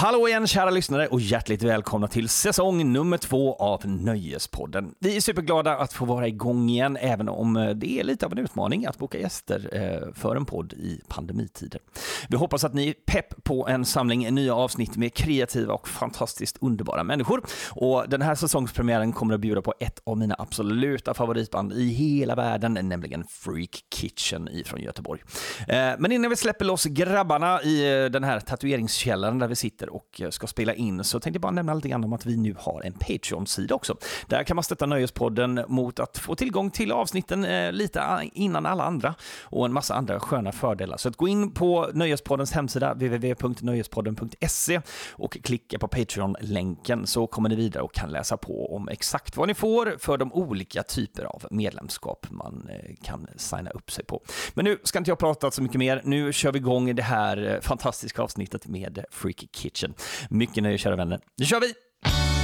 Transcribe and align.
Hallå 0.00 0.28
igen 0.28 0.46
kära 0.46 0.70
lyssnare 0.70 1.06
och 1.06 1.20
hjärtligt 1.20 1.62
välkomna 1.62 2.08
till 2.08 2.28
säsong 2.28 2.92
nummer 2.92 3.18
två 3.18 3.54
av 3.54 3.86
Nöjespodden. 3.86 4.94
Vi 4.98 5.16
är 5.16 5.20
superglada 5.20 5.76
att 5.76 5.92
få 5.92 6.04
vara 6.04 6.28
igång 6.28 6.70
igen, 6.70 6.96
även 6.96 7.28
om 7.28 7.56
eh, 7.56 7.70
det 7.70 8.00
är 8.00 8.04
lite 8.04 8.26
av 8.26 8.32
en 8.32 8.38
utmaning 8.38 8.86
att 8.86 8.98
boka 8.98 9.18
gäster 9.18 9.68
eh, 9.72 10.14
för 10.14 10.36
en 10.36 10.44
podd 10.44 10.72
i 10.72 11.00
pandemitider. 11.08 11.80
Vi 12.28 12.36
hoppas 12.36 12.64
att 12.64 12.74
ni 12.74 12.88
är 12.88 12.94
pepp 13.06 13.44
på 13.44 13.68
en 13.68 13.84
samling 13.84 14.34
nya 14.34 14.54
avsnitt 14.54 14.96
med 14.96 15.14
kreativa 15.14 15.74
och 15.74 15.88
fantastiskt 15.88 16.58
underbara 16.60 17.04
människor. 17.04 17.42
Och 17.70 18.08
den 18.08 18.22
här 18.22 18.34
säsongspremiären 18.34 19.12
kommer 19.12 19.34
att 19.34 19.40
bjuda 19.40 19.62
på 19.62 19.74
ett 19.80 20.02
av 20.04 20.16
mina 20.16 20.36
absoluta 20.38 21.14
favoritband 21.14 21.72
i 21.72 21.88
hela 21.88 22.34
världen, 22.34 22.78
nämligen 22.82 23.24
Freak 23.28 23.84
Kitchen 23.94 24.48
ifrån 24.48 24.80
Göteborg. 24.80 25.20
Eh, 25.68 25.76
men 25.98 26.12
innan 26.12 26.30
vi 26.30 26.36
släpper 26.36 26.64
loss 26.64 26.84
grabbarna 26.84 27.62
i 27.62 28.08
den 28.12 28.24
här 28.24 28.40
tatueringskällaren 28.40 29.38
där 29.38 29.48
vi 29.48 29.56
sitter 29.56 29.87
och 29.88 30.20
eh, 30.20 30.30
ska 30.30 30.46
spela 30.46 30.74
in 30.74 31.04
så 31.04 31.20
tänkte 31.20 31.36
jag 31.36 31.42
bara 31.42 31.52
nämna 31.52 31.74
lite 31.74 31.88
grann 31.88 32.04
om 32.04 32.12
att 32.12 32.26
vi 32.26 32.36
nu 32.36 32.54
har 32.58 32.82
en 32.82 32.92
Patreon-sida 32.92 33.74
också. 33.74 33.96
Där 34.26 34.44
kan 34.44 34.54
man 34.54 34.64
stötta 34.64 34.86
Nöjespodden 34.86 35.64
mot 35.68 36.00
att 36.00 36.18
få 36.18 36.34
tillgång 36.34 36.70
till 36.70 36.92
avsnitten 36.92 37.44
eh, 37.44 37.72
lite 37.72 38.02
ah, 38.02 38.22
innan 38.22 38.66
alla 38.66 38.84
andra 38.84 39.14
och 39.42 39.66
en 39.66 39.72
massa 39.72 39.94
andra 39.94 40.20
sköna 40.20 40.52
fördelar. 40.52 40.96
Så 40.96 41.08
att 41.08 41.16
gå 41.16 41.28
in 41.28 41.50
på 41.52 41.90
Nöjespoddens 41.94 42.52
hemsida 42.52 42.94
www.nöjespodden.se 42.94 44.80
och 45.12 45.38
klicka 45.42 45.78
på 45.78 45.88
Patreon-länken 45.88 47.06
så 47.06 47.26
kommer 47.26 47.48
ni 47.48 47.54
vidare 47.54 47.82
och 47.82 47.94
kan 47.94 48.10
läsa 48.10 48.36
på 48.36 48.74
om 48.76 48.88
exakt 48.88 49.36
vad 49.36 49.48
ni 49.48 49.54
får 49.54 49.96
för 49.98 50.18
de 50.18 50.32
olika 50.32 50.82
typer 50.82 51.24
av 51.24 51.46
medlemskap 51.50 52.26
man 52.30 52.68
eh, 52.70 52.94
kan 53.02 53.26
signa 53.36 53.70
upp 53.70 53.90
sig 53.90 54.04
på. 54.04 54.22
Men 54.54 54.64
nu 54.64 54.78
ska 54.84 54.98
inte 54.98 55.10
jag 55.10 55.18
prata 55.18 55.50
så 55.50 55.62
mycket 55.62 55.78
mer. 55.78 56.02
Nu 56.04 56.32
kör 56.32 56.52
vi 56.52 56.58
igång 56.58 56.94
det 56.94 57.02
här 57.02 57.60
fantastiska 57.62 58.22
avsnittet 58.22 58.66
med 58.66 59.04
Freaky 59.10 59.46
Kitchen. 59.52 59.77
Mycket 60.30 60.62
nöje 60.62 60.78
kära 60.78 60.96
vänner. 60.96 61.20
Nu 61.38 61.44
kör 61.44 61.60
vi! 61.60 61.66
Vi 61.66 62.37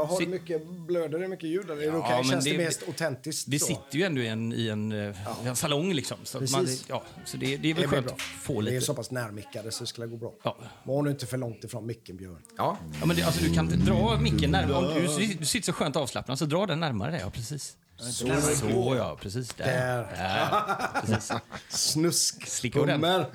Det 0.00 0.08
skitbra. 0.08 0.14
Har 0.14 0.20
du 0.20 0.26
mycket, 0.26 0.66
blöder 0.86 1.18
det 1.18 1.28
mycket 1.28 1.48
ljud? 1.48 1.70
Eller 1.70 1.82
är 1.82 1.92
det 1.92 1.98
Ja, 1.98 2.16
men 2.16 2.24
Känns 2.24 2.44
det, 2.44 2.50
det- 2.56 2.64
mest 2.64 2.82
autentiskt? 2.86 3.48
Vi 3.48 3.58
så? 3.58 3.66
sitter 3.66 3.98
ju 3.98 4.02
ändå 4.04 4.20
i 4.20 4.26
en, 4.28 4.52
i 4.52 4.68
en, 4.68 4.92
eh, 5.08 5.46
en 5.46 5.56
salong 5.56 5.92
liksom. 5.92 6.16
Så, 6.24 6.40
man, 6.40 6.66
ja, 6.88 7.02
så 7.24 7.36
det, 7.36 7.56
det 7.56 7.70
är 7.70 7.74
väl 7.74 7.82
Det 7.82 7.88
skönt 7.88 8.06
bra. 8.06 8.14
att 8.14 8.20
få 8.22 8.52
Vi 8.52 8.58
är 8.68 8.72
lite... 8.72 8.86
så 8.86 8.94
pass 8.94 9.10
närmickade 9.10 9.72
så 9.72 9.82
det 9.84 9.88
skulle 9.88 10.06
gå 10.06 10.16
bra. 10.16 10.32
Ja. 10.42 10.56
Var 10.84 11.02
nu 11.02 11.10
inte 11.10 11.26
för 11.26 11.36
långt 11.38 11.64
ifrån 11.64 11.86
micken, 11.86 12.16
Björn. 12.16 12.42
Ja, 12.56 12.76
Ja, 13.00 13.06
men 13.06 13.16
det, 13.16 13.22
alltså, 13.22 13.42
du 13.44 13.54
kan 13.54 13.68
dra 13.68 14.18
micken 14.20 14.50
närmare. 14.50 14.76
Om 14.76 14.94
du, 15.18 15.26
du 15.34 15.44
sitter 15.46 15.66
så 15.66 15.72
skönt 15.72 15.96
avslappnad, 15.96 16.38
så 16.38 16.44
dra 16.44 16.66
den 16.66 16.80
närmare 16.80 17.10
dig. 17.10 17.20
Ja, 17.24 17.30
precis. 17.30 17.76
Så, 18.00 18.26
så 18.56 18.94
ja, 18.96 19.18
precis. 19.22 19.48
Där. 19.54 19.66
Där. 19.66 19.96
Där. 19.96 21.00
Precis. 21.06 21.32
Snusk. 21.68 22.46
Slicka. 22.46 22.78
Hummer. 22.80 23.26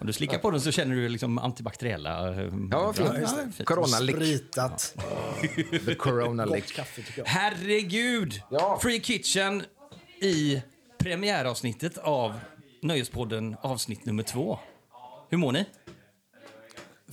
Om 0.00 0.06
du 0.06 0.12
slickar 0.12 0.38
på 0.38 0.50
den 0.50 0.60
så 0.60 0.72
känner 0.72 0.96
du 0.96 1.08
liksom 1.08 1.38
antibakteriella... 1.38 2.34
eh, 2.42 2.48
ja 2.70 2.92
fint. 2.92 3.08
ja. 3.58 3.64
Corona. 3.64 3.86
Spritat. 3.86 4.94
The 5.86 5.94
corona 5.94 6.44
Gott 6.44 6.54
lick. 6.54 6.72
kaffe 6.72 7.02
tycker 7.02 7.18
jag. 7.18 7.26
Herregud! 7.26 8.42
Ja. 8.50 8.78
Free 8.82 9.00
Kitchen 9.00 9.62
i 10.20 10.62
premiäravsnittet 10.98 11.98
av 11.98 12.40
Nöjespodden 12.82 13.56
avsnitt 13.60 14.04
nummer 14.06 14.22
två. 14.22 14.58
Hur 15.30 15.38
mår 15.38 15.52
ni? 15.52 15.64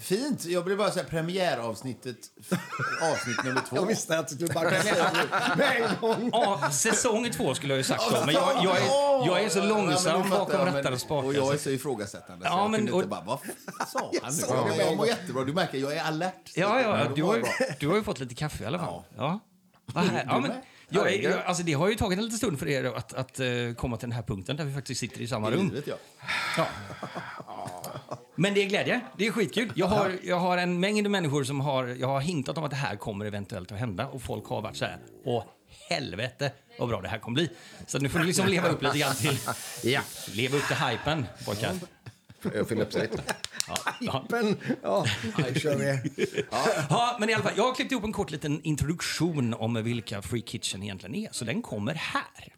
Fint. 0.02 0.46
Jag 0.46 0.62
vill 0.62 0.78
bara 0.78 0.92
säga 0.92 1.06
premiäravsnittet, 1.06 2.18
avsnitt 3.14 3.44
nummer 3.44 3.62
två. 3.70 3.76
Jag 3.76 3.86
visste 3.86 4.20
att 4.20 4.40
du 4.40 4.48
bara 4.48 4.70
en 4.70 5.90
gång. 6.02 6.30
Ja, 6.34 6.70
säsong 6.72 7.32
två 7.32 7.56
skulle 7.56 7.74
jag 7.74 7.78
ju 7.78 7.84
sagt 7.84 8.04
då, 8.12 8.26
men 8.26 8.36
jag, 8.36 8.56
jag, 8.64 8.78
är, 8.78 8.86
jag 9.28 9.44
är 9.44 9.50
så 9.50 9.60
Ja, 9.60 9.66
långsam 9.66 10.30
bakom 10.30 10.66
rattar 10.66 10.92
och 10.92 11.00
spakar. 11.00 11.28
Och 11.28 11.34
jag 11.34 11.54
är 11.54 11.58
så 11.58 11.70
ifrågasättande. 11.70 12.46
Ja, 12.46 12.52
så 12.52 12.58
jag 12.58 12.72
men- 12.72 12.80
kunde 12.80 12.92
och- 12.92 12.98
inte 13.04 13.10
bara, 13.10 13.22
vad 13.22 13.40
sa 13.88 14.12
han 14.24 14.34
nu? 14.36 14.42
Ja, 14.50 14.84
jag 14.86 14.98
mår 14.98 15.08
jättebra. 15.08 15.44
Du 15.44 15.54
märker, 15.54 15.78
jag 15.78 15.96
är 15.98 16.04
alert. 16.04 16.52
Ja, 16.56 16.82
ja, 16.82 17.08
du 17.16 17.24
har, 17.24 17.36
ju, 17.36 17.44
du 17.80 17.88
har 17.88 17.96
ju 17.96 18.04
fått 18.04 18.20
lite 18.20 18.36
kaffe 18.36 18.64
i 18.64 18.68
alla 18.68 18.80
fall. 18.80 19.04
Ja. 19.18 19.40
Vad 19.86 20.04
här, 20.04 20.26
ja, 20.30 20.40
men, 20.40 20.52
jag, 20.90 21.16
jag, 21.16 21.40
alltså, 21.46 21.64
det 21.64 21.74
har 21.74 21.90
ju 21.90 21.96
tagit 21.96 22.18
en 22.20 22.26
liten 22.26 22.38
stund 22.38 22.60
för 22.60 22.68
er 22.68 22.84
att, 22.84 23.14
att 23.14 23.40
eh, 23.40 23.48
komma 23.78 23.98
till 23.98 24.10
den 24.10 24.16
här 24.16 24.24
punkten 24.24 24.56
där 24.58 24.64
vi 24.66 24.74
faktiskt 24.74 25.00
sitter 25.00 25.22
i 25.22 25.28
samma 25.28 25.50
I 25.50 25.52
rum. 25.56 25.68
livet, 25.70 25.88
ja. 25.88 25.96
Ja. 26.58 26.66
Men 28.42 28.54
det 28.54 28.64
är 28.64 28.66
glädje. 28.66 29.02
Det 29.18 29.28
är 29.28 29.32
skitkul. 29.32 29.72
Jag 29.76 29.88
har, 29.88 30.12
jag 30.24 30.40
har 30.40 30.58
en 30.58 30.80
mängd 30.80 31.10
människor 31.10 31.44
som 31.44 31.60
har... 31.62 31.88
Jag 31.88 32.08
har 32.08 32.22
hintat 32.22 32.58
om 32.58 32.64
att 32.64 32.70
det 32.70 32.76
här 32.76 32.96
kommer 32.96 33.26
eventuellt 33.26 33.72
att 33.72 33.80
hända 33.80 34.08
och 34.08 34.22
folk 34.22 34.46
har 34.46 34.62
varit 34.62 34.78
så 34.78 34.86
här. 34.86 34.98
Åh, 35.26 35.44
helvete 35.90 36.52
vad 36.80 36.90
bra 36.90 37.02
det 37.02 37.08
här 37.08 37.20
kommer 37.20 37.36
bli. 37.36 37.50
Så 37.88 38.00
nu 38.00 38.10
får 38.10 38.20
ni 38.20 38.26
liksom 38.26 38.48
leva 38.48 38.70
upp 38.70 38.82
lite 38.84 38.98
grann 38.98 39.16
till... 39.16 39.38
Ja, 39.84 40.02
Leva 40.34 40.58
upp 40.58 40.68
till 40.68 40.76
hypen, 40.76 41.26
pojkar. 41.46 41.74
jag 42.54 42.68
fyller 42.68 42.82
upp 42.82 42.94
sig 42.94 43.02
lite. 43.02 43.24
Ja, 43.68 43.76
ja. 44.00 44.26
Ja, 44.84 45.06
nu 45.54 45.60
kör 45.60 45.76
vi. 45.76 46.12
Ja, 46.90 47.18
men 47.20 47.30
i 47.30 47.34
alla 47.34 47.44
fall, 47.44 47.54
jag 47.56 47.64
har 47.64 47.76
klippt 47.76 47.92
ihop 47.92 48.04
en 48.04 48.14
kort 48.14 48.32
liten 48.32 48.62
introduktion 48.64 49.54
om 49.54 49.84
vilka 49.84 50.22
Free 50.22 50.42
Kitchen 50.42 50.84
egentligen 50.84 51.16
är, 51.16 51.30
så 51.32 51.46
den 51.46 51.62
kommer 51.62 51.94
här. 51.94 52.54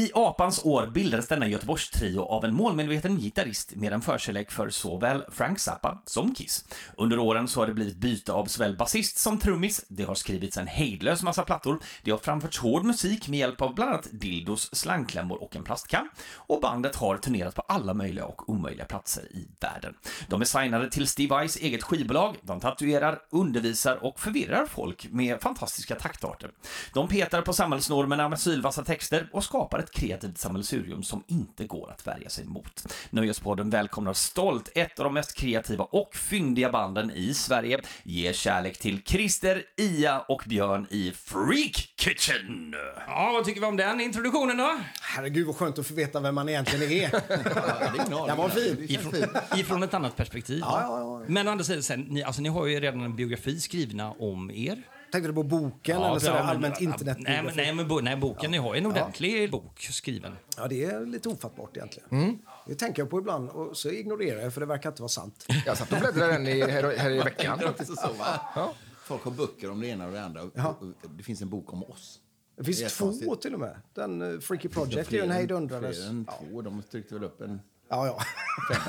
I 0.00 0.10
apans 0.14 0.64
år 0.64 0.86
bildades 0.86 1.28
denna 1.28 1.46
Göteborgstrio 1.46 2.20
av 2.20 2.44
en 2.44 2.54
målmedveten 2.54 3.16
gitarrist 3.16 3.74
med 3.74 3.92
en 3.92 4.00
förkärlek 4.00 4.50
för 4.50 4.70
såväl 4.70 5.24
Frank 5.32 5.58
Zappa 5.58 6.02
som 6.06 6.34
Kiss. 6.34 6.64
Under 6.96 7.18
åren 7.18 7.48
så 7.48 7.60
har 7.60 7.66
det 7.66 7.74
blivit 7.74 7.96
byte 7.96 8.32
av 8.32 8.46
såväl 8.46 8.76
basist 8.76 9.18
som 9.18 9.38
trummis, 9.38 9.84
det 9.88 10.02
har 10.02 10.14
skrivits 10.14 10.56
en 10.56 10.66
hejdlös 10.66 11.22
massa 11.22 11.42
plattor, 11.42 11.80
det 12.02 12.10
har 12.10 12.18
framförts 12.18 12.58
hård 12.58 12.84
musik 12.84 13.28
med 13.28 13.38
hjälp 13.38 13.60
av 13.60 13.74
bland 13.74 13.90
annat 13.90 14.08
dildos, 14.12 14.74
slangklämmor 14.74 15.42
och 15.42 15.56
en 15.56 15.64
plastkam, 15.64 16.08
och 16.34 16.60
bandet 16.60 16.96
har 16.96 17.16
turnerat 17.16 17.54
på 17.54 17.62
alla 17.62 17.94
möjliga 17.94 18.24
och 18.24 18.48
omöjliga 18.48 18.84
platser 18.84 19.22
i 19.22 19.48
världen. 19.60 19.94
De 20.28 20.40
är 20.40 20.44
signade 20.44 20.90
till 20.90 21.06
Steve 21.06 21.36
Vais 21.36 21.56
eget 21.56 21.82
skivbolag, 21.82 22.36
de 22.42 22.60
tatuerar, 22.60 23.18
undervisar 23.30 24.04
och 24.04 24.20
förvirrar 24.20 24.66
folk 24.66 25.06
med 25.10 25.40
fantastiska 25.40 25.94
taktarter. 25.94 26.50
De 26.94 27.08
petar 27.08 27.42
på 27.42 27.52
samhällsnormerna 27.52 28.28
med 28.28 28.40
sylvassa 28.40 28.84
texter 28.84 29.28
och 29.32 29.44
skapar 29.44 29.78
ett 29.78 29.89
kreativt 29.94 30.38
sammelsurium 30.38 31.02
som 31.02 31.24
inte 31.26 31.64
går 31.64 31.90
att 31.90 32.06
värja 32.06 32.28
sig 32.30 32.44
mot. 32.44 32.92
Nöjespodden 33.10 33.70
välkomnar 33.70 34.12
stolt 34.12 34.68
ett 34.74 34.98
av 34.98 35.04
de 35.04 35.14
mest 35.14 35.34
kreativa 35.34 35.84
och 35.84 36.16
fyndiga 36.16 36.70
banden 36.70 37.10
i 37.10 37.34
Sverige. 37.34 37.80
Ge 38.02 38.32
kärlek 38.32 38.78
till 38.78 39.02
Christer, 39.02 39.62
Ia 39.76 40.20
och 40.20 40.42
Björn 40.46 40.86
i 40.90 41.10
Freak 41.10 41.88
Kitchen! 41.96 42.74
Ja, 43.06 43.30
vad 43.32 43.44
tycker 43.44 43.60
vi 43.60 43.66
om 43.66 43.76
den 43.76 44.00
introduktionen 44.00 44.56
då? 44.56 44.80
Herregud 45.00 45.46
vad 45.46 45.56
skönt 45.56 45.78
att 45.78 45.86
få 45.86 45.94
veta 45.94 46.20
vem 46.20 46.34
man 46.34 46.48
egentligen 46.48 46.92
är. 46.92 47.10
Ja, 47.54 47.92
det. 47.92 48.26
Den 48.26 48.36
var 48.36 48.48
fin. 48.48 48.86
Ifrån, 48.88 49.12
ifrån 49.56 49.82
ett 49.82 49.94
annat 49.94 50.16
perspektiv. 50.16 50.58
Ja, 50.60 50.80
ja, 50.82 50.98
ja. 51.20 51.24
Men 51.28 51.48
å 51.48 51.50
andra 51.50 51.64
sidan, 51.64 51.82
sen, 51.82 52.00
ni, 52.00 52.22
alltså, 52.22 52.42
ni 52.42 52.48
har 52.48 52.66
ju 52.66 52.80
redan 52.80 53.00
en 53.00 53.16
biografi 53.16 53.60
skrivna 53.60 54.10
om 54.10 54.50
er. 54.50 54.82
Tänkte 55.12 55.28
du 55.28 55.34
på 55.34 55.42
boken 55.42 55.96
eller 56.02 56.18
sådär 56.18 56.34
ja, 56.34 56.40
allmänt 56.42 56.74
Nej, 56.80 56.84
internetbiografi? 56.84 57.42
men, 57.44 57.56
nej, 57.56 57.74
men 57.74 57.88
bo, 57.88 58.00
nej, 58.00 58.16
boken, 58.16 58.50
ni 58.50 58.58
har 58.58 58.74
en 58.74 58.86
ordentlig 58.86 59.50
bok 59.50 59.80
skriven. 59.80 60.36
Ja, 60.56 60.66
det 60.68 60.84
är 60.84 61.06
lite 61.06 61.28
ofattbart 61.28 61.76
egentligen. 61.76 62.08
Mm. 62.10 62.38
Det 62.66 62.74
tänker 62.74 63.02
jag 63.02 63.10
på 63.10 63.18
ibland 63.18 63.48
och 63.50 63.76
så 63.76 63.90
ignorerar 63.90 64.42
jag 64.42 64.54
för 64.54 64.60
det 64.60 64.66
verkar 64.66 64.90
inte 64.90 65.02
vara 65.02 65.08
sant. 65.08 65.46
Jag 65.66 65.78
satt 65.78 65.92
och 65.92 65.98
bläddrade 65.98 66.32
den 66.32 66.46
i, 66.46 66.60
här, 66.60 66.96
här 66.96 67.10
i 67.10 67.18
veckan. 67.18 67.58
Va? 68.18 68.70
Folk 69.04 69.22
har 69.22 69.30
böcker 69.30 69.70
om 69.70 69.80
det 69.80 69.86
ena 69.86 70.06
och 70.06 70.12
det 70.12 70.22
andra. 70.22 70.50
Ja. 70.54 70.78
Det 71.16 71.22
finns 71.22 71.42
en 71.42 71.48
bok 71.48 71.72
om 71.72 71.84
oss. 71.84 72.20
Det 72.56 72.64
finns 72.64 72.78
Det 72.78 72.88
två 72.88 73.04
konstigt. 73.04 73.40
till 73.40 73.54
och 73.54 73.60
med. 73.60 73.76
Den 73.94 74.22
uh, 74.22 74.40
Freaky 74.40 74.68
Project 74.68 75.12
är 75.12 75.16
ju 75.16 75.22
en 75.22 75.30
hejdundrares. 75.30 75.96
Fler 75.96 76.08
än 76.08 76.26
Ja, 76.28 76.38
två. 76.50 76.62
De 76.62 76.82
tryckte 76.82 77.14
väl 77.14 77.24
upp 77.24 77.40
en 77.40 77.60
ja. 77.90 78.06
ja. 78.06 78.20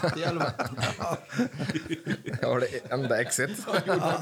50 0.02 0.20
i 0.20 0.26
alla 0.26 0.42
fall. 0.42 1.18
Jag 2.42 2.48
har 2.48 2.60
det 2.60 2.92
enda 2.92 3.22
exet. 3.22 3.66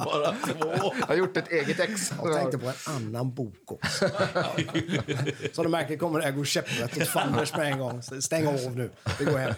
Bara 0.06 0.32
två. 0.32 0.94
Jag 1.00 1.08
har 1.08 1.16
gjort 1.16 1.38
ett 1.38 1.52
eget 1.52 1.80
ex. 1.80 2.12
Jag 2.24 2.36
tänkte 2.36 2.58
på 2.58 2.68
en 2.68 2.96
annan 2.96 3.34
bok 3.34 3.72
också. 3.72 4.10
Så 5.54 5.64
du 5.64 5.70
märker 5.70 5.98
kommer 5.98 6.20
det 6.20 6.26
här 6.26 6.32
gå 6.32 6.46
käpprätt 6.46 6.98
åt 6.98 7.08
fanders 7.08 7.56
med 7.56 7.72
en 7.72 7.80
gång. 7.80 8.04
Stäng 8.04 8.48
av 8.48 8.76
nu. 8.76 8.92
Vi 9.20 9.26
går 9.26 9.38
hem. 9.38 9.54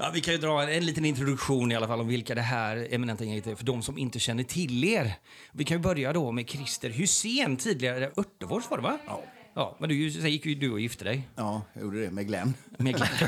Ja, 0.00 0.10
vi 0.14 0.20
kan 0.20 0.34
ju 0.34 0.40
dra 0.40 0.62
en, 0.62 0.68
en 0.68 0.86
liten 0.86 1.04
introduktion 1.04 1.72
i 1.72 1.76
alla 1.76 1.86
fall 1.86 2.00
om 2.00 2.08
vilka 2.08 2.34
det 2.34 2.40
här 2.40 2.88
eminenta 2.90 3.24
gänget 3.24 3.46
är, 3.46 3.54
för 3.54 3.64
de 3.64 3.82
som 3.82 3.98
inte 3.98 4.18
känner 4.18 4.44
till 4.44 4.84
er. 4.84 5.12
Vi 5.52 5.64
kan 5.64 5.76
ju 5.76 5.82
börja 5.82 6.12
då 6.12 6.32
med 6.32 6.48
Christer 6.48 6.90
Hussein, 6.90 7.56
tidigare 7.56 8.10
Örtefors 8.16 8.70
var 8.70 8.76
det 8.76 8.82
va? 8.82 8.98
Ja. 9.06 9.22
Ja, 9.58 9.76
men 9.78 9.88
du, 9.88 10.10
sen 10.10 10.30
gick 10.30 10.46
ju 10.46 10.54
du 10.54 10.70
och 10.72 10.80
gifte 10.80 11.04
dig. 11.04 11.28
Ja, 11.36 11.62
jag 11.72 11.82
gjorde 11.82 12.00
det 12.00 12.10
med 12.10 12.26
Glenn. 12.26 12.54
Med 12.76 12.96
Glenn. 12.96 13.08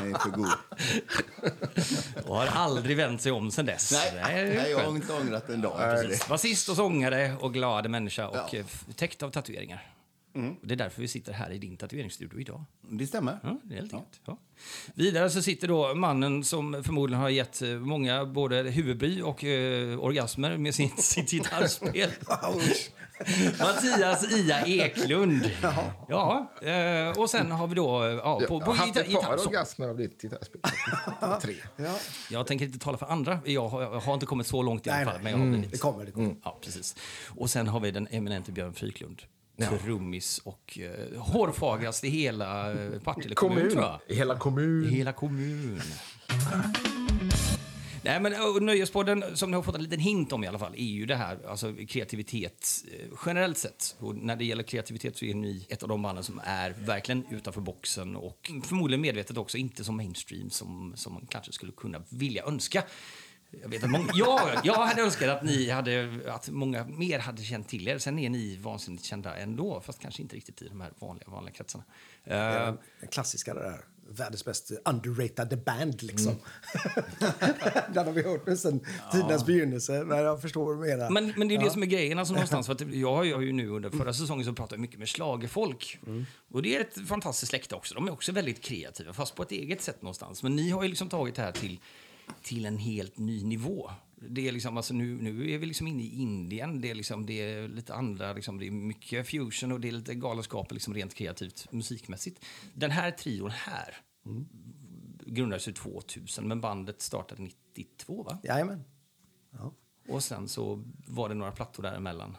Är 0.00 0.18
för 0.18 0.30
god. 0.30 0.48
har 2.28 2.46
aldrig 2.46 2.96
vänt 2.96 3.22
sig 3.22 3.32
om 3.32 3.50
sen 3.50 3.66
dess. 3.66 3.92
Nej, 3.92 4.08
är 4.20 4.54
nej, 4.54 4.70
jag 4.70 4.78
har 4.78 4.90
inte 4.96 5.12
ångrat 5.12 5.48
en 5.48 5.60
dag. 5.60 6.08
Basist 6.28 6.68
och 6.68 6.76
sångare 6.76 7.36
och 7.40 7.52
glad 7.54 7.90
människa 7.90 8.28
och 8.28 8.36
Ja. 8.54 8.58
eh, 8.58 8.64
täckt 8.96 9.22
av 9.22 9.30
tatueringar. 9.30 9.86
Och 10.60 10.66
det 10.66 10.74
är 10.74 10.76
därför 10.76 11.00
vi 11.02 11.08
sitter 11.08 11.32
här 11.32 11.50
i 11.50 11.58
din 11.58 11.76
tatueringsstudio 11.76 12.40
idag. 12.40 12.64
Det 12.90 13.06
stämmer. 13.06 13.38
Ja, 13.42 13.60
det 13.64 13.74
är 13.74 13.78
helt 13.80 13.94
enkelt. 13.94 14.20
Ja. 14.26 14.38
Vidare 14.94 15.30
så 15.30 15.42
sitter 15.42 15.68
då 15.68 15.94
mannen 15.94 16.44
som 16.44 16.82
förmodligen 16.84 17.20
har 17.22 17.28
gett 17.28 17.62
eh, 17.62 17.68
många 17.68 18.24
både 18.24 18.62
huvudbry 18.62 19.22
och 19.22 19.44
eh, 19.44 19.98
orgasmer 20.00 20.56
med 20.56 20.74
sitt, 20.74 21.00
sitt 21.04 21.30
gitarrspel. 21.30 22.10
Mattias 23.60 24.32
Ia 24.32 24.66
Eklund. 24.66 25.50
Ja, 26.08 26.52
eh, 26.62 27.18
och 27.18 27.30
sen 27.30 27.50
har 27.50 27.66
vi 27.66 27.74
då 27.74 28.04
eh, 28.04 28.10
ja, 28.10 28.36
på, 28.38 28.42
Jag 28.54 28.64
på 28.64 28.70
har 28.70 28.74
haft 28.74 28.96
ett 28.96 29.12
par 29.12 29.46
orgasmer 29.46 29.88
av 29.88 29.96
ditt 29.96 30.22
gitarrspel. 30.22 30.60
Tre. 31.42 31.54
Ja, 31.76 31.98
Jag 32.30 32.46
tänker 32.46 32.64
inte 32.64 32.78
tala 32.78 32.98
för 32.98 33.06
andra. 33.06 33.38
Jag 33.44 33.68
har, 33.68 33.82
jag 33.82 34.00
har 34.00 34.14
inte 34.14 34.26
kommit 34.26 34.46
så 34.46 34.62
långt 34.62 34.86
i 34.86 34.90
alla 34.90 35.04
fall. 35.04 35.14
nej. 35.14 35.22
Men 35.22 35.32
jag 35.32 35.38
har 35.38 35.46
blivit. 35.52 35.70
det 35.72 35.78
kommer. 35.78 36.04
Det 36.04 36.12
kommer. 36.12 36.36
Ja, 36.44 36.58
precis. 36.62 36.96
Och 37.28 37.50
sen 37.50 37.68
har 37.68 37.80
vi 37.80 37.90
den 37.90 38.08
eminente 38.10 38.52
Björn 38.52 38.74
Fryklund. 38.74 39.22
Trummis 39.56 40.38
och 40.38 40.78
eh, 40.78 41.20
hårfagrast 41.20 42.04
i 42.04 42.08
hela 42.08 42.72
eh, 42.72 43.00
Partille 43.00 43.34
kommun, 43.34 43.70
tror 43.70 43.82
jag. 43.82 44.00
I 44.08 44.14
hela 44.14 44.38
kommun. 44.38 44.88
Hela 44.88 45.12
kommun. 45.12 45.80
Nej, 48.06 48.20
men 48.20 48.34
Nöjespodden, 48.60 49.24
som 49.36 49.50
ni 49.50 49.54
har 49.56 49.62
fått 49.62 49.74
en 49.74 49.82
liten 49.82 50.00
hint 50.00 50.32
om 50.32 50.44
i 50.44 50.46
alla 50.46 50.58
fall, 50.58 50.74
är 50.76 50.84
ju 50.84 51.06
det 51.06 51.16
här, 51.16 51.38
alltså 51.48 51.74
kreativitet 51.88 52.84
eh, 52.92 53.06
generellt 53.26 53.58
sett. 53.58 53.96
Och 53.98 54.16
när 54.16 54.36
det 54.36 54.44
gäller 54.44 54.62
kreativitet 54.62 55.16
så 55.16 55.24
är 55.24 55.34
ni 55.34 55.66
ett 55.68 55.82
av 55.82 55.88
de 55.88 56.02
banden 56.02 56.24
som 56.24 56.40
är 56.44 56.70
verkligen 56.70 57.26
utanför 57.30 57.60
boxen 57.60 58.16
och 58.16 58.50
förmodligen 58.64 59.00
medvetet 59.00 59.36
också 59.36 59.58
inte 59.58 59.84
så 59.84 59.92
mainstream 59.92 60.50
som, 60.50 60.92
som 60.96 61.12
man 61.12 61.26
kanske 61.30 61.52
skulle 61.52 61.72
kunna 61.72 62.02
vilja 62.08 62.44
önska. 62.44 62.82
Jag, 63.62 63.68
vet 63.68 63.84
att 63.84 63.90
många, 63.90 64.10
ja, 64.14 64.50
jag 64.64 64.74
hade 64.74 65.02
önskat 65.02 65.28
att 65.28 65.42
ni 65.42 65.70
hade, 65.70 66.20
att 66.26 66.48
många 66.48 66.84
mer 66.84 67.18
hade 67.18 67.42
känt 67.42 67.68
till 67.68 67.88
er. 67.88 67.98
Sen 67.98 68.18
är 68.18 68.30
ni 68.30 68.56
vansinnigt 68.56 69.04
kända 69.04 69.36
ändå, 69.36 69.80
fast 69.80 69.98
kanske 70.00 70.22
inte 70.22 70.36
riktigt 70.36 70.62
i 70.62 70.68
de 70.68 70.80
här 70.80 70.92
vanliga, 70.98 71.30
vanliga 71.30 71.54
kretsarna. 71.54 71.84
Eh, 72.24 72.74
Den 73.00 73.08
klassiska 73.10 73.54
det 73.54 73.60
där. 73.60 73.84
Världens 74.08 74.46
mest 74.46 74.72
underrated 74.84 75.64
band, 75.64 76.02
liksom. 76.02 76.32
Mm. 76.32 76.42
Den 77.94 78.06
har 78.06 78.12
vi 78.12 78.22
hört 78.22 78.46
nu 78.46 78.56
sen 78.56 78.80
tidens 79.12 79.46
begynnelse. 79.46 80.04
Men 80.04 80.18
jag 80.18 80.42
förstår 80.42 80.64
vad 80.64 80.84
du 80.84 80.90
menar. 80.90 81.10
Men, 81.10 81.32
men 81.36 81.48
det 81.48 81.54
är 81.54 81.58
ju 81.58 81.64
det 81.64 81.70
som 81.70 81.82
är 81.82 81.86
grejen. 81.86 82.18
Alltså 82.18 82.34
någonstans, 82.34 82.66
för 82.66 82.72
att 82.72 82.80
jag 82.80 83.14
har 83.14 83.24
ju 83.24 83.52
nu 83.52 83.68
under 83.68 83.90
förra 83.90 84.12
säsongen 84.12 84.44
så 84.44 84.52
pratade 84.52 84.74
jag 84.74 84.80
mycket 84.80 84.98
med 84.98 85.08
schlagerfolk. 85.08 85.98
Och 86.52 86.62
det 86.62 86.76
är 86.76 86.80
ett 86.80 87.08
fantastiskt 87.08 87.50
släkte 87.50 87.74
också. 87.74 87.94
De 87.94 88.06
är 88.08 88.12
också 88.12 88.32
väldigt 88.32 88.62
kreativa, 88.62 89.12
fast 89.12 89.34
på 89.34 89.42
ett 89.42 89.52
eget 89.52 89.82
sätt 89.82 90.02
någonstans. 90.02 90.42
Men 90.42 90.56
ni 90.56 90.70
har 90.70 90.82
ju 90.82 90.88
liksom 90.88 91.08
tagit 91.08 91.34
det 91.34 91.42
här 91.42 91.52
till, 91.52 91.80
till 92.42 92.66
en 92.66 92.78
helt 92.78 93.18
ny 93.18 93.44
nivå. 93.44 93.90
Det 94.16 94.48
är 94.48 94.52
liksom, 94.52 94.76
alltså 94.76 94.94
nu, 94.94 95.22
nu 95.22 95.50
är 95.50 95.58
vi 95.58 95.66
liksom 95.66 95.86
inne 95.86 96.02
i 96.02 96.20
Indien. 96.20 96.80
Det 96.80 96.90
är, 96.90 96.94
liksom, 96.94 97.26
det 97.26 97.32
är 97.32 97.68
lite 97.68 97.94
andra, 97.94 98.32
liksom, 98.32 98.58
det 98.58 98.66
är 98.66 98.70
mycket 98.70 99.28
fusion 99.28 99.72
och 99.72 99.80
det 99.80 99.88
är 99.88 99.92
lite 99.92 100.14
galenskap 100.14 100.72
liksom, 100.72 100.94
rent 100.94 101.14
kreativt 101.14 101.72
musikmässigt. 101.72 102.44
Den 102.74 102.90
här 102.90 103.10
trion 103.10 103.50
här 103.50 103.96
grundades 105.26 105.68
ju 105.68 105.72
2000, 105.72 106.48
men 106.48 106.60
bandet 106.60 107.02
startade 107.02 107.42
92, 107.42 108.22
va? 108.22 108.38
Jajamän. 108.42 108.84
Ja. 109.50 109.72
Och 110.08 110.24
sen 110.24 110.48
så 110.48 110.84
var 111.06 111.28
det 111.28 111.34
några 111.34 111.52
plattor 111.52 111.82
däremellan. 111.82 112.36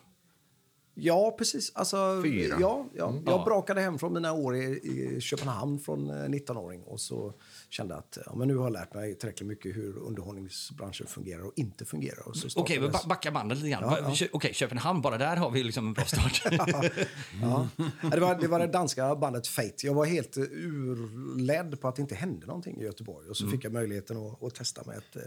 Ja, 1.00 1.36
precis. 1.38 1.72
Alltså, 1.76 2.22
Fyra. 2.24 2.58
Ja, 2.60 2.86
ja. 2.96 3.10
Mm. 3.10 3.24
Jag 3.26 3.44
brakade 3.46 3.82
hem 3.82 4.00
från 4.00 4.14
mina 4.14 4.34
år 4.34 4.56
i, 4.56 4.62
i 4.64 5.22
Köpenhamn 5.22 5.80
från 5.80 6.10
eh, 6.10 6.14
19-åring 6.14 6.84
och 6.84 7.00
så 7.02 7.34
kände 7.70 7.96
att 7.96 8.18
ja, 8.26 8.36
men 8.36 8.48
nu 8.48 8.56
har 8.56 8.64
jag 8.64 8.74
lärt 8.74 8.94
mig 8.94 9.16
tillräckligt 9.16 9.48
mycket 9.48 9.76
hur 9.76 9.98
underhållningsbranschen 9.98 11.08
fungerar 11.08 11.42
och 11.42 11.54
inte 11.56 11.86
fungerar. 11.86 12.28
Och 12.28 12.38
så 12.38 12.48
Okej, 12.60 12.78
startades- 12.78 12.82
men 12.82 12.92
ba- 12.92 13.08
backa 13.16 13.32
bandet 13.32 13.58
lite 13.58 13.70
grann. 13.70 13.84
Ja, 13.84 14.14
ja. 14.20 14.28
Okej, 14.32 14.54
Köpenhamn, 14.54 15.02
bara 15.02 15.18
där 15.18 15.36
har 15.36 15.52
vi 15.52 15.64
liksom 15.64 15.88
en 15.88 15.94
bra 15.94 16.06
start. 16.06 16.42
Ja. 17.42 17.68
Det, 18.12 18.20
var, 18.20 18.36
det 18.42 18.48
var 18.48 18.60
det 18.60 18.68
danska 18.68 19.16
bandet 19.16 19.48
Fate. 19.48 19.74
Jag 19.88 19.94
var 19.94 20.06
helt 20.06 20.38
eh, 20.38 20.44
urledd 20.44 21.82
på 21.82 21.88
att 21.88 21.96
det 21.96 22.02
inte 22.02 22.16
hände 22.16 22.46
någonting 22.48 22.82
i 22.82 22.84
Göteborg. 22.84 23.30
Och 23.30 23.38
så 23.38 23.48
fick 23.48 23.64
jag 23.66 23.74
möjligheten 23.74 24.18
att, 24.18 24.44
att 24.44 24.56
testa 24.56 24.82
med 24.86 24.98
ett, 24.98 25.16
eh, 25.16 25.22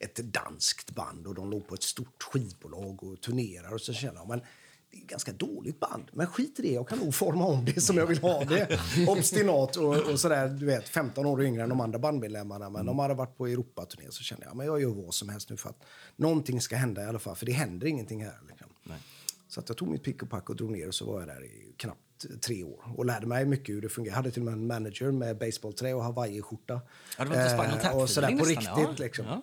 ett 0.00 0.16
danskt 0.16 0.90
band. 0.94 1.26
Och 1.26 1.34
De 1.34 1.50
låg 1.50 1.68
på 1.68 1.74
ett 1.74 1.82
stort 1.82 2.22
skivbolag 2.22 3.02
och 3.02 3.20
turnerar. 3.20 3.74
Och 3.74 3.80
så 3.80 3.92
kände 3.92 4.20
jag, 4.20 4.28
men 4.28 4.40
ganska 4.92 5.32
dåligt 5.32 5.80
band. 5.80 6.04
Men 6.12 6.26
skit 6.26 6.58
i 6.58 6.62
det, 6.62 6.72
jag 6.72 6.88
kan 6.88 6.98
nog 6.98 7.14
forma 7.14 7.44
om 7.44 7.64
det 7.64 7.80
som 7.80 7.96
jag 7.96 8.06
vill 8.06 8.18
ha 8.18 8.44
det. 8.44 8.80
Obstinat 9.08 9.76
och, 9.76 9.96
och 9.96 10.20
sådär, 10.20 10.48
du 10.48 10.66
vet, 10.66 10.88
15 10.88 11.26
år 11.26 11.42
yngre 11.42 11.62
än 11.62 11.68
de 11.68 11.80
andra 11.80 11.98
bandmedlemmarna. 11.98 12.70
Men 12.70 12.86
de 12.86 12.98
hade 12.98 13.14
varit 13.14 13.36
på 13.36 13.46
Europaturné 13.46 14.06
så 14.10 14.22
kände 14.22 14.46
jag, 14.46 14.56
men 14.56 14.66
jag 14.66 14.82
gör 14.82 14.88
vad 14.88 15.14
som 15.14 15.28
helst 15.28 15.50
nu 15.50 15.56
för 15.56 15.70
att 15.70 15.82
någonting 16.16 16.60
ska 16.60 16.76
hända 16.76 17.02
i 17.02 17.06
alla 17.06 17.18
fall. 17.18 17.36
För 17.36 17.46
det 17.46 17.52
händer 17.52 17.86
ingenting 17.86 18.24
här. 18.24 18.38
Liksom. 18.48 18.68
Så 19.48 19.60
att 19.60 19.68
jag 19.68 19.78
tog 19.78 19.88
mitt 19.88 20.02
pick 20.02 20.22
och 20.22 20.30
pack 20.30 20.50
och 20.50 20.56
drog 20.56 20.70
ner 20.70 20.88
och 20.88 20.94
så 20.94 21.06
var 21.12 21.20
jag 21.20 21.28
där 21.28 21.44
i 21.44 21.74
knappt 21.76 22.42
tre 22.46 22.64
år 22.64 22.80
och 22.96 23.06
lärde 23.06 23.26
mig 23.26 23.46
mycket 23.46 23.74
hur 23.74 23.82
det 23.82 23.88
fungerar. 23.88 24.12
Jag 24.12 24.16
hade 24.16 24.30
till 24.30 24.42
och 24.42 24.46
med 24.46 24.54
en 24.54 24.66
manager 24.66 25.10
med 25.10 25.38
baseballträ 25.38 25.94
och 25.94 26.02
hawaiiskjorta. 26.02 26.80
Ja, 27.18 27.24
det 27.24 27.30
var 27.30 27.64
Eh, 27.90 27.96
och 27.96 28.10
sådär 28.10 28.38
på 28.38 28.44
riktigt 28.44 28.68
ja. 28.76 28.94
liksom. 28.98 29.26
Ja. 29.26 29.42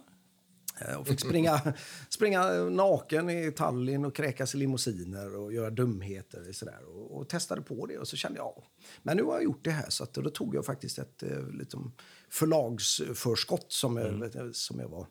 Eh, 0.81 0.95
Och 0.99 1.07
fick 1.07 1.19
springa, 1.19 1.73
springa 2.09 2.43
naken 2.63 3.29
i 3.29 3.51
Tallinn 3.51 4.05
och 4.05 4.15
kräkas 4.15 4.55
i 4.55 4.57
limousiner 4.57 5.35
och 5.35 5.53
göra 5.53 5.69
dumheter. 5.69 6.49
Och, 6.49 6.55
sådär. 6.55 6.79
Och, 6.87 7.17
och 7.17 7.29
testade 7.29 7.61
på 7.61 7.85
det 7.85 7.97
och 7.97 8.07
så 8.07 8.15
kände 8.17 8.37
jag, 8.39 8.63
men 9.03 9.17
nu 9.17 9.23
har 9.23 9.33
jag 9.33 9.43
gjort 9.43 9.63
det 9.63 9.71
här. 9.71 9.89
Så 9.89 10.03
att, 10.03 10.13
då 10.13 10.29
tog 10.29 10.55
jag 10.55 10.65
faktiskt 10.65 10.99
ett 10.99 11.23
eh, 11.23 11.47
liksom, 11.51 11.91
förlagsförskott 12.29 13.65
som, 13.71 13.97
jag, 13.97 14.55
som 14.55 14.79
jag 14.79 14.89
var 14.89 15.07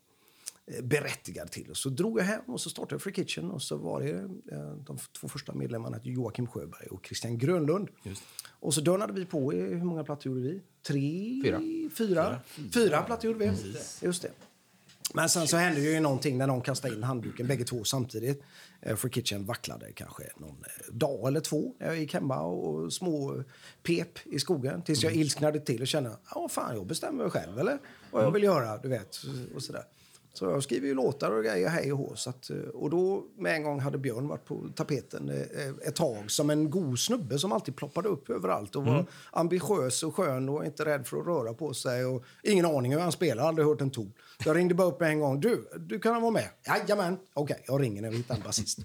eh, 0.66 0.84
berättigad 0.84 1.50
till. 1.50 1.70
Och 1.70 1.76
så 1.76 1.88
drog 1.88 2.18
jag 2.18 2.24
hem 2.24 2.42
och 2.46 2.60
så 2.60 2.70
startade 2.70 2.94
jag 2.94 3.02
Free 3.02 3.14
Kitchen 3.14 3.50
och 3.50 3.62
så 3.62 3.76
var 3.76 4.00
det 4.00 4.28
de 4.86 4.98
två 5.20 5.28
första 5.28 5.54
medlemmarna 5.54 6.00
Joakim 6.02 6.46
Sjöberg 6.46 6.86
och 6.90 7.06
Christian 7.06 7.38
Grönlund. 7.38 7.88
Och 8.60 8.74
så 8.74 8.80
dönade 8.80 9.12
vi 9.12 9.24
på 9.26 9.52
hur 9.52 9.84
många 9.84 10.04
plattor 10.04 10.32
gjorde 10.32 10.48
vi? 10.48 10.62
Tre? 10.82 11.42
Fyra. 11.44 11.60
Fyra, 11.94 12.40
Fyra 12.74 13.02
plattor 13.02 13.30
gjorde 13.30 13.38
vi. 13.44 13.76
Just 14.06 14.22
det. 14.22 14.30
Men 15.14 15.28
sen 15.28 15.48
så 15.48 15.56
hände 15.56 15.80
ju 15.80 16.00
någonting 16.00 16.38
när 16.38 16.46
någon 16.46 16.60
kastade 16.60 16.94
in 16.94 17.02
handduken, 17.02 17.46
bägge 17.46 17.64
två 17.64 17.84
samtidigt. 17.84 18.42
Eh, 18.80 18.96
Free 18.96 19.12
Kitchen 19.12 19.44
vacklade 19.46 19.92
kanske 19.92 20.22
någon 20.36 20.50
eh, 20.64 20.94
dag 20.94 21.28
eller 21.28 21.40
två. 21.40 21.74
Jag 21.78 21.98
gick 21.98 22.14
hemma 22.14 22.40
och 22.40 22.92
små 22.92 23.42
pep 23.82 24.18
i 24.24 24.38
skogen 24.38 24.82
tills 24.82 25.02
jag 25.02 25.14
ilsknade 25.14 25.60
till 25.60 25.80
och 25.80 25.88
kände 25.88 26.16
ja 26.34 26.48
fan 26.48 26.76
jag 26.76 26.86
bestämmer 26.86 27.30
själv 27.30 27.58
eller 27.58 27.78
vad 28.10 28.24
jag 28.24 28.30
vill 28.30 28.42
göra, 28.42 28.78
du 28.78 28.88
vet. 28.88 29.20
Och 29.54 29.62
sådär. 29.62 29.84
Så 30.38 30.44
jag 30.44 30.62
skriver 30.62 30.88
ju 30.88 30.94
låtar 30.94 31.30
och 31.30 31.44
grejer 31.44 31.68
hej 31.68 31.92
och 31.92 31.98
hå. 31.98 32.14
Att, 32.26 32.50
eh, 32.50 32.56
och 32.56 32.90
då 32.90 33.24
med 33.36 33.54
en 33.54 33.62
gång 33.62 33.80
hade 33.80 33.98
Björn 33.98 34.28
varit 34.28 34.44
på 34.44 34.68
tapeten 34.74 35.28
eh, 35.28 35.88
ett 35.88 35.96
tag 35.96 36.30
som 36.30 36.50
en 36.50 36.70
god 36.70 36.98
snubbe 36.98 37.38
som 37.38 37.52
alltid 37.52 37.76
ploppade 37.76 38.08
upp 38.08 38.30
överallt 38.30 38.76
och 38.76 38.84
var 38.84 39.06
ambitiös 39.30 40.02
och 40.02 40.16
skön 40.16 40.48
och 40.48 40.64
inte 40.64 40.84
rädd 40.84 41.06
för 41.06 41.20
att 41.20 41.26
röra 41.26 41.54
på 41.54 41.74
sig. 41.74 42.04
Och 42.04 42.24
ingen 42.42 42.66
aning 42.66 42.92
hur 42.92 43.00
han 43.00 43.12
spelar, 43.12 43.48
aldrig 43.48 43.66
hört 43.68 43.80
en 43.80 43.90
ton. 43.90 44.12
Jag 44.44 44.56
ringde 44.56 44.74
bara 44.74 44.88
upp 44.88 45.02
en 45.02 45.20
gång. 45.20 45.40
Du, 45.40 45.68
du 45.78 46.00
kan 46.00 46.22
vara 46.22 46.32
med? 46.32 46.48
Jajamän. 46.66 47.16
Okej, 47.34 47.64
jag 47.66 47.82
ringer 47.82 48.02
när 48.02 48.10
vi 48.10 48.16
hittar 48.16 48.34
en 48.34 48.42
basist. 48.42 48.78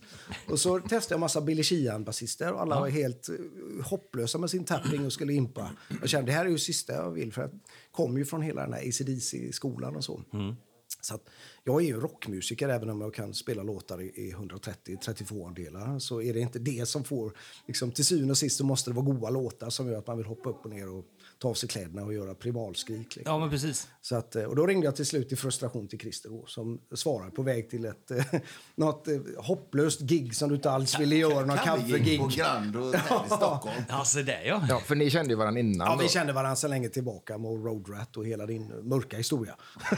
och 0.50 0.60
så 0.60 0.80
testade 0.80 1.14
jag 1.14 1.20
massa 1.20 1.42
Billy 1.42 1.64
Sheehan-basister 1.64 2.52
och 2.52 2.62
alla 2.62 2.80
var 2.80 2.90
helt 2.90 3.30
eh, 3.30 3.86
hopplösa 3.86 4.38
med 4.38 4.50
sin 4.50 4.64
tapping 4.64 5.06
och 5.06 5.14
skulle 5.14 5.34
impa. 5.34 5.70
Jag 6.02 6.10
kände 6.10 6.32
det 6.32 6.36
här 6.36 6.46
är 6.46 6.50
ju 6.50 6.58
sista 6.58 6.94
jag 6.94 7.12
vill 7.12 7.34
för 7.34 7.42
jag 7.42 7.60
kom 7.92 8.18
ju 8.18 8.26
från 8.26 8.42
hela 8.42 8.62
den 8.62 8.74
här 8.74 8.82
ACDC-skolan 8.82 9.96
och 9.96 10.04
så. 10.04 10.22
Så 11.06 11.16
att 11.16 11.30
jag 11.64 11.82
är 11.82 11.86
ju 11.86 12.00
rockmusiker 12.00 12.70
även 12.70 12.90
om 12.90 13.02
jag 13.02 13.14
kan 13.14 13.34
spela 13.34 13.64
låtar 13.64 14.02
i, 14.02 14.06
i 14.06 14.34
130-32-andelar. 14.34 16.00
Så 16.00 16.22
är 16.22 16.34
det 16.34 16.40
inte 16.40 16.60
det 16.60 16.88
som 16.88 17.04
får... 17.04 17.34
Liksom, 17.68 17.92
till 17.92 18.06
syvende 18.06 18.32
och 18.32 18.38
sist 18.38 18.58
så 18.58 18.66
måste 18.66 18.90
det 18.90 18.94
vara 18.94 19.06
goda 19.06 19.30
låtar 19.30 19.70
som 19.70 19.88
gör 19.88 19.98
att 19.98 20.08
man 20.08 20.18
vill 20.18 20.26
hoppa 20.26 20.50
upp 20.50 20.66
och 20.66 20.70
ner 20.70 20.90
och 20.90 21.06
ta 21.44 21.50
av 21.50 21.54
sig 21.54 21.70
kläderna 21.70 22.04
och 22.04 22.14
göra 22.14 22.36
primalskrik. 22.36 23.16
Liksom. 23.16 23.34
ja, 23.34 23.40
men 23.40 23.50
precis. 23.50 23.88
Så 24.02 24.16
att, 24.16 24.36
eh, 24.36 24.44
och 24.44 24.56
då 24.56 24.68
ringde 24.68 24.86
jag 24.88 24.96
till 24.96 25.06
slut 25.06 25.32
i 25.32 25.36
frustration 25.36 25.88
till 25.88 26.00
Christer 26.00 26.30
då, 26.30 26.46
som 26.46 26.82
svarade 26.96 27.32
på 27.32 27.42
väg 27.42 27.70
till 27.70 27.86
ett 27.86 28.12
eh, 28.12 28.26
något 28.76 29.08
eh, 29.08 29.14
hopplöst 29.38 30.02
gig 30.02 30.36
som 30.36 30.50
du 30.50 30.56
inte 30.56 30.72
alls 30.72 31.00
ville 31.00 31.16
göra. 31.16 31.46
Någon 31.46 31.58
Covergig 31.58 32.20
på 32.20 32.28
Grand 32.28 32.76
i 32.96 32.98
Stockholm. 33.28 33.84
Ja, 33.90 34.06
så 34.06 34.22
där 34.22 34.42
ja. 34.46 34.66
Ja, 34.70 34.80
för 34.80 34.96
ni 34.96 35.10
kände 35.10 35.30
ju 35.30 35.36
varandra 35.36 35.60
innan. 35.60 35.88
Ja, 35.88 35.96
vi 36.00 36.04
då. 36.06 36.10
kände 36.10 36.34
varandra 36.34 36.56
så 36.56 36.68
länge 36.68 36.90
tillbaka 36.90 37.38
med 37.38 37.52
Road 37.52 37.90
Rat 37.90 38.18
och 38.18 38.26
hela 38.26 38.46
din 38.46 38.68
mörka 38.90 39.18
historia. 39.18 39.56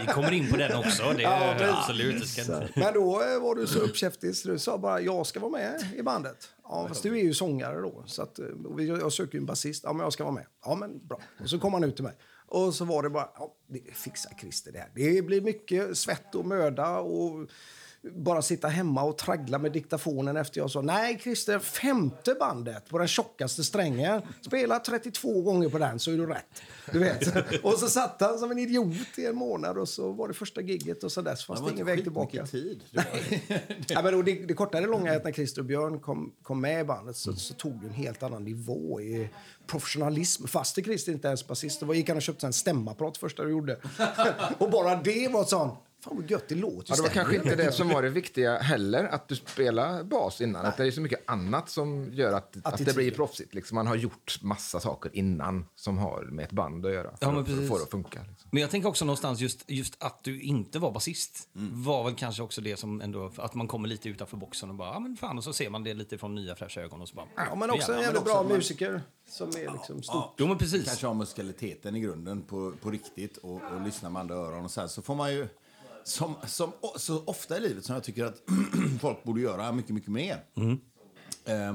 Vi 0.00 0.06
kommer 0.12 0.32
in 0.32 0.50
på 0.50 0.56
den 0.56 0.76
också. 0.78 1.02
Det 1.16 1.22
Ja, 1.22 1.30
är 1.30 1.58
precis. 1.58 2.38
absolut. 2.38 2.76
Men 2.76 2.94
då 2.94 3.22
eh, 3.22 3.40
var 3.42 3.54
du 3.54 3.66
så 3.66 3.78
uppkäftig 3.78 4.36
så 4.36 4.48
du 4.48 4.58
sa 4.58 4.78
bara 4.78 5.00
jag 5.00 5.26
ska 5.26 5.40
vara 5.40 5.50
med 5.52 5.86
i 5.96 6.02
bandet. 6.02 6.48
Ja, 6.64 6.88
fast 6.88 7.02
du 7.02 7.18
är 7.18 7.22
ju 7.22 7.34
sångare 7.34 7.80
då. 7.80 8.04
Så 8.06 8.22
att, 8.22 8.38
eh, 8.38 8.46
jag 8.78 9.12
söker 9.12 9.34
ju 9.34 9.38
en 9.38 9.46
basist. 9.46 9.84
Ja, 9.84 9.92
men 9.92 10.02
jag 10.02 10.12
ska 10.12 10.24
vara 10.24 10.34
med. 10.34 10.46
Ja, 10.64 10.74
men 10.74 11.06
bra. 11.06 11.20
Och 11.40 11.50
så 11.50 11.58
kom 11.58 11.72
han 11.72 11.84
ut 11.84 11.94
till 11.94 12.04
mig. 12.04 12.16
Och 12.46 12.74
så 12.74 12.84
var 12.84 13.02
det 13.02 13.10
bara, 13.10 13.28
ja, 13.34 13.56
det 13.66 13.96
fixar 13.96 14.32
Christer 14.40 14.72
det 14.72 14.78
här. 14.78 14.90
Det 14.94 15.22
blir 15.22 15.40
mycket 15.40 15.98
svett 15.98 16.34
och 16.34 16.46
möda 16.46 16.98
och 16.98 17.48
bara 18.12 18.42
sitta 18.42 18.68
hemma 18.68 19.02
och 19.02 19.18
traggla 19.18 19.58
med 19.58 19.72
diktafonen 19.72 20.36
efter 20.36 20.60
jag 20.60 20.70
sa 20.70 20.80
nej 20.80 21.18
Christer, 21.22 21.58
femte 21.58 22.34
bandet 22.40 22.88
på 22.88 22.98
den 22.98 23.08
tjockaste 23.08 23.64
strängen. 23.64 24.22
Spela 24.40 24.78
32 24.78 25.42
gånger 25.42 25.68
på 25.68 25.78
den 25.78 25.98
så 25.98 26.10
är 26.10 26.16
du 26.16 26.26
rätt. 26.26 26.62
Du 26.92 26.98
vet. 26.98 27.62
och 27.64 27.72
så 27.72 27.88
satt 27.88 28.20
han 28.20 28.38
som 28.38 28.50
en 28.50 28.58
idiot 28.58 29.18
i 29.18 29.26
en 29.26 29.36
månad 29.36 29.78
och 29.78 29.88
så 29.88 30.12
var 30.12 30.28
det 30.28 30.34
första 30.34 30.60
gigget 30.60 31.04
och 31.04 31.12
så 31.12 31.22
dess 31.22 31.44
fanns 31.44 31.60
det, 31.60 31.72
ingen 31.72 31.86
väg 31.86 32.02
tillbaka. 32.02 32.46
tid. 32.46 32.80
ja, 33.88 34.02
men 34.02 34.24
det, 34.24 34.46
det 34.46 34.54
korta 34.54 34.78
eller 34.78 34.88
långa 34.88 35.12
är 35.12 35.16
att 35.16 35.24
när 35.24 35.32
Christer 35.32 35.60
och 35.60 35.66
Björn 35.66 36.00
kom, 36.00 36.32
kom 36.42 36.60
med 36.60 36.80
i 36.80 36.84
bandet 36.84 37.16
så, 37.16 37.32
så 37.32 37.54
tog 37.54 37.80
det 37.80 37.86
en 37.86 37.94
helt 37.94 38.22
annan 38.22 38.44
nivå 38.44 39.00
i 39.00 39.28
professionalism. 39.66 40.46
Fast 40.46 40.84
Christer 40.84 41.12
inte 41.12 41.28
ens 41.28 41.46
basist. 41.46 41.80
Då 41.80 41.94
gick 41.94 42.08
han 42.08 42.16
och 42.16 42.22
köpte 42.22 42.46
en 42.46 42.52
stämapparat 42.52 43.16
första 43.16 43.44
du 43.44 43.50
gjorde. 43.50 43.78
och 44.58 44.70
bara 44.70 44.96
det 44.96 45.28
var 45.28 45.44
sånt. 45.44 45.74
Fan 46.04 46.16
vad 46.16 46.30
gött 46.30 46.48
det 46.48 46.54
låter. 46.54 46.84
Ja, 46.92 46.96
det 46.96 47.02
var 47.02 47.08
kanske 47.08 47.36
inte 47.36 47.56
det 47.56 47.72
som 47.72 47.88
var 47.88 48.02
det 48.02 48.08
viktiga 48.10 48.58
heller, 48.58 49.04
att 49.04 49.28
du 49.28 49.36
spelar 49.36 50.02
bas 50.02 50.40
innan. 50.40 50.66
Att 50.66 50.76
det 50.76 50.86
är 50.86 50.90
så 50.90 51.00
mycket 51.00 51.20
annat 51.26 51.68
som 51.70 52.08
gör 52.12 52.32
att, 52.32 52.56
att 52.62 52.84
det 52.84 52.94
blir 52.94 53.10
proffsigt. 53.10 53.54
Liksom 53.54 53.74
man 53.74 53.86
har 53.86 53.94
gjort 53.96 54.38
massa 54.42 54.80
saker 54.80 55.10
innan 55.14 55.66
som 55.74 55.98
har 55.98 56.22
med 56.22 56.44
ett 56.44 56.52
band 56.52 56.86
att 56.86 56.92
göra. 56.92 57.10
För, 57.10 57.18
Ja, 57.20 57.30
men 57.32 57.40
att- 57.40 57.46
för 57.46 57.52
att 57.52 57.58
precis. 57.58 57.70
få 57.70 57.78
det 57.78 57.84
att 57.84 57.90
funka. 57.90 58.20
Liksom. 58.28 58.48
Men 58.52 58.60
jag 58.60 58.70
tänker 58.70 58.88
också 58.88 59.04
någonstans 59.04 59.40
just, 59.40 59.64
just 59.70 60.02
att 60.02 60.24
du 60.24 60.40
inte 60.40 60.78
var 60.78 60.90
basist 60.92 61.48
var 61.72 62.04
väl 62.04 62.14
kanske 62.14 62.42
också 62.42 62.60
det 62.60 62.76
som 62.76 63.00
ändå, 63.00 63.32
att 63.36 63.54
man 63.54 63.68
kommer 63.68 63.88
lite 63.88 64.08
utanför 64.08 64.36
boxen 64.36 64.68
och 64.68 64.74
bara, 64.74 64.88
ja 64.94 65.00
men 65.00 65.16
fan, 65.16 65.38
och 65.38 65.44
så 65.44 65.52
ser 65.52 65.70
man 65.70 65.84
det 65.84 65.94
lite 65.94 66.18
från 66.18 66.34
nya 66.34 66.54
fräscha 66.56 66.80
ögon 66.80 67.00
och 67.00 67.08
så 67.08 67.14
bara, 67.14 67.26
Ja, 67.36 67.54
men 67.54 67.70
också 67.70 67.92
en 67.92 68.00
jävligt 68.00 68.24
bra 68.24 68.42
man- 68.42 68.52
musiker 68.52 69.02
som 69.28 69.48
är 69.48 69.72
liksom 69.72 70.02
stort. 70.02 70.34
Jo 70.36 70.46
men 70.46 70.58
precis. 70.58 70.84
kanske 70.84 71.06
har 71.06 71.14
muskaliteten 71.14 71.96
i 71.96 72.00
grunden 72.00 72.42
på, 72.42 72.72
på 72.82 72.90
riktigt 72.90 73.36
och, 73.36 73.60
och 73.74 73.80
lyssnar 73.84 74.10
med 74.10 74.20
andra 74.20 74.34
öron 74.34 74.64
och 74.64 74.70
så 74.70 74.80
här, 74.80 74.88
så 74.88 75.02
får 75.02 75.14
man 75.14 75.32
ju 75.34 75.48
som, 76.04 76.34
som 76.46 76.72
så 76.96 77.24
ofta 77.24 77.56
i 77.56 77.60
livet 77.60 77.84
som 77.84 77.94
jag 77.94 78.04
tycker 78.04 78.24
att 78.24 78.42
folk 79.00 79.24
borde 79.24 79.40
göra 79.40 79.72
mycket, 79.72 79.94
mycket 79.94 80.10
mer. 80.10 80.44
Eh, 81.44 81.74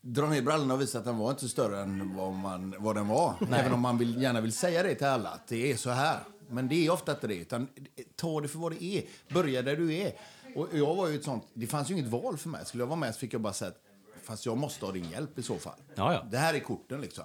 dra 0.00 0.28
ner 0.28 0.42
brallorna 0.42 0.74
och 0.74 0.80
visa 0.80 0.98
att 0.98 1.04
den 1.04 1.16
var 1.18 1.30
inte 1.30 1.48
större 1.48 1.80
än 1.80 2.16
vad, 2.16 2.32
man, 2.32 2.74
vad 2.78 2.96
den 2.96 3.08
var. 3.08 3.34
Även 3.52 3.72
om 3.72 3.80
man 3.80 3.98
vill, 3.98 4.22
gärna 4.22 4.40
vill 4.40 4.52
säga 4.52 4.82
det 4.82 4.94
till 4.94 5.06
alla, 5.06 5.28
att 5.28 5.46
det 5.48 5.72
är 5.72 5.76
så 5.76 5.90
här. 5.90 6.18
Men 6.48 6.68
det 6.68 6.86
är 6.86 6.90
ofta 6.90 7.12
inte 7.12 7.26
det, 7.26 7.34
utan 7.36 7.68
ta 8.16 8.40
det 8.40 8.48
för 8.48 8.58
vad 8.58 8.72
det 8.72 8.84
är. 8.84 9.04
Börja 9.34 9.62
där 9.62 9.76
du 9.76 9.94
är. 9.94 10.12
Och 10.56 10.68
jag 10.72 10.94
var 10.94 11.08
ju 11.08 11.14
ett 11.14 11.24
sånt, 11.24 11.46
det 11.54 11.66
fanns 11.66 11.90
ju 11.90 11.94
inget 11.94 12.10
val 12.10 12.38
för 12.38 12.48
mig. 12.48 12.66
Skulle 12.66 12.82
jag 12.82 12.88
vara 12.88 12.98
med 12.98 13.14
så 13.14 13.20
fick 13.20 13.34
jag 13.34 13.40
bara 13.40 13.52
säga 13.52 13.68
att 13.70 13.80
fast 14.22 14.46
jag 14.46 14.58
måste 14.58 14.84
ha 14.84 14.92
din 14.92 15.10
hjälp 15.10 15.38
i 15.38 15.42
så 15.42 15.58
fall. 15.58 15.80
Ja, 15.94 16.12
ja. 16.12 16.26
Det 16.30 16.38
här 16.38 16.54
är 16.54 16.58
korten 16.60 17.00
liksom. 17.00 17.24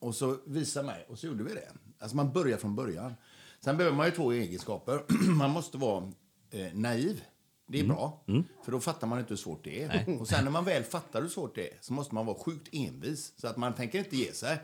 Och 0.00 0.14
så 0.14 0.36
visa 0.46 0.82
mig, 0.82 1.06
och 1.08 1.18
så 1.18 1.26
gjorde 1.26 1.44
vi 1.44 1.54
det. 1.54 1.68
Alltså 1.98 2.16
man 2.16 2.32
börjar 2.32 2.58
från 2.58 2.76
början. 2.76 3.14
Sen 3.64 3.76
behöver 3.76 3.96
man 3.96 4.06
ju 4.06 4.12
två 4.12 4.32
egenskaper. 4.32 5.02
man 5.34 5.50
måste 5.50 5.78
vara 5.78 6.12
eh, 6.50 6.74
naiv. 6.74 7.24
Det 7.66 7.80
är 7.80 7.84
bra, 7.84 8.24
för 8.64 8.72
då 8.72 8.80
fattar 8.80 9.06
man 9.06 9.18
inte 9.18 9.28
hur 9.32 9.36
svårt 9.36 9.64
det 9.64 9.82
är. 9.82 10.20
Och 10.20 10.28
sen 10.28 10.44
när 10.44 10.50
man 10.50 10.64
väl 10.64 10.82
fattar 10.82 11.22
hur 11.22 11.28
svårt 11.28 11.54
det 11.54 11.68
är 11.68 11.78
så 11.80 11.92
måste 11.92 12.14
man 12.14 12.26
vara 12.26 12.38
sjukt 12.38 12.68
envis. 12.72 13.32
Så 13.36 13.48
att 13.48 13.56
man 13.56 13.74
tänker 13.74 13.98
inte 13.98 14.16
ge 14.16 14.32
sig. 14.32 14.58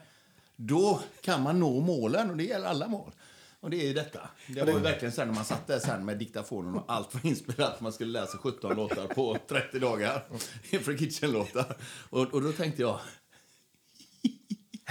Då 0.56 1.00
kan 1.20 1.42
man 1.42 1.60
nå 1.60 1.80
målen, 1.80 2.30
och 2.30 2.36
det 2.36 2.44
gäller 2.44 2.66
alla 2.66 2.88
mål. 2.88 3.12
Och 3.60 3.70
det 3.70 3.76
är 3.76 3.86
ju 3.86 3.94
detta. 3.94 4.20
Det 4.46 4.62
var 4.62 4.72
ju 4.72 4.78
verkligen 4.78 5.12
sen 5.12 5.28
när 5.28 5.34
man 5.34 5.44
satt 5.44 5.66
där 5.66 5.78
sen 5.78 6.04
med 6.04 6.18
diktafonen 6.18 6.74
och 6.74 6.84
allt 6.86 7.14
var 7.14 7.26
inspelat. 7.26 7.80
Man 7.80 7.92
skulle 7.92 8.20
läsa 8.20 8.38
17 8.38 8.76
låtar 8.76 9.06
på 9.06 9.36
30 9.48 9.78
dagar. 9.78 10.24
Inför 10.70 10.96
Kitchen-låtar. 10.96 11.76
Och, 12.10 12.34
och 12.34 12.42
då 12.42 12.52
tänkte 12.52 12.82
jag, 12.82 13.00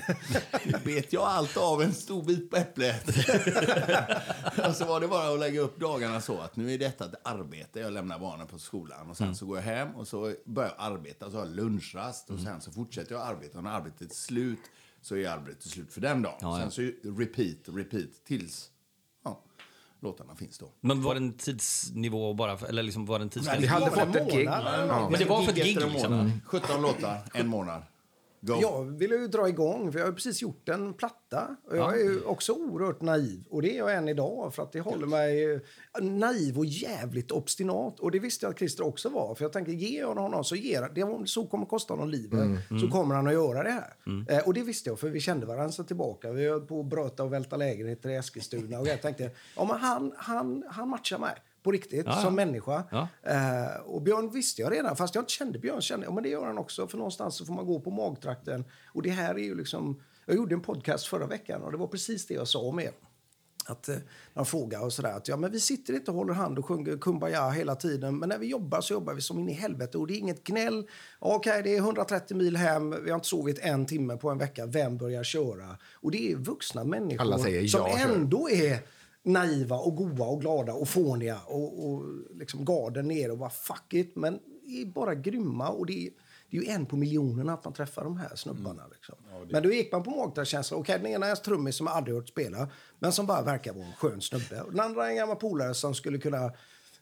bet 0.83 1.13
jag 1.13 1.23
allt 1.23 1.57
av 1.57 1.81
en 1.81 1.93
stor 1.93 2.23
bit 2.23 2.49
på 2.49 2.57
äpplet. 2.57 3.07
och 4.67 4.75
så 4.75 4.85
var 4.85 5.01
det 5.01 5.07
bara 5.07 5.33
att 5.33 5.39
lägga 5.39 5.61
upp 5.61 5.79
dagarna 5.79 6.21
så 6.21 6.39
att 6.39 6.55
nu 6.55 6.73
är 6.73 6.77
detta 6.77 7.05
ett 7.05 7.15
arbete. 7.23 7.79
Jag 7.79 7.93
lämnar 7.93 8.19
barnen 8.19 8.47
på 8.47 8.59
skolan 8.59 9.09
och 9.09 9.17
sen 9.17 9.35
så 9.35 9.45
går 9.45 9.57
jag 9.57 9.63
hem 9.63 9.95
och 9.95 10.07
så 10.07 10.33
börjar 10.45 10.73
jag 10.77 10.91
arbeta. 10.93 11.25
Och 11.25 11.31
så 11.31 11.37
har 11.37 11.45
jag 11.45 11.55
lunchrast 11.55 12.29
och 12.29 12.39
sen 12.39 12.61
så 12.61 12.71
fortsätter 12.71 13.15
jag 13.15 13.27
arbeta. 13.27 13.57
Och 13.57 13.63
när 13.63 13.71
arbetet 13.71 14.11
är 14.11 14.15
slut 14.15 14.59
så 15.01 15.15
är 15.15 15.29
arbetet 15.29 15.63
slut 15.63 15.93
för 15.93 16.01
den 16.01 16.21
dagen. 16.21 16.35
Ja, 16.41 16.59
ja. 16.59 16.69
Sen 16.69 16.71
så 16.71 17.09
repeat, 17.09 17.57
repeat 17.65 18.25
tills 18.25 18.69
ja, 19.23 19.43
låtarna 19.99 20.35
finns 20.35 20.57
då. 20.57 20.71
Men 20.81 21.01
var 21.01 21.13
det 21.13 21.19
en 21.19 21.33
tidsnivå 21.33 22.33
bara, 22.33 22.57
för, 22.57 22.67
eller 22.67 22.83
liksom 22.83 23.05
var 23.05 23.19
det 23.19 23.25
en 23.25 23.29
tidsgräns? 23.29 23.63
Vi 23.63 23.67
hade 23.67 23.89
var 23.89 24.05
fått 24.05 24.15
ett 24.15 24.31
gig. 24.31 24.45
Ja. 24.45 25.07
Men 25.11 25.19
det 25.19 25.25
var 25.25 25.41
för 25.41 25.51
ett 25.51 25.57
gig 25.57 25.75
liksom? 25.75 26.11
månad. 26.11 26.31
17 26.45 26.81
låtar, 26.81 27.19
en 27.33 27.47
månad. 27.47 27.83
Go. 28.47 28.57
Jag 28.61 28.83
ville 28.83 29.15
ju 29.15 29.27
dra 29.27 29.49
igång, 29.49 29.91
för 29.91 29.99
jag 29.99 30.05
har 30.05 30.13
precis 30.13 30.41
gjort 30.41 30.69
en 30.69 30.93
platta. 30.93 31.55
Och 31.69 31.77
jag 31.77 31.99
är 31.99 32.03
ju 32.03 32.23
också 32.23 32.53
oerhört 32.53 33.01
naiv. 33.01 33.43
Och 33.49 33.61
det 33.61 33.73
är 33.73 33.77
jag 33.77 33.95
än 33.95 34.07
idag, 34.07 34.53
för 34.53 34.63
att 34.63 34.71
det 34.71 34.79
håller 34.79 35.07
mig 35.07 35.53
eh, 35.53 35.59
naiv 36.01 36.57
och 36.57 36.65
jävligt 36.65 37.31
obstinat. 37.31 37.99
Och 37.99 38.11
det 38.11 38.19
visste 38.19 38.45
jag 38.45 38.51
att 38.51 38.57
Christer 38.59 38.85
också 38.85 39.09
var. 39.09 39.35
För 39.35 39.43
jag 39.43 39.53
tänker, 39.53 39.71
ger 39.71 39.99
jag 39.99 40.15
honom 40.15 40.43
så 40.43 40.55
ger 40.55 40.81
det 40.81 41.27
så 41.27 41.45
kommer 41.47 41.65
kosta 41.65 41.93
honom 41.93 42.09
livet, 42.09 42.59
så 42.81 42.87
kommer 42.91 43.15
han 43.15 43.27
att 43.27 43.33
göra 43.33 43.63
det 43.63 43.71
här. 43.71 43.93
Eh, 44.29 44.47
och 44.47 44.53
det 44.53 44.63
visste 44.63 44.89
jag, 44.89 44.99
för 44.99 45.09
vi 45.09 45.19
kände 45.19 45.45
varandra 45.45 45.71
så 45.71 45.83
tillbaka. 45.83 46.31
Vi 46.31 46.47
höll 46.49 46.61
på 46.61 46.79
att 46.79 46.85
bröta 46.85 47.23
och 47.23 47.33
välta 47.33 47.57
lägenheter 47.57 48.09
i 48.09 48.15
Eskilstuna. 48.15 48.79
Och 48.79 48.87
jag 48.87 49.01
tänkte, 49.01 49.31
ja 49.55 49.65
men 49.65 49.77
han, 49.77 50.13
han, 50.17 50.63
han 50.69 50.89
matchar 50.89 51.19
mig. 51.19 51.35
På 51.67 51.71
riktigt, 51.71 52.05
Ja, 52.05 52.11
ja. 52.15 52.21
som 52.21 52.35
människa. 52.35 52.83
Ja. 52.91 53.07
Eh, 53.23 53.81
och 53.85 54.01
Björn 54.01 54.31
visste 54.31 54.61
jag 54.61 54.71
redan, 54.71 54.95
fast 54.95 55.15
jag 55.15 55.21
inte 55.21 55.33
kände 55.33 55.59
Björn. 55.59 55.81
Kände, 55.81 56.05
ja, 56.05 56.11
men 56.11 56.23
det 56.23 56.29
gör 56.29 56.45
han 56.45 56.57
också, 56.57 56.87
för 56.87 56.97
någonstans 56.97 57.35
så 57.35 57.45
får 57.45 57.53
man 57.53 57.65
gå 57.65 57.79
på 57.79 57.91
magtrakten. 57.91 58.65
Och 58.93 59.01
det 59.01 59.09
här 59.09 59.35
är 59.35 59.43
ju 59.43 59.55
liksom... 59.55 60.01
Jag 60.25 60.35
gjorde 60.35 60.55
en 60.55 60.61
podcast 60.61 61.07
förra 61.07 61.27
veckan 61.27 61.63
och 61.63 61.71
det 61.71 61.77
var 61.77 61.87
precis 61.87 62.27
det 62.27 62.33
jag 62.33 62.47
sa 62.47 62.71
med 62.71 62.91
att 63.65 63.89
eh, 63.89 63.95
man 64.33 64.45
frågar 64.45 64.85
och 64.85 64.93
sådär 64.93 65.13
att 65.13 65.27
ja, 65.27 65.37
men 65.37 65.51
vi 65.51 65.59
sitter 65.59 65.93
inte 65.93 66.11
och 66.11 66.17
håller 66.17 66.33
hand 66.33 66.59
och 66.59 66.65
sjunger 66.65 66.97
Kumbaya 66.97 67.49
hela 67.49 67.75
tiden, 67.75 68.17
men 68.17 68.29
när 68.29 68.37
vi 68.37 68.47
jobbar 68.47 68.81
så 68.81 68.93
jobbar 68.93 69.13
vi 69.13 69.21
som 69.21 69.39
in 69.39 69.49
i 69.49 69.53
helvete 69.53 69.97
och 69.97 70.07
det 70.07 70.13
är 70.13 70.17
inget 70.17 70.43
gnäll. 70.43 70.87
Okej, 71.19 71.63
det 71.63 71.75
är 71.75 71.77
130 71.77 72.37
mil 72.37 72.57
hem, 72.57 73.03
vi 73.03 73.09
har 73.09 73.15
inte 73.15 73.27
sovit 73.27 73.59
en 73.59 73.85
timme 73.85 74.17
på 74.17 74.29
en 74.29 74.37
vecka, 74.37 74.65
vem 74.65 74.97
börjar 74.97 75.23
köra? 75.23 75.77
Och 75.93 76.11
det 76.11 76.31
är 76.31 76.35
vuxna 76.35 76.83
människor 76.83 77.67
som 77.67 77.85
ändå 77.85 78.49
är 78.49 78.79
naiva 79.27 79.75
och 79.75 79.95
goa 79.95 80.27
och 80.27 80.41
glada 80.41 80.73
och 80.73 80.89
fåniga 80.89 81.39
och, 81.45 81.89
och 81.89 82.03
liksom 82.35 82.65
garden 82.65 83.07
ner 83.07 83.31
och 83.31 83.37
bara 83.37 83.49
fuck 83.49 83.93
it, 83.93 84.15
men 84.15 84.39
är 84.67 84.85
bara 84.85 85.15
grymma 85.15 85.69
och 85.69 85.85
det 85.85 86.07
är, 86.07 86.09
det 86.49 86.57
är 86.57 86.61
ju 86.61 86.67
en 86.67 86.85
på 86.85 86.95
miljonen 86.95 87.49
att 87.49 87.65
man 87.65 87.73
träffar 87.73 88.03
de 88.03 88.17
här 88.17 88.35
snubbarna. 88.35 88.87
Liksom. 88.87 89.15
Men 89.51 89.63
då 89.63 89.71
gick 89.71 89.91
man 89.91 90.03
på 90.03 90.09
magkänsla. 90.35 90.77
Okej, 90.77 90.99
den 90.99 91.11
ena 91.11 91.25
är 91.25 91.31
en 91.31 91.37
trummis 91.37 91.75
som 91.75 91.87
jag 91.87 91.95
aldrig 91.95 92.15
hört 92.15 92.29
spela, 92.29 92.69
men 92.99 93.11
som 93.11 93.25
bara 93.25 93.41
verkar 93.41 93.73
vara 93.73 93.85
en 93.85 93.93
skön 93.93 94.21
snubbe. 94.21 94.61
Och 94.61 94.71
den 94.71 94.79
andra 94.79 95.05
är 95.05 95.09
en 95.09 95.15
gammal 95.15 95.35
polare 95.35 95.73
som 95.73 95.93
skulle 95.93 96.17
kunna 96.17 96.51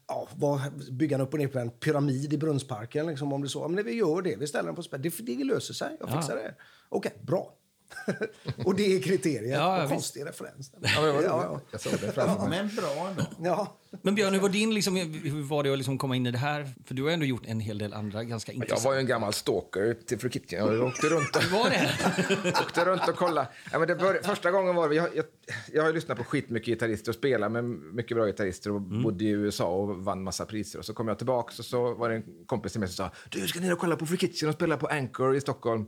ja, 0.08 0.28
var, 0.36 0.92
bygga 0.92 1.22
upp 1.22 1.34
och 1.34 1.40
ner 1.40 1.48
på 1.48 1.60
en 1.60 1.70
pyramid 1.70 2.34
i 2.34 2.38
Brunnsparken. 2.38 3.08
Liksom, 3.08 3.34
om 3.34 3.42
det 3.42 3.50
så. 3.50 3.68
Men 3.68 3.86
vi 3.86 3.94
gör 3.94 4.22
det, 4.22 4.36
vi 4.36 4.48
ställer 4.48 4.66
den 4.66 4.76
på 4.76 4.84
spel. 4.84 5.02
Det, 5.02 5.10
det 5.10 5.44
löser 5.44 5.74
sig, 5.74 5.98
jag 6.00 6.10
fixar 6.10 6.36
det. 6.36 6.56
Okej, 6.90 7.14
bra. 7.22 7.54
och 8.66 8.76
det 8.76 8.96
är 8.96 9.02
kriteriet. 9.02 9.52
Ja, 9.52 9.82
ja, 9.82 9.90
konstig 9.90 10.26
referens. 10.26 10.72
Ja, 10.74 10.90
men 10.96 11.06
det 11.06 11.12
var 11.12 11.22
Ja, 11.22 11.48
roligt. 11.50 11.66
Jag 11.72 11.82
såg 11.82 11.94
det 11.94 12.18
mig. 12.18 12.50
Men 12.50 12.76
bra 12.76 13.10
ändå. 13.10 13.24
Ja. 13.44 13.78
Men 14.02 14.16
Björn, 14.16 14.34
hur 14.34 14.42
var, 14.42 14.50
din, 14.50 14.74
liksom, 14.74 14.96
hur 14.96 15.44
var 15.44 15.64
det 15.64 15.72
att 15.72 15.78
liksom 15.78 15.98
komma 15.98 16.16
in 16.16 16.26
i 16.26 16.32
det 16.32 16.38
här? 16.38 16.74
För 16.86 16.94
du 16.94 17.04
har 17.04 17.12
ändå 17.12 17.26
gjort 17.26 17.46
en 17.46 17.60
hel 17.60 17.78
del 17.78 17.94
andra 17.94 18.24
ganska 18.24 18.52
Jag 18.52 18.56
intressanta... 18.56 18.90
var 18.90 18.94
ju 18.96 19.00
en 19.00 19.08
gammal 19.08 19.34
stalker 19.34 19.94
till 19.94 20.20
Fru 20.20 20.30
Kitchen. 20.30 20.60
Jag 20.60 20.84
åkte 20.84 21.08
runt 21.08 21.36
och, 21.36 21.44
var 21.52 21.70
det? 21.70 22.60
åkte 22.62 22.86
runt 22.86 23.08
och 23.08 23.16
kollade. 23.16 23.48
Ja, 23.72 23.80
men 23.80 23.88
det 23.88 23.96
bör, 23.96 24.20
första 24.24 24.52
gången 24.52 24.76
var 24.76 24.90
det, 24.90 24.96
jag, 24.96 25.16
jag, 25.16 25.26
jag 25.74 25.82
har 25.82 25.90
ju 25.90 25.96
lyssnat 25.96 26.18
på 26.18 26.24
skitmycket 26.24 26.68
gitarrister 26.68 27.12
och 27.12 27.16
spelat 27.16 27.52
med 27.52 27.64
mycket 27.64 28.18
bra 28.18 28.26
gitarrister 28.26 28.72
och 28.72 28.82
bodde 28.82 29.24
i 29.24 29.30
USA 29.30 29.66
och 29.68 29.96
vann 30.04 30.24
massa 30.24 30.46
priser. 30.46 30.80
Och 30.80 30.86
så 30.86 30.94
kom 30.94 31.08
jag 31.08 31.18
tillbaka 31.18 31.54
och 31.60 31.66
så 31.66 31.94
var 31.94 32.10
det 32.10 32.16
en 32.16 32.24
kompis 32.46 32.72
till 32.72 32.80
mig 32.80 32.90
som 32.90 32.96
sa 32.96 33.12
du 33.30 33.48
ska 33.48 33.60
ner 33.60 33.74
och 33.74 33.80
kolla 33.80 33.96
på 33.96 34.06
Free 34.06 34.18
Kitchen 34.18 34.50
och 34.50 34.56
spela 34.56 34.78
på 34.78 34.88
Anchor 34.88 35.36
i 35.36 35.42
Stockholm. 35.42 35.86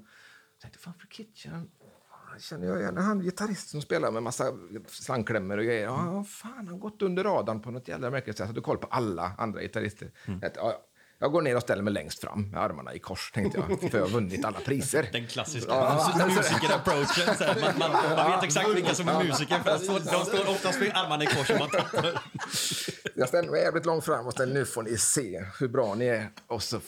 Jag 0.58 0.62
tänkte, 0.62 0.80
fan 0.80 0.94
Free 1.00 1.26
Kitchen, 1.26 1.70
känner 2.40 2.68
jag 2.68 2.80
igen 2.80 2.98
han 2.98 3.20
gitarrist 3.20 3.70
som 3.70 3.82
spelar 3.82 4.12
med 4.12 4.24
massa 4.24 4.46
slangklämmor 4.88 5.58
och 5.58 5.64
grejer. 5.66 5.84
Ja, 5.86 6.26
fan, 6.30 6.52
han 6.56 6.68
har 6.68 6.78
gått 6.78 7.02
under 7.02 7.24
radarn 7.24 7.62
på 7.62 7.72
något 7.72 7.88
jävla 7.88 8.10
märkligt 8.10 8.38
sätt. 8.38 8.48
Hade 8.48 8.62
koll 8.62 8.78
på 8.78 8.88
alla 8.88 9.32
andra 9.38 9.62
gitarrister. 9.62 10.12
Jag 10.26 10.42
tänkte, 10.42 10.60
ja, 10.60 10.84
jag 11.20 11.32
går 11.32 11.42
ner 11.42 11.56
och 11.56 11.62
ställer 11.62 11.84
mig 11.84 11.94
längst 11.94 12.20
fram 12.22 12.50
med 12.50 12.62
armarna 12.62 12.94
i 12.94 13.00
kors, 13.00 13.32
tänkte 13.32 13.58
jag, 13.70 13.92
för 13.92 13.98
jag 13.98 14.06
har 14.06 14.12
vunnit 14.12 14.46
alla 14.46 14.60
priser. 14.60 15.10
Den 15.12 15.28
klassiska 15.28 15.72
Ja. 15.72 16.26
musiker-approachen. 16.28 17.36
så 17.38 17.44
Man, 17.62 17.80
man, 17.80 17.92
man 18.16 18.32
vet 18.32 18.44
exakt 18.44 18.70
vilka 18.76 18.94
som 18.96 19.08
är 19.10 19.24
musiker, 19.24 19.60
för 19.60 19.72
de 20.12 20.26
står 20.26 20.50
oftast 20.52 20.80
med 20.80 20.92
armarna 20.98 21.24
i 21.24 21.28
kors. 21.28 21.50
och 21.50 21.60
Man. 21.60 21.70
Jag 23.16 23.28
ställde 23.28 23.52
mig 23.52 23.62
jävligt 23.62 23.86
långt 23.86 24.06
fram 24.06 24.26
och 24.26 24.34
ställde, 24.34 24.54
nu 24.54 24.66
får 24.66 24.84
ni 24.84 24.98
se 24.98 25.46
hur 25.60 25.68
bra 25.68 25.96
ni 25.96 26.06
är. 26.06 26.30
Och 26.48 26.64
så, 26.64 26.80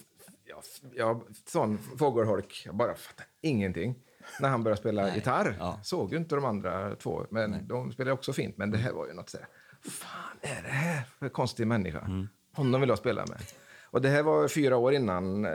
jag, 0.46 0.64
jag 0.96 1.22
sån 1.48 1.78
fågelholk, 2.00 2.62
jag 2.66 2.76
bara 2.76 2.96
fattar 2.96 3.26
ingenting. 3.42 3.96
När 4.40 4.50
han 4.50 4.64
började 4.64 4.80
spela 4.80 5.16
gitarr. 5.16 5.56
Ja. 5.60 5.80
Såg 5.84 6.12
ju 6.12 6.18
inte 6.18 6.36
de 6.36 6.46
andra 6.46 6.96
två, 6.96 7.26
men 7.30 7.68
de 7.68 7.92
spelade 7.92 8.14
också 8.14 8.34
fint. 8.34 8.58
Men 8.58 8.72
det 8.72 8.78
här 8.78 8.92
var 8.92 9.08
ju 9.08 9.14
något 9.14 9.30
sådär, 9.30 9.48
fan 9.82 10.38
är 10.42 10.64
det 10.64 10.70
här 10.70 11.04
för 11.20 11.30
konstig 11.30 11.68
människa? 11.68 12.00
Mm. 12.00 12.28
Honom 12.54 12.82
vill 12.82 12.90
jag 12.90 12.98
spela 12.98 13.26
med. 13.26 13.42
Och 13.84 14.02
det 14.02 14.10
här 14.10 14.24
var 14.24 14.48
fyra 14.48 14.78
år 14.78 14.94
innan 14.94 15.46
eh, 15.46 15.52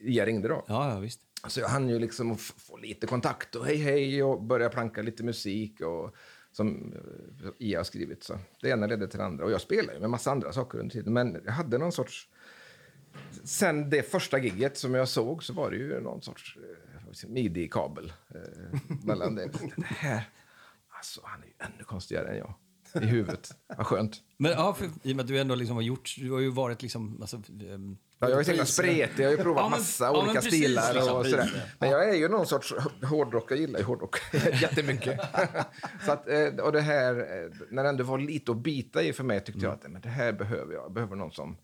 jag 0.00 0.28
ringde 0.28 0.48
då. 0.48 0.64
Ja, 0.68 0.90
ja, 0.90 0.98
visst. 0.98 1.20
Så 1.46 1.60
jag 1.60 1.68
hann 1.68 1.88
ju 1.88 1.98
liksom 1.98 2.36
få 2.36 2.76
lite 2.76 3.06
kontakt 3.06 3.54
och 3.54 3.66
hej 3.66 3.76
hej 3.76 4.22
och 4.22 4.42
börja 4.42 4.68
planka 4.68 5.02
lite 5.02 5.24
musik. 5.24 5.80
Och 5.80 6.16
som 6.52 6.92
eh, 7.44 7.50
IA 7.58 7.78
har 7.78 7.84
skrivit. 7.84 8.24
Så 8.24 8.38
det 8.60 8.68
ena 8.68 8.86
ledde 8.86 9.08
till 9.08 9.18
det 9.18 9.24
andra. 9.24 9.44
Och 9.44 9.50
jag 9.50 9.60
spelade 9.60 9.94
ju 9.94 10.00
med 10.00 10.10
massa 10.10 10.30
andra 10.30 10.52
saker 10.52 10.78
under 10.78 10.92
tiden. 10.92 11.12
Men 11.12 11.42
jag 11.44 11.52
hade 11.52 11.78
någon 11.78 11.92
sorts... 11.92 12.28
Sen 13.44 13.90
det 13.90 14.02
första 14.02 14.38
gigget 14.38 14.78
som 14.78 14.94
jag 14.94 15.08
såg 15.08 15.44
så 15.44 15.52
var 15.52 15.70
det 15.70 15.76
ju 15.76 16.00
någon 16.00 16.22
sorts 16.22 16.56
eh, 16.56 16.87
midi-kabel 17.26 18.12
eh, 18.34 18.80
mellan 19.04 19.34
det. 19.34 19.46
det 19.76 19.84
här, 19.84 20.28
alltså 20.88 21.20
han 21.24 21.42
är 21.42 21.46
ju 21.46 21.52
ännu 21.58 21.84
konstigare 21.84 22.28
än 22.28 22.38
jag 22.38 22.54
i 23.02 23.06
huvudet. 23.06 23.50
Vad 23.76 23.86
skönt. 23.86 24.16
Men 24.36 24.52
ja, 24.52 24.74
för, 24.74 24.90
i 25.02 25.12
och 25.12 25.16
med 25.16 25.20
att 25.22 25.28
du 25.28 25.40
ändå 25.40 25.54
liksom 25.54 25.76
har 25.76 25.82
gjort, 25.82 26.14
du 26.18 26.30
har 26.30 26.40
ju 26.40 26.50
varit 26.50 26.82
liksom, 26.82 27.18
alltså, 27.20 27.36
ehm, 27.36 27.96
Ja, 28.20 28.28
jag 28.28 28.36
har 28.36 28.42
ju 28.42 28.44
tänkt 28.44 28.68
spretig, 28.68 29.22
jag 29.22 29.28
har 29.28 29.36
ju 29.36 29.42
provat 29.42 29.62
Ja, 29.62 29.68
men- 29.68 29.78
massa 29.78 30.04
ja, 30.04 30.22
olika 30.22 30.34
precis, 30.34 30.54
stilar 30.54 30.94
liksom. 30.94 31.16
och 31.16 31.26
sådär. 31.26 31.74
Men 31.78 31.90
jag 31.90 32.08
är 32.08 32.14
ju 32.14 32.28
någon 32.28 32.46
sorts 32.46 32.74
hårdrock, 33.02 33.50
jag 33.50 33.58
gillar 33.58 33.78
ju 33.78 33.84
hårdrock 33.84 34.16
jättemycket. 34.62 35.20
så 36.04 36.12
att, 36.12 36.28
eh, 36.28 36.46
och 36.46 36.72
det 36.72 36.80
här, 36.80 37.14
eh, 37.14 37.50
när 37.70 37.82
det 37.82 37.88
ändå 37.88 38.04
var 38.04 38.18
lite 38.18 38.52
att 38.52 38.58
bita 38.58 39.02
i 39.02 39.12
för 39.12 39.24
mig 39.24 39.40
tyckte 39.40 39.64
jag 39.64 39.72
att 39.74 39.88
men 39.90 40.00
det 40.02 40.08
här 40.08 40.32
behöver 40.32 40.74
jag. 40.74 40.84
Jag 40.84 40.92
behöver 40.92 41.16
någon 41.16 41.32
som, 41.32 41.56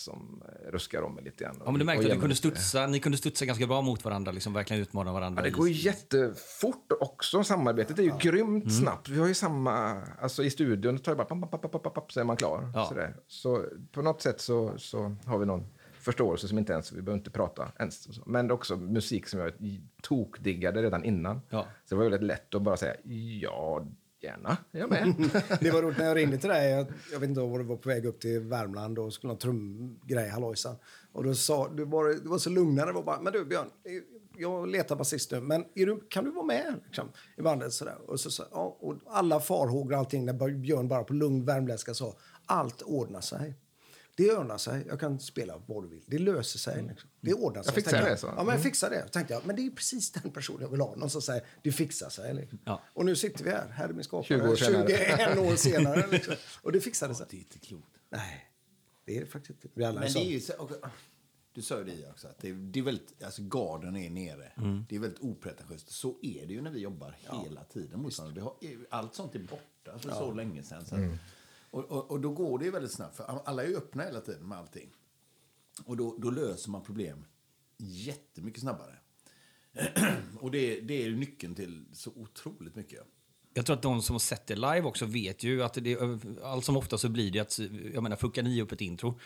som 0.00 0.42
eh, 0.44 0.70
ruskar 0.70 1.02
om 1.02 1.14
mig 1.14 1.24
lite 1.24 1.44
grann. 1.44 1.56
ja 1.64 1.70
men 1.70 1.78
du 1.78 1.84
märkte 1.84 2.06
att 2.06 2.12
du 2.12 2.20
kunde 2.20 2.36
studsa, 2.36 2.86
ni 2.86 3.00
kunde 3.00 3.18
studsa 3.18 3.44
ganska 3.44 3.66
bra 3.66 3.82
mot 3.82 4.04
varandra, 4.04 4.32
liksom 4.32 4.52
verkligen 4.52 4.82
utmana 4.82 5.12
varandra. 5.12 5.42
Ja, 5.42 5.44
det 5.44 5.50
går 5.50 5.68
ju 5.68 5.74
jättefort 5.74 6.92
också. 7.00 7.44
Samarbetet 7.44 7.98
är 7.98 8.02
ju 8.02 8.12
grymt 8.18 8.74
snabbt. 8.74 9.08
Vi 9.08 9.20
har 9.20 9.26
ju 9.26 9.34
samma... 9.34 10.02
Alltså 10.20 10.44
i 10.44 10.50
studion 10.50 10.96
det 10.96 11.02
tar 11.02 11.12
ju 11.12 11.16
bara... 11.16 11.24
Pam, 11.24 11.40
pam, 11.40 11.50
pam, 11.50 11.70
pam, 11.70 11.80
pam, 11.82 11.92
pam, 11.92 12.04
så 12.08 12.20
är 12.20 12.24
man 12.24 12.36
klar. 12.36 12.72
Ja. 12.74 12.86
Sådär. 12.86 13.16
Så 13.26 13.64
på 13.92 14.02
något 14.02 14.22
sätt 14.22 14.40
så, 14.40 14.78
så 14.78 15.16
har 15.24 15.38
vi 15.38 15.46
någon 15.46 15.66
förståelse 16.00 16.48
som 16.48 16.58
inte 16.58 16.72
ens... 16.72 16.92
Vi 16.92 17.02
behöver 17.02 17.18
inte 17.18 17.30
prata 17.30 17.72
ens. 17.78 18.26
Men 18.26 18.48
det 18.48 18.54
också 18.54 18.76
musik 18.76 19.28
som 19.28 19.40
jag 19.40 19.52
tokdiggade 20.02 20.82
redan 20.82 21.04
innan. 21.04 21.40
Ja. 21.50 21.66
Så 21.84 21.94
det 21.94 21.96
var 21.96 22.02
väldigt 22.02 22.22
lätt 22.22 22.54
att 22.54 22.62
bara 22.62 22.76
säga 22.76 22.94
ja, 23.42 23.86
gärna. 24.22 24.56
Jag 24.70 24.90
med. 24.90 25.14
Det 25.60 25.70
var 25.70 25.82
roligt 25.82 25.98
när 25.98 26.06
jag 26.06 26.16
ringde 26.16 26.38
till 26.38 26.48
dig. 26.48 26.70
Jag, 26.70 26.86
jag 27.12 27.20
vet 27.20 27.28
inte 27.28 27.40
om 27.40 27.58
du 27.58 27.64
var 27.64 27.76
på 27.76 27.88
väg 27.88 28.04
upp 28.04 28.20
till 28.20 28.40
Värmland 28.40 28.98
och 28.98 29.12
skulle 29.12 29.32
ha 29.32 29.38
trumgrej, 29.38 30.28
hallojsan. 30.28 30.76
Och 31.12 31.24
då 31.24 31.34
sa 31.34 31.68
du 31.68 31.84
var, 31.84 32.08
det 32.08 32.28
var 32.28 32.38
så 32.38 32.50
lugnare. 32.50 32.86
Det 32.86 32.92
var 32.92 33.02
bara, 33.02 33.20
men 33.20 33.32
du 33.32 33.44
Björn, 33.44 33.70
jag 34.36 34.68
letar 34.68 34.96
basist 34.96 35.30
nu, 35.30 35.40
men 35.40 35.64
är 35.74 35.86
du, 35.86 36.00
kan 36.08 36.24
du 36.24 36.30
vara 36.30 36.44
med 36.44 36.74
liksom, 36.86 37.08
i 37.36 37.42
bandet? 37.42 37.72
Sådär. 37.72 38.10
Och, 38.10 38.20
så, 38.20 38.30
så, 38.30 38.44
ja, 38.52 38.76
och 38.80 38.94
alla 39.06 39.40
farhågor 39.40 39.92
och 39.92 39.98
allting, 39.98 40.26
när 40.26 40.50
Björn 40.50 40.88
bara 40.88 41.04
på 41.04 41.12
lugn 41.12 41.44
värmländska 41.44 41.94
sa, 41.94 42.16
allt 42.46 42.82
ordnar 42.82 43.20
sig. 43.20 43.54
Det 44.24 44.34
ordnar 44.36 44.58
sig. 44.58 44.84
Jag 44.88 45.00
kan 45.00 45.20
spela 45.20 45.62
vad 45.66 45.84
du 45.84 45.88
vill. 45.88 46.02
Det 46.06 46.18
löser 46.18 46.58
sig. 46.58 46.82
Liksom. 46.82 47.10
Det 47.20 47.34
ordnar 47.34 47.62
sig. 47.62 47.68
Jag 47.74 47.74
fixar 47.84 48.02
det, 48.02 48.16
så. 48.16 48.26
Ja, 48.26 48.44
men 48.44 48.54
jag 48.54 48.62
fixar 48.62 48.90
det. 48.90 49.08
Tänkte 49.08 49.34
jag. 49.34 49.46
Men 49.46 49.56
det 49.56 49.66
är 49.66 49.70
precis 49.70 50.10
den 50.12 50.32
personen 50.32 50.60
jag 50.62 50.68
vill 50.68 50.80
ha. 50.80 50.94
Någon 50.96 51.10
som 51.10 51.22
säger 51.22 51.44
det 51.62 51.72
fixar 51.72 52.08
sig. 52.08 52.34
Liksom. 52.34 52.58
Ja. 52.64 52.82
Och 52.94 53.04
nu 53.04 53.16
sitter 53.16 53.44
vi 53.44 53.50
här. 53.50 53.68
Här 53.68 53.88
är 53.88 53.92
min 53.92 54.04
skapare. 54.04 54.26
20 54.26 54.48
år 54.48 54.56
senare. 54.56 54.88
21 54.88 55.38
år 55.38 55.56
senare. 55.56 56.06
Liksom. 56.10 56.34
Och 56.62 56.72
det 56.72 56.80
fixade 56.80 57.14
sig. 57.14 57.26
Det 57.30 57.36
är 57.36 57.38
inte 57.38 57.58
klokt. 57.58 57.90
Nej, 58.10 58.50
det 59.04 59.16
är 59.16 59.20
det 59.20 59.26
faktiskt 59.26 59.64
inte. 59.64 59.68
Vi 59.74 59.84
alla 59.84 60.00
Men 60.00 60.12
det 60.12 60.18
är 60.20 60.30
ju 60.30 60.40
så, 60.40 60.68
du 61.54 61.62
sa 61.62 61.78
ju 61.78 61.84
det 61.84 62.10
också, 62.10 62.28
att 62.28 62.38
det 62.38 62.48
är, 62.48 62.52
det 62.54 62.78
är 62.78 62.82
väldigt, 62.82 63.22
alltså 63.22 63.42
garden 63.42 63.96
är 63.96 64.10
nere. 64.10 64.52
Det 64.88 64.96
är 64.96 65.00
väldigt 65.00 65.20
opretentiöst. 65.20 65.90
Så 65.92 66.18
är 66.22 66.46
det 66.46 66.52
ju 66.52 66.62
när 66.62 66.70
vi 66.70 66.80
jobbar 66.80 67.16
hela 67.44 67.64
tiden 67.64 68.00
mot 68.02 68.18
varandra. 68.18 68.34
Vi 68.60 68.68
har, 68.68 68.86
allt 68.90 69.14
sånt 69.14 69.34
är 69.34 69.38
borta 69.38 69.98
för 69.98 70.10
så 70.10 70.32
länge 70.34 70.62
sedan. 70.62 70.86
Så. 70.86 70.94
att- 70.94 71.00
och, 71.70 71.84
och, 71.84 72.10
och 72.10 72.20
då 72.20 72.30
går 72.30 72.58
det 72.58 72.64
ju 72.64 72.70
väldigt 72.70 72.92
snabbt, 72.92 73.16
för 73.16 73.24
alla 73.44 73.64
är 73.64 73.68
ju 73.68 73.76
öppna 73.76 74.02
hela 74.02 74.20
tiden 74.20 74.48
med 74.48 74.58
allting. 74.58 74.90
Och 75.84 75.96
då, 75.96 76.16
då 76.18 76.30
löser 76.30 76.70
man 76.70 76.82
problem 76.82 77.24
jättemycket 77.78 78.60
snabbare. 78.60 78.98
och 80.40 80.50
det, 80.50 80.80
det 80.80 81.02
är 81.02 81.06
ju 81.06 81.16
nyckeln 81.16 81.54
till 81.54 81.84
så 81.92 82.10
otroligt 82.10 82.74
mycket. 82.74 83.00
Jag 83.54 83.66
tror 83.66 83.76
att 83.76 83.82
de 83.82 84.02
som 84.02 84.14
har 84.14 84.20
sett 84.20 84.46
det 84.46 84.56
live 84.56 84.82
också 84.82 85.06
vet 85.06 85.42
ju 85.42 85.62
att 85.62 85.74
det, 85.74 85.98
allt 86.42 86.64
som 86.64 86.76
ofta 86.76 86.98
så 86.98 87.08
blir 87.08 87.30
det 87.30 87.40
att, 87.40 87.58
jag 87.94 88.02
menar, 88.02 88.16
funkar 88.16 88.42
ni 88.42 88.62
upp 88.62 88.72
ett 88.72 88.80
intro 88.80 89.18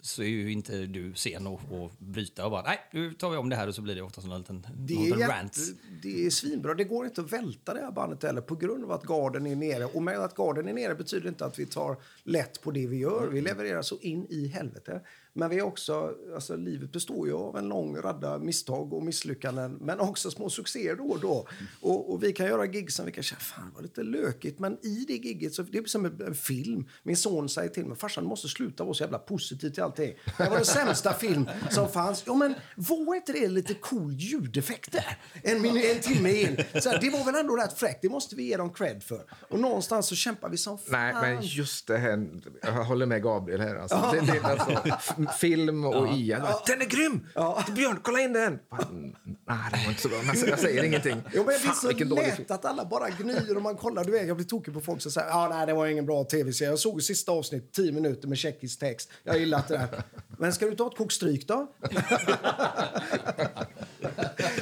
så 0.00 0.22
är 0.22 0.26
ju 0.26 0.52
inte 0.52 0.86
du 0.86 1.14
sen 1.14 1.46
och, 1.46 1.60
och 1.70 1.92
bryta 1.98 2.44
och 2.44 2.50
bara 2.50 2.62
nej, 2.62 2.80
nu 2.92 3.12
tar 3.14 3.30
vi 3.30 3.36
om 3.36 3.48
det 3.48 3.56
här 3.56 3.68
och 3.68 3.74
så 3.74 3.82
blir 3.82 3.94
det 3.94 4.02
ofta 4.02 4.20
en 4.20 4.38
liten, 4.38 4.66
Det 4.76 4.94
är, 4.94 4.98
liten 4.98 5.28
rant. 5.28 5.58
det 6.02 6.26
är 6.26 6.30
svinbra. 6.30 6.74
Det 6.74 6.84
går 6.84 7.06
inte 7.06 7.20
att 7.20 7.32
välta 7.32 7.74
det 7.74 7.80
här 7.80 7.92
bandet 7.92 8.22
heller 8.22 8.40
på 8.40 8.54
grund 8.54 8.84
av 8.84 8.92
att 8.92 9.04
garden 9.04 9.46
är 9.46 9.56
nere. 9.56 9.84
Och 9.84 10.02
med 10.02 10.18
att 10.18 10.34
garden 10.34 10.68
är 10.68 10.72
nere 10.72 10.94
betyder 10.94 11.28
inte 11.28 11.44
att 11.44 11.58
vi 11.58 11.66
tar 11.66 11.96
lätt 12.22 12.60
på 12.62 12.70
det 12.70 12.86
vi 12.86 12.96
gör. 12.96 13.28
Vi 13.28 13.40
levererar 13.40 13.82
så 13.82 13.98
in 14.00 14.26
i 14.30 14.46
helvete. 14.46 15.00
Men 15.36 15.50
vi 15.50 15.58
är 15.58 15.62
också, 15.62 16.14
alltså 16.34 16.56
livet 16.56 16.92
består 16.92 17.26
ju 17.26 17.34
av 17.34 17.56
en 17.56 17.68
lång 17.68 17.96
radda 17.96 18.38
misstag 18.38 18.92
och 18.92 19.02
misslyckanden. 19.02 19.78
Men 19.80 20.00
också 20.00 20.30
små 20.30 20.50
succéer 20.50 20.96
då 20.96 21.04
och 21.04 21.20
då. 21.20 21.48
Och, 21.80 22.12
och 22.12 22.22
vi 22.22 22.32
kan 22.32 22.46
göra 22.46 22.66
gig 22.66 22.92
som 22.92 23.06
vi 23.06 23.12
kan 23.12 23.22
känna, 23.22 23.40
fan 23.40 23.72
var 23.74 23.82
lite 23.82 24.02
lökigt. 24.02 24.58
Men 24.58 24.72
i 24.86 25.04
det 25.08 25.16
gigget, 25.16 25.54
så, 25.54 25.62
det 25.62 25.78
är 25.78 25.84
som 25.84 26.04
en, 26.04 26.22
en 26.26 26.34
film. 26.34 26.88
Min 27.02 27.16
son 27.16 27.48
säger 27.48 27.68
till 27.68 27.86
mig, 27.86 27.98
farsan 27.98 28.24
måste 28.24 28.48
sluta 28.48 28.84
vara 28.84 28.94
så 28.94 29.02
jävla 29.02 29.18
positiv 29.18 29.70
till 29.70 29.82
allting. 29.82 30.14
Det 30.38 30.48
var 30.48 30.56
den 30.56 30.64
sämsta 30.64 31.12
film 31.12 31.48
som 31.70 31.88
fanns. 31.88 32.22
Ja 32.26 32.34
men 32.34 32.54
var 32.76 33.14
inte 33.14 33.32
det 33.32 33.48
lite 33.48 33.74
cool 33.74 34.12
ljudeffekt 34.12 34.92
där? 34.92 35.18
En, 35.42 35.62
min, 35.62 35.76
en 35.76 36.00
timme 36.00 36.32
in. 36.32 36.56
Så 36.82 36.90
här, 36.90 37.00
det 37.00 37.10
var 37.10 37.24
väl 37.24 37.34
ändå 37.34 37.56
rätt 37.56 37.78
fräckt, 37.78 37.98
det 38.02 38.08
måste 38.08 38.36
vi 38.36 38.42
ge 38.42 38.56
dem 38.56 38.70
cred 38.70 39.02
för. 39.02 39.24
Och 39.48 39.60
någonstans 39.60 40.06
så 40.06 40.14
kämpar 40.14 40.48
vi 40.48 40.56
som 40.56 40.78
fan. 40.78 40.92
Nej, 40.92 41.14
men 41.14 41.42
just 41.42 41.86
det 41.86 41.98
här... 41.98 42.28
Jag 42.62 42.84
håller 42.84 43.06
med 43.06 43.22
Gabriel 43.22 43.60
här. 43.60 43.76
Alltså. 43.76 44.10
Det, 44.12 44.32
det, 44.32 44.44
alltså, 44.44 45.23
film 45.26 45.84
och 45.84 46.08
IA. 46.08 46.46
Den 46.66 46.80
är 46.80 46.86
grym! 46.86 47.26
Björn, 47.74 47.98
kolla 48.02 48.20
in 48.20 48.32
den! 48.32 48.58
Mm, 48.94 49.14
Nej, 49.48 49.58
det 49.72 49.78
var 49.84 49.88
inte 49.88 50.02
så 50.02 50.08
bra. 50.08 50.18
Men 50.26 50.48
jag 50.48 50.58
säger 50.58 50.84
ingenting. 50.84 51.22
Jo, 51.32 51.44
men 51.44 51.46
det 51.46 51.68
är 51.68 51.72
så 51.72 52.14
lätt 52.14 52.50
att 52.50 52.64
alla 52.64 52.84
bara 52.84 53.10
gnyr 53.10 53.56
och 53.56 53.62
man 53.62 53.76
kollar. 53.76 54.04
Du 54.04 54.12
vet, 54.12 54.26
jag 54.26 54.36
blir 54.36 54.46
tokig 54.46 54.74
på 54.74 54.80
folk 54.80 55.02
som 55.02 55.12
säger 55.12 55.28
ah, 55.30 55.48
nej, 55.48 55.66
det 55.66 55.72
var 55.74 55.86
ingen 55.86 56.06
bra 56.06 56.24
tv-serie. 56.24 56.70
Jag 56.70 56.78
såg 56.78 57.02
sista 57.02 57.32
avsnitt, 57.32 57.72
10 57.72 57.92
minuter 57.92 58.28
med 58.28 58.38
tjeckisk 58.38 58.78
text. 58.80 59.10
Jag 59.24 59.38
gillar 59.38 59.58
inte 59.58 59.72
det. 59.72 59.78
här. 59.78 60.02
Men 60.38 60.52
ska 60.52 60.66
du 60.66 60.76
ta 60.76 60.86
ett 60.86 60.96
kokstryk 60.96 61.48
då? 61.48 61.66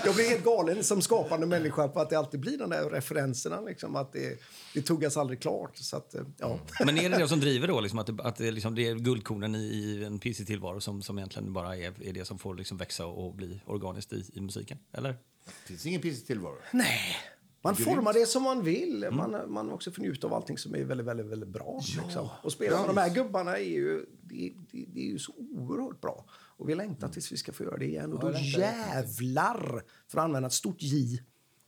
jag 0.05 0.15
blir 0.15 0.29
helt 0.29 0.45
galen 0.45 0.85
som 0.85 1.03
skapande 1.03 1.47
människa 1.47 1.89
på 1.89 2.01
att 2.01 2.11
det 2.11 2.19
alltid 2.19 2.41
blir 2.41 2.59
de 2.59 2.71
där 2.71 2.91
referenserna. 2.91 3.61
Liksom, 3.61 3.97
att 3.97 4.13
det, 4.13 4.39
det 4.75 4.83
tuggas 4.83 5.17
aldrig 5.17 5.43
klart. 5.43 5.77
Så 5.77 5.97
att, 5.97 6.15
eh, 6.15 6.21
ja. 6.39 6.59
Men 6.85 6.99
är 6.99 7.11
det 7.11 7.19
det 7.19 7.29
som 7.29 7.41
driver 7.41 7.69
då? 7.69 7.81
Liksom, 7.81 7.99
att 7.99 8.07
det, 8.07 8.17
att 8.23 8.37
det, 8.37 8.51
liksom, 8.51 8.75
det 8.75 8.89
är 8.89 8.95
guldkornen 8.95 9.55
i, 9.55 9.59
i 9.59 10.05
en 10.05 10.19
pissig 10.19 10.47
tillvaro 10.53 10.81
som, 10.81 11.03
som 11.03 11.19
egentligen 11.19 11.53
bara 11.53 11.77
är, 11.77 12.03
är 12.03 12.13
det 12.13 12.25
som 12.25 12.39
får 12.39 12.55
liksom 12.55 12.77
växa 12.77 13.07
och 13.07 13.35
bli 13.35 13.61
organiskt 13.67 14.13
i, 14.13 14.25
i 14.35 14.41
musiken? 14.41 14.79
Eller? 14.93 15.09
Det 15.45 15.67
finns 15.67 15.87
ingen 15.87 16.01
pissig 16.01 16.27
tillvaro. 16.27 16.57
Nej. 16.73 17.17
Man 17.65 17.77
formar 17.77 18.13
det 18.13 18.27
som 18.27 18.43
man 18.43 18.65
vill. 18.65 19.09
Man, 19.13 19.53
man 19.53 19.71
också 19.71 19.91
får 19.91 20.03
njuta 20.03 20.27
av 20.27 20.35
allting 20.35 20.59
som 20.59 20.75
är 20.75 20.85
väldigt, 20.85 21.07
väldigt, 21.07 21.27
väldigt 21.27 21.49
bra. 21.49 21.81
liksom. 22.03 22.29
Och 22.43 22.53
spela 22.53 22.79
med 22.79 22.89
de 22.89 22.97
här 22.97 23.15
gubbarna 23.15 23.59
är 23.59 23.71
ju, 23.71 24.07
det, 24.23 24.53
det, 24.71 24.85
det 24.95 25.01
är 25.01 25.11
ju 25.11 25.19
så 25.19 25.33
oerhört 25.33 26.01
bra. 26.01 26.25
Och 26.31 26.69
vi 26.69 26.75
längtar 26.75 27.09
tills 27.09 27.33
vi 27.33 27.37
ska 27.37 27.53
få 27.53 27.63
göra 27.63 27.77
det 27.77 27.85
igen. 27.85 28.13
Och 28.13 28.21
då 28.21 28.39
jävlar, 28.39 29.83
för 30.09 30.19
att 30.19 30.25
använda 30.25 30.47
ett 30.47 30.53
stort 30.53 30.83
J. 30.83 31.23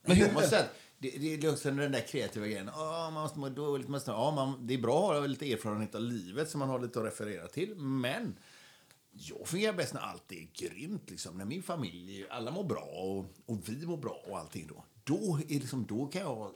Men 0.07 0.18
jag 0.18 0.35
måste 0.35 0.68
det, 0.99 1.11
det 1.18 1.47
är 1.47 1.53
också 1.53 1.70
den 1.70 1.92
där 1.92 2.01
kreativa 2.01 2.47
grejen. 2.47 2.70
Åh, 2.75 3.11
man 3.11 3.23
måste 3.23 3.38
må 3.38 3.49
dåligt, 3.49 3.88
man 3.88 3.92
måste, 3.92 4.11
ja, 4.11 4.31
man, 4.31 4.66
det 4.66 4.75
är 4.75 4.79
bra 4.79 5.12
att 5.12 5.20
ha 5.20 5.27
lite 5.27 5.53
erfarenhet 5.53 5.94
av 5.94 6.01
livet 6.01 6.51
som 6.51 6.59
man 6.59 6.68
har 6.68 6.79
lite 6.81 6.99
att 6.99 7.07
referera 7.07 7.47
till. 7.47 7.75
Men 7.77 8.37
jag 9.16 9.48
fungerar 9.48 9.72
bäst 9.72 9.94
när 9.94 10.00
allt 10.00 10.33
är 10.33 10.48
grymt. 10.53 11.11
Liksom. 11.11 11.38
När 11.38 11.44
min 11.44 11.62
familj, 11.62 12.27
alla 12.31 12.50
mår 12.50 12.64
bra 12.64 12.83
och, 12.83 13.24
och 13.46 13.68
vi 13.68 13.87
mår 13.87 13.96
bra 13.96 14.22
och 14.29 14.38
allting 14.38 14.66
då. 14.66 14.85
Då, 15.05 15.38
är 15.48 15.55
liksom, 15.55 15.87
då 15.87 16.07
kan 16.07 16.22
jag 16.22 16.37
vara 16.37 16.50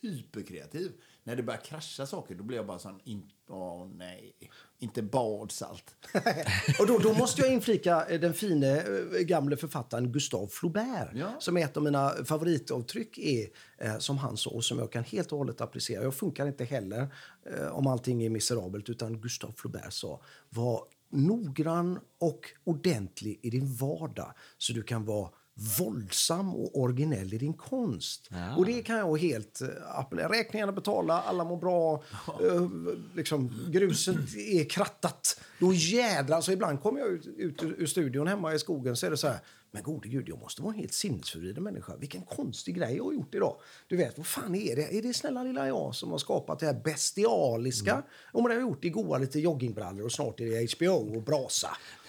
hyperkreativ. 0.00 0.92
När 1.24 1.36
det 1.36 1.42
börjar 1.42 1.60
krascha 1.60 2.06
saker, 2.06 2.34
då 2.34 2.44
blir 2.44 2.56
jag 2.56 2.66
bara 2.66 2.78
sån, 2.78 3.00
in, 3.04 3.30
åh 3.48 3.88
nej, 3.94 4.32
inte 4.78 5.02
badsalt. 5.02 5.96
och 6.80 6.86
då, 6.86 6.98
då 6.98 7.14
måste 7.14 7.42
jag 7.42 7.52
inflika 7.52 8.06
eh, 8.06 8.20
den 8.20 8.34
fine 8.34 8.62
eh, 8.62 8.82
gamle 9.20 9.56
författaren 9.56 10.12
Gustave 10.12 10.48
Flaubert. 10.48 11.08
Ja. 11.14 11.36
Som 11.38 11.56
är 11.56 11.64
ett 11.64 11.76
av 11.76 11.82
mina 11.82 12.10
favoritavtryck 12.24 13.18
är, 13.18 13.48
eh, 13.78 13.98
som 13.98 14.18
han 14.18 14.36
sa 14.36 14.50
och 14.50 14.64
som 14.64 14.78
jag 14.78 14.92
kan 14.92 15.04
helt 15.04 15.32
och 15.32 15.38
hållet 15.38 15.60
applicera. 15.60 16.02
Jag 16.02 16.14
funkar 16.14 16.46
inte 16.46 16.64
heller 16.64 17.14
eh, 17.46 17.68
om 17.68 17.86
allting 17.86 18.22
är 18.22 18.30
miserabelt 18.30 18.88
utan 18.88 19.20
Gustave 19.20 19.52
Flaubert 19.56 19.92
sa 19.92 20.22
var 20.48 20.84
noggrann 21.10 21.98
och 22.18 22.40
ordentlig 22.64 23.40
i 23.42 23.50
din 23.50 23.74
vardag 23.74 24.32
så 24.58 24.72
du 24.72 24.82
kan 24.82 25.04
vara 25.04 25.30
våldsam 25.78 26.54
och 26.54 26.80
originell 26.80 27.34
i 27.34 27.38
din 27.38 27.54
konst. 27.54 28.30
Och 28.56 28.66
det 28.66 28.82
kan 28.82 28.98
jag 28.98 29.18
helt 29.18 29.62
uh, 29.62 29.98
appellera. 29.98 30.28
Räkningarna 30.28 30.72
betala, 30.72 31.20
alla 31.22 31.44
mår 31.44 31.56
bra, 31.56 32.02
eh, 32.26 32.68
liksom, 33.14 33.52
gruset 33.68 34.36
är 34.36 34.64
krattat. 34.64 35.40
Då 35.60 35.72
jädrar, 35.72 36.36
alltså 36.36 36.52
ibland 36.52 36.82
kommer 36.82 37.00
jag 37.00 37.08
ut, 37.08 37.26
ut 37.26 37.62
ur 37.62 37.74
ur 37.78 37.86
studion 37.86 38.26
hemma 38.26 38.54
i 38.54 38.58
skogen 38.58 38.96
så 38.96 39.06
är 39.06 39.10
det 39.10 39.16
så 39.16 39.28
här, 39.28 39.38
men 39.70 39.82
gode 39.82 40.08
gud, 40.08 40.28
jag 40.28 40.38
måste 40.38 40.62
vara 40.62 40.72
en 40.72 40.80
helt 40.80 40.92
sinnesförvirrad 40.92 41.62
människa. 41.62 41.96
Vilken 41.96 42.22
konstig 42.22 42.76
grej 42.76 42.96
jag 42.96 43.04
har 43.04 43.12
gjort 43.12 43.34
idag. 43.34 43.56
Du 43.86 43.96
vet, 43.96 44.18
vad 44.18 44.26
fan 44.26 44.54
är 44.54 44.76
det? 44.76 44.98
Är 44.98 45.02
det 45.02 45.14
snälla 45.14 45.42
lilla 45.42 45.68
jag 45.68 45.94
som 45.94 46.10
har 46.10 46.18
skapat 46.18 46.58
det 46.58 46.66
här 46.66 46.80
bestialiska? 46.84 47.92
Mm. 47.92 48.04
Och 48.32 48.48
det 48.48 48.54
har 48.54 48.62
gjort 48.62 48.84
i 48.84 48.90
goa 48.90 49.18
lite 49.18 49.40
joggingbrallor 49.40 50.04
och 50.04 50.12
snart 50.12 50.40
är 50.40 50.46
det 50.46 50.74
HBO 50.76 51.16
och 51.16 51.22
brasa. 51.22 51.68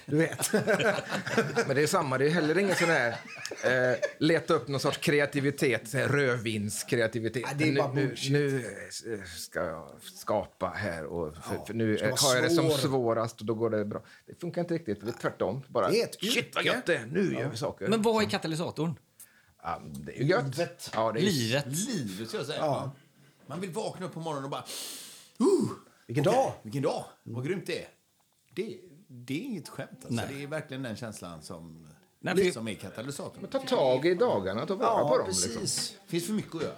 Du 0.09 0.17
vet. 0.17 0.53
Men 1.67 1.75
det 1.75 1.81
är 1.81 1.87
samma, 1.87 2.17
det 2.17 2.25
är 2.25 2.29
heller 2.29 2.57
ingen 2.57 2.75
sån 2.75 2.89
här 2.89 3.09
eh, 3.63 3.97
leta 4.19 4.53
upp 4.53 4.67
någon 4.67 4.79
sorts 4.79 4.97
kreativitet, 4.97 5.93
rödvinskreativitet. 5.93 7.43
Ja, 7.45 7.49
det 7.57 7.69
är 7.69 7.75
bara 7.75 7.93
nu, 7.93 8.15
nu, 8.29 8.57
eh, 8.57 9.23
ska 9.23 9.63
jag 9.63 9.89
skapa 10.01 10.69
här 10.69 11.05
och 11.05 11.35
för, 11.35 11.65
för 11.65 11.73
nu 11.73 11.97
har 12.17 12.35
jag 12.35 12.43
det 12.43 12.49
som 12.49 12.69
svår. 12.69 12.77
svårast 12.77 13.39
och 13.39 13.45
då 13.45 13.53
går 13.53 13.69
det 13.69 13.85
bra. 13.85 14.03
Det 14.25 14.41
funkar 14.41 14.61
inte 14.61 14.73
riktigt, 14.73 15.01
det 15.01 15.07
är 15.07 15.11
tvärtom. 15.11 15.63
Bara, 15.67 15.89
Det 15.89 16.01
är 16.01 16.05
ett 16.05 16.17
Shit 16.21 16.55
vad 16.55 16.65
gött 16.65 16.85
det 16.85 17.05
nu 17.05 17.33
gör 17.33 17.49
vi 17.49 17.57
saker. 17.57 17.87
Men 17.87 18.01
vad 18.01 18.23
är 18.23 18.29
katalysatorn? 18.29 18.95
ja, 19.63 19.81
det 19.83 20.17
är 20.17 20.21
ju 20.21 20.25
gött. 20.25 20.57
Livet. 20.57 20.91
Ja, 20.93 21.11
det 21.11 21.19
är 21.19 21.23
Livet. 21.23 21.65
Livet, 21.67 22.27
ska 22.27 22.37
jag 22.37 22.45
säga. 22.45 22.59
Ja. 22.59 22.91
Man 23.47 23.61
vill 23.61 23.71
vakna 23.71 24.05
upp 24.05 24.13
på 24.13 24.19
morgonen 24.19 24.43
och 24.43 24.49
bara... 24.49 24.63
Vilken 26.07 26.27
Okej, 26.27 26.33
dag! 26.33 26.53
Vilken 26.63 26.81
dag! 26.81 27.05
Vad 27.23 27.45
grymt 27.45 27.67
det 27.67 27.79
är. 27.79 27.87
Det, 28.55 28.79
det 29.11 29.33
är 29.33 29.41
inget 29.45 29.69
skämt. 29.69 29.89
Alltså. 29.93 30.13
Nej. 30.13 30.25
Det 30.29 30.43
är 30.43 30.47
verkligen 30.47 30.83
den 30.83 30.95
känslan 30.95 31.41
som, 31.41 31.87
Nej, 32.19 32.51
som 32.51 32.67
är 32.67 32.73
katalysatorn. 32.73 33.47
Ta 33.47 33.59
tag 33.59 34.05
i 34.05 34.13
dagarna, 34.13 34.65
ta 34.65 34.75
vara 34.75 35.03
på 35.03 35.13
Ja, 35.13 35.17
dem. 35.17 35.25
precis. 35.25 35.55
Liksom. 35.59 35.95
Det 36.05 36.11
finns 36.11 36.25
för 36.25 36.33
mycket 36.33 36.55
att 36.55 36.61
göra. 36.61 36.73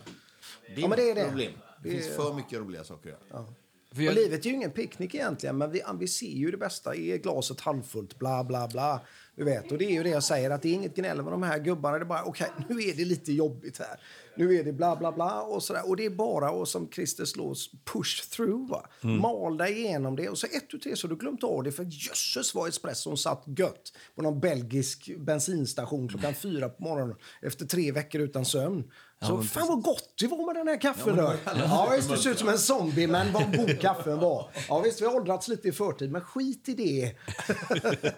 Det 0.67 0.73
är, 0.73 0.79
Ja, 0.79 0.87
men 0.87 0.97
det 0.97 1.09
är 1.11 1.15
det. 1.15 1.25
problem. 1.27 1.53
Det 1.83 1.89
finns 1.91 2.15
för 2.15 2.33
mycket 2.33 2.59
roliga 2.59 2.83
saker 2.83 3.09
att 3.13 3.29
göra. 3.29 3.45
För 3.93 3.97
Och 3.97 4.01
jag, 4.03 4.15
livet 4.15 4.45
är 4.45 4.49
ju 4.49 4.55
ingen 4.55 4.71
picknick 4.71 5.15
egentligen, 5.15 5.57
men 5.57 5.71
vi, 5.71 5.81
vi 5.99 6.07
ser 6.07 6.27
ju 6.27 6.51
det 6.51 6.57
bästa. 6.57 6.95
Är 6.95 7.17
glaset 7.17 7.59
halvfullt? 7.61 8.19
Bla, 8.19 8.43
bla, 8.43 8.67
bla. 8.67 9.01
Du 9.35 9.43
vet, 9.43 9.71
och 9.71 9.77
det 9.77 9.85
är 9.85 9.91
ju 9.91 10.03
det 10.03 10.09
jag 10.09 10.23
säger, 10.23 10.49
att 10.49 10.61
det 10.61 10.69
är 10.69 10.73
inget 10.73 10.95
gnäll 10.95 11.21
med 11.21 11.33
de 11.33 11.43
här 11.43 11.59
gubbarna. 11.59 11.97
Det 11.97 12.03
är 12.03 12.05
bara, 12.05 12.23
okej, 12.23 12.47
nu 12.69 12.75
är 12.81 12.93
det 12.95 13.05
lite 13.05 13.33
jobbigt 13.33 13.79
här. 13.79 13.99
Nu 14.35 14.55
är 14.59 14.63
det 14.63 14.73
bla, 14.73 14.95
bla, 14.95 15.11
bla 15.11 15.41
och 15.41 15.63
sådär. 15.63 15.89
Och 15.89 15.95
det 15.95 16.05
är 16.05 16.09
bara, 16.09 16.51
och 16.51 16.67
som 16.67 16.89
Christer 16.91 17.25
slås, 17.25 17.71
push 17.93 18.29
through. 18.29 18.69
Va? 18.69 18.85
Mal 19.01 19.57
dig 19.57 19.79
igenom 19.79 20.15
det. 20.15 20.29
Och 20.29 20.37
så 20.37 20.47
ett, 20.47 20.69
tu, 20.69 20.79
tre, 20.79 20.95
så 20.95 21.07
har 21.07 21.09
du 21.09 21.15
glömt 21.15 21.43
av 21.43 21.63
det. 21.63 21.71
För 21.71 21.83
jösses 21.83 22.55
vad 22.55 22.69
espresson 22.69 23.17
satt 23.17 23.43
gött 23.57 23.93
på 24.15 24.21
någon 24.21 24.39
belgisk 24.39 25.11
bensinstation 25.17 26.07
klockan 26.07 26.33
fyra 26.33 26.69
på 26.69 26.83
morgonen 26.83 27.15
efter 27.41 27.65
tre 27.65 27.91
veckor 27.91 28.21
utan 28.21 28.45
sömn. 28.45 28.91
Så 29.27 29.41
fan 29.43 29.67
vad 29.67 29.81
gott 29.83 30.13
det 30.19 30.27
var 30.27 30.45
med 30.45 30.55
den 30.55 30.67
här 30.67 30.81
kaffen 30.81 31.15
då. 31.17 31.33
Ja, 31.45 31.93
visst, 31.95 32.09
du 32.09 32.17
ser 32.17 32.29
ut 32.31 32.39
som 32.39 32.49
en 32.49 32.57
zombie, 32.57 33.07
men 33.07 33.33
vad 33.33 33.57
god 33.57 33.79
kaffen 33.79 34.19
var. 34.19 34.51
Ja, 34.69 34.79
visst, 34.79 35.01
vi 35.01 35.05
har 35.05 35.15
åldrats 35.15 35.47
lite 35.47 35.67
i 35.67 35.71
förtid, 35.71 36.11
men 36.11 36.21
skit 36.21 36.69
i 36.69 36.73
det. 36.73 37.15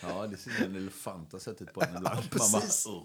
Ja, 0.00 0.25
det 0.30 0.36
ser 0.36 0.50
ut 0.50 0.56
som 0.56 0.64
en 0.66 0.76
elefant 0.76 1.32
har 1.32 1.38
suttit 1.38 1.72
på 1.72 1.82
en 1.82 1.96
ibland. 1.96 2.18
Ja. 2.34 2.62
"Åh." 2.88 3.04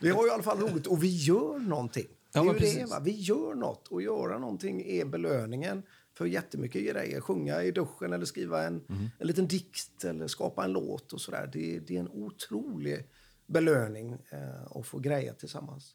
Vi 0.00 0.10
har 0.10 0.22
ju 0.22 0.28
i 0.28 0.32
alla 0.32 0.42
fall 0.42 0.58
roligt 0.60 0.86
och 0.86 1.02
vi 1.02 1.16
gör 1.16 1.58
någonting. 1.58 2.06
Det 2.32 2.38
Ja, 2.38 2.40
är 2.40 2.44
men 2.44 2.54
ju 2.54 2.60
det, 2.60 2.84
va? 2.90 3.00
Vi 3.00 3.10
gör 3.12 3.54
något 3.54 3.88
och 3.88 4.02
göra 4.02 4.38
någonting 4.38 4.82
är 4.86 5.04
belöningen 5.04 5.82
för 6.14 6.26
jättemycket 6.26 6.82
grejer. 6.92 7.20
Sjunga 7.20 7.62
i 7.62 7.70
duschen 7.70 8.12
eller 8.12 8.24
skriva 8.24 8.64
en, 8.64 8.84
Mhm. 8.88 9.10
en 9.18 9.26
liten 9.26 9.48
dikt 9.48 10.04
eller 10.04 10.26
skapa 10.26 10.64
en 10.64 10.72
låt 10.72 11.12
och 11.12 11.20
sådär. 11.20 11.50
Det, 11.52 11.78
det 11.80 11.96
är 11.96 12.00
en 12.00 12.08
otrolig 12.08 13.06
belöning 13.46 14.12
eh, 14.12 14.76
att 14.78 14.86
få 14.86 14.98
grejer 14.98 15.32
tillsammans. 15.34 15.94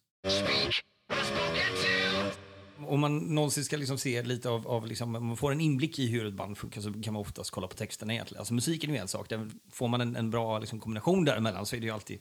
Om 2.87 2.99
man 2.99 3.17
någonsin 3.17 3.65
ska 3.65 3.77
liksom 3.77 3.97
se 3.97 4.23
lite 4.23 4.49
av, 4.49 4.67
av 4.67 4.87
liksom, 4.87 5.15
om 5.15 5.25
man 5.25 5.37
får 5.37 5.51
en 5.51 5.61
inblick 5.61 5.99
i 5.99 6.07
hur 6.07 6.25
ett 6.27 6.33
band 6.33 6.57
funkar 6.57 6.81
så 6.81 6.93
kan 6.93 7.13
man 7.13 7.21
oftast 7.21 7.51
kolla 7.51 7.67
på 7.67 7.75
texterna 7.75 8.13
egentligen. 8.13 8.39
Alltså 8.39 8.53
musiken 8.53 8.89
är 8.89 8.93
ju 8.93 8.99
en 8.99 9.07
sak, 9.07 9.29
där 9.29 9.49
får 9.71 9.87
man 9.87 10.01
en, 10.01 10.15
en 10.15 10.29
bra 10.29 10.59
liksom, 10.59 10.79
kombination 10.79 11.25
däremellan 11.25 11.65
så 11.65 11.75
är 11.75 11.79
det 11.79 11.85
ju 11.85 11.91
alltid, 11.93 12.19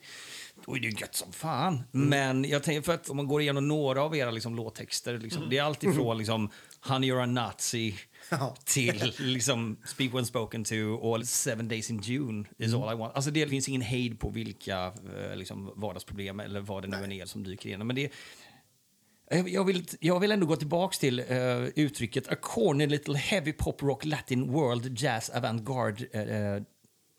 då 0.67 0.77
är 0.77 0.81
det 0.81 0.87
ju 0.87 0.93
gött 1.01 1.15
som 1.15 1.33
fan. 1.33 1.83
Men 1.91 2.45
jag 2.45 2.63
tänker, 2.63 2.83
för 2.83 2.95
att 2.95 3.09
om 3.11 3.17
man 3.17 3.27
går 3.27 3.43
igenom 3.43 3.69
några 3.69 4.03
av 4.03 4.17
era 4.17 4.31
liksom, 4.31 4.57
låttexter, 4.57 5.19
liksom, 5.19 5.43
det 5.51 5.59
är 5.59 5.63
alltid 5.63 5.95
från 5.95 6.19
liksom, 6.19 6.51
Honey 6.81 7.13
you're 7.13 7.23
a 7.23 7.27
Nazi 7.27 7.95
Ja. 8.31 8.57
till 8.65 9.13
liksom, 9.19 9.77
Speak 9.85 10.15
when 10.15 10.27
spoken 10.27 10.65
to 10.65 10.75
och 10.77 11.27
Seven 11.27 11.69
days 11.69 11.91
in 11.91 12.01
June 12.03 12.45
is 12.59 12.75
all 12.75 12.93
I 12.93 12.97
want. 12.97 13.15
Alltså 13.15 13.31
det 13.31 13.49
finns 13.49 13.69
ingen 13.69 13.81
hejd 13.81 14.21
på 14.21 14.31
vilka 14.31 14.87
eh, 14.87 15.37
liksom, 15.37 15.73
vardagsproblem 15.77 16.41
eller 16.41 16.61
vad 16.61 16.83
det 16.83 16.89
nu 16.89 16.97
än 16.97 17.13
är 17.13 17.27
som 17.27 17.45
dyker 17.45 17.67
igenom. 17.67 17.87
Men 17.87 17.97
det, 17.97 18.13
jag 19.31 19.49
jag 19.49 19.65
vill, 19.65 19.87
jag 20.01 20.21
vill 20.21 20.33
ändå 20.33 20.47
gå 20.47 20.57
tillbaka 20.57 20.97
till 21.01 21.19
eh, 21.19 21.65
uttrycket 21.65 22.33
A 22.33 22.37
corny 22.41 22.87
little 22.87 23.19
heavy 23.19 23.53
pop 23.53 23.83
rock 23.83 24.05
latin 24.05 24.53
world 24.53 24.99
jazz 25.01 25.31
avantgarde 25.31 26.05
eh, 26.13 26.63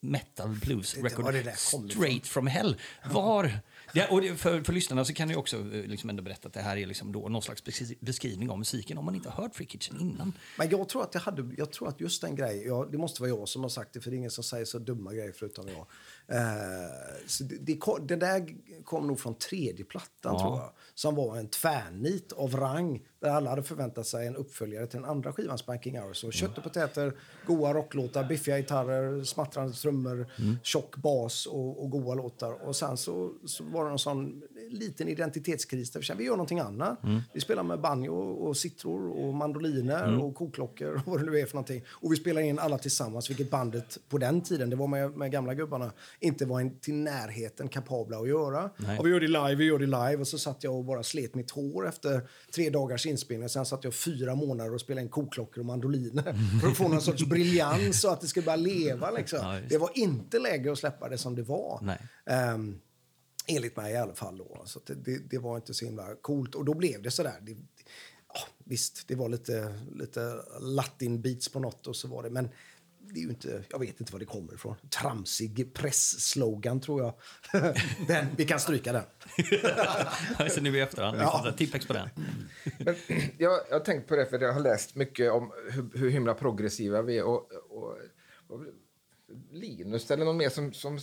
metal 0.01 0.49
blues 0.49 0.97
record 0.97 1.35
straight 1.55 2.27
from 2.27 2.47
hell. 2.47 2.75
Var... 3.11 3.59
Det, 3.93 4.07
och 4.07 4.39
för, 4.39 4.61
för 4.61 4.73
lyssnarna 4.73 5.05
så 5.05 5.13
kan 5.13 5.29
jag 5.29 5.39
också 5.39 5.63
liksom 5.63 6.09
ändå 6.09 6.23
berätta 6.23 6.47
att 6.47 6.53
det 6.53 6.61
här 6.61 6.77
är 6.77 6.85
liksom 6.85 7.11
då 7.11 7.29
någon 7.29 7.41
slags 7.41 7.63
beskri- 7.63 7.97
beskrivning 7.99 8.49
av 8.49 8.57
musiken 8.57 8.97
om 8.97 9.05
man 9.05 9.15
inte 9.15 9.29
har 9.29 9.43
hört 9.43 9.55
Free 9.55 9.67
Kitchen 9.67 9.99
innan. 9.99 10.33
Men 10.57 10.69
jag 10.69 10.89
tror 10.89 11.03
att 11.03 11.13
jag 11.13 11.21
hade, 11.21 11.55
jag 11.57 11.71
tror 11.71 11.87
att 11.89 12.01
just 12.01 12.21
den 12.21 12.35
grejen, 12.35 12.67
ja, 12.67 12.87
det 12.91 12.97
måste 12.97 13.21
vara 13.21 13.29
jag 13.29 13.49
som 13.49 13.61
har 13.61 13.69
sagt 13.69 13.93
det 13.93 14.01
för 14.01 14.09
det 14.11 14.15
är 14.15 14.17
ingen 14.17 14.31
som 14.31 14.43
säger 14.43 14.65
så 14.65 14.79
dumma 14.79 15.13
grejer 15.13 15.33
förutom 15.35 15.67
jag. 15.67 15.87
Eh, 16.31 17.27
så 17.27 17.43
det, 17.43 17.79
det, 18.07 18.15
där 18.15 18.55
kom 18.83 19.07
nog 19.07 19.19
från 19.19 19.35
tredje 19.35 19.85
plattan 19.85 20.33
Ja. 20.33 20.39
tror 20.39 20.57
jag. 20.59 20.71
Som 20.93 21.15
var 21.15 21.37
en 21.37 21.47
tvärnit 21.47 22.31
av 22.31 22.55
rang 22.55 23.05
där 23.19 23.29
alla 23.29 23.49
hade 23.49 23.63
förväntat 23.63 24.07
sig 24.07 24.27
en 24.27 24.35
uppföljare 24.35 24.87
till 24.87 24.99
den 24.99 25.09
andra 25.09 25.33
skivan 25.33 25.57
Spanking 25.57 25.99
Hours. 25.99 26.17
Så 26.17 26.31
kött 26.31 26.57
och 26.57 26.63
potäter, 26.63 27.13
goa 27.45 27.73
rocklåtar, 27.73 28.23
biffiga 28.23 28.57
gitarrer, 28.57 29.23
smattrande 29.23 29.73
trummor, 29.73 30.27
tjock 30.63 30.95
bas 30.95 31.45
och, 31.45 31.83
och 31.83 31.89
goa 31.91 32.15
låtar. 32.15 32.67
Och 32.67 32.75
sen 32.75 32.97
så, 32.97 33.33
så 33.45 33.63
var 33.63 33.85
det 33.85 33.91
en 33.91 33.99
sån 33.99 34.41
liten 34.69 35.07
identitetskris 35.07 35.91
där 35.91 35.99
vi 35.99 36.05
kände 36.05 36.23
vi 36.23 36.27
gör 36.27 36.35
någonting 36.35 36.59
annat. 36.59 36.99
Vi 37.33 37.41
spelar 37.41 37.63
med 37.63 37.81
banjo 37.81 38.13
och 38.13 38.57
sitror 38.57 39.09
och 39.09 39.33
mandoliner 39.33 40.23
och 40.23 40.35
koklockor 40.35 40.93
och 40.95 41.01
vad 41.05 41.19
det 41.19 41.31
nu 41.31 41.39
är 41.39 41.45
för 41.45 41.55
någonting. 41.55 41.83
Och 41.89 42.11
vi 42.11 42.15
spelar 42.15 42.41
in 42.41 42.59
alla 42.59 42.77
tillsammans, 42.77 43.29
vilket 43.29 43.51
bandet 43.51 43.99
på 44.09 44.17
den 44.17 44.41
tiden, 44.41 44.69
det 44.69 44.75
var 44.75 44.87
med, 44.87 45.17
med 45.17 45.31
gamla 45.31 45.53
gubbarna, 45.53 45.91
inte 46.19 46.45
var 46.45 46.61
in, 46.61 46.79
till 46.79 46.93
närheten 46.93 47.69
kapabla 47.69 48.17
att 48.17 48.27
göra. 48.27 48.69
Nej. 48.77 48.99
Och 48.99 49.05
vi 49.05 49.09
gör 49.09 49.19
det 49.19 49.27
live, 49.27 49.55
vi 49.55 49.65
gör 49.65 49.79
det 49.79 49.85
live. 49.85 50.17
Och 50.17 50.27
så 50.27 50.37
satt 50.37 50.63
jag 50.63 50.75
och 50.75 50.85
bara 50.85 51.03
slet 51.03 51.35
mitt 51.35 51.51
hår 51.51 51.87
efter 51.87 52.21
tre 52.55 52.69
dagars 52.69 53.05
inspelning. 53.07 53.49
Sen 53.49 53.65
satt 53.65 53.83
jag 53.83 53.93
fyra 53.93 54.35
månader 54.35 54.73
och 54.73 54.81
spelade 54.81 55.01
in 55.01 55.09
koklockor 55.09 55.59
och 55.59 55.65
mandoliner 55.65 56.23
för 56.61 56.67
att 56.67 56.77
få 56.77 56.87
någon 56.87 57.01
sorts 57.01 57.25
briljans 57.25 58.03
och 58.03 58.13
att 58.13 58.21
det 58.21 58.27
skulle 58.27 58.45
bara 58.45 58.55
leva. 58.55 59.11
Liksom. 59.11 59.39
Ja, 59.41 59.59
det 59.69 59.77
var 59.77 59.91
inte 59.93 60.39
läge 60.39 60.71
att 60.71 60.79
släppa 60.79 61.09
det 61.09 61.17
som 61.17 61.35
det 61.35 61.43
var. 61.43 61.79
Nej. 61.81 61.99
Ehm, 62.25 62.79
enligt 63.47 63.77
mig 63.77 63.93
i 63.93 63.97
alla 63.97 64.15
fall. 64.15 64.37
Då. 64.37 64.61
Så 64.65 64.79
det, 64.85 64.93
det, 64.93 65.29
det 65.29 65.37
var 65.37 65.55
inte 65.55 65.73
så 65.73 65.85
himla 65.85 66.15
coolt. 66.21 66.55
Och 66.55 66.65
då 66.65 66.73
blev 66.73 67.01
det 67.01 67.11
sådär. 67.11 67.35
Det, 67.41 67.51
ja, 68.33 68.39
visst, 68.63 69.07
det 69.07 69.15
var 69.15 69.29
lite, 69.29 69.79
lite 69.95 70.35
latin 70.59 71.21
beats 71.21 71.49
på 71.49 71.59
något 71.59 71.87
och 71.87 71.95
så 71.95 72.07
var 72.07 72.23
det. 72.23 72.29
Men 72.29 72.49
det 73.13 73.19
är 73.19 73.23
ju 73.23 73.29
inte, 73.29 73.63
jag 73.69 73.79
vet 73.79 73.99
inte 73.99 74.13
var 74.13 74.19
det 74.19 74.25
kommer 74.25 74.53
ifrån. 74.53 74.75
Tramsig 75.01 75.73
press-slogan 75.73 76.81
tror 76.81 77.01
jag. 77.01 77.13
den, 78.07 78.25
vi 78.37 78.45
kan 78.45 78.59
stryka 78.59 78.91
den. 78.93 79.03
så 80.49 80.61
nu 80.61 80.77
i 80.77 80.81
efterhand, 80.81 81.17
Ja. 81.17 81.41
liksom, 81.43 81.57
tippex 81.57 81.85
på 81.87 81.93
den. 81.93 82.09
Men 82.79 82.95
jag, 83.37 83.59
jag 83.69 83.75
har 83.79 83.85
tänkt 83.85 84.07
på 84.07 84.15
det 84.15 84.25
för 84.25 84.39
jag 84.39 84.53
har 84.53 84.59
läst 84.59 84.95
mycket 84.95 85.31
om 85.31 85.51
hur, 85.71 85.99
hur 85.99 86.09
himla 86.09 86.33
progressiva 86.33 87.01
vi 87.01 87.17
är. 87.17 87.23
Och, 87.23 87.51
och, 87.69 87.97
och 88.47 88.65
Linus 89.51 90.11
eller 90.11 90.25
någon 90.25 90.37
mer 90.37 90.49
som, 90.49 90.73
som 90.73 90.99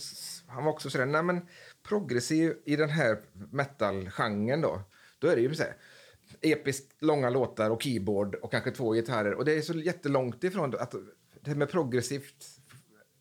han 0.47 0.63
var 0.65 0.71
också 0.71 0.89
sådär, 0.89 1.05
nej 1.05 1.23
men 1.23 1.47
progressiv 1.83 2.53
i 2.65 2.75
den 2.75 2.89
här 2.89 3.21
metal-genren 3.51 4.61
då, 4.61 4.81
då 5.19 5.27
är 5.27 5.35
det 5.35 5.41
ju 5.41 5.55
så 5.55 5.63
här, 5.63 5.75
episkt 6.41 7.01
långa 7.03 7.29
låtar 7.29 7.69
och 7.69 7.81
keyboard 7.81 8.35
och 8.35 8.51
kanske 8.51 8.71
två 8.71 8.93
gitarrer. 8.93 9.33
Och 9.33 9.45
det 9.45 9.53
är 9.53 9.61
så 9.61 9.73
jättelångt 9.73 10.43
ifrån 10.43 10.75
att 10.79 10.95
det 11.45 11.51
här 11.51 11.57
med 11.57 11.69
progressivt, 11.69 12.45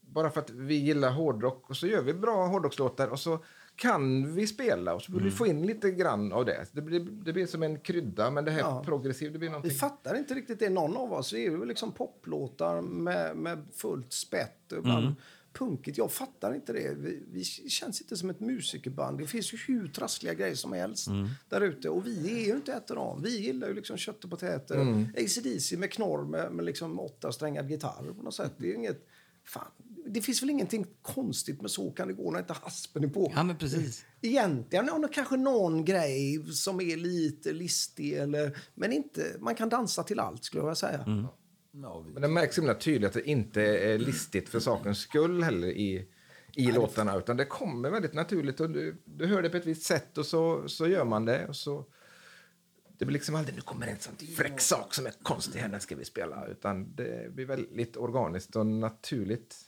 bara 0.01 0.31
för 0.31 0.41
att 0.41 0.51
vi 0.51 0.75
gillar 0.75 1.11
hårdrock 1.11 1.71
och 1.71 1.77
så 1.77 1.87
gör 1.87 2.03
vi 2.03 2.15
bra 2.15 2.47
hårdrockslåtar 2.47 3.09
och 3.09 3.21
så 3.21 3.45
kan 3.77 4.35
vi 4.35 4.47
spela 4.47 4.95
och 4.95 5.03
så 5.03 5.13
vill 5.13 5.23
vi 5.23 5.31
få 5.31 5.47
in 5.47 5.67
lite 5.67 5.91
grann 5.91 6.33
av 6.33 6.45
det. 6.45 6.67
Det 6.73 6.83
blir, 6.83 7.01
det 7.01 7.33
blir 7.33 7.47
som 7.47 7.63
en 7.63 7.81
krydda, 7.81 8.31
men 8.31 8.45
det 8.45 8.51
här 8.51 8.61
Ja. 8.61 8.83
progressivt, 8.85 9.33
det 9.33 9.39
blir 9.39 9.49
Vi 9.49 9.53
någonting... 9.53 9.77
fattar 9.79 10.15
inte 10.17 10.35
riktigt 10.35 10.59
det, 10.59 10.71
någon 10.71 10.97
av 10.97 11.13
oss. 11.13 11.31
Det 11.31 11.39
är 11.47 11.51
ju 11.51 11.65
liksom 11.65 11.93
poplåtar 11.93 12.81
med, 12.83 13.37
med 13.37 13.59
fullt 13.75 14.13
spett. 14.13 14.73
Ibland 14.79 15.15
punkigt. 15.55 15.99
Jag 15.99 16.13
fattar 16.13 16.55
inte 16.55 16.73
det. 16.73 16.95
Vi, 16.95 17.23
vi 17.33 17.45
känns 17.45 18.01
inte 18.01 18.17
som 18.17 18.31
ett 18.31 18.41
musikerband. 18.41 19.19
Det 19.19 19.27
finns 19.27 19.53
ju 19.53 19.59
hur 19.67 19.89
trassliga 19.89 20.35
grejer 20.35 20.55
som 20.55 20.73
helst 20.73 21.09
där 21.49 21.61
ute. 21.61 21.89
Och 21.89 22.07
vi 22.07 22.43
är 22.43 22.47
ju 22.47 22.53
inte 22.53 22.73
ett 22.73 22.91
av 22.91 22.97
dem. 22.97 23.23
Vi 23.23 23.39
gillar 23.39 23.69
ju 23.69 23.75
liksom 23.75 23.97
kött 23.97 24.25
och 24.25 24.31
potäter. 24.31 24.75
Mm. 24.75 25.07
AC/DC 25.17 25.77
med 25.77 25.93
knorr 25.93 26.25
med, 26.25 26.53
med 26.53 26.65
liksom 26.65 27.01
åtta 27.01 27.33
strängad 27.33 27.71
gitarr 27.71 28.13
på 28.17 28.23
något 28.23 28.35
sätt. 28.35 28.53
Det 28.59 28.71
är 28.71 28.75
inget... 28.75 29.07
Fan. 29.45 29.71
Det 30.07 30.21
finns 30.21 30.43
väl 30.43 30.51
ingenting 30.51 30.87
konstigt 31.03 31.63
med 31.63 31.71
så 31.71 31.91
kan 31.91 32.09
det 32.09 32.15
gå 32.15 32.31
när 32.31 32.39
inte 32.39 32.53
haspen 32.53 33.05
är 33.05 33.09
på. 33.09 33.33
Ja, 33.35 33.43
men 33.43 33.57
precis. 33.57 34.05
Egentligen 34.21 34.87
ja, 34.87 35.09
kanske 35.13 35.37
någon 35.37 35.85
grej 35.85 36.45
som 36.53 36.81
är 36.81 36.97
lite 36.97 37.53
listig, 37.53 38.13
eller, 38.13 38.59
men 38.75 38.93
inte, 38.93 39.37
man 39.41 39.55
kan 39.55 39.69
dansa 39.69 40.03
till 40.03 40.21
allt 40.21 40.45
skulle 40.45 40.63
jag 40.63 40.77
säga. 40.77 41.29
Ja, 41.83 42.05
Men 42.13 42.23
det 42.23 42.29
märks 42.29 42.59
himla 42.59 42.75
tydligt 42.75 43.09
att 43.09 43.15
det 43.15 43.31
inte 43.31 43.63
är 43.63 43.99
listigt 43.99 44.49
för 44.49 44.61
sakens 44.61 44.99
skull 44.99 45.43
heller 45.43 45.69
i, 45.69 46.09
i 46.53 46.73
låtarna, 46.73 47.17
utan 47.17 47.37
det 47.37 47.45
kommer 47.45 47.91
väldigt 47.91 48.15
naturligt 48.15 48.61
och 48.61 48.71
du, 48.71 49.03
du 49.05 49.27
hör 49.27 49.43
det 49.43 49.51
på 49.51 49.57
ett 49.57 49.67
visst 49.67 49.83
sätt 49.83 50.19
och 50.19 50.27
så, 50.27 50.69
så 50.69 50.89
gör 50.89 51.05
man 51.05 51.25
det. 51.25 51.49
Och 51.49 51.57
så, 51.57 51.85
det 52.99 53.05
blir 53.05 53.13
liksom 53.13 53.35
aldrig, 53.35 53.55
nu 53.55 53.61
kommer 53.61 53.87
en 53.87 53.99
sån 53.99 54.17
fräck 54.17 54.61
sak 54.61 54.95
som 54.95 55.07
är 55.07 55.13
konstig 55.23 55.61
här, 55.61 55.69
den 55.69 55.81
ska 55.81 55.97
vi 55.97 56.05
spela. 56.05 56.47
Utan 56.47 56.95
det 56.95 57.35
blir 57.35 57.47
väldigt 57.47 57.97
organiskt 57.97 58.57
och 58.57 58.67
naturligt 58.67 59.65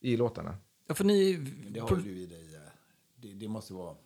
i 0.00 0.16
låtarna. 0.16 0.56
Ja, 0.86 0.94
för 0.94 1.04
ni... 1.04 1.34
Det 1.70 1.80
har 1.80 1.96
du 1.96 2.10
i 2.10 2.26
dig. 2.26 2.46
Det, 3.16 3.34
det 3.34 3.48
måste 3.48 3.74
vara... 3.74 3.96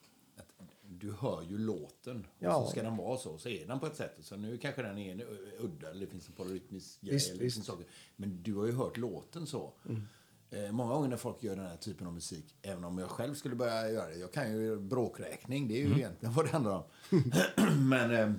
Du 1.01 1.13
hör 1.13 1.43
ju 1.43 1.59
låten. 1.59 2.27
Ja. 2.39 2.57
Och 2.57 2.65
så 2.65 2.71
ska 2.71 2.83
den 2.83 2.97
vara 2.97 3.19
så. 3.19 3.39
Så 3.39 3.49
är 3.49 3.67
den 3.67 3.81
på 3.81 3.87
ett 3.87 3.97
sätt. 3.97 4.17
Så 4.21 4.37
nu 4.37 4.59
kanske 4.59 4.83
den 4.83 4.99
är 4.99 5.13
en 5.13 5.23
udda. 5.59 5.91
Eller 5.91 6.01
det 6.01 6.07
finns 6.07 6.29
en 6.29 6.33
polyrytmisk 6.35 7.01
grej. 7.01 7.15
Visst, 7.15 7.31
eller 7.31 7.45
visst. 7.45 7.65
saker. 7.65 7.87
Men 8.17 8.43
du 8.43 8.55
har 8.55 8.67
ju 8.67 8.73
hört 8.73 8.97
låten 8.97 9.47
så. 9.47 9.73
Eh, 10.51 10.73
många 10.73 10.95
gånger 10.95 11.09
när 11.09 11.17
folk 11.17 11.43
gör 11.43 11.57
den 11.57 11.67
här 11.67 11.77
typen 11.77 12.07
av 12.07 12.13
musik, 12.13 12.55
även 12.63 12.85
om 12.85 12.99
jag 12.99 13.09
själv 13.09 13.35
skulle 13.35 13.55
börja 13.55 13.91
göra 13.91 14.09
det. 14.09 14.17
Jag 14.17 14.33
kan 14.33 14.53
ju 14.53 14.77
bråkräkning, 14.77 15.69
det 15.69 15.75
är 15.75 15.87
ju 15.87 15.95
egentligen 15.97 16.35
vad 16.35 16.45
det 16.45 16.51
handlar 16.51 16.77
om. 16.77 16.83
Men, 17.89 18.11
eh, 18.11 18.33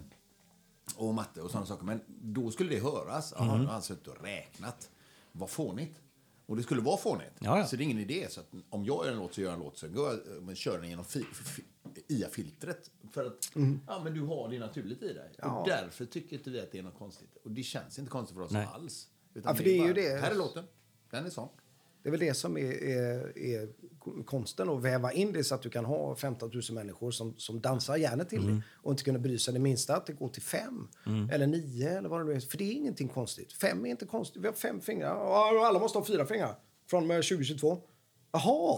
och 0.96 1.14
matte 1.14 1.42
och 1.42 1.52
sådana 1.52 1.66
saker. 1.66 1.86
Men 1.86 2.02
då 2.08 2.52
skulle 2.52 2.70
det 2.70 2.80
höras. 2.80 3.34
Jaha, 3.38 3.58
nu 3.58 3.66
har 3.66 3.74
han 3.74 3.82
suttit 3.82 4.08
och 4.08 4.24
räknat. 4.24 4.90
Vad 5.32 5.50
fånigt. 5.50 6.00
Och 6.52 6.58
det 6.58 6.64
skulle 6.64 6.82
vara 6.82 6.98
fånigt. 6.98 7.32
Ja, 7.40 7.58
ja. 7.58 7.66
Så 7.66 7.76
det 7.76 7.82
är 7.82 7.86
ingen 7.86 8.00
idé. 8.00 8.28
Så 8.30 8.40
att 8.40 8.48
om 8.70 8.86
jag 8.86 9.06
gör 9.06 9.12
en 9.12 9.20
låt 9.20 9.34
så 9.34 9.42
gör 9.42 9.48
jag 9.48 9.54
en 9.58 9.64
låt. 9.64 9.78
Sen 9.78 9.94
går 9.94 10.08
jag, 10.10 10.14
eh, 10.14 10.42
men 10.42 10.56
kör 10.56 10.80
den 10.80 10.90
genom 10.90 11.06
fi, 11.06 11.24
fi, 11.24 11.64
IA-filtret. 12.08 12.92
För 13.12 13.26
att 13.26 13.52
ja, 13.88 14.02
men 14.04 14.14
du 14.14 14.22
har 14.22 14.50
det 14.50 14.60
naturligt 14.60 15.04
i 15.04 15.14
dig. 15.14 15.32
Ja. 15.38 15.60
Och 15.60 15.68
därför 15.68 16.06
tycker 16.06 16.38
inte 16.38 16.50
vi 16.50 16.62
att 16.62 16.72
det 16.72 16.80
är 16.80 16.84
något 16.84 16.98
konstigt. 16.98 17.38
Och 17.44 17.52
det 17.52 17.64
känns 17.64 18.00
inte 18.00 18.12
konstigt 18.12 18.38
för 18.38 18.44
oss 18.44 18.52
Nej. 18.52 18.68
alls. 18.74 19.08
Utan 19.34 19.50
Ja, 19.50 19.56
för 19.56 19.64
det 19.64 19.70
är 19.70 19.88
ju 19.88 19.94
bara, 19.94 19.94
det. 19.94 20.22
Här 20.22 20.32
är 20.32 20.36
låten. 20.36 20.64
Den 21.10 21.26
är 21.26 21.30
sån. 21.30 21.50
Det 22.04 22.10
är 22.10 22.12
väl 22.12 22.20
det 22.20 22.34
som 22.34 22.58
är, 22.58 22.84
är, 22.84 23.38
är 23.38 23.70
konsten, 24.26 24.70
att 24.70 24.82
väva 24.84 25.12
in 25.12 25.34
det 25.34 25.44
så 25.44 25.56
att 25.56 25.62
du 25.62 25.70
kan 25.70 25.86
ha 25.86 26.16
15 26.16 26.52
000 26.54 26.62
människor 26.72 27.12
som, 27.12 27.34
som 27.38 27.62
dansar 27.62 27.96
hjärnet 27.98 28.30
till 28.30 28.40
Mm. 28.44 28.56
det 28.56 28.62
och 28.76 28.92
inte 28.92 29.04
kunna 29.04 29.20
bry 29.20 29.38
sig 29.38 29.54
det 29.54 29.60
minsta 29.60 29.96
att 29.96 30.06
det 30.06 30.14
går 30.14 30.30
till 30.30 30.42
fem 30.42 30.88
eller 31.32 31.48
nio 31.48 31.98
eller 31.98 32.10
vad 32.10 32.20
det 32.20 32.24
nu 32.26 32.34
är. 32.34 32.40
För 32.40 32.58
det 32.58 32.64
är 32.64 32.72
ingenting 32.72 33.08
konstigt. 33.08 33.54
Fem 33.54 33.86
är 33.86 33.90
inte 33.90 34.06
konstigt. 34.06 34.42
Vi 34.44 34.48
har 34.48 34.54
fem 34.54 34.82
fingrar. 34.82 35.66
Alla 35.68 35.80
måste 35.80 35.98
ha 35.98 36.06
fyra 36.06 36.26
fingrar 36.26 36.56
från 36.90 37.02
och 37.04 37.08
med 37.08 37.18
2022. 37.24 37.78
Jaha! 38.32 38.78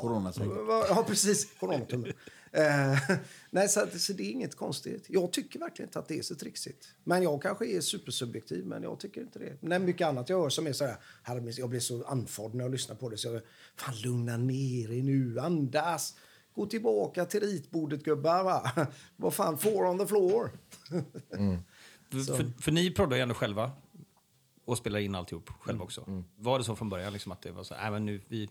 Va- 0.63 0.85
Ja, 0.89 1.03
precis. 1.07 1.53
Coronatumme. 1.59 2.07
Eh, 2.53 3.17
nej, 3.49 3.69
så, 3.69 3.87
så 3.99 4.13
det 4.13 4.23
är 4.23 4.31
inget 4.31 4.55
konstigt. 4.55 5.05
Jag 5.07 5.31
tycker 5.31 5.59
verkligen 5.59 5.89
inte 5.89 5.99
att 5.99 6.07
det 6.07 6.17
är 6.17 6.21
så 6.21 6.35
trixigt. 6.35 6.87
Men 7.03 7.23
jag 7.23 7.41
kanske 7.41 7.65
är 7.65 7.81
supersubjektiv, 7.81 8.65
men 8.65 8.83
jag 8.83 8.99
tycker 8.99 9.21
inte 9.21 9.39
det. 9.39 9.57
Nej, 9.59 9.79
mycket 9.79 10.07
annat 10.07 10.29
jag 10.29 10.41
hör 10.41 10.49
som 10.49 10.67
är 10.67 10.73
så 10.73 10.85
här, 10.85 10.95
här 11.23 11.53
jag 11.57 11.69
blir 11.69 11.79
så 11.79 12.03
andfådd 12.03 12.53
när 12.53 12.63
jag 12.63 12.71
lyssnar 12.71 12.95
på 12.95 13.09
det. 13.09 13.17
Så 13.17 13.27
jag, 13.27 13.41
fan 13.75 13.95
lugna 14.03 14.37
ner 14.37 14.91
er 14.91 15.03
nu, 15.03 15.39
andas. 15.39 16.15
Gå 16.55 16.65
tillbaka 16.65 17.25
till 17.25 17.39
ritbordet 17.39 18.03
gubbar 18.03 18.43
va. 18.43 18.71
Vad 19.15 19.33
fan, 19.33 19.57
four 19.57 19.85
on 19.85 19.99
the 19.99 20.07
floor. 20.07 20.51
För, 22.13 22.35
för, 22.35 22.61
för 22.61 22.71
ni 22.71 22.91
proddar 22.91 23.17
ju 23.17 23.23
ändå 23.23 23.35
själva 23.35 23.71
och 24.65 24.77
spelar 24.77 24.99
in 24.99 25.15
alltihop 25.15 25.49
själva 25.59 25.83
också. 25.83 26.23
Var 26.35 26.57
det 26.57 26.63
så 26.63 26.75
från 26.75 26.89
början 26.89 27.13
liksom 27.13 27.31
att 27.31 27.41
det 27.41 27.51
var 27.51 27.63
så, 27.63 27.75
nej 27.75 27.91
men 27.91 28.05
nu, 28.05 28.21
vi... 28.27 28.49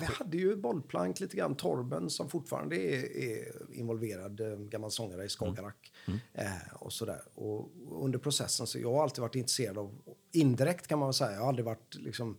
Vi 0.00 0.06
hade 0.06 0.36
ju 0.36 0.56
bollplank 0.56 1.20
lite 1.20 1.36
grann, 1.36 1.54
Torben 1.54 2.10
som 2.10 2.30
fortfarande 2.30 2.76
är, 2.76 3.16
är 3.16 3.52
involverad, 3.72 4.40
eh, 4.40 4.58
gammal 4.58 4.90
sångare 4.90 5.24
i 5.24 5.28
Skagerrak. 5.28 5.92
Eh, 6.32 6.74
och 6.80 6.92
sådär. 6.92 7.22
Och 7.34 7.70
under 7.90 8.18
processen 8.18 8.66
så 8.66 8.78
jag 8.78 8.92
har 8.92 9.02
alltid 9.02 9.22
varit 9.22 9.34
intresserad 9.34 9.78
av, 9.78 9.98
indirekt 10.32 10.86
kan 10.86 10.98
man 10.98 11.14
säga, 11.14 11.32
jag 11.32 11.40
har 11.40 11.48
aldrig 11.48 11.64
varit 11.64 11.94
liksom 11.94 12.38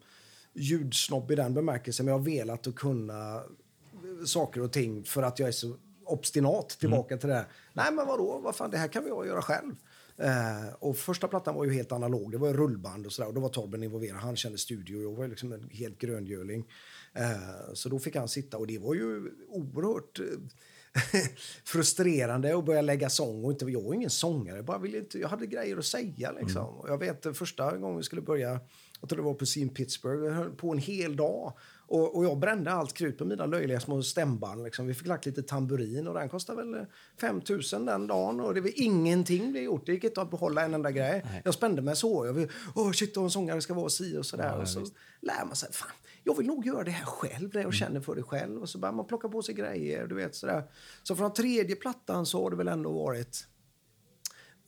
ljudsnobb 0.54 1.32
i 1.32 1.36
den 1.36 1.54
bemärkelsen, 1.54 2.06
men 2.06 2.12
jag 2.12 2.20
har 2.20 2.26
velat 2.26 2.68
att 2.68 2.76
kunna 2.76 3.44
saker 4.26 4.62
och 4.62 4.72
ting 4.72 5.04
för 5.04 5.24
att 5.24 5.40
jag 5.40 5.48
är 5.48 5.52
så 5.52 5.76
obstinat 6.06 6.70
tillbaka 6.70 7.18
till 7.18 7.30
det 7.30 7.36
här. 7.36 7.48
Nej 7.74 7.94
men 7.94 8.08
vadå, 8.08 8.40
vad 8.44 8.56
fan, 8.56 8.72
det 8.72 8.78
här 8.78 8.88
kan 8.88 9.04
vi 9.04 9.10
göra 9.10 9.42
själv. 9.42 9.76
Eh, 10.18 10.74
och 10.80 10.98
första 10.98 11.28
plattan 11.28 11.56
var 11.56 11.66
ju 11.66 11.74
helt 11.74 11.92
analog, 11.92 12.32
det 12.32 12.38
var 12.38 12.54
rullband 12.54 13.06
och 13.06 13.12
sådär. 13.12 13.28
Och 13.28 13.34
då 13.34 13.42
var 13.42 13.50
Torben 13.50 13.84
involverad, 13.84 14.18
han 14.20 14.36
kände 14.36 14.58
studio, 14.58 15.02
jag 15.02 15.16
var 15.16 15.28
liksom 15.28 15.52
en 15.52 15.70
helt 15.72 15.98
gröngöling. 15.98 16.66
Eh, 17.14 17.74
så 17.74 17.90
då 17.90 18.00
fick 18.00 18.16
han 18.16 18.28
sitta 18.28 18.58
och 18.58 18.68
det 18.68 18.78
var 18.78 18.94
ju 18.94 19.32
oerhört 19.48 20.20
eh, 20.20 20.26
frustrerande 21.64 22.58
att 22.58 22.66
börja 22.66 22.82
lägga 22.82 23.10
sång. 23.10 23.46
Och 23.46 23.52
inte, 23.52 23.66
jag 23.66 23.86
är 23.86 23.94
ingen 23.94 24.10
sångare, 24.10 24.56
jag, 24.56 24.66
bara 24.66 24.78
ville 24.78 24.98
inte, 24.98 25.20
jag 25.20 25.28
hade 25.28 25.46
grejer 25.46 25.78
att 25.78 25.86
säga. 25.86 26.32
Liksom. 26.32 26.66
Och 26.66 26.90
jag 26.90 26.98
vet 26.98 27.26
eh, 27.26 27.34
första 27.34 27.78
gången 27.78 27.98
vi 27.98 28.04
skulle 28.04 28.22
börja, 28.22 28.60
jag 29.02 29.10
tror 29.10 29.18
det 29.18 29.24
var 29.24 29.34
på 29.34 29.46
Scene 29.46 29.70
Pittsburgh, 29.70 30.22
vi 30.22 30.30
höll 30.30 30.52
på 30.52 30.72
en 30.72 30.78
hel 30.78 31.16
dag. 31.16 31.54
Och, 31.90 32.18
och 32.18 32.26
jag 32.26 32.40
brände 32.40 32.72
allt 32.72 32.94
krut 32.94 33.18
på 33.18 33.26
mina 33.26 33.46
löjliga 33.46 33.80
små 33.80 34.04
stämband. 34.04 34.64
Liksom. 34.64 34.88
Vi 34.88 34.94
fick 34.94 35.08
lagt 35.08 35.26
lite 35.26 35.44
tamburin 35.44 36.08
och 36.08 36.14
den 36.14 36.30
kostade 36.30 36.64
väl 36.64 36.86
5 37.22 37.42
000 37.74 37.86
den 37.86 38.08
dagen. 38.08 38.40
Och 38.40 38.54
det 38.54 38.62
var 38.62 38.72
ingenting 38.76 39.54
det 39.54 39.60
gjort. 39.60 39.86
Det 39.86 39.94
gick 39.94 40.04
inte 40.04 40.22
att 40.22 40.32
behålla 40.32 40.62
en 40.62 40.74
enda 40.74 40.92
grej. 40.92 41.26
Jag 41.46 41.54
spände 41.54 41.82
mig 41.82 41.96
så. 41.96 42.26
Jag 42.26 42.34
vill, 42.34 42.48
åh 42.76 42.92
shit, 42.92 43.18
en 43.18 43.30
sångare 43.30 43.62
ska 43.62 43.74
vara 43.74 43.90
si 43.90 44.18
och 44.18 44.26
sådär. 44.26 44.58
och 44.62 44.70
så 44.70 44.80
lär 45.22 45.46
man 45.46 45.56
sig, 45.56 45.74
fan, 45.74 45.92
jag 46.30 46.38
vill 46.38 46.48
nog 46.48 46.66
göra 46.66 46.84
det 46.84 46.92
här 46.92 47.06
själv. 47.06 47.50
Det 47.50 47.62
jag 47.62 47.74
känner 47.74 48.02
för 48.02 48.16
det 48.16 48.24
själv. 48.24 48.62
Och 48.62 48.70
så 48.70 48.78
börjar 48.78 48.94
man 48.94 49.08
plocka 49.08 49.30
på 49.30 49.42
sig 49.42 49.56
grejer. 49.56 50.08
Du 50.08 50.16
vet, 50.16 50.36
sådär. 50.36 50.64
Så 51.04 51.16
från 51.16 51.34
tredje 51.34 51.76
plattan 51.76 52.26
så 52.26 52.44
har 52.44 52.50
det 52.50 52.56
väl 52.56 52.68
ändå 52.68 52.92
varit... 52.92 53.48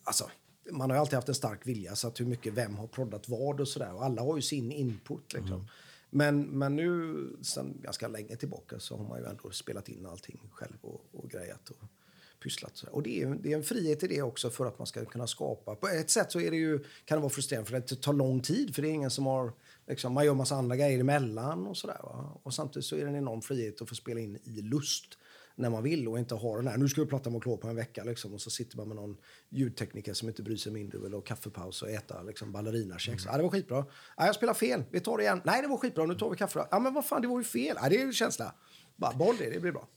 Alltså, 0.03 0.29
man 0.71 0.89
har 0.89 0.97
alltid 0.97 1.15
haft 1.15 1.29
en 1.29 1.35
stark 1.35 1.67
vilja, 1.67 1.95
så 1.95 2.07
att 2.07 2.19
hur 2.19 2.25
mycket 2.25 2.53
vem 2.53 2.75
har 2.75 2.87
proddat 2.87 3.29
vad 3.29 3.61
och 3.61 3.67
sådär. 3.67 3.93
Och 3.93 4.03
alla 4.03 4.21
har 4.21 4.35
ju 4.35 4.41
sin 4.41 4.71
input 4.71 5.33
liksom. 5.33 5.67
Men, 6.09 6.41
men 6.41 6.75
nu, 6.75 7.15
sen 7.41 7.81
ganska 7.81 8.07
länge 8.07 8.35
tillbaka, 8.35 8.79
så 8.79 8.97
har 8.97 9.03
man 9.03 9.19
ju 9.19 9.25
ändå 9.25 9.51
spelat 9.51 9.89
in 9.89 10.05
allting 10.05 10.39
själv 10.51 10.77
och, 10.81 11.05
och 11.11 11.29
grejat 11.29 11.69
och 11.69 11.83
pysslat. 12.43 12.77
Så. 12.77 12.87
Och 12.89 13.03
det 13.03 13.21
är, 13.21 13.27
det 13.43 13.51
är 13.51 13.57
en 13.57 13.63
frihet 13.63 14.03
i 14.03 14.07
det 14.07 14.21
också 14.21 14.49
för 14.49 14.65
att 14.65 14.77
man 14.79 14.87
ska 14.87 15.05
kunna 15.05 15.27
skapa. 15.27 15.75
På 15.75 15.87
ett 15.87 16.09
sätt 16.09 16.31
så 16.31 16.39
är 16.39 16.51
det 16.51 16.57
ju, 16.57 16.79
kan 17.05 17.17
det 17.17 17.21
vara 17.21 17.29
frustrerande 17.29 17.69
för 17.69 17.77
att 17.77 17.87
det 17.87 17.95
tar 17.95 18.13
lång 18.13 18.41
tid, 18.41 18.75
för 18.75 18.81
det 18.81 18.87
är 18.87 18.93
ingen 18.93 19.11
som 19.11 19.25
har, 19.25 19.53
liksom, 19.87 20.13
man 20.13 20.25
gör 20.25 20.33
massa 20.33 20.55
andra 20.55 20.75
grejer 20.75 20.99
emellan 20.99 21.67
och 21.67 21.77
sådär. 21.77 21.99
Va? 22.03 22.41
Och 22.43 22.53
samtidigt 22.53 22.85
så 22.85 22.95
är 22.95 23.01
det 23.01 23.09
en 23.09 23.15
enorm 23.15 23.41
frihet 23.41 23.81
att 23.81 23.89
få 23.89 23.95
spela 23.95 24.19
in 24.19 24.39
i 24.43 24.61
lust 24.61 25.17
när 25.55 25.69
man 25.69 25.83
vill 25.83 26.07
och 26.07 26.19
inte 26.19 26.35
ha 26.35 26.55
den 26.55 26.67
här, 26.67 26.77
nu 26.77 26.87
ska 26.87 27.01
vi 27.01 27.07
platta 27.07 27.29
vara 27.29 27.41
klar 27.41 27.57
på 27.57 27.67
en 27.67 27.75
vecka 27.75 28.03
liksom, 28.03 28.33
och 28.33 28.41
så 28.41 28.49
sitter 28.49 28.77
man 28.77 28.87
med 28.87 28.95
någon 28.95 29.17
ljudtekniker 29.49 30.13
som 30.13 30.27
inte 30.27 30.43
bryr 30.43 30.57
sig 30.57 30.71
mindre 30.71 30.97
och 30.97 31.05
vill 31.05 31.13
ha 31.13 31.21
kaffepaus 31.21 31.81
och 31.81 31.89
äta 31.89 32.23
liksom, 32.23 32.51
ballerinakex. 32.51 33.25
Ja, 33.25 33.37
det 33.37 33.43
var 33.43 33.49
skitbra. 33.49 33.85
Ja, 34.17 34.25
jag 34.25 34.35
spelar 34.35 34.53
fel, 34.53 34.83
vi 34.91 34.99
tar 34.99 35.17
det 35.17 35.23
igen. 35.23 35.41
Nej, 35.45 35.61
det 35.61 35.67
var 35.67 35.77
skitbra, 35.77 36.05
nu 36.05 36.15
tar 36.15 36.29
vi 36.29 36.37
kaffe. 36.37 36.67
Ja, 36.71 36.79
men 36.79 36.93
vad 36.93 37.05
fan, 37.05 37.21
det 37.21 37.27
var 37.27 37.37
ju 37.37 37.43
fel. 37.43 37.77
Ja, 37.81 37.89
det 37.89 38.01
är 38.01 38.05
ju 38.05 38.13
känsla. 38.13 38.55
Bara 38.95 39.13
behåll 39.17 39.35
det, 39.39 39.49
det 39.49 39.59
blir 39.59 39.71
bra. 39.71 39.87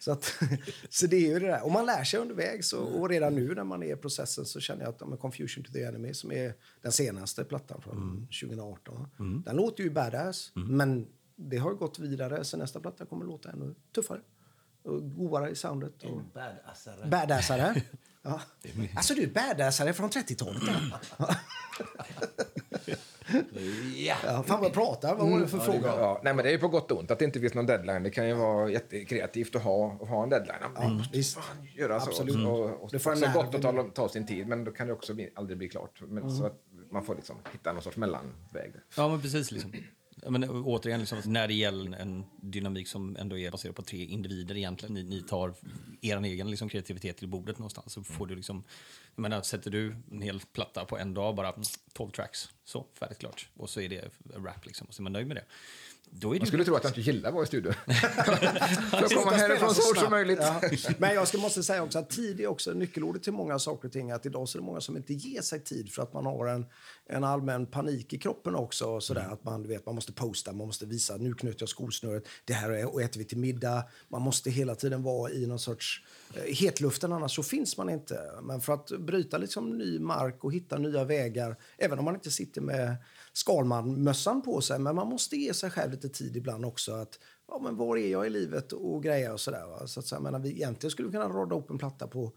Så, 0.00 0.12
att, 0.12 0.24
så 0.88 1.06
det 1.06 1.16
är 1.16 1.28
ju 1.28 1.38
det 1.38 1.46
där. 1.46 1.64
Och 1.64 1.70
man 1.70 1.86
lär 1.86 2.04
sig 2.04 2.20
undervägs 2.20 2.72
och, 2.72 3.00
och 3.00 3.08
redan 3.08 3.34
nu 3.34 3.54
när 3.54 3.64
man 3.64 3.82
är 3.82 3.92
i 3.92 3.96
processen 3.96 4.44
så 4.44 4.60
känner 4.60 4.82
jag 4.82 4.88
att 4.88 5.08
men 5.08 5.18
Confusion 5.18 5.64
to 5.64 5.72
the 5.72 5.82
Enemy 5.82 6.14
som 6.14 6.32
är 6.32 6.54
den 6.82 6.92
senaste 6.92 7.44
plattan 7.44 7.82
från 7.82 8.26
2018. 8.40 9.08
Den 9.44 9.56
låter 9.56 9.84
ju 9.84 9.90
badass, 9.90 10.52
men 10.54 11.06
det 11.36 11.56
har 11.56 11.74
gått 11.74 11.98
vidare 11.98 12.44
så 12.44 12.56
nästa 12.56 12.80
platta 12.80 13.06
kommer 13.06 13.24
låta 13.24 13.50
ännu 13.50 13.74
tuffare 13.94 14.20
och 14.84 15.14
godare 15.16 15.50
i 15.50 15.54
soundet. 15.54 16.02
Och 16.02 16.22
Badassare. 16.34 17.06
badassare. 17.06 17.82
Ja. 18.22 18.40
Alltså 18.96 19.14
du 19.14 19.22
är 19.22 19.26
badassare 19.26 19.92
från 19.92 20.10
30-talet. 20.10 20.62
Ja. 23.96 24.16
Ja. 24.24 24.42
Fan 24.42 24.60
vad 24.60 24.64
jag 24.64 24.72
pratar. 24.72 25.14
Vad 25.14 25.30
var 25.30 25.40
det 25.40 25.48
för 25.48 25.58
fråga? 25.58 25.86
Ja, 25.86 26.20
nej, 26.24 26.34
men 26.34 26.44
det 26.44 26.50
är 26.50 26.52
ju 26.52 26.58
på 26.58 26.68
gott 26.68 26.90
och 26.90 26.98
ont 26.98 27.10
att 27.10 27.18
det 27.18 27.24
inte 27.24 27.40
finns 27.40 27.54
någon 27.54 27.66
deadline. 27.66 28.02
Det 28.02 28.10
kan 28.10 28.28
ju 28.28 28.34
vara 28.34 28.70
jättekreativt 28.70 29.56
att 29.56 29.62
ha, 29.62 29.98
att 30.02 30.08
ha 30.08 30.22
en 30.22 30.28
deadline. 30.28 30.56
Ja, 30.76 31.00
visst. 31.12 31.38
göra 31.76 32.00
så. 32.00 32.10
Absolut. 32.10 32.46
Och, 32.46 32.82
och, 32.82 32.90
Det 32.90 32.98
får 32.98 33.14
så 33.16 33.24
en 33.26 33.32
gott 33.32 33.54
att 33.54 33.62
ta, 33.62 33.82
ta 33.94 34.08
sin 34.08 34.26
tid, 34.26 34.46
men 34.46 34.64
då 34.64 34.72
kan 34.72 34.86
det 34.86 34.92
också 34.92 35.14
bli, 35.14 35.32
aldrig 35.34 35.58
bli 35.58 35.68
klart. 35.68 36.00
Men, 36.00 36.30
Så 36.30 36.46
att 36.46 36.60
man 36.90 37.04
får 37.04 37.14
liksom 37.14 37.36
hitta 37.52 37.72
någon 37.72 37.82
sorts 37.82 37.96
mellanväg. 37.96 38.72
Ja, 38.96 39.08
men 39.08 39.20
precis. 39.20 39.50
Liksom. 39.52 39.72
Men, 40.26 40.42
eh, 40.42 40.66
återigen, 40.66 41.00
liksom, 41.00 41.22
när 41.24 41.48
det 41.48 41.54
gäller 41.54 41.96
en 41.98 42.24
dynamik 42.42 42.88
som 42.88 43.16
ändå 43.16 43.38
är 43.38 43.50
baserad 43.50 43.76
på 43.76 43.82
tre 43.82 44.04
individer 44.04 44.56
egentligen. 44.56 44.94
Ni, 44.94 45.02
ni 45.02 45.22
tar 45.22 45.54
er 46.00 46.24
egen 46.24 46.50
liksom, 46.50 46.68
kreativitet 46.68 47.16
till 47.16 47.28
bordet 47.28 47.58
någonstans. 47.58 47.92
Så 47.92 48.02
får 48.02 48.26
du 48.26 48.34
liksom, 48.34 48.64
jag 49.14 49.22
menar, 49.22 49.42
sätter 49.42 49.70
du 49.70 49.96
en 50.10 50.22
hel 50.22 50.40
platta 50.40 50.84
på 50.84 50.98
en 50.98 51.14
dag, 51.14 51.34
bara 51.34 51.48
mm, 51.48 51.62
12 51.92 52.10
tracks, 52.10 52.48
så 52.64 52.86
färdigt 52.98 53.18
klart. 53.18 53.48
Och 53.56 53.70
så 53.70 53.80
är 53.80 53.88
det 53.88 54.10
rap 54.36 54.66
liksom, 54.66 54.86
och 54.86 54.94
så 54.94 55.02
är 55.02 55.04
man 55.04 55.12
nöjd 55.12 55.26
med 55.26 55.36
det. 55.36 55.44
Då 56.12 56.30
är 56.30 56.34
det 56.34 56.40
Man 56.40 56.46
skulle 56.46 56.64
tro 56.64 56.74
att 56.74 56.84
jag 56.84 56.90
inte 56.90 57.00
gillar 57.00 57.28
att 57.28 57.34
vara 57.34 57.44
i 57.44 57.46
studion. 57.46 57.72
För 58.90 59.04
att 59.04 59.14
komma 59.14 59.30
härifrån 59.30 59.74
så 59.74 59.82
fort 59.82 59.98
som 59.98 60.10
möjligt. 60.10 60.38
Ja. 60.42 60.60
Men 60.98 61.14
jag 61.14 61.28
ska 61.28 61.38
måste 61.38 61.62
säga 61.62 61.82
också 61.82 61.98
att 61.98 62.10
tid 62.10 62.40
är 62.40 62.46
också 62.46 62.72
nyckelordet 62.72 63.22
till 63.22 63.32
många 63.32 63.58
saker 63.58 63.88
och 63.88 63.92
ting. 63.92 64.10
Att 64.10 64.26
idag 64.26 64.48
så 64.48 64.58
är 64.58 64.60
det 64.60 64.66
många 64.66 64.80
som 64.80 64.96
inte 64.96 65.14
ger 65.14 65.40
sig 65.40 65.64
tid 65.64 65.92
för 65.92 66.02
att 66.02 66.12
man 66.12 66.26
har 66.26 66.46
en, 66.46 66.66
en 67.06 67.24
allmän 67.24 67.66
panik 67.66 68.12
i 68.12 68.18
kroppen 68.18 68.54
också. 68.54 68.86
Och 68.86 69.02
sådär, 69.02 69.28
Att 69.32 69.44
man, 69.44 69.62
du 69.62 69.68
vet, 69.68 69.86
man 69.86 69.94
måste 69.94 70.12
posta, 70.12 70.52
man 70.52 70.66
måste 70.66 70.86
visa 70.86 71.16
nu 71.16 71.34
knöt 71.34 71.60
jag 71.60 71.68
skosnöret, 71.68 72.24
det 72.44 72.52
här 72.52 72.70
är, 72.70 72.94
och 72.94 73.02
äter 73.02 73.18
vi 73.18 73.24
till 73.24 73.38
middag. 73.38 73.84
Man 74.08 74.22
måste 74.22 74.50
hela 74.50 74.74
tiden 74.74 75.02
vara 75.02 75.30
i 75.32 75.46
någon 75.46 75.58
sorts 75.58 76.04
eh, 76.34 76.54
hetluften, 76.54 77.12
annars 77.12 77.34
så 77.34 77.42
finns 77.42 77.76
man 77.76 77.90
inte. 77.90 78.20
Men 78.42 78.60
för 78.60 78.72
att 78.72 78.88
bryta 78.88 79.38
liksom 79.38 79.78
ny 79.78 79.98
mark 79.98 80.44
och 80.44 80.52
hitta 80.52 80.78
nya 80.78 81.04
vägar, 81.04 81.56
även 81.78 81.98
om 81.98 82.04
man 82.04 82.14
inte 82.14 82.30
sitter 82.30 82.60
med 82.60 82.96
Skalman-mössan 83.32 84.42
på 84.42 84.60
sig, 84.60 84.78
men 84.78 84.94
man 84.94 85.08
måste 85.08 85.36
ge 85.36 85.54
sig 85.54 85.70
själv 85.70 85.90
lite 85.92 86.08
tid 86.08 86.36
ibland 86.36 86.64
också. 86.64 86.92
att 86.92 87.18
ja, 87.48 87.60
men 87.62 87.76
Var 87.76 87.96
är 87.96 88.08
jag 88.08 88.26
i 88.26 88.30
livet 88.30 88.72
och 88.72 89.02
grejer 89.02 89.32
och 89.32 89.40
sådär. 89.40 89.66
va. 89.66 89.86
Så 89.86 90.00
att 90.00 90.22
menar, 90.22 90.38
vi 90.38 90.50
egentligen 90.50 90.90
skulle 90.90 91.08
vi 91.08 91.12
kunna 91.12 91.28
råda 91.28 91.56
upp 91.56 91.70
en 91.70 91.78
platta 91.78 92.06
på, 92.06 92.32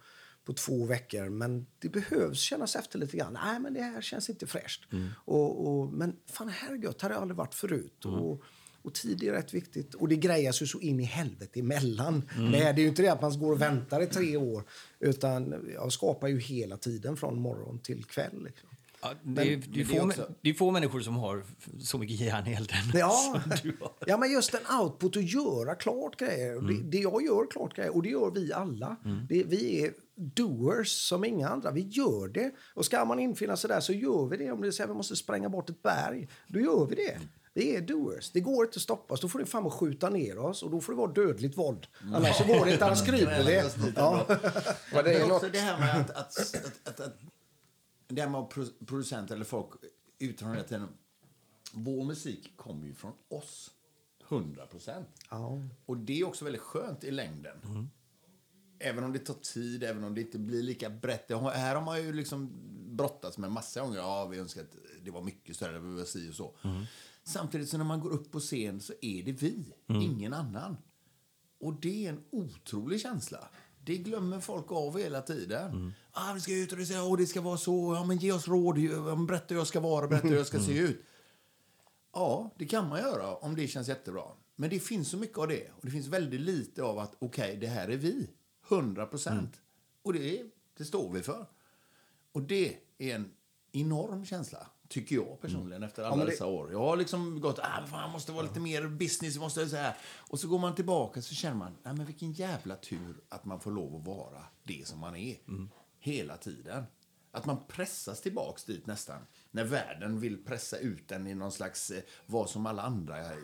på 0.46 0.54
två 0.54 0.86
veckor, 0.86 1.30
men 1.30 1.66
det 1.80 1.90
behövs 1.90 2.40
kännas 2.40 2.76
efter 2.76 3.00
lite 3.00 3.18
grann. 3.18 3.34
Nej, 3.34 3.60
men 3.60 3.74
det 3.74 3.82
här 3.82 4.02
känns 4.02 4.30
inte 4.30 4.48
fräscht. 4.48 4.84
Och, 5.26 5.68
och, 5.68 5.94
men 5.94 6.16
fan, 6.32 6.50
här 6.50 6.76
gött, 6.76 7.02
här 7.02 7.10
har 7.10 7.16
jag 7.16 7.22
aldrig 7.22 7.38
varit 7.38 7.56
förut. 7.56 8.06
Och, 8.06 8.44
Och 8.82 8.94
tid 8.94 9.24
är 9.24 9.32
rätt 9.32 9.54
viktigt. 9.54 9.94
Och 9.94 10.08
det 10.08 10.16
grejas 10.16 10.62
ju 10.62 10.68
så 10.68 10.80
in 10.80 11.00
i 11.00 11.04
helvete 11.04 11.60
emellan. 11.60 12.30
Mm. 12.38 12.54
Är, 12.54 12.74
det 12.74 12.82
är 12.82 12.84
ju 12.84 12.88
inte 12.88 13.02
det 13.02 13.10
att 13.10 13.22
man 13.22 13.40
går 13.40 13.52
och 13.52 13.62
väntar 13.62 14.02
i 14.02 14.08
tre 14.08 14.38
år. 14.38 14.64
Utan 15.00 15.66
jag 15.74 15.94
skapar 15.94 16.28
ju 16.28 16.40
hela 16.40 16.78
tiden 16.78 17.18
från 17.18 17.40
morgon 17.42 17.80
till 17.80 18.04
kväll. 18.04 18.44
Liksom. 18.44 18.70
Ja, 19.04 19.14
det, 19.24 19.42
är, 19.42 19.62
det, 19.74 19.82
är 19.82 19.86
få, 19.86 20.06
också... 20.06 20.30
det 20.42 20.50
är 20.50 20.54
få 20.54 20.72
människor 20.72 21.00
som 21.00 21.16
har 21.16 21.44
så 21.80 21.98
mycket 21.98 22.20
järn 22.20 22.48
i 22.48 22.54
elden. 22.54 22.78
Ja. 22.94 23.42
ja, 24.06 24.18
men 24.18 24.32
just 24.32 24.54
en 24.54 24.80
output 24.82 25.18
att 25.18 25.32
göra 25.32 25.76
klart 25.76 26.20
grejer. 26.20 26.52
Mm. 26.52 26.68
Det, 26.68 26.98
det, 26.98 26.98
jag 26.98 27.24
gör 27.24 27.52
klart 27.52 27.76
grejer, 27.76 27.96
och 27.96 28.04
det 28.04 28.10
gör 28.10 28.32
vi 28.32 28.54
alla. 28.54 28.98
Mm. 29.06 29.26
Det, 29.30 29.44
vi 29.44 29.84
är 29.84 29.94
doers 30.16 30.92
som 30.92 31.26
inga 31.26 31.50
andra. 31.50 31.72
Vi 31.72 31.82
gör 31.82 32.28
det. 32.28 32.52
Och 32.74 32.86
ska 32.86 33.06
man 33.06 33.20
infinna 33.20 33.58
sig 33.58 33.68
där 33.68 33.80
så 33.80 33.94
gör 33.94 34.28
vi 34.30 34.38
det. 34.38 34.52
Om 34.52 34.62
det 34.62 34.72
säger 34.72 34.88
vi 34.88 34.94
måste 34.94 35.16
spränga 35.16 35.50
bort 35.50 35.70
ett 35.70 35.84
berg, 35.84 36.30
då 36.48 36.60
gör 36.60 36.86
vi 36.86 36.96
det. 36.96 37.20
Vi 37.56 37.76
är 37.76 37.82
doers. 37.82 38.32
Det 38.32 38.40
går 38.40 38.66
inte 38.66 38.78
att 38.78 38.82
stoppa 38.82 39.14
oss. 39.14 39.22
Då 39.22 39.30
får 39.30 39.40
det 39.40 39.46
fan 39.46 39.72
skjuta 39.72 40.10
ner 40.10 40.38
oss 40.38 40.64
och 40.64 40.72
då 40.72 40.82
får 40.82 40.94
det 40.94 40.98
vara 40.98 41.12
dödligt 41.12 41.58
våld. 41.58 41.88
Mm. 42.02 42.16
Annars 42.16 42.38
så 42.38 42.44
går 42.44 42.66
det 42.66 42.72
inte. 42.72 42.86
Annars 42.86 43.06
kryper 43.06 43.44
vi. 43.44 43.62
Ja. 43.96 44.26
det 45.04 45.14
är 45.14 45.32
också 45.32 45.50
det 45.50 45.60
här 45.60 45.80
med 45.80 46.00
att, 46.00 46.10
att, 46.10 46.56
att, 46.84 47.00
att 47.00 47.20
det 48.16 48.22
här 48.22 48.30
med 48.30 48.50
producenter 48.86 49.36
eller 49.36 49.46
folk 49.46 49.70
uttalar 50.20 50.54
hela 50.54 50.68
tiden. 50.68 50.88
Vår 51.74 52.06
musik 52.06 52.58
kommer 52.58 52.88
ju 52.88 52.94
från 52.94 53.14
oss. 53.28 53.72
100 54.30 54.66
procent. 54.66 55.08
Ja. 55.30 55.62
Och 55.86 55.98
det 55.98 56.20
är 56.20 56.28
också 56.28 56.46
väldigt 56.46 56.62
skönt 56.62 57.04
i 57.04 57.12
längden. 57.12 57.58
Mm. 57.66 57.90
Även 58.80 59.04
om 59.04 59.14
det 59.14 59.20
tar 59.20 59.34
tid, 59.34 59.84
även 59.84 60.04
om 60.04 60.16
det 60.16 60.22
inte 60.22 60.40
blir 60.40 60.64
lika 60.64 60.90
brett. 60.90 61.30
Här 61.30 61.76
har 61.76 61.82
man 61.82 62.04
ju 62.04 62.14
liksom 62.14 62.52
brottats 62.96 63.38
med 63.38 63.52
massa 63.52 63.82
gånger. 63.82 63.98
Ja, 63.98 64.26
vi 64.26 64.40
önskar 64.40 64.62
att 64.62 64.76
det 65.04 65.12
var 65.12 65.22
mycket 65.22 65.56
större, 65.56 65.72
det 65.72 65.80
var 65.80 66.04
si 66.04 66.30
och 66.30 66.36
så. 66.36 66.56
Mm. 66.64 66.84
Samtidigt 67.24 67.70
så 67.70 67.78
när 67.78 67.86
man 67.86 68.00
går 68.00 68.10
upp 68.10 68.32
på 68.32 68.40
scen 68.40 68.82
så 68.82 68.94
är 69.02 69.24
det 69.24 69.32
vi, 69.32 69.74
mm. 69.88 70.02
ingen 70.02 70.34
annan. 70.34 70.78
Och 71.60 71.74
det 71.74 72.06
är 72.06 72.10
en 72.10 72.24
otrolig 72.30 73.02
känsla. 73.02 73.50
Det 73.86 73.98
glömmer 73.98 74.40
folk 74.40 74.72
av 74.72 75.00
hela 75.00 75.22
tiden. 75.22 75.72
Mm. 75.72 75.94
Ah, 76.12 76.34
vi 76.34 76.40
ska 76.40 76.54
ut 76.56 76.72
och 76.72 76.78
det 76.78 76.86
ska, 76.86 77.02
oh, 77.02 77.18
det 77.18 77.28
ska 77.28 77.42
vara 77.42 77.58
så. 77.58 77.94
Ja, 77.94 78.06
men 78.06 78.18
ge 78.18 78.32
oss 78.32 78.48
råd. 78.48 78.76
Berätta 79.28 79.46
hur 79.50 79.56
jag 79.56 79.68
ska 79.68 79.80
vara, 79.80 80.08
berätta 80.08 80.28
hur 80.28 80.38
jag 80.38 80.48
ska 80.48 80.60
se 80.60 80.78
ut. 80.78 81.06
Ja, 82.14 82.54
det 82.58 82.66
kan 82.66 82.90
man 82.90 83.00
göra 83.00 83.36
om 83.36 83.56
det 83.56 83.68
känns 83.68 83.88
jättebra. 83.88 84.24
Men 84.56 84.70
det 84.70 84.80
finns 84.80 85.10
så 85.10 85.18
mycket 85.18 85.38
av 85.38 85.48
det. 85.48 85.72
Och 85.72 85.86
det 85.86 85.92
finns 85.92 86.08
väldigt 86.08 86.42
lite 86.42 86.84
av 86.84 87.00
att 87.00 87.16
okej, 87.20 87.46
okay, 87.46 87.60
det 87.60 87.68
här 87.68 87.90
är 87.90 87.98
vi. 87.98 88.30
100 88.70 89.06
procent. 89.06 89.38
Mm. 89.38 89.52
Och 90.02 90.14
det, 90.14 90.44
det 90.78 90.86
står 90.86 91.14
vi 91.14 91.22
för. 91.22 91.46
Och 92.32 92.42
det 92.42 92.78
är 92.98 93.16
en 93.16 93.32
enorm 93.72 94.26
känsla. 94.26 94.68
Tycker 94.94 95.16
jag 95.16 95.42
personligen 95.42 95.78
mm. 95.78 95.84
efter 95.84 96.04
alla 96.04 96.18
ja, 96.18 96.26
det... 96.26 96.32
dessa 96.32 96.46
år. 96.46 96.72
Jag 96.72 96.80
har 96.80 96.98
liksom 96.98 97.42
gått, 97.42 97.60
ah, 97.60 97.86
fan, 97.88 98.12
måste 98.12 98.32
vara 98.32 98.44
lite 98.44 98.60
mer 98.60 98.88
business, 98.88 99.38
måste 99.38 99.70
så 99.70 99.76
här. 99.76 99.98
Och 100.18 100.40
så 100.40 100.48
går 100.48 100.60
man 100.60 100.76
tillbaka 100.76 101.22
så 101.22 101.36
känner 101.36 101.56
man, 101.56 101.78
nej 101.84 101.94
men 101.94 102.06
vilken 102.06 102.32
jävla 102.32 102.76
tur 102.76 103.16
att 103.30 103.46
man 103.46 103.60
får 103.60 103.72
lov 103.72 103.96
att 103.96 104.06
vara 104.06 104.44
det 104.64 104.88
som 104.88 105.00
man 105.00 105.16
är. 105.16 105.38
Mm. 105.48 105.70
Hela 106.00 106.38
tiden. 106.38 106.84
Att 107.32 107.46
man 107.46 107.58
pressas 107.68 108.22
tillbaks 108.22 108.64
dit 108.64 108.86
nästan. 108.86 109.22
När 109.52 109.64
världen 109.64 110.20
vill 110.20 110.46
pressa 110.46 110.78
ut 110.78 111.08
den 111.08 111.28
i 111.28 111.36
någon 111.36 111.52
slags 111.52 111.92
eh, 111.92 112.04
vad 112.26 112.50
som 112.50 112.66
alla 112.66 112.82
andra 112.82 113.20
eh, 113.20 113.38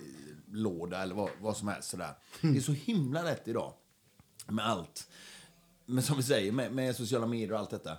låda 0.52 1.02
eller 1.02 1.16
vad, 1.16 1.30
vad 1.42 1.58
som 1.58 1.68
helst 1.68 1.90
sådär. 1.90 2.14
Mm. 2.42 2.54
Det 2.54 2.60
är 2.60 2.64
så 2.64 2.72
himla 2.72 3.24
lätt 3.24 3.48
idag 3.48 3.74
med 4.48 4.68
allt. 4.68 5.10
Men 5.86 6.04
som 6.04 6.18
vi 6.18 6.24
säger, 6.24 6.52
med, 6.52 6.72
med 6.72 6.96
sociala 6.96 7.28
medier 7.28 7.54
och 7.54 7.60
allt 7.60 7.70
detta. 7.70 7.98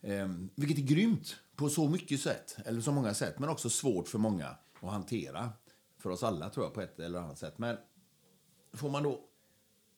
Um, 0.00 0.50
vilket 0.54 0.78
är 0.78 0.82
grymt 0.82 1.36
på 1.58 1.68
så 1.68 1.88
mycket 1.88 2.20
sätt, 2.20 2.56
eller 2.64 2.80
så 2.80 2.92
många 2.92 3.14
sätt, 3.14 3.38
men 3.38 3.48
också 3.48 3.70
svårt 3.70 4.08
för 4.08 4.18
många 4.18 4.46
att 4.80 4.90
hantera. 4.90 5.52
För 5.98 6.10
oss 6.10 6.22
alla 6.22 6.50
tror 6.50 6.66
jag 6.66 6.74
på 6.74 6.80
ett 6.80 6.98
eller 6.98 7.18
annat 7.18 7.38
sätt. 7.38 7.58
Men 7.58 7.76
får 8.72 8.90
man 8.90 9.02
då 9.02 9.20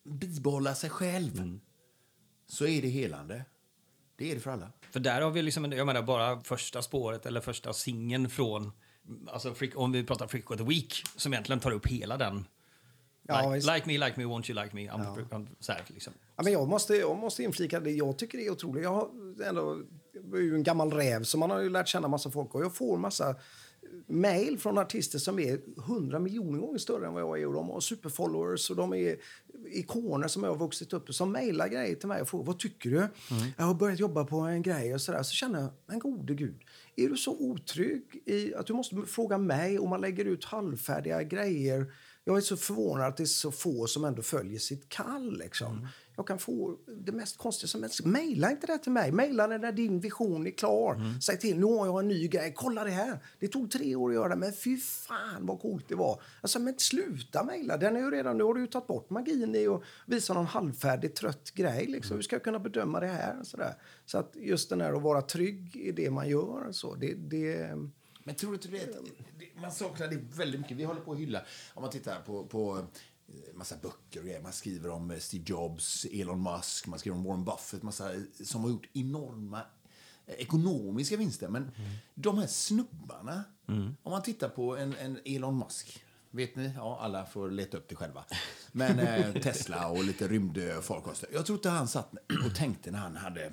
bibehålla 0.04 0.74
sig 0.74 0.90
själv 0.90 1.36
mm. 1.36 1.60
så 2.46 2.66
är 2.66 2.82
det 2.82 2.88
helande. 2.88 3.44
Det 4.16 4.30
är 4.30 4.34
det 4.34 4.40
för 4.40 4.50
alla. 4.50 4.72
För 4.90 5.00
där 5.00 5.20
har 5.20 5.30
vi 5.30 5.42
liksom, 5.42 5.72
jag 5.72 5.86
menar 5.86 6.02
bara 6.02 6.40
första 6.40 6.82
spåret 6.82 7.26
eller 7.26 7.40
första 7.40 7.72
singeln 7.72 8.30
från, 8.30 8.72
alltså 9.26 9.54
om 9.74 9.92
vi 9.92 10.04
pratar 10.04 10.26
Freak 10.26 10.50
of 10.50 10.56
the 10.56 10.64
Week, 10.64 11.04
som 11.16 11.32
egentligen 11.32 11.60
tar 11.60 11.70
upp 11.70 11.86
hela 11.86 12.16
den 12.16 12.44
Ja, 13.22 13.54
like, 13.54 13.74
like, 13.74 13.86
me, 13.86 14.06
like 14.06 14.16
me, 14.16 14.24
won't 14.24 14.50
you 14.50 14.62
like 14.62 14.74
me? 14.74 14.84
Ja. 14.84 15.16
Så 15.60 15.72
här, 15.72 15.82
liksom. 15.86 16.12
ja, 16.36 16.42
men 16.42 16.52
jag, 16.52 16.68
måste, 16.68 16.94
jag 16.94 17.18
måste 17.18 17.42
inflika 17.42 17.80
det. 17.80 17.90
Jag 17.90 18.18
tycker 18.18 18.38
det 18.38 18.46
är 18.46 18.50
otroligt. 18.50 18.82
Jag, 18.82 18.90
har 18.90 19.10
ändå, 19.44 19.82
jag 20.12 20.38
är 20.38 20.42
ju 20.42 20.54
en 20.54 20.62
gammal 20.62 20.90
räv, 20.90 21.22
så 21.22 21.38
man 21.38 21.50
har 21.50 21.60
ju 21.60 21.68
lärt 21.68 21.88
känna 21.88 22.08
massa 22.08 22.30
folk. 22.30 22.54
Och 22.54 22.62
jag 22.62 22.74
får 22.74 22.96
massa 22.96 23.36
mail 24.06 24.58
från 24.58 24.78
artister 24.78 25.18
som 25.18 25.38
är 25.38 25.60
hundra 25.80 26.18
miljoner 26.18 26.58
gånger 26.58 26.78
större 26.78 27.06
än 27.06 27.12
vad 27.12 27.22
jag 27.22 27.40
är. 27.40 27.46
Och 27.46 27.52
de 27.52 27.68
har 27.68 27.80
superfollowers 27.80 28.70
och 28.70 28.76
de 28.76 28.94
är 28.94 29.16
ikoner 29.66 30.28
som 30.28 30.42
jag 30.42 30.50
har 30.50 30.58
vuxit 30.58 30.92
upp 30.92 31.14
som 31.14 31.32
mejlar 31.32 31.68
grejer 31.68 31.94
till 31.94 32.08
mig 32.08 32.22
och 32.22 32.28
frågar 32.28 32.46
vad 32.46 32.58
tycker 32.58 32.90
du? 32.90 32.96
Mm. 32.96 33.10
Jag 33.56 33.64
har 33.64 33.74
börjat 33.74 33.98
jobba 33.98 34.24
på 34.24 34.36
en 34.36 34.62
grej 34.62 34.94
och 34.94 35.00
sådär. 35.00 35.22
Så 35.22 35.34
känner 35.34 35.60
jag, 35.60 35.70
men 35.86 35.98
gode 35.98 36.34
gud, 36.34 36.60
är 36.96 37.08
du 37.08 37.16
så 37.16 37.36
otrygg 37.38 38.22
i 38.26 38.54
att 38.54 38.66
du 38.66 38.72
måste 38.72 38.96
fråga 39.06 39.38
mig 39.38 39.78
om 39.78 39.90
man 39.90 40.00
lägger 40.00 40.24
ut 40.24 40.44
halvfärdiga 40.44 41.22
grejer 41.22 41.92
jag 42.24 42.36
är 42.36 42.40
så 42.40 42.56
förvånad 42.56 43.06
att 43.06 43.16
det 43.16 43.22
är 43.22 43.26
så 43.26 43.52
få 43.52 43.86
som 43.86 44.04
ändå 44.04 44.22
följer 44.22 44.58
sitt 44.58 44.88
kall. 44.88 45.38
Liksom. 45.38 45.72
Mm. 45.72 45.86
Jag 46.16 46.26
kan 46.26 46.38
få 46.38 46.76
det 47.04 47.12
mest 47.12 47.38
konstiga 47.38 47.68
som 47.68 47.82
helst. 47.82 48.04
Maila 48.04 48.50
inte 48.50 48.66
det 48.66 48.78
till 48.78 48.92
mig. 48.92 49.12
Maila 49.12 49.46
när 49.46 49.72
din 49.72 50.00
vision 50.00 50.46
är 50.46 50.50
klar. 50.50 50.94
Mm. 50.94 51.20
Säg 51.20 51.38
till, 51.38 51.58
nu 51.58 51.64
har 51.64 51.86
jag 51.86 52.00
en 52.00 52.08
ny 52.08 52.28
grej. 52.28 52.52
Kolla 52.56 52.84
det 52.84 52.90
här. 52.90 53.18
Det 53.38 53.48
tog 53.48 53.70
tre 53.70 53.94
år 53.96 54.08
att 54.08 54.14
göra 54.14 54.28
det, 54.28 54.36
men 54.36 54.52
fy 54.52 54.76
fan 54.76 55.46
vad 55.46 55.60
coolt 55.60 55.88
det 55.88 55.94
var. 55.94 56.22
Alltså, 56.40 56.58
men 56.58 56.78
sluta 56.78 57.44
mejla. 57.44 57.76
Den 57.76 57.96
är 57.96 58.00
ju 58.00 58.10
redan, 58.10 58.38
nu 58.38 58.44
har 58.44 58.54
du 58.54 58.60
ju 58.60 58.66
tagit 58.66 58.86
bort 58.86 59.10
magin 59.10 59.54
i 59.54 59.66
att 59.66 59.82
visa 60.06 60.34
någon 60.34 60.46
halvfärdig, 60.46 61.14
trött 61.14 61.50
grej. 61.50 61.86
Liksom. 61.86 62.12
Mm. 62.12 62.18
Hur 62.18 62.22
ska 62.22 62.36
jag 62.36 62.44
kunna 62.44 62.58
bedöma 62.58 63.00
det 63.00 63.06
här? 63.06 63.42
Så, 63.42 63.58
så 64.06 64.18
att 64.18 64.36
just 64.36 64.68
den 64.68 64.80
här 64.80 64.92
att 64.92 65.02
vara 65.02 65.22
trygg 65.22 65.76
i 65.76 65.92
det 65.92 66.10
man 66.10 66.28
gör. 66.28 66.72
Så, 66.72 66.94
det, 66.94 67.14
det 67.14 67.76
men 68.24 68.34
tror 68.34 68.50
du 68.50 68.56
inte 68.56 68.68
det, 68.68 68.98
man 69.60 69.72
saknar 69.72 70.08
det 70.08 70.16
väldigt 70.16 70.60
mycket. 70.60 70.76
Vi 70.76 70.84
håller 70.84 71.00
på 71.00 71.12
att 71.12 71.18
hylla, 71.18 71.42
om 71.74 71.82
man 71.82 71.90
tittar 71.90 72.20
på, 72.20 72.46
på 72.46 72.78
eh, 73.28 73.54
massa 73.54 73.76
böcker 73.76 74.20
och 74.20 74.26
grejer. 74.26 74.42
Man 74.42 74.52
skriver 74.52 74.90
om 74.90 75.10
eh, 75.10 75.18
Steve 75.18 75.44
Jobs, 75.46 76.06
Elon 76.12 76.42
Musk, 76.42 76.86
man 76.86 76.98
skriver 76.98 77.16
om 77.16 77.24
Warren 77.24 77.44
Buffett, 77.44 77.82
massa, 77.82 78.14
eh, 78.14 78.20
som 78.44 78.62
har 78.62 78.70
gjort 78.70 78.88
enorma 78.92 79.62
ekonomiska 80.26 81.16
vinster. 81.16 81.48
Men 81.48 81.62
mm. 81.62 81.90
de 82.14 82.38
här 82.38 82.46
snubbarna, 82.46 83.44
mm. 83.68 83.96
om 84.02 84.12
man 84.12 84.22
tittar 84.22 84.48
på 84.48 84.76
en, 84.76 84.94
en, 84.96 85.18
Elon 85.24 85.58
Musk, 85.58 86.04
vet 86.30 86.56
ni? 86.56 86.72
Ja, 86.76 86.98
alla 87.00 87.26
får 87.26 87.50
leta 87.50 87.76
upp 87.76 87.88
det 87.88 87.96
själva. 87.96 88.24
Men 88.72 88.98
eh, 88.98 89.32
Tesla 89.42 89.88
och 89.88 90.04
lite 90.04 90.28
rymdfarkoster. 90.28 91.28
Jag 91.32 91.46
tror 91.46 91.58
inte 91.58 91.70
han 91.70 91.88
satt 91.88 92.14
och 92.46 92.54
tänkte 92.54 92.90
när 92.90 92.98
han 92.98 93.16
hade 93.16 93.52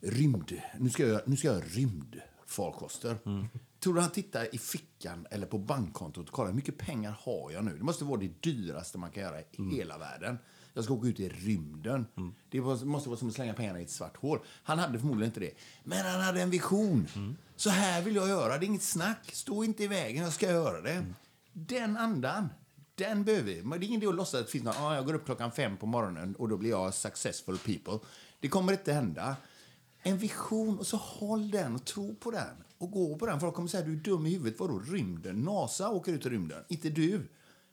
rymd, 0.00 0.60
nu 0.78 0.90
ska 0.90 1.06
jag, 1.06 1.20
nu 1.26 1.36
ska 1.36 1.48
jag 1.48 1.62
rymdfarkoster. 1.66 3.18
Mm. 3.26 3.48
Tror 3.84 3.94
du 3.94 4.00
han 4.00 4.10
tittar 4.10 4.54
i 4.54 4.58
fickan 4.58 5.26
eller 5.30 5.46
på 5.46 5.58
bankkontot 5.58 6.28
och 6.28 6.34
kollar 6.34 6.48
hur 6.48 6.56
mycket 6.56 6.78
pengar 6.78 7.18
har 7.20 7.50
jag 7.50 7.64
nu? 7.64 7.76
Det 7.78 7.84
måste 7.84 8.04
vara 8.04 8.20
det 8.20 8.42
dyraste 8.42 8.98
man 8.98 9.10
kan 9.10 9.22
göra 9.22 9.40
i 9.40 9.44
mm. 9.58 9.76
hela 9.76 9.98
världen. 9.98 10.38
Jag 10.74 10.84
ska 10.84 10.94
åka 10.94 11.08
ut 11.08 11.20
i 11.20 11.28
rymden. 11.28 12.06
Mm. 12.16 12.34
Det 12.50 12.60
måste 12.60 13.08
vara 13.08 13.18
som 13.18 13.28
att 13.28 13.34
slänga 13.34 13.54
pengarna 13.54 13.80
i 13.80 13.82
ett 13.82 13.90
svart 13.90 14.16
hål. 14.16 14.38
Han 14.62 14.78
hade 14.78 14.98
förmodligen 14.98 15.30
inte 15.30 15.40
det. 15.40 15.50
Men 15.82 16.06
han 16.06 16.20
hade 16.20 16.40
en 16.42 16.50
vision. 16.50 17.08
Mm. 17.16 17.36
Så 17.56 17.70
här 17.70 18.02
vill 18.02 18.16
jag 18.16 18.28
göra. 18.28 18.58
Det 18.58 18.64
är 18.64 18.66
inget 18.66 18.82
snack. 18.82 19.30
Stå 19.32 19.64
inte 19.64 19.84
i 19.84 19.86
vägen. 19.86 20.22
Jag 20.22 20.32
ska 20.32 20.50
göra 20.50 20.80
det. 20.80 20.90
Mm. 20.90 21.14
Den 21.52 21.96
andan, 21.96 22.48
den 22.94 23.24
behöver 23.24 23.52
vi. 23.52 23.62
Men 23.62 23.80
det 23.80 23.86
är 23.86 23.88
ingen 23.88 24.02
idé 24.02 24.08
att 24.08 24.14
låtsas 24.14 24.40
att 24.40 24.46
det 24.46 24.52
finns 24.52 24.64
någon, 24.64 24.74
ah, 24.78 24.94
jag 24.94 25.06
går 25.06 25.14
upp 25.14 25.24
klockan 25.24 25.52
fem 25.52 25.76
på 25.76 25.86
morgonen 25.86 26.34
och 26.34 26.48
då 26.48 26.56
blir 26.56 26.70
jag 26.70 26.94
successful 26.94 27.58
people. 27.58 27.98
Det 28.40 28.48
kommer 28.48 28.72
inte 28.72 28.92
hända. 28.92 29.36
En 30.02 30.18
vision 30.18 30.78
och 30.78 30.86
så 30.86 30.96
håll 30.96 31.50
den 31.50 31.74
och 31.74 31.84
tro 31.84 32.14
på 32.14 32.30
den 32.30 32.63
och 32.78 32.90
gå 32.90 33.18
på 33.18 33.26
den. 33.26 33.40
Folk 33.40 33.54
kommer 33.54 33.68
säga 33.68 33.84
du 33.84 33.92
är 33.92 33.96
dum 33.96 34.26
i 34.26 34.30
huvudet. 34.30 34.60
Vadå 34.60 34.78
rymden? 34.78 35.44
NASA 35.44 35.90
åker 35.90 36.12
ut 36.12 36.26
i 36.26 36.28
rymden, 36.28 36.64
inte 36.68 36.90
du. 36.90 37.28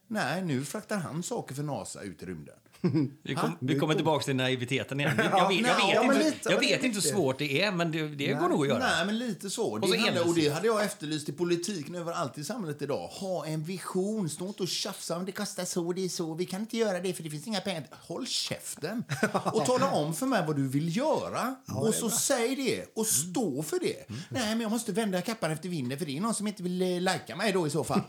Nej, 0.07 0.45
nu 0.45 0.65
fraktar 0.65 0.97
han 0.97 1.23
saker 1.23 1.55
för 1.55 1.63
NASA 1.63 2.01
ut 2.01 2.23
i 2.23 2.25
rymden. 2.25 2.55
Vi, 3.23 3.35
kom, 3.35 3.57
vi 3.59 3.79
kommer 3.79 3.95
tillbaka 3.95 4.23
till 4.23 4.35
naiviteten 4.35 4.99
igen. 4.99 5.13
Jag, 5.17 5.25
jag, 5.39 5.49
vet, 5.49 5.93
jag 5.93 6.13
vet, 6.13 6.25
inte, 6.25 6.51
jag 6.51 6.59
vet 6.59 6.83
inte 6.83 6.95
hur 6.95 7.11
svårt 7.11 7.39
det 7.39 7.61
är, 7.61 7.71
men 7.71 7.91
det, 7.91 8.07
det 8.07 8.33
går 8.33 8.49
nog 8.49 8.61
att 8.61 8.67
göra. 8.67 8.79
Nej, 8.79 9.05
men 9.05 9.19
lite 9.19 9.49
så. 9.49 9.77
Det, 9.77 9.97
hade, 9.97 10.21
och 10.21 10.35
det 10.35 10.49
hade 10.49 10.67
jag 10.67 10.83
efterlyst 10.83 11.29
i 11.29 11.31
politiken 11.31 11.95
överallt 11.95 12.37
i 12.37 12.43
samhället 12.43 12.81
idag. 12.81 13.07
Ha 13.07 13.45
en 13.45 13.63
vision. 13.63 14.29
Stå 14.29 14.47
inte 14.47 14.63
och 14.63 14.69
tjafsa 14.69 15.17
om 15.17 15.25
det 15.25 15.31
kostar 15.31 15.65
så, 15.65 15.93
det 15.93 16.05
är 16.05 16.09
så. 16.09 16.33
Vi 16.33 16.45
kan 16.45 16.61
inte 16.61 16.77
göra 16.77 16.99
det 16.99 17.13
för 17.13 17.23
det 17.23 17.29
finns 17.29 17.47
inga 17.47 17.61
pengar. 17.61 17.87
Håll 17.91 18.27
käften 18.27 19.03
och 19.53 19.65
tala 19.65 19.91
om 19.91 20.13
för 20.13 20.25
mig 20.25 20.43
vad 20.47 20.55
du 20.55 20.67
vill 20.67 20.97
göra. 20.97 21.55
Och 21.75 21.93
så 21.93 22.09
säg 22.09 22.55
det 22.55 22.86
och 22.95 23.07
stå 23.07 23.63
för 23.63 23.79
det. 23.79 24.09
Mm. 24.09 24.21
Nej, 24.29 24.49
men 24.49 24.61
jag 24.61 24.71
måste 24.71 24.91
vända 24.91 25.21
kappan 25.21 25.51
efter 25.51 25.69
vinden 25.69 25.97
för 25.97 26.05
det 26.05 26.17
är 26.17 26.21
någon 26.21 26.34
som 26.34 26.47
inte 26.47 26.63
vill 26.63 26.82
eh, 26.82 27.01
lajka 27.01 27.36
mig 27.36 27.51
då 27.51 27.67
i 27.67 27.69
så 27.69 27.84
fall. 27.84 28.01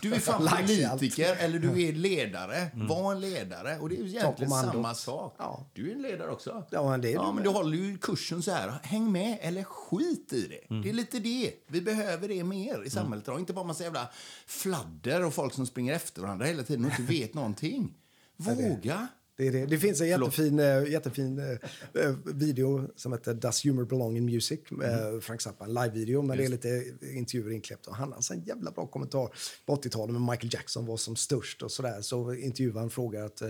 Du 0.00 0.14
är 0.14 0.18
fan 0.18 0.48
politiker 0.66 1.36
eller 1.38 1.58
du 1.58 1.88
är 1.88 1.92
ledare. 1.92 2.56
Mm. 2.74 2.86
Var 2.86 3.12
en 3.12 3.20
ledare. 3.20 3.78
Och 3.78 3.88
det 3.88 4.11
egentligen 4.16 4.50
samma 4.50 4.94
sak. 4.94 5.34
Ja. 5.38 5.66
Du 5.72 5.90
är 5.90 5.94
en 5.94 6.02
ledare 6.02 6.30
också. 6.30 6.64
Ja, 6.70 6.90
men 6.90 7.00
det 7.00 7.08
är 7.08 7.14
ja, 7.14 7.26
du 7.26 7.32
men 7.32 7.44
du 7.44 7.50
håller 7.50 7.78
ju 7.78 7.98
kursen 7.98 8.42
så 8.42 8.50
här. 8.50 8.74
Häng 8.82 9.12
med 9.12 9.38
eller 9.40 9.64
skit 9.64 10.32
i 10.32 10.46
det. 10.46 10.70
Mm. 10.70 10.82
Det 10.82 10.88
är 10.88 10.92
lite 10.92 11.18
det. 11.18 11.52
Vi 11.66 11.80
behöver 11.80 12.28
det 12.28 12.44
mer 12.44 12.84
i 12.86 12.90
samhället 12.90 13.28
idag. 13.28 13.40
Inte 13.40 13.52
bara 13.52 13.64
massa 13.64 13.84
jävla 13.84 14.08
fladder 14.46 15.24
och 15.24 15.34
folk 15.34 15.54
som 15.54 15.66
springer 15.66 15.94
efter 15.94 16.22
varandra 16.22 16.46
hela 16.46 16.62
tiden 16.62 16.84
och 16.84 16.90
inte 16.90 17.02
vet 17.02 17.34
någonting. 17.34 17.94
Våga. 18.36 19.08
Det, 19.36 19.46
är 19.46 19.52
det. 19.52 19.66
det 19.66 19.78
finns 19.78 20.00
en 20.00 20.08
jättefin, 20.08 20.58
eh, 20.58 20.84
jättefin 20.84 21.38
eh, 21.38 22.02
eh, 22.02 22.14
video 22.24 22.88
som 22.96 23.12
heter 23.12 23.34
Does 23.34 23.64
Humor 23.64 23.84
Belong 23.84 24.16
in 24.16 24.24
Music 24.24 24.60
med 24.70 25.22
Frank 25.22 25.40
Zappa. 25.40 25.64
En 25.64 25.74
live-video, 25.74 26.22
men 26.22 26.38
det 26.38 26.44
är 26.44 26.48
lite 26.48 26.84
intervjuer 27.00 27.50
inkläppt. 27.50 27.86
Och 27.86 27.96
han 27.96 28.12
har 28.12 28.32
en 28.32 28.44
jävla 28.44 28.70
bra 28.70 28.86
kommentar 28.86 29.30
på 29.66 29.76
80-talet 29.76 30.12
med 30.12 30.22
Michael 30.22 30.54
Jackson 30.54 30.86
var 30.86 30.96
som 30.96 31.16
störst 31.16 31.62
och 31.62 31.72
sådär. 31.72 32.00
Så 32.00 32.34
intervjuaren 32.34 32.90
frågar 32.90 33.24
att, 33.24 33.42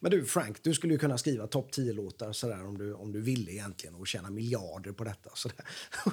men 0.00 0.10
du 0.10 0.24
Frank, 0.24 0.62
du 0.62 0.74
skulle 0.74 0.92
ju 0.92 0.98
kunna 0.98 1.18
skriva 1.18 1.46
topp 1.46 1.70
10-låtar 1.72 2.32
sådär 2.32 2.66
om 2.66 2.78
du, 2.78 2.94
om 2.94 3.12
du 3.12 3.20
ville 3.20 3.52
egentligen 3.52 3.94
och 3.94 4.06
tjäna 4.06 4.30
miljarder 4.30 4.92
på 4.92 5.04
detta. 5.04 5.30
Sådär. 5.34 5.64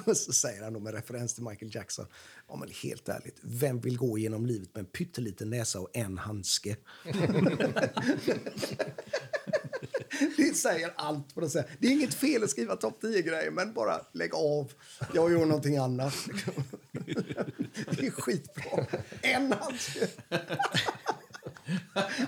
Och 0.06 0.16
så 0.16 0.32
säger 0.32 0.62
han 0.62 0.72
då 0.72 0.80
med 0.80 0.94
referens 0.94 1.34
till 1.34 1.44
Michael 1.44 1.74
Jackson, 1.74 2.06
ja 2.48 2.56
men 2.56 2.68
helt 2.82 3.08
ärligt, 3.08 3.38
vem 3.42 3.80
vill 3.80 3.96
gå 3.96 4.18
genom 4.18 4.46
livet 4.46 4.74
med 4.74 4.80
en 4.80 4.86
pytteliten 4.86 5.50
näsa 5.50 5.80
och 5.80 5.90
en 5.92 6.18
handske? 6.18 6.76
Det 10.36 10.56
säger 10.56 10.92
allt. 10.96 11.34
På 11.34 11.40
något 11.40 11.50
sätt. 11.50 11.68
Det 11.78 11.86
är 11.86 11.90
inget 11.92 12.14
fel 12.14 12.44
att 12.44 12.50
skriva 12.50 12.76
topp 12.76 12.98
10-grejer, 13.02 13.50
men 13.50 13.72
bara 13.72 14.00
lägg 14.12 14.34
av. 14.34 14.72
Jag 15.14 15.32
gör 15.32 15.46
någonting 15.46 15.76
annat. 15.76 16.14
Det 17.90 18.06
är 18.06 18.10
skitbra. 18.10 18.86
En 19.22 19.52
handske. 19.52 20.08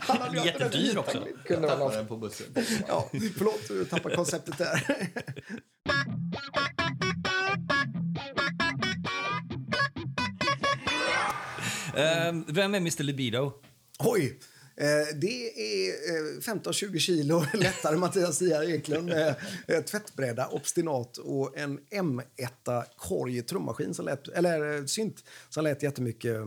Han 0.01 0.17
hade 0.17 0.47
Jättedyr 0.47 0.99
också. 0.99 1.27
Kunde 1.45 1.67
vara 1.67 1.79
Tappade 1.79 1.97
den 1.97 2.07
på 2.07 2.17
bussen. 2.17 2.47
Ja, 2.89 3.11
förlåt, 3.13 3.69
du 3.69 3.85
tappade 3.85 4.17
konceptet 4.17 4.59
där. 4.59 5.09
Eh, 11.95 12.35
vem 12.47 12.75
är 12.75 12.79
Mr 12.79 13.03
Libido? 13.03 13.53
Oj! 13.99 14.39
Eh, 14.81 15.15
det 15.15 15.61
är 15.61 15.91
eh, 15.91 16.41
15-20 16.41 16.99
kilo 16.99 17.45
lättare 17.55 17.97
Mattias 17.97 18.43
Ia 18.43 18.65
Eklund 18.65 19.09
med 19.09 19.35
eh, 19.67 19.81
tvättbräda, 19.81 20.47
obstinat 20.47 21.17
och 21.17 21.59
en 21.59 21.79
M1 21.91 22.85
korg 22.97 23.43
trummaskin 23.43 23.95
som 23.95 24.07
lät, 24.07 24.29
eller 24.29 24.77
eh, 24.77 24.85
synt 24.85 25.25
som 25.49 25.65
lät 25.65 25.83
jättemycket 25.83 26.37
eh, 26.37 26.47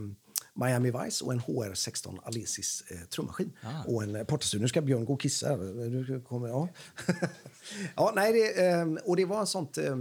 Miami 0.54 0.92
Vice 0.92 1.26
och 1.26 1.34
en 1.34 1.40
HR16 1.40 2.20
Alesis 2.24 2.84
eh, 2.88 2.98
trummaskin. 2.98 3.52
Och 3.86 4.04
en 4.04 4.16
eh. 4.16 4.26
Nu 4.60 4.68
ska 4.68 4.82
Björn 4.82 5.06
gå 5.06 5.14
och 5.14 5.22
kissa. 5.22 5.56
Nu 5.56 6.22
kommer, 6.28 6.48
ja. 6.48 6.70
ja, 7.96 8.14
nej, 8.16 8.34
det, 8.34 8.66
eh, 8.66 8.86
och 9.04 9.16
det 9.16 9.26
var 9.26 9.40
en 9.40 9.48
sånt... 9.48 9.78
Eh, 9.78 9.96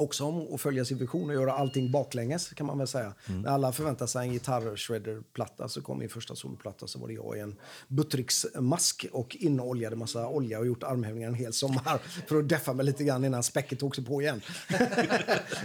också 0.00 0.24
om 0.24 0.54
att 0.54 0.60
följa 0.60 0.84
sin 0.84 0.98
vision 0.98 1.28
och 1.28 1.34
göra 1.34 1.52
allting 1.52 1.90
baklänges 1.90 2.48
kan 2.48 2.66
man 2.66 2.78
väl 2.78 2.86
säga. 2.86 3.14
När 3.26 3.50
alla 3.50 3.72
förväntar 3.72 4.06
sig 4.06 4.28
en 4.28 4.32
gitarr-shredder-platta 4.32 5.68
så 5.68 5.82
kom 5.82 5.98
min 5.98 6.08
första 6.08 6.34
soloplatta 6.34 6.86
så 6.86 6.98
var 6.98 7.08
det 7.08 7.14
jag 7.14 7.36
i 7.36 7.40
en 7.40 7.56
Buttricks-mask 7.88 9.06
och 9.12 9.36
inoljade 9.36 9.96
massa 9.96 10.28
olja 10.28 10.58
och 10.58 10.66
gjort 10.66 10.82
armhävningar 10.82 11.28
en 11.28 11.34
hel 11.34 11.52
sommar 11.52 11.98
för 12.26 12.38
att 12.38 12.48
deffa 12.48 12.72
mig 12.72 12.86
lite 12.86 13.04
grann 13.04 13.24
innan 13.24 13.42
späcket 13.42 13.78
tog 13.78 13.96
sig 13.96 14.04
på 14.04 14.22
igen. 14.22 14.40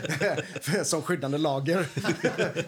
Som 0.83 1.01
skyddande 1.01 1.37
lager 1.37 1.87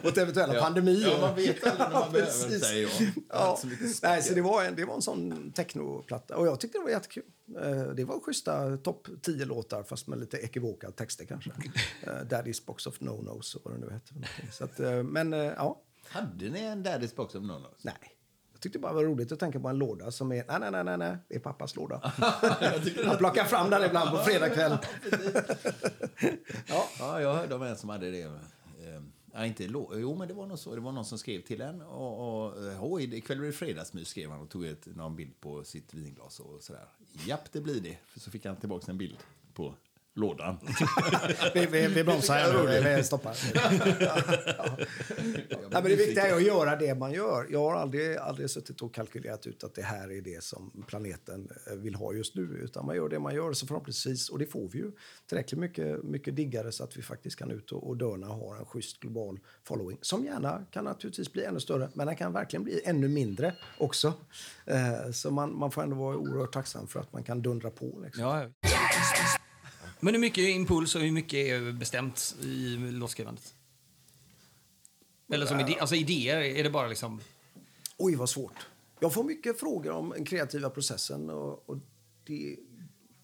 mot 0.02 0.18
eventuella 0.18 0.60
pandemier. 0.60 1.08
Ja, 1.08 1.20
man 1.20 1.36
vet 1.36 1.66
aldrig 1.66 1.88
när 1.88 2.00
man 2.00 2.12
behöver, 2.12 2.58
säger 2.58 2.82
jag. 2.82 3.10
Ja. 3.28 3.58
Så. 3.60 3.68
Nej, 4.02 4.22
så 4.22 4.34
det, 4.34 4.42
var 4.42 4.64
en, 4.64 4.76
det 4.76 4.84
var 4.84 4.94
en 4.94 5.02
sån 5.02 5.52
technoplatta. 5.52 6.36
Och 6.36 6.46
jag 6.46 6.60
tyckte 6.60 6.78
det 6.78 6.84
var 6.84 6.90
jättekul. 6.90 7.22
Eh, 7.62 7.82
Det 7.94 8.04
var 8.04 8.20
schyssta 8.20 8.76
topp 8.76 9.08
10 9.22 9.44
låtar 9.44 9.82
fast 9.82 10.06
med 10.06 10.18
lite 10.18 10.36
ekivoka 10.36 10.90
texter 10.90 11.24
kanske. 11.24 11.50
Eh, 12.02 12.10
Daddy's 12.10 12.66
Box 12.66 12.86
of 12.86 13.00
No-Nos 13.00 13.54
och 13.54 13.62
vad 13.64 13.74
det 13.74 13.78
nu 13.86 13.90
hette. 13.92 14.14
Så 14.52 14.64
att, 14.64 14.80
eh, 14.80 15.02
men 15.02 15.32
ja, 15.32 15.82
Hade 16.08 16.50
ni 16.50 16.60
en 16.60 16.84
Daddy's 16.86 17.16
Box 17.16 17.34
of 17.34 17.42
No-Nos? 17.42 17.84
nej. 17.84 18.14
Jag 18.52 18.62
tyckte 18.62 18.78
bara 18.78 18.92
det 18.92 18.96
var 18.96 19.04
roligt 19.04 19.32
att 19.32 19.38
tänka 19.40 19.60
på 19.60 19.68
en 19.68 19.78
låda 19.78 20.10
som 20.10 20.32
är, 20.32 20.44
nej, 20.58 20.70
nej, 20.70 20.84
nej, 20.84 20.98
nej, 20.98 21.16
det 21.28 21.34
är 21.34 21.38
pappas 21.40 21.76
låda. 21.76 22.12
Jag 23.04 23.18
plockar 23.18 23.44
fram 23.44 23.70
den 23.70 23.84
ibland 23.84 24.10
på 24.10 24.16
fredag 24.24 24.48
kväll. 24.50 24.78
Ja. 26.68 26.88
ja, 26.98 27.20
jag 27.20 27.34
hörde 27.34 27.54
om 27.54 27.62
en 27.62 27.76
som 27.76 27.88
hade 27.88 28.10
det. 28.10 28.30
Ja, 29.32 29.46
inte 29.46 29.68
lo, 29.68 29.98
jo, 29.98 30.14
men 30.14 30.28
det 30.28 30.34
var 30.34 30.46
nog 30.46 30.58
så. 30.58 30.74
Det 30.74 30.80
var 30.80 30.92
någon 30.92 31.04
som 31.04 31.18
skrev 31.18 31.40
till 31.40 31.60
en. 31.60 31.82
Och, 31.82 32.44
och, 32.46 32.64
eh, 32.64 32.78
Hoj, 32.78 33.14
ikväll 33.16 33.38
blir 33.38 33.46
det 33.46 33.52
fredagsmys, 33.52 34.08
skrev 34.08 34.30
han 34.30 34.40
och 34.40 34.50
tog 34.50 34.66
ett, 34.66 34.86
någon 34.96 35.16
bild 35.16 35.40
på 35.40 35.64
sitt 35.64 35.94
vinglas 35.94 36.40
och 36.40 36.62
sådär. 36.62 36.84
Japp, 37.26 37.52
det 37.52 37.60
blir 37.60 37.80
det. 37.80 37.98
För 38.06 38.20
så 38.20 38.30
fick 38.30 38.46
han 38.46 38.56
tillbaka 38.56 38.90
en 38.92 38.98
bild 38.98 39.16
på 39.54 39.74
lådan. 40.18 40.56
Vi, 41.54 41.66
vi, 41.66 41.86
vi 41.86 42.04
bromsar 42.04 42.34
här 42.34 42.52
nu, 42.52 42.80
vi- 42.90 42.96
vi 42.96 43.02
stoppar. 43.04 43.36
Ja, 45.70 45.80
men 45.82 45.90
det 45.90 45.96
viktiga 45.96 46.26
är 46.26 46.34
att 46.34 46.42
göra 46.42 46.76
det 46.76 46.94
man 46.94 47.12
gör. 47.12 47.46
Jag 47.50 47.58
har 47.60 47.74
aldrig, 47.74 48.16
aldrig 48.16 48.50
suttit 48.50 48.82
och 48.82 48.94
kalkylerat 48.94 49.46
ut 49.46 49.64
att 49.64 49.74
det 49.74 49.82
här 49.82 50.12
är 50.12 50.20
det 50.20 50.42
som 50.44 50.84
planeten 50.86 51.48
eh, 51.70 51.76
vill 51.76 51.94
ha 51.94 52.12
just 52.12 52.34
nu. 52.34 52.42
Utan 52.42 52.86
man 52.86 52.96
gör 52.96 53.08
det 53.08 53.18
man 53.18 53.34
gör, 53.34 53.52
så 53.52 53.66
förhoppningsvis, 53.66 54.28
och 54.28 54.38
det 54.38 54.46
får 54.46 54.68
vi 54.68 54.78
ju, 54.78 54.92
tillräckligt 55.28 55.60
mycket, 55.60 56.02
mycket 56.04 56.36
diggare 56.36 56.72
så 56.72 56.84
att 56.84 56.96
vi 56.96 57.02
faktiskt 57.02 57.36
kan 57.38 57.50
ut 57.50 57.72
och, 57.72 57.88
och 57.88 57.96
dörna 57.96 58.28
och 58.28 58.34
ha 58.36 58.56
en 58.56 58.64
schysst 58.66 59.00
global 59.00 59.40
following. 59.64 59.98
Som 60.02 60.24
gärna 60.24 60.64
kan 60.70 60.84
naturligtvis 60.84 61.32
bli 61.32 61.44
ännu 61.44 61.60
större, 61.60 61.88
men 61.94 62.06
den 62.06 62.16
kan 62.16 62.32
verkligen 62.32 62.64
bli 62.64 62.80
ännu 62.84 63.08
mindre 63.08 63.54
också. 63.78 64.12
Eh, 64.66 65.10
så 65.12 65.30
man, 65.30 65.58
man 65.58 65.70
får 65.70 65.82
ändå 65.82 65.96
vara 65.96 66.16
oerhört 66.16 66.52
tacksam 66.52 66.86
för 66.88 67.00
att 67.00 67.12
man 67.12 67.22
kan 67.24 67.42
dundra 67.42 67.70
på. 67.70 68.00
Liksom. 68.04 68.22
Ja. 68.24 68.46
Men 70.00 70.14
hur 70.14 70.20
mycket 70.20 70.44
är 70.44 70.48
impuls 70.48 70.94
och 70.94 71.00
hur 71.00 71.12
mycket 71.12 71.38
är 71.38 71.72
bestämt 71.72 72.36
i 72.42 72.76
låtskrivandet? 72.76 73.54
Eller 75.32 75.46
som 75.46 75.60
idé, 75.60 75.76
alltså 75.80 75.94
idéer, 75.94 76.40
är 76.40 76.64
det 76.64 76.70
bara 76.70 76.88
liksom... 76.88 77.20
Oj, 77.96 78.14
vad 78.14 78.28
svårt. 78.28 78.66
Jag 79.00 79.14
får 79.14 79.24
mycket 79.24 79.60
frågor 79.60 79.92
om 79.92 80.10
den 80.10 80.24
kreativa 80.24 80.70
processen. 80.70 81.30
Och, 81.30 81.68
och 81.68 81.76
det, 82.26 82.56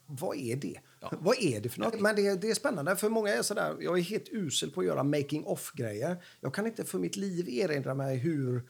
vad 0.06 0.36
är 0.36 0.56
det? 0.56 0.80
Vad 1.10 1.36
är 1.40 1.60
det 1.60 1.68
för 1.68 1.80
något? 1.80 2.00
Men 2.00 2.16
det, 2.16 2.40
det 2.40 2.50
är 2.50 2.54
spännande, 2.54 2.96
för 2.96 3.08
många 3.08 3.30
är 3.30 3.42
sådär, 3.42 3.76
jag 3.80 3.98
är 3.98 4.02
helt 4.02 4.28
usel 4.28 4.70
på 4.70 4.80
att 4.80 4.86
göra 4.86 5.02
making 5.02 5.44
off-grejer. 5.44 6.24
Jag 6.40 6.54
kan 6.54 6.66
inte 6.66 6.84
för 6.84 6.98
mitt 6.98 7.16
liv 7.16 7.48
erinra 7.48 7.94
mig 7.94 8.16
hur, 8.16 8.62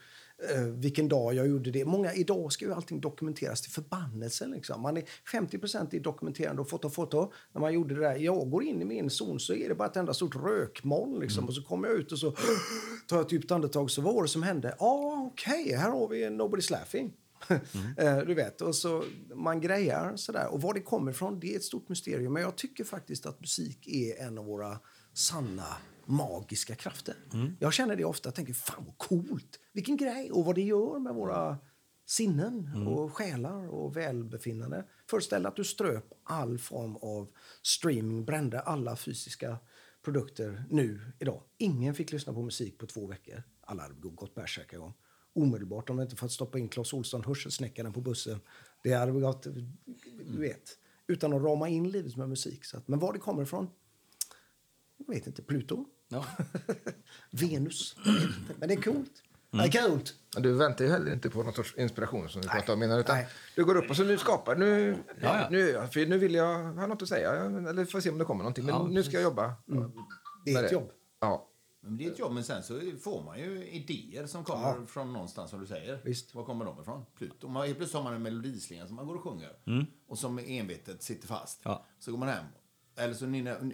eh, 0.51 0.61
vilken 0.61 1.07
dag 1.07 1.33
jag 1.33 1.47
gjorde 1.47 1.71
det. 1.71 1.85
Många, 1.85 2.13
idag 2.13 2.51
ska 2.51 2.65
ju 2.65 2.73
allting 2.73 3.01
dokumenteras 3.01 3.61
till 3.61 3.71
förbannelsen. 3.71 4.51
Liksom. 4.51 4.81
Man 4.81 4.97
är 4.97 5.03
50 5.31 5.59
i 5.91 5.99
dokumenterande 5.99 6.61
och 6.61 6.69
foto, 6.69 6.89
foto. 6.89 7.31
När 7.53 7.61
man 7.61 7.73
gjorde 7.73 7.95
det 7.95 8.01
där, 8.01 8.15
jag 8.15 8.49
går 8.49 8.63
in 8.63 8.81
i 8.81 8.85
min 8.85 9.09
zon 9.09 9.39
så 9.39 9.53
är 9.53 9.69
det 9.69 9.75
bara 9.75 9.89
ett 9.89 9.97
enda 9.97 10.13
stort 10.13 10.35
rökmoln. 10.35 11.19
Liksom. 11.19 11.45
Och 11.45 11.53
så 11.53 11.63
kommer 11.63 11.87
jag 11.87 11.97
ut 11.97 12.11
och 12.11 12.19
så 12.19 12.31
tar 13.07 13.17
jag 13.17 13.25
ett 13.25 13.31
djupt 13.31 13.51
andetag. 13.51 13.91
Så 13.91 14.01
vad 14.01 14.15
var 14.15 14.21
det 14.21 14.29
som 14.29 14.43
hände? 14.43 14.75
Ja, 14.79 14.85
ah, 14.85 15.29
okej, 15.31 15.75
här 15.75 15.89
har 15.89 16.07
vi 16.07 16.25
Nobody's 16.25 16.71
Laughing. 16.71 17.13
Eh, 17.97 18.17
du 18.17 18.33
vet, 18.33 18.61
och 18.61 18.75
så 18.75 19.03
man 19.35 19.61
grejar 19.61 20.15
sådär. 20.15 20.47
Och 20.47 20.61
var 20.61 20.73
det 20.73 20.81
kommer 20.81 21.11
ifrån, 21.11 21.39
det 21.39 21.53
är 21.53 21.55
ett 21.55 21.63
stort 21.63 21.89
mysterium. 21.89 22.33
Men 22.33 22.41
jag 22.41 22.55
tycker 22.55 22.83
faktiskt 22.83 23.25
att 23.25 23.39
musik 23.39 23.87
är 23.87 24.27
en 24.27 24.37
av 24.37 24.45
våra 24.45 24.79
sanna 25.13 25.77
magiska 26.07 26.75
krafter. 26.75 27.15
Jag 27.59 27.73
känner 27.73 27.95
det 27.95 28.05
ofta, 28.05 28.31
tänker 28.31 28.53
fan 28.53 28.85
vad 28.85 28.97
coolt, 28.97 29.59
vilken 29.73 29.97
grej 29.97 30.31
och 30.31 30.45
vad 30.45 30.55
det 30.55 30.61
gör 30.61 30.99
med 30.99 31.13
våra 31.15 31.57
sinnen 32.05 32.87
och 32.87 33.13
själar 33.13 33.67
och 33.67 33.97
välbefinnande. 33.97 34.85
Föreställ 35.09 35.45
att 35.45 35.55
du 35.55 35.63
ströp 35.63 36.05
all 36.23 36.57
form 36.57 36.95
av 36.95 37.27
streaming, 37.61 38.25
brände 38.25 38.59
alla 38.59 38.95
fysiska 38.95 39.57
produkter 40.03 40.65
nu, 40.69 41.01
idag. 41.19 41.43
Ingen 41.57 41.95
fick 41.95 42.11
lyssna 42.11 42.33
på 42.33 42.41
musik 42.41 42.77
på 42.77 42.85
två 42.85 43.07
veckor. 43.07 43.43
Alla 43.61 43.81
hade 43.83 43.95
gått 43.95 44.35
bärsärka 44.35 44.75
igång. 44.75 44.93
Omedelbart, 45.33 45.89
om 45.89 45.97
de 45.97 46.03
inte 46.03 46.15
fått 46.15 46.31
stoppa 46.31 46.59
in 46.59 46.69
Clas 46.69 46.93
Ohlson, 46.93 47.23
hörselsnäckaren 47.23 47.93
på 47.93 48.01
bussen. 48.01 48.39
Det 48.83 48.93
hade 48.93 49.11
gått, 49.11 49.43
du 50.27 50.39
vet, 50.39 50.77
utan 51.07 51.33
att 51.33 51.41
rama 51.41 51.69
in 51.69 51.89
livet 51.89 52.15
med 52.15 52.29
musik. 52.29 52.65
Så 52.65 52.77
att, 52.77 52.87
men 52.87 52.99
var 52.99 53.13
det 53.13 53.19
kommer 53.19 53.43
ifrån? 53.43 53.67
Jag 54.97 55.15
vet 55.15 55.27
inte. 55.27 55.41
Pluto? 55.41 55.85
Ja. 56.07 56.25
Venus? 57.31 57.95
Men 58.59 58.69
det 58.69 58.75
är 58.75 58.81
coolt. 58.81 59.11
Det 59.51 59.77
är 59.77 59.87
coolt. 59.87 60.13
Du 60.37 60.53
väntar 60.53 60.85
ju 60.85 60.91
heller 60.91 61.13
inte 61.13 61.29
på 61.29 61.43
någon 61.43 61.53
sorts 61.53 61.75
inspiration 61.77 62.29
som 62.29 62.41
vi 62.41 62.47
pratade 62.47 62.73
om 62.73 62.83
innan. 62.83 62.99
Utan 62.99 63.15
Nej. 63.15 63.27
du 63.55 63.65
går 63.65 63.75
upp 63.77 63.89
och 63.89 63.95
så 63.95 64.03
nu 64.03 64.17
skapar 64.17 64.55
nu, 64.55 64.97
Ja, 65.21 65.39
ja. 65.41 65.47
nu, 65.51 65.87
för 65.91 66.05
nu 66.05 66.17
vill 66.17 66.33
jag 66.33 66.63
ha 66.63 66.87
något 66.87 67.01
att 67.01 67.09
säga. 67.09 67.31
Eller 67.33 67.85
får 67.85 67.99
se 67.99 68.09
om 68.09 68.17
det 68.17 68.25
kommer 68.25 68.43
någonting. 68.43 68.65
Men 68.65 68.75
Ja, 68.75 68.87
nu 68.87 69.03
ska 69.03 69.13
jag 69.13 69.23
jobba. 69.23 69.53
Det 70.45 70.53
är 70.53 70.63
ett 70.63 70.71
jobb. 70.71 70.91
Ja. 71.19 71.49
Men 71.81 71.97
det 71.97 72.05
är 72.05 72.11
ett 72.11 72.19
jobb, 72.19 72.33
men 72.33 72.43
sen 72.43 72.63
så 72.63 72.79
får 73.03 73.23
man 73.23 73.39
ju 73.39 73.67
idéer 73.67 74.25
som 74.25 74.43
kommer 74.43 74.85
från 74.85 75.13
någonstans, 75.13 75.49
som 75.49 75.59
du 75.59 75.67
säger. 75.67 76.01
Visst. 76.03 76.35
Var 76.35 76.43
kommer 76.45 76.65
de 76.65 76.81
ifrån? 76.81 77.05
Pluto. 77.17 77.47
Man, 77.47 77.65
helt 77.65 77.77
plötsligt 77.77 77.95
har 77.95 78.03
man 78.03 78.13
en 78.13 78.23
melodislinga 78.23 78.87
som 78.87 78.95
man 78.95 79.07
går 79.07 79.15
och 79.15 79.23
sjunger. 79.23 79.51
Och 80.07 80.17
som 80.17 80.39
envetet 80.39 81.03
sitter 81.03 81.27
fast. 81.27 81.61
Ja. 81.63 81.85
Så 81.99 82.11
går 82.11 82.17
man 82.17 82.29
hem. 82.29 82.45
Eller 82.97 83.13
så 83.13 83.25
nynnar... 83.25 83.71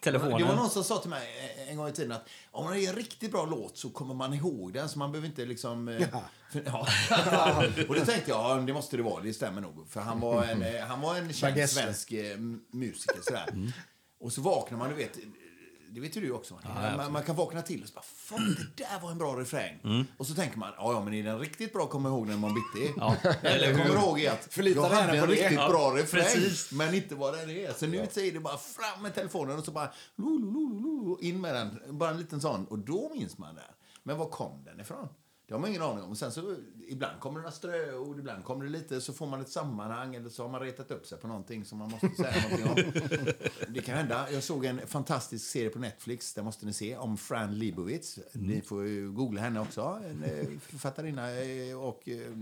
telefonen. 0.00 0.38
Det 0.38 0.44
var 0.44 0.54
någon 0.56 0.70
som 0.70 0.84
sa 0.84 0.98
till 0.98 1.10
mig 1.10 1.28
en 1.68 1.76
gång 1.76 1.88
i 1.88 1.92
tiden 1.92 2.12
att 2.12 2.28
om 2.50 2.64
man 2.64 2.76
är 2.76 2.88
en 2.88 2.94
riktigt 2.96 3.32
bra 3.32 3.44
låt 3.46 3.78
så 3.78 3.90
kommer 3.90 4.14
man 4.14 4.34
ihåg 4.34 4.72
den 4.72 4.88
så 4.88 4.98
man 4.98 5.12
behöver 5.12 5.28
inte 5.28 5.44
liksom... 5.44 5.88
eh, 5.88 6.00
Ja. 6.12 6.22
för- 6.52 6.62
Ja. 6.66 7.64
och 7.88 7.94
då 7.94 8.04
tänkte 8.04 8.30
jag, 8.30 8.58
ja 8.58 8.62
det 8.66 8.72
måste 8.72 8.96
det 8.96 9.02
vara, 9.02 9.22
det 9.22 9.32
stämmer 9.34 9.60
nog. 9.60 9.86
För 9.90 10.00
han 10.00 10.20
var 10.20 10.44
en, 10.44 10.62
eh, 10.62 10.80
han 10.86 11.00
var 11.00 11.16
en 11.16 11.32
känd 11.32 11.70
svensk 11.70 12.12
eh, 12.12 12.38
musiker 12.72 13.20
sådär. 13.22 13.72
Och 14.20 14.32
så 14.32 14.40
vaknar 14.40 14.78
man, 14.78 14.88
du 14.88 14.94
vet, 14.94 15.16
det 15.94 16.00
vet 16.00 16.16
ju 16.16 16.20
du 16.20 16.32
också 16.32 16.54
Martin. 16.54 16.96
man, 16.96 17.12
man 17.12 17.22
kan 17.22 17.36
vakna 17.36 17.62
till 17.62 17.82
och 17.82 17.88
så 17.88 17.94
bara, 17.94 18.02
fan 18.02 18.56
det 18.76 18.84
där 18.84 19.00
var 19.02 19.10
en 19.10 19.18
bra 19.18 19.40
refräng. 19.40 20.06
Och 20.16 20.26
så 20.26 20.34
tänker 20.34 20.58
man, 20.58 20.72
ja 20.76 20.92
ja 20.92 21.04
men 21.04 21.14
är 21.14 21.22
den 21.22 21.38
riktigt 21.38 21.72
bra 21.72 21.86
kommer 21.86 22.08
jag 22.10 22.16
ihåg 22.18 22.26
den 22.26 22.36
imorgon 22.36 22.54
bitti. 22.74 22.92
Ja, 22.96 23.16
Eller 23.42 23.72
kommer 23.72 24.02
ihåg 24.02 24.26
att 24.26 24.48
Förlita 24.50 24.80
jag 24.80 24.88
hade 24.88 25.18
en 25.18 25.26
riktigt 25.26 25.52
Ja, 25.52 25.68
bra 25.68 25.90
refräng. 25.96 26.22
precis. 26.22 26.72
Men 26.72 26.94
inte 26.94 27.14
vad 27.14 27.34
den 27.38 27.50
är. 27.50 27.72
Så 27.72 27.86
nu 27.86 28.06
säger 28.10 28.32
det 28.32 28.40
bara 28.40 28.56
fram 28.58 29.02
med 29.02 29.14
telefonen 29.14 29.58
och 29.58 29.64
så 29.64 29.70
bara 29.70 29.92
lo, 30.16 31.18
in 31.20 31.40
med 31.40 31.54
den. 31.54 31.98
Bara 31.98 32.10
en 32.10 32.18
liten 32.18 32.40
sån. 32.40 32.66
Och 32.66 32.78
då 32.78 33.10
minns 33.14 33.38
man 33.38 33.54
den. 33.54 33.64
Men 34.02 34.18
var 34.18 34.26
kom 34.26 34.64
den 34.64 34.80
ifrån? 34.80 35.08
Det 35.50 35.54
har 35.54 35.60
man 35.60 35.70
ingen 35.70 35.82
aning 35.82 36.04
om. 36.04 36.16
Sen 36.16 36.32
så, 36.32 36.56
ibland 36.88 37.20
kommer 37.20 37.36
det 37.38 37.42
några 37.42 37.52
ströord, 37.52 38.18
ibland 38.18 38.44
kommer 38.44 38.64
det 38.64 38.70
lite, 38.70 39.00
så 39.00 39.12
får 39.12 39.26
man 39.26 39.40
ett 39.40 39.48
sammanhang 39.48 40.14
eller 40.14 40.28
så 40.28 40.42
har 40.42 40.50
man 40.50 40.60
retat 40.60 40.90
upp 40.90 41.06
sig 41.06 41.18
på 41.18 41.28
någonting 41.28 41.64
som 41.64 41.78
man 41.78 41.90
måste 41.90 42.08
säga 42.16 42.42
någonting 42.58 42.86
om. 42.86 42.92
Det 43.68 43.80
kan 43.80 43.96
hända. 43.96 44.32
Jag 44.32 44.42
såg 44.42 44.64
en 44.64 44.86
fantastisk 44.86 45.50
serie 45.50 45.70
på 45.70 45.78
Netflix, 45.78 46.34
det 46.34 46.42
måste 46.42 46.66
ni 46.66 46.72
se, 46.72 46.96
om 46.96 47.16
Fran 47.16 47.58
Lebowitz. 47.58 48.18
Ni 48.32 48.60
får 48.62 48.86
ju 48.86 49.12
googla 49.12 49.40
henne 49.40 49.60
också. 49.60 50.00
En 50.10 50.24
eh, 50.24 50.46
författarinna 50.60 51.30
eh, 51.30 51.78
och 51.78 52.08
eh, 52.08 52.32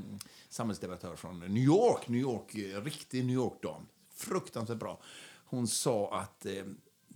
samhällsdebattör 0.48 1.16
från 1.16 1.38
New 1.38 1.64
York. 1.64 2.08
New 2.08 2.20
York, 2.20 2.54
riktig 2.84 3.24
New 3.24 3.34
York-dam. 3.34 3.86
Fruktansvärt 4.14 4.78
bra. 4.78 5.00
Hon 5.44 5.68
sa 5.68 6.20
att 6.20 6.46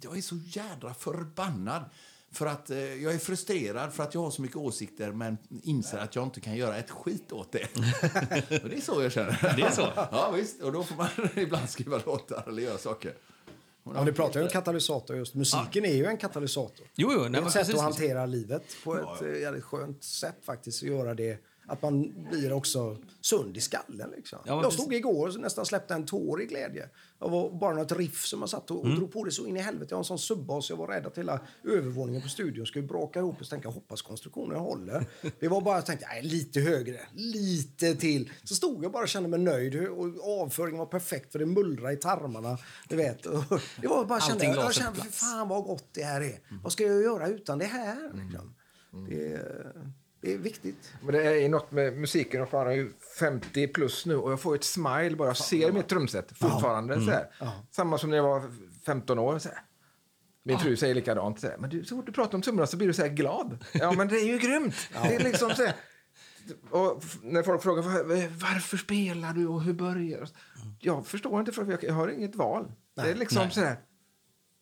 jag 0.01 0.16
är 0.16 0.22
så 0.22 0.36
jädra 0.36 0.95
förbannad 0.95 1.84
för 2.33 2.47
att 2.47 2.70
eh, 2.70 3.03
jag 3.03 3.14
är 3.14 3.18
frustrerad 3.18 3.93
för 3.93 4.03
att 4.03 4.14
jag 4.14 4.20
har 4.20 4.30
så 4.30 4.43
mycket 4.43 4.57
åsikter 4.57 5.12
men 5.12 5.39
inser 5.62 5.99
att 5.99 6.16
jag 6.16 6.24
inte 6.24 6.41
kan 6.41 6.57
göra 6.57 6.76
ett 6.76 6.91
skit 6.91 7.33
åt 7.33 7.53
det. 7.53 7.59
och 8.62 8.68
det 8.68 8.76
är 8.76 8.80
så 8.80 9.03
jag 9.03 9.12
känner. 9.12 9.55
Det 9.57 9.62
är 9.62 9.70
så? 9.70 9.89
ja, 9.97 10.33
visst. 10.37 10.62
Och 10.62 10.72
då 10.72 10.85
får 10.85 10.97
man 10.97 11.09
ibland 11.37 11.70
skriva 11.70 12.01
låtar 12.07 12.45
eller 12.49 12.62
göra 12.62 12.78
saker. 12.78 13.14
Ja, 13.95 14.05
du 14.05 14.12
pratar 14.12 14.41
ju 14.41 14.47
om 14.47 14.53
katalysator 14.53 15.16
just. 15.16 15.35
Musiken 15.35 15.85
är 15.85 15.95
ju 15.95 16.07
en 16.07 16.16
katalysator. 16.16 16.87
Jo, 16.95 17.11
jo, 17.12 17.22
det 17.22 17.28
nej, 17.28 17.39
är 17.39 17.43
men 17.43 17.47
ett 17.47 17.53
sätt 17.53 17.61
precis. 17.61 17.74
att 17.74 17.83
hantera 17.83 18.26
livet 18.26 18.64
på 18.85 18.97
ett 18.97 19.22
eh, 19.22 19.41
jävligt 19.41 19.64
skönt 19.64 20.05
sätt 20.05 20.39
faktiskt. 20.45 20.83
Att 20.83 20.89
göra 20.89 21.14
det. 21.14 21.39
Att 21.66 21.82
man 21.82 22.26
blir 22.30 22.52
också 22.52 22.96
sund 23.20 23.56
i 23.56 23.60
skallen 23.60 24.10
liksom. 24.16 24.38
Ja, 24.44 24.62
jag 24.62 24.72
stod 24.72 24.94
igår 24.94 25.28
och 25.28 25.40
nästan 25.40 25.66
släppte 25.66 25.94
en 25.94 26.06
tår 26.06 26.42
i 26.42 26.46
glädje. 26.46 26.88
Det 27.18 27.28
var 27.28 27.50
bara 27.50 27.74
något 27.74 27.92
riff 27.92 28.24
som 28.26 28.40
jag 28.40 28.48
satt 28.48 28.70
och, 28.70 28.84
Mm. 28.84 28.96
drog 28.96 29.12
på 29.12 29.24
det 29.24 29.30
så 29.30 29.46
in 29.46 29.56
i 29.56 29.60
helvete. 29.60 29.86
Jag 29.90 29.96
har 29.96 30.00
en 30.00 30.04
sån 30.04 30.18
subbas. 30.18 30.70
Jag 30.70 30.76
var 30.76 30.86
rädd 30.88 31.06
att 31.06 31.18
hela 31.18 31.40
övervåningen 31.64 32.22
på 32.22 32.28
studion 32.28 32.66
skulle 32.66 32.86
braka 32.86 33.18
ihop. 33.18 33.40
Och 33.40 33.46
jag 33.62 33.70
hoppas 33.70 34.02
konstruktionen 34.02 34.58
håller. 34.58 35.06
Det 35.40 35.48
var 35.48 35.60
bara 35.60 35.74
jag 35.74 35.86
tänkte 35.86 36.06
nej, 36.06 36.22
lite 36.22 36.60
högre, 36.60 37.00
lite 37.14 37.94
till. 37.94 38.30
Så 38.44 38.54
stod 38.54 38.84
jag 38.84 38.92
bara 38.92 39.02
och 39.02 39.08
kände 39.08 39.28
mig 39.28 39.38
nöjd 39.40 39.88
och 39.88 40.40
avföringen 40.42 40.78
var 40.78 40.86
perfekt 40.86 41.32
för 41.32 41.38
det 41.38 41.46
mullrade 41.46 41.92
i 41.94 41.96
tarmarna. 41.96 42.58
Du 42.88 42.96
vet. 42.96 43.26
Och 43.26 43.44
Det 43.80 43.86
var 43.88 44.04
bara 44.04 44.20
kände, 44.20 44.44
jag, 44.44 44.74
kände, 44.74 45.00
fan 45.00 45.48
vad 45.48 45.64
gott 45.64 45.88
det 45.92 46.02
här 46.04 46.20
är. 46.20 46.40
Vad 46.62 46.72
ska 46.72 46.84
jag 46.84 47.02
göra 47.02 47.28
utan 47.28 47.58
det 47.58 47.64
här? 47.64 48.10
Liksom. 48.14 48.54
Det, 49.08 49.32
är, 49.32 49.72
det 50.23 50.33
är 50.35 50.39
viktigt. 50.39 50.93
Men 51.03 51.14
det 51.14 51.45
är 51.45 51.49
något 51.49 51.73
med 51.73 51.97
musiken 51.99 52.43
och 52.43 52.49
jag 52.53 52.66
är 52.73 52.77
ju 52.77 52.93
50 53.18 53.68
plus 53.68 54.07
nu 54.07 54.16
och 54.16 54.33
jag 54.33 54.41
får 54.41 54.55
ett 54.55 54.64
smile 54.64 55.16
bara 55.16 55.29
jag 55.29 55.37
ser 55.37 55.73
mitt 55.73 55.89
trumset 55.89 56.39
fortfarande. 56.39 56.95
Så 56.95 57.11
här. 57.11 57.29
Samma 57.70 57.99
som 57.99 58.11
när 58.11 58.16
jag 58.16 58.25
var 58.25 58.43
15 58.87 59.18
år. 59.18 59.39
Så 59.39 59.49
här. 59.49 59.59
Min 60.45 60.59
fru 60.59 60.77
säger 60.77 60.95
likadant. 60.95 61.41
Så 61.41 61.47
här. 61.47 61.57
Men 61.59 61.70
du, 61.70 61.85
så 61.85 61.97
fort 61.97 62.07
du 62.07 62.12
pratar 62.12 62.35
om 62.39 62.43
trummorna 62.43 62.66
så 62.66 62.77
blir 62.77 62.89
du 62.89 62.95
så 62.95 63.03
här 63.03 63.09
glad. 63.09 63.64
Ja, 63.75 63.93
men 63.93 64.09
det 64.09 64.16
är 64.20 64.27
ju 64.27 64.39
grymt. 64.39 64.75
Det 65.03 65.14
är 65.14 65.20
liksom 65.25 65.51
så 65.51 65.62
här. 65.64 65.75
Och 66.70 67.03
när 67.23 67.43
folk 67.43 67.62
frågar 67.62 67.83
"Var- 67.83 68.29
varför 68.39 68.77
spelar 68.77 69.33
du 69.33 69.47
och 69.47 69.62
hur 69.62 69.73
börjar 69.73 70.20
du?" 70.20 70.27
Jag 70.79 71.07
förstår 71.07 71.41
inte 71.41 71.53
för 71.53 71.79
jag, 71.83 71.93
har 71.93 72.09
inget 72.09 72.35
val. 72.37 72.73
det 72.95 73.03
är 73.11 73.14
liksom 73.14 73.51
så 73.51 73.61
här. 73.61 73.77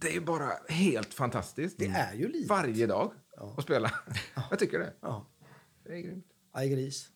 Det 0.00 0.16
är 0.16 0.20
bara 0.20 0.50
helt 0.68 1.14
fantastiskt. 1.14 1.78
Det 1.78 1.86
är 1.86 2.14
ju 2.14 2.28
livet. 2.28 2.48
Varje 2.50 2.86
dag 2.86 3.12
att 3.56 3.62
spela. 3.64 3.90
Jag 4.50 4.58
tycker 4.58 4.78
det. 4.78 4.92
Ja. 5.00 5.26
Det 5.90 5.96
är 5.96 6.00
grymt. 6.00 6.24
Aj, 6.52 6.68
gris. 6.68 7.08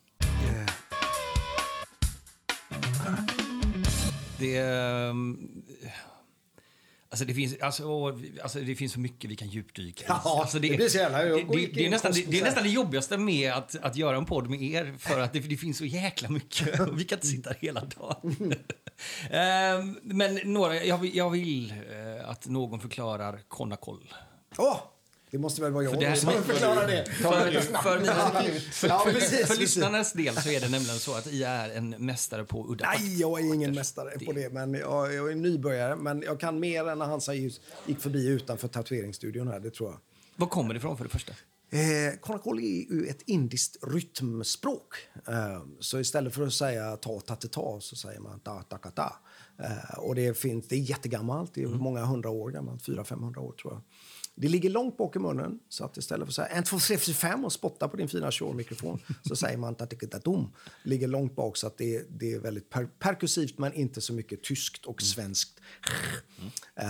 Det, 4.39 4.57
ehm, 4.59 5.49
alltså 7.11 7.25
det, 7.25 7.35
finns, 7.35 7.61
alltså, 7.61 7.85
åh, 7.85 8.15
alltså 8.43 8.61
det 8.61 8.75
finns 8.75 8.93
så 8.93 9.01
mycket 9.01 9.31
vi 9.31 9.37
kan 9.37 9.49
djupdyka 9.49 10.05
i. 10.05 10.07
Ja, 10.09 10.41
alltså 10.41 10.59
det 10.59 10.69
blir 10.77 10.89
så 10.89 10.99
jävla- 10.99 11.19
det, 11.23 11.43
det, 11.53 11.61
gick 11.61 11.75
det, 11.75 11.87
är 11.87 11.91
nästan, 11.91 12.13
det, 12.13 12.25
det 12.31 12.39
är 12.41 12.45
nästan 12.45 12.63
det 12.63 12.69
jobbigaste 12.71 13.19
med 13.19 13.53
att, 13.53 13.77
att 13.83 13.97
göra 13.97 14.17
en 14.17 14.25
podd 14.25 14.51
med 14.51 14.63
er. 14.63 14.95
För 14.99 15.21
att 15.21 15.33
det, 15.33 15.39
det 15.41 15.57
finns 15.57 15.79
så 15.79 15.85
jäkla 15.85 16.29
mycket. 16.29 16.81
och 16.81 16.99
Vi 17.01 17.05
kan 17.05 17.17
inte 17.17 17.27
sitta 17.27 17.53
hela 17.61 17.81
dagen. 17.85 18.55
Ehm, 19.31 19.99
men 20.03 20.41
några, 20.45 20.85
jag, 20.85 20.99
vill- 20.99 21.17
jag 21.17 21.31
vill 21.31 21.71
eh, 21.91 22.29
att 22.31 22.47
någon 22.47 22.81
förklarar 22.81 23.41
Konakoll. 23.49 24.15
Åh! 24.59 24.81
Det 25.35 25.39
måste 25.39 25.63
väl 25.63 25.73
vara 25.73 25.85
jag 25.85 25.93
För 25.93 26.15
som 26.15 26.33
förklarar 26.43 26.87
det. 26.87 27.05
För, 27.07 27.83
för, 27.83 28.01
mina, 28.01 28.15
för 28.73 29.13
precis. 29.13 29.59
lyssnarnas 29.59 30.13
del 30.13 30.37
så 30.37 30.49
är 30.49 30.61
det 30.61 30.69
nämligen 30.69 30.99
så 30.99 31.15
att 31.15 31.27
I 31.27 31.43
är 31.43 31.71
en 31.71 31.91
mästare 31.91 32.45
på 32.45 32.73
udda. 32.73 32.87
Nej, 32.87 33.21
jag 33.21 33.41
är 33.41 33.55
ingen 33.55 33.75
mästare 33.75 34.19
på 34.27 34.33
det. 34.33 34.53
Men 34.53 34.75
jag, 34.75 35.15
jag 35.15 35.31
är 35.31 35.35
nybörjare. 35.35 35.97
Men 35.97 36.23
jag 36.23 36.41
kan 36.41 36.61
mer 36.61 36.89
än 36.89 36.99
när 36.99 37.07
Hansa 37.07 37.35
gick 37.35 38.01
förbi 38.01 38.29
utanför 38.29 38.69
tatueringsstudion 38.69 39.49
här, 39.49 39.61
det 39.61 39.71
tror 39.71 39.91
jag. 39.91 39.99
Var 40.37 40.47
kommer 40.47 40.75
det 40.75 40.79
ifrån 40.79 40.97
för 40.97 41.05
det 41.05 41.11
första? 41.11 41.33
Eh, 41.71 42.19
Konakol 42.21 42.59
är 42.59 42.93
ju 42.93 43.07
ett 43.07 43.23
indiskt 43.23 43.77
rytmspråk. 43.83 44.95
Eh, 45.29 45.63
så 45.81 46.01
istället 46.01 46.35
för 46.35 46.47
att 46.47 46.53
säga 46.53 46.97
ta, 46.97 47.21
ta, 47.21 47.37
ta, 47.37 47.49
ta 47.49 47.81
så 47.81 47.97
säger 47.97 48.21
man 48.21 48.41
ta, 48.41 48.63
ta, 48.63 48.79
ta, 48.79 48.91
ta. 48.91 49.17
Eh, 49.59 49.99
och 49.99 50.15
det, 50.15 50.39
finns, 50.39 50.69
det 50.69 50.77
är 50.77 50.81
jättegammalt, 50.81 51.55
det 51.55 51.63
är 51.63 51.67
många 51.67 52.05
hundra 52.05 52.31
år 52.31 52.51
gammalt, 52.51 52.83
400-500 52.83 53.39
år 53.39 53.53
tror 53.53 53.73
jag. 53.73 53.83
Det 54.37 54.49
ligger 54.49 54.71
långt 54.71 54.97
bak 54.97 55.17
i 55.17 55.19
munnen, 55.19 55.59
så 55.69 55.85
att 55.85 55.97
istället 55.97 56.27
för 56.27 56.31
att 56.31 56.35
säga 56.35 56.47
en, 56.47 56.65
två, 56.65 56.79
tre, 56.79 56.99
fyra, 56.99 57.15
fem 57.15 57.45
och 57.45 57.53
spotta 57.53 57.89
på 57.89 57.97
din 57.97 58.09
fina 58.09 58.31
Shure-mikrofon 58.31 58.99
så 59.29 59.37
säger 59.43 59.59
man 59.59 59.75
tatikitatum. 59.75 60.53
Ligger 60.83 61.09
långt 61.09 61.37
bak 61.37 61.57
så 61.57 61.67
att 61.67 61.79
det, 61.79 62.07
det 62.21 62.33
är 62.33 62.39
väldigt 62.41 62.71
per, 62.71 62.85
perkussivt 62.87 63.59
men 63.59 63.73
inte 63.73 64.01
så 64.01 64.13
mycket 64.13 64.43
tyskt 64.43 64.85
och 64.87 65.03
svenskt. 65.03 65.61
Eh, 66.77 66.87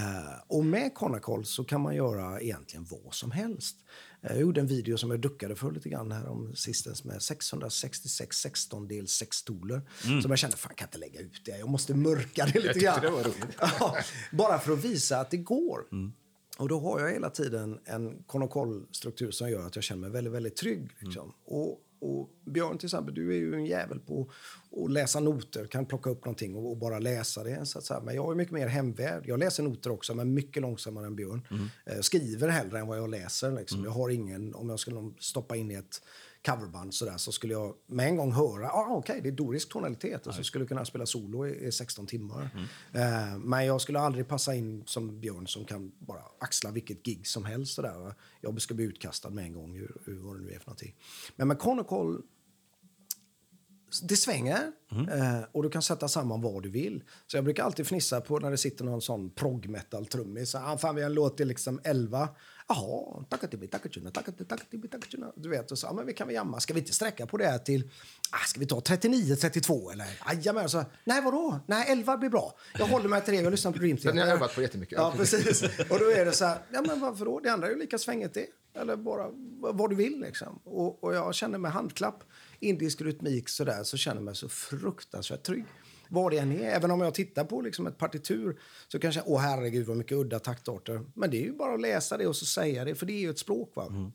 och 0.47 0.65
med 0.65 0.95
Konakol 0.95 1.45
så 1.45 1.65
kan 1.65 1.81
man 1.81 1.95
göra 1.97 2.41
egentligen 2.41 2.87
vad 2.91 3.15
som 3.15 3.31
helst. 3.31 3.77
Eh, 4.23 4.31
Jag 4.33 4.41
gjorde 4.41 4.61
en 4.61 4.67
video 4.67 4.97
som 4.99 5.11
jag 5.11 5.21
duckade 5.21 5.57
för 5.57 5.73
lite 5.73 5.89
grann 5.89 6.13
här 6.13 6.27
om 6.29 6.55
sistens 6.57 7.05
med 7.05 7.23
666 7.23 8.47
16-dels 8.47 9.07
sextoler. 9.11 9.83
Som 10.23 10.31
jag 10.31 10.39
kände, 10.39 10.57
fan 10.57 10.75
kan 10.75 10.89
inte 10.89 10.99
lägga 10.99 11.21
ut 11.21 11.43
det. 11.45 11.59
Jag 11.59 11.69
måste 11.69 11.95
mörka 11.95 12.47
det 12.53 12.61
lite 12.61 12.79
grann. 12.79 13.01
det 13.03 13.11
ja, 13.81 13.97
bara 14.33 14.59
för 14.59 14.73
att 14.73 14.85
visa 14.85 15.21
att 15.21 15.31
det 15.31 15.37
går. 15.37 15.85
Och 16.59 16.69
då 16.69 16.81
har 16.81 17.01
jag 17.01 17.13
hela 17.13 17.31
tiden 17.31 17.79
en 17.85 18.23
konokollstruktur 18.27 19.31
som 19.31 19.51
gör 19.51 19.67
att 19.67 19.77
jag 19.77 19.85
känner 19.85 20.01
mig 20.01 20.11
väldigt, 20.11 20.33
väldigt 20.33 20.57
trygg. 20.57 20.91
Liksom. 20.99 21.33
Och, 21.45 21.81
och 22.01 22.31
Björn 22.45 22.79
till 22.79 22.87
exempel, 22.87 23.15
du 23.15 23.31
är 23.33 23.37
ju 23.37 23.55
en 23.55 23.67
jävel 23.67 24.01
på 24.01 24.31
att 24.85 24.91
läsa 24.91 25.21
noter, 25.21 25.67
kan 25.67 25.87
plocka 25.87 26.11
upp 26.11 26.25
någonting 26.25 26.57
och, 26.57 26.71
och 26.71 26.77
bara 26.77 26.99
läsa 26.99 27.45
det. 27.45 27.67
Så 27.67 27.79
att 27.79 27.85
säga. 27.85 28.01
Men 28.01 28.15
jag 28.15 28.31
är 28.31 28.35
mycket 28.35 28.55
mer 28.55 28.67
hemvävd. 28.67 29.27
Jag 29.27 29.39
läser 29.39 29.63
noter 29.63 29.91
också, 29.91 30.15
men 30.15 30.35
mycket 30.35 30.63
långsammare 30.63 31.07
än 31.07 31.17
Björn. 31.17 31.47
Eh, 31.87 32.01
skriver 32.01 32.49
hellre 32.49 32.79
än 32.79 32.87
vad 32.87 32.99
jag 32.99 33.11
läser. 33.11 33.53
Liksom. 33.53 33.85
Jag 33.85 33.91
har 33.91 34.11
ingen, 34.11 34.55
om 34.55 34.71
jag 34.71 34.81
skulle 34.81 35.13
stoppa 35.19 35.57
in 35.57 35.71
i 35.71 35.75
ett 35.75 36.03
coverband 36.47 36.95
så, 36.95 37.05
där, 37.05 37.17
så 37.17 37.33
skulle 37.33 37.53
jag 37.53 37.75
med 37.87 38.07
en 38.07 38.17
gång 38.17 38.33
höra 38.33 38.71
ah, 38.71 38.89
okej, 38.91 39.21
det 39.23 39.29
är 39.29 39.33
dorisk 39.33 39.69
tonalitet 39.69 40.27
och 40.27 40.35
så 40.35 40.45
skulle 40.45 40.63
jag 40.63 40.69
kunna 40.69 40.85
spela 40.85 41.07
solo 41.07 41.47
i, 41.47 41.67
i 41.67 41.73
16 41.73 42.07
timmar. 42.07 42.51
Eh, 42.93 43.39
men 43.39 43.67
jag 43.67 43.81
skulle 43.81 44.01
aldrig 44.01 44.29
passa 44.29 44.55
in 44.55 44.83
som 44.87 45.21
Björn 45.21 45.47
som 45.47 45.65
kan 45.65 45.93
bara 45.99 46.23
axla 46.39 46.71
vilket 46.71 47.03
gig 47.03 47.27
som 47.27 47.45
helst. 47.45 47.75
Så 47.75 47.83
där, 47.83 47.99
va. 47.99 48.15
Jag 48.41 48.63
ska 48.63 48.75
bli 48.75 48.85
utkastad 48.85 49.31
med 49.31 49.45
en 49.45 49.53
gång 49.53 49.77
ur, 49.77 49.97
ur 50.05 50.19
vad 50.19 50.37
det 50.37 50.43
nu 50.43 50.51
är 50.51 50.59
för 50.59 50.67
någonting. 50.67 50.95
Men 51.37 51.49
med 51.49 51.59
Conocol 51.59 52.23
det 54.03 54.17
svänger 54.17 54.73
eh, 54.91 55.45
och 55.53 55.63
du 55.63 55.71
kan 55.71 55.83
sätta 55.83 56.09
samman 56.09 56.41
vad 56.41 56.63
du 56.63 56.69
vill. 56.69 57.03
Så 57.27 57.37
jag 57.37 57.45
brukar 57.45 57.65
alltid 57.65 57.87
fnissa 57.87 58.21
på 58.21 58.39
när 58.39 58.51
det 58.51 58.57
sitter 58.57 58.85
någon 58.85 59.03
sån 59.03 59.31
prog 59.31 59.69
metal 59.69 60.07
trummis. 60.07 60.55
Ah, 60.55 60.79
fan, 60.79 60.95
vi 60.95 61.03
har 61.03 61.09
en 61.09 61.15
låt 61.15 61.37
till 61.37 61.49
liksom 61.49 61.81
11. 61.85 62.29
Jaha, 62.69 63.25
takatibi, 63.29 63.67
takatuna, 63.69 64.11
takati, 64.11 64.45
takatibi, 64.45 64.89
takatuna. 64.89 65.33
Du 65.37 65.49
vet, 65.49 65.71
och 65.71 65.79
så, 65.79 65.87
ja, 65.87 65.93
men 65.93 66.07
vi 66.07 66.13
kan 66.13 66.27
väl 66.27 66.35
jamma. 66.35 66.61
Ska 66.61 66.75
vi 66.75 66.81
inte 66.81 66.95
sträcka 66.95 67.27
på 67.27 67.37
det 67.37 67.47
här 67.47 67.59
till, 67.59 67.91
ah, 68.31 68.47
ska 68.47 68.61
vi 68.61 68.67
ta 68.67 68.81
39, 68.81 69.37
32 69.37 69.91
eller? 69.91 70.07
Jajamän, 70.27 70.69
så, 70.69 70.85
nej 71.05 71.23
vadå? 71.23 71.61
Nej, 71.67 71.85
11 71.89 72.17
blir 72.17 72.31
bra. 72.31 72.55
Jag 72.79 72.87
håller 72.87 73.09
mig 73.09 73.25
till 73.25 73.35
det, 73.35 73.41
jag 73.41 73.51
lyssnar 73.51 73.73
på 73.73 73.79
Dream 73.79 73.97
Den 74.03 74.19
har 74.19 74.27
jag 74.27 74.37
övat 74.37 74.55
på 74.55 74.63
jättemycket. 74.63 74.99
Ja, 74.99 75.15
precis. 75.17 75.63
Och 75.63 75.99
då 75.99 76.11
är 76.11 76.25
det 76.25 76.33
så 76.33 76.45
här, 76.45 76.59
ja 76.73 76.83
men 76.87 77.01
varför 77.01 77.25
då? 77.25 77.41
Det 77.41 77.49
andra 77.53 77.67
är 77.67 77.73
ju 77.73 77.79
lika 77.79 77.99
svängigt 77.99 78.35
det. 78.35 78.47
Eller 78.81 78.97
bara 78.97 79.31
vad 79.59 79.91
du 79.91 79.97
vill 79.97 80.21
liksom. 80.21 80.61
Och, 80.65 81.05
och 81.05 81.15
jag 81.15 81.35
känner 81.35 81.59
med 81.59 81.73
handklapp, 81.73 82.25
indisk 82.61 83.01
rytmik 83.01 83.49
sådär, 83.49 83.83
så 83.83 83.97
känner 83.97 84.17
jag 84.17 84.25
mig 84.25 84.37
så 84.37 84.49
fruktansvärt 84.49 85.43
trygg. 85.43 85.65
Vad 86.15 86.33
det 86.33 86.39
än 86.39 86.53
är. 86.53 86.71
Även 86.71 86.91
om 86.91 87.01
jag 87.01 87.15
tittar 87.15 87.45
på 87.45 87.61
liksom 87.61 87.87
ett 87.87 87.99
partitur 87.99 88.61
så 88.89 88.99
kanske 88.99 89.23
åh 89.27 89.41
herregud 89.41 89.87
vad 89.87 89.97
mycket 89.97 90.19
udda 90.19 90.39
taktarter. 90.39 91.05
Men 91.15 91.31
det 91.31 91.37
är 91.37 91.45
ju 91.45 91.53
bara 91.53 91.75
att 91.75 91.81
läsa 91.81 92.17
det 92.17 92.27
och 92.27 92.37
så 92.37 92.47
säga 92.47 92.85
det, 92.85 92.95
för 92.95 93.07
det 93.07 93.13
är 93.13 93.21
ju 93.21 93.31
ett 93.31 93.39
språk. 93.39 93.73
va. 93.77 94.13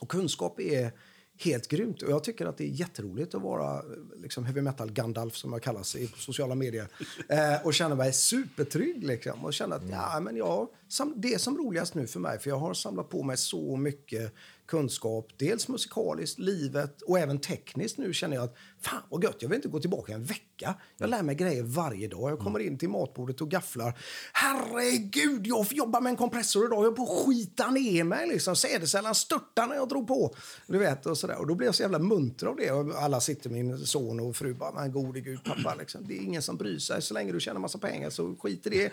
Och 0.00 0.08
kunskap 0.08 0.60
är 0.60 0.92
helt 1.38 1.68
grymt. 1.68 2.02
Och 2.02 2.10
jag 2.10 2.24
tycker 2.24 2.46
att 2.46 2.56
det 2.56 2.64
är 2.64 2.68
jätteroligt 2.68 3.34
att 3.34 3.42
vara 3.42 3.82
liksom, 4.16 4.44
heavy 4.44 4.60
metal 4.60 4.92
Gandalf 4.92 5.36
som 5.36 5.52
jag 5.52 5.62
kallas 5.62 5.96
i 5.96 6.06
sociala 6.16 6.54
medier. 6.54 6.88
Eh, 7.28 7.66
och 7.66 7.74
känna 7.74 7.94
mig 7.94 8.12
supertrygg 8.12 9.04
liksom. 9.04 9.44
Och 9.44 9.54
känna 9.54 9.76
att 9.76 9.90
ja, 9.90 10.20
men 10.20 10.36
jag, 10.36 10.68
det 11.16 11.34
är 11.34 11.38
som 11.38 11.58
roligast 11.58 11.94
nu 11.94 12.06
för 12.06 12.20
mig 12.20 12.38
för 12.38 12.50
jag 12.50 12.56
har 12.56 12.74
samlat 12.74 13.08
på 13.08 13.22
mig 13.22 13.36
så 13.36 13.76
mycket 13.76 14.34
kunskap. 14.66 15.28
Dels 15.36 15.68
musikaliskt, 15.68 16.38
livet 16.38 17.02
och 17.02 17.18
även 17.18 17.38
tekniskt 17.38 17.98
nu 17.98 18.12
känner 18.12 18.36
jag 18.36 18.44
att 18.44 18.56
fan 18.80 19.02
vad 19.08 19.24
gött, 19.24 19.36
jag 19.38 19.48
vill 19.48 19.56
inte 19.56 19.68
gå 19.68 19.80
tillbaka 19.80 20.12
en 20.12 20.24
vecka. 20.24 20.47
Jag 20.96 21.10
lär 21.10 21.22
mig 21.22 21.34
grejer 21.34 21.62
varje 21.62 22.08
dag. 22.08 22.30
Jag 22.30 22.38
kommer 22.38 22.60
in 22.60 22.78
till 22.78 22.88
matbordet 22.88 23.40
och 23.40 23.50
gafflar. 23.50 23.98
Herregud, 24.32 25.46
jag 25.46 25.72
jobbar 25.72 26.00
med 26.00 26.10
en 26.10 26.16
kompressor 26.16 26.66
idag. 26.66 26.84
Jag 26.84 26.92
är 26.92 26.96
på 26.96 27.02
att 27.02 27.26
skita 27.26 27.70
ner 27.70 28.04
mig 28.04 28.28
liksom. 28.28 28.56
Sädesällan 28.56 29.14
störtar 29.14 29.66
när 29.66 29.74
jag 29.74 29.88
drog 29.88 30.08
på. 30.08 30.34
Du 30.66 30.78
vet, 30.78 31.06
och 31.06 31.18
sådär. 31.18 31.38
Och 31.38 31.46
då 31.46 31.54
blir 31.54 31.68
jag 31.68 31.74
så 31.74 31.82
jävla 31.82 31.98
munter 31.98 32.46
av 32.46 32.56
det. 32.56 32.70
Och 32.70 33.02
alla 33.02 33.20
sitter, 33.20 33.50
min 33.50 33.78
son 33.86 34.20
och 34.20 34.36
fru 34.36 34.54
bara, 34.54 34.72
men 34.72 34.92
gode 34.92 35.20
gud 35.20 35.44
pappa 35.44 35.74
liksom. 35.74 36.00
Det 36.08 36.18
är 36.18 36.22
ingen 36.22 36.42
som 36.42 36.56
bryr 36.56 36.78
sig. 36.78 37.02
Så 37.02 37.14
länge 37.14 37.32
du 37.32 37.40
tjänar 37.40 37.60
massa 37.60 37.78
pengar 37.78 38.10
så 38.10 38.36
skit 38.36 38.66
i 38.66 38.70
det. 38.70 38.92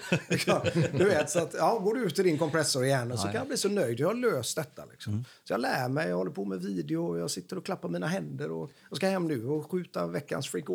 Du 0.97 1.03
vet, 1.03 1.29
så 1.29 1.39
att, 1.39 1.53
ja, 1.53 1.79
går 1.79 1.95
du 1.95 2.01
ut 2.01 2.15
till 2.15 2.23
din 2.23 2.37
kompressor 2.37 2.85
igen 2.85 3.11
och 3.11 3.19
så 3.19 3.27
kan 3.27 3.35
jag 3.35 3.47
bli 3.47 3.57
så 3.57 3.69
nöjd. 3.69 3.99
Jag 3.99 4.07
har 4.07 4.13
löst 4.13 4.55
detta 4.55 4.85
liksom. 4.85 5.25
Så 5.43 5.53
jag 5.53 5.61
lär 5.61 5.89
mig, 5.89 6.09
jag 6.09 6.15
håller 6.15 6.31
på 6.31 6.45
med 6.45 6.61
video 6.61 7.15
jag 7.17 7.31
sitter 7.31 7.57
och 7.57 7.65
klappar 7.65 7.89
mina 7.89 8.07
händer 8.07 8.51
och 8.51 8.71
jag 8.89 8.97
ska 8.97 9.07
hem 9.07 9.27
nu 9.27 9.47
och 9.47 9.71
skjuta 9.71 10.07
veckans 10.07 10.49
Freak 10.49 10.69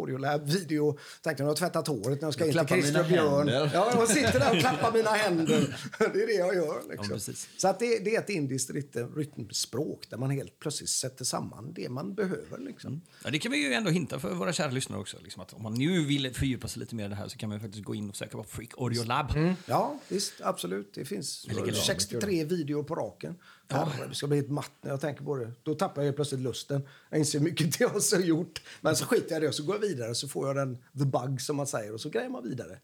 Lab-video. 0.81 0.99
Tänkte 1.23 1.43
när 1.43 1.49
jag 1.49 1.51
har 1.51 1.57
tvättat 1.57 1.89
håret 1.89 2.21
när 2.21 2.27
jag 2.27 2.35
ska 2.35 2.47
in 2.47 2.53
till 2.53 2.67
Christer 2.67 3.09
Björn. 3.09 3.49
Ja, 3.49 3.93
jag 3.95 4.09
sitter 4.09 4.41
där 4.41 4.51
och 4.51 4.59
klappar 4.59 4.93
mina 4.93 5.11
händer. 5.11 5.77
Det 5.99 6.05
är 6.05 6.27
det 6.27 6.33
jag 6.33 6.55
gör. 6.55 6.83
Liksom. 6.91 7.09
precis. 7.09 7.49
så 7.57 7.69
att 7.69 7.79
det, 7.79 7.99
det 8.05 8.15
är 8.15 8.21
ett 8.21 8.31
indiskt 8.31 8.71
rytm, 8.71 9.15
rytmspråk 9.17 10.11
där 10.11 10.17
man 10.19 10.31
helt 10.31 10.59
plötsligt 10.59 10.91
sätter 10.91 11.25
samman 11.25 11.73
det 11.73 11.89
man 11.89 12.15
behöver. 12.15 12.59
Liksom. 12.59 13.01
Ja, 13.25 13.31
det 13.31 13.39
kan 13.39 13.53
vi 13.53 13.59
ju 13.59 13.73
ändå 13.73 13.91
hinta 13.91 14.19
för 14.19 14.35
våra 14.35 14.53
kära 14.53 14.71
lyssnare 14.71 15.01
också. 15.01 15.17
Liksom 15.23 15.43
att 15.43 15.53
om 15.53 15.63
man 15.63 15.75
nu 15.75 16.05
vill 16.05 16.35
fördjupa 16.35 16.69
sig 16.69 16.81
lite 16.81 16.95
mer 16.95 17.07
i 17.07 17.09
det 17.09 17.15
här 17.15 17.29
så 17.29 17.39
kan 17.39 17.49
man 17.49 17.59
ju 17.59 17.63
faktiskt 17.63 17.85
gå 17.85 17.95
in 17.95 18.11
och 18.11 18.17
söka 18.17 18.37
på 18.37 18.45
Freak 18.45 18.71
Audio 18.79 19.05
Lab. 19.05 19.55
Ja, 19.67 19.99
visst, 20.09 20.33
absolut. 20.41 20.95
Det 20.95 21.05
finns 21.05 21.47
ligger 21.47 21.73
63 21.73 22.45
videor 22.45 22.83
på 22.83 22.95
raken. 22.95 23.37
Herre, 23.73 24.07
det 24.09 24.15
ska 24.15 24.27
bli 24.27 24.39
ett 24.39 24.51
matt 24.51 24.71
när 24.83 24.91
jag 24.91 25.01
tänker 25.01 25.25
på 25.25 25.37
det. 25.37 25.53
Då 25.63 25.75
tappar 25.75 26.03
jag 26.03 26.17
plötsligt 26.17 26.41
lusten. 26.41 26.83
Jag 27.11 27.19
inser 27.19 27.39
hur 27.39 27.45
mycket 27.45 27.81
jag 27.81 27.89
har 27.89 28.21
gjort. 28.21 28.63
Men 28.81 28.97
så 28.97 29.05
skiter 29.07 29.31
jag 29.35 29.39
i 29.39 29.41
det 29.41 29.49
och 29.49 29.55
så 29.55 29.63
går 29.63 29.75
jag 29.75 29.81
vidare 29.81 30.15
så 30.15 30.29
får 30.29 30.47
jag 30.47 30.57
den 30.57 30.77
the 30.99 31.05
bug 31.05 31.41
som 31.41 31.57
man 31.57 31.67
säger 31.67 31.95
och 31.95 32.01
så 32.01 32.09
grejer 32.11 32.29
man 32.29 32.43
vidare. 32.49 32.79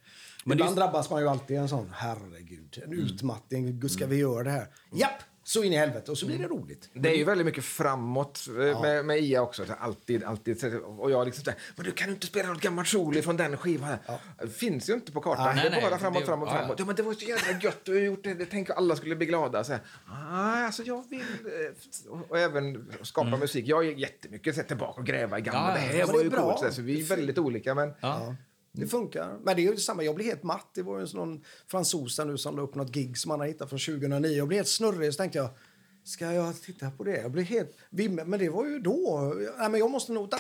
Men 0.45 0.53
Ibland 0.59 0.77
det- 0.77 0.81
drabbas 0.81 1.11
man 1.11 1.21
ju 1.23 1.29
alltid 1.29 1.57
en 1.57 1.69
sån, 1.69 1.91
herregud, 1.95 2.83
en 2.85 2.93
utmattning. 2.93 3.81
Gud, 3.81 3.91
Ska 3.91 4.07
vi 4.07 4.17
göra 4.17 4.43
det 4.43 4.51
här? 4.51 4.67
Japp! 4.93 5.23
Så 5.49 5.63
in 5.65 5.73
i 5.73 5.77
helvete 5.77 6.11
och 6.11 6.19
så 6.19 6.27
blir 6.27 6.39
det 6.39 6.47
roligt. 6.49 6.91
Det 6.93 7.09
är 7.11 7.15
ju 7.17 7.25
väldigt 7.25 7.45
mycket 7.47 7.65
framåt 7.65 8.47
eh, 8.49 8.81
med, 8.83 9.05
med 9.05 9.19
IA 9.19 9.43
också. 9.43 9.67
Så 9.67 9.73
Alltid, 9.73 10.25
alltid. 10.25 10.75
Och 10.75 11.11
jag 11.11 11.25
liksom 11.25 11.45
sådär, 11.45 11.59
men 11.77 11.85
du 11.87 11.93
kan 11.93 12.11
inte 12.11 12.27
spela 12.27 12.49
något 12.49 12.61
gammalt 12.61 12.89
soli 12.89 13.23
från 13.23 13.37
den 13.37 13.57
skivan? 13.57 13.97
Det 14.39 14.49
finns 14.49 14.89
ju 14.91 14.95
inte 14.95 15.13
på 15.13 15.21
kartan. 15.21 15.45
Nej, 15.45 15.55
det 15.55 15.67
är 15.67 15.71
nej, 15.71 15.83
bara 15.91 15.99
framåt, 15.99 16.21
det- 16.21 16.27
framåt, 16.27 16.49
ja, 16.49 16.55
ja. 16.55 16.61
framåt. 16.61 16.79
Ja, 16.79 16.85
men 16.85 16.95
det 16.97 17.03
var 17.03 17.13
så 17.15 17.25
jävla 17.25 17.61
gött, 17.61 17.85
du 17.85 17.93
har 17.95 18.01
gjort 18.01 18.25
det. 18.25 18.31
Jag 18.39 18.51
tänker 18.51 18.75
alla 18.75 18.97
skulle 18.97 19.17
bli 19.17 19.27
glada. 19.27 19.65
Så 19.65 19.73
här, 19.73 19.81
ah, 20.07 20.65
alltså 20.67 20.83
jag 20.83 21.05
vill... 21.11 21.21
eh, 21.21 22.11
Och, 22.31 22.39
även 22.39 22.93
skapa 23.03 23.37
musik. 23.37 23.67
Jag 23.69 23.87
är 23.87 23.93
jättemycket 23.93 24.55
så 24.55 24.61
här, 24.61 24.69
tillbaka 24.69 25.01
och 25.01 25.07
gräva 25.07 25.39
i 25.39 25.43
gamla. 25.43 25.61
Ja, 25.61 25.69
ja, 25.87 25.93
det 25.93 25.99
här 25.99 26.07
var 26.13 26.23
ju 26.23 26.31
bra. 26.31 26.57
coolt. 26.59 26.75
Så, 26.75 26.83
vi 26.83 27.01
är 27.01 27.05
väldigt 27.05 27.39
olika. 27.39 27.75
Men 27.75 27.93
Ja. 28.01 28.35
Det 28.77 28.87
funkar. 28.87 29.39
Men 29.43 29.57
det 29.57 29.67
är 29.67 29.71
ju 29.71 29.77
samma. 29.77 30.03
Jag 30.03 30.15
blir 30.15 30.27
helt 30.27 30.43
matt. 30.43 30.71
Det 30.75 30.83
var 30.83 30.97
ju 30.97 31.01
en 31.01 31.09
sån 31.09 31.45
fransos 31.67 32.19
nu 32.19 32.39
som 32.39 32.57
la 32.57 32.63
upp 32.63 32.75
något 32.75 32.93
gig 32.93 33.19
som 33.19 33.31
han 33.31 33.41
har 33.41 33.47
hittat 33.47 33.69
från 33.69 33.79
2009. 33.79 34.31
Jag 34.31 34.49
blev 34.49 34.59
helt 34.59 34.69
snurrig. 34.69 35.13
Så 35.13 35.17
tänkte 35.17 35.39
jag, 35.39 35.49
ska 36.07 36.33
jag 36.33 36.61
titta 36.63 36.91
på 36.91 37.05
det? 37.05 37.21
Jag 37.21 37.31
blev 37.31 37.45
helt 37.45 37.77
vimmel. 37.91 38.27
Men 38.27 38.39
det 38.39 38.49
var 38.49 38.67
ju 38.67 38.79
då. 38.79 39.35
Nej, 39.59 39.71
men 39.71 39.81
jag 39.81 39.91
måste 39.91 40.13
nog... 40.13 40.31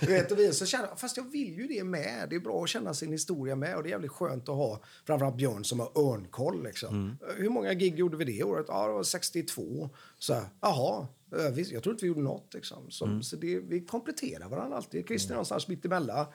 Du 0.00 0.06
vet, 0.06 0.32
och 0.32 0.38
vi 0.38 0.52
så 0.52 0.66
känner, 0.66 0.88
jag, 0.88 1.00
fast 1.00 1.16
jag 1.16 1.30
vill 1.30 1.58
ju 1.58 1.66
det 1.66 1.84
med. 1.84 2.26
Det 2.30 2.36
är 2.36 2.40
bra 2.40 2.62
att 2.62 2.68
känna 2.68 2.94
sin 2.94 3.12
historia 3.12 3.56
med. 3.56 3.76
Och 3.76 3.82
det 3.82 3.88
är 3.88 3.90
jävligt 3.90 4.10
skönt 4.10 4.48
att 4.48 4.54
ha 4.54 4.80
framförallt 5.06 5.36
Björn 5.36 5.64
som 5.64 5.80
har 5.80 5.98
örnkoll. 5.98 6.64
Liksom. 6.64 7.16
Hur 7.36 7.48
många 7.48 7.74
gig 7.74 7.98
gjorde 7.98 8.16
vi 8.16 8.24
det 8.24 8.44
året? 8.44 8.66
Ja, 8.68 8.86
det 8.86 8.92
var 8.92 9.02
62. 9.02 9.90
Så 10.18 10.40
jaha. 10.60 11.06
Jag 11.30 11.82
tror 11.82 11.92
inte 11.92 12.04
vi 12.04 12.08
gjorde 12.08 12.20
något. 12.22 12.54
Liksom. 12.54 12.90
Så, 12.90 13.20
så 13.22 13.36
det, 13.36 13.58
vi 13.58 13.80
kompletterar 13.80 14.48
varandra 14.48 14.76
alltid. 14.76 15.06
Christer 15.06 15.30
är 15.30 15.34
någonstans 15.34 15.68
mitt 15.68 15.84
emellan. 15.84 16.26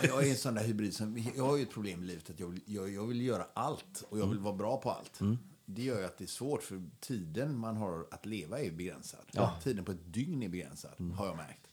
Men 0.00 0.10
jag 0.10 0.26
är 0.26 0.30
en 0.30 0.36
sån 0.36 0.54
där 0.54 0.62
hybrid. 0.62 0.94
Som, 0.94 1.24
jag 1.36 1.44
har 1.44 1.56
ju 1.56 1.62
ett 1.62 1.70
problem 1.70 2.02
i 2.02 2.06
livet 2.06 2.30
att 2.30 2.40
jag 2.40 2.48
vill, 2.48 2.60
jag, 2.66 2.90
jag 2.90 3.06
vill 3.06 3.20
göra 3.20 3.46
allt 3.54 4.04
och 4.08 4.18
jag 4.18 4.26
vill 4.26 4.38
vara 4.38 4.54
bra 4.54 4.76
på 4.76 4.90
allt. 4.90 5.20
Det 5.66 5.82
gör 5.82 5.98
ju 5.98 6.04
att 6.04 6.18
det 6.18 6.24
är 6.24 6.28
svårt 6.28 6.62
för 6.62 6.82
tiden 7.00 7.58
man 7.58 7.76
har 7.76 8.06
att 8.10 8.26
leva 8.26 8.60
är 8.60 8.70
begränsad. 8.70 9.20
Tiden 9.62 9.84
på 9.84 9.92
ett 9.92 10.12
dygn 10.12 10.42
är 10.42 10.48
begränsad 10.48 11.00
har 11.14 11.26
jag 11.26 11.36
märkt. 11.36 11.66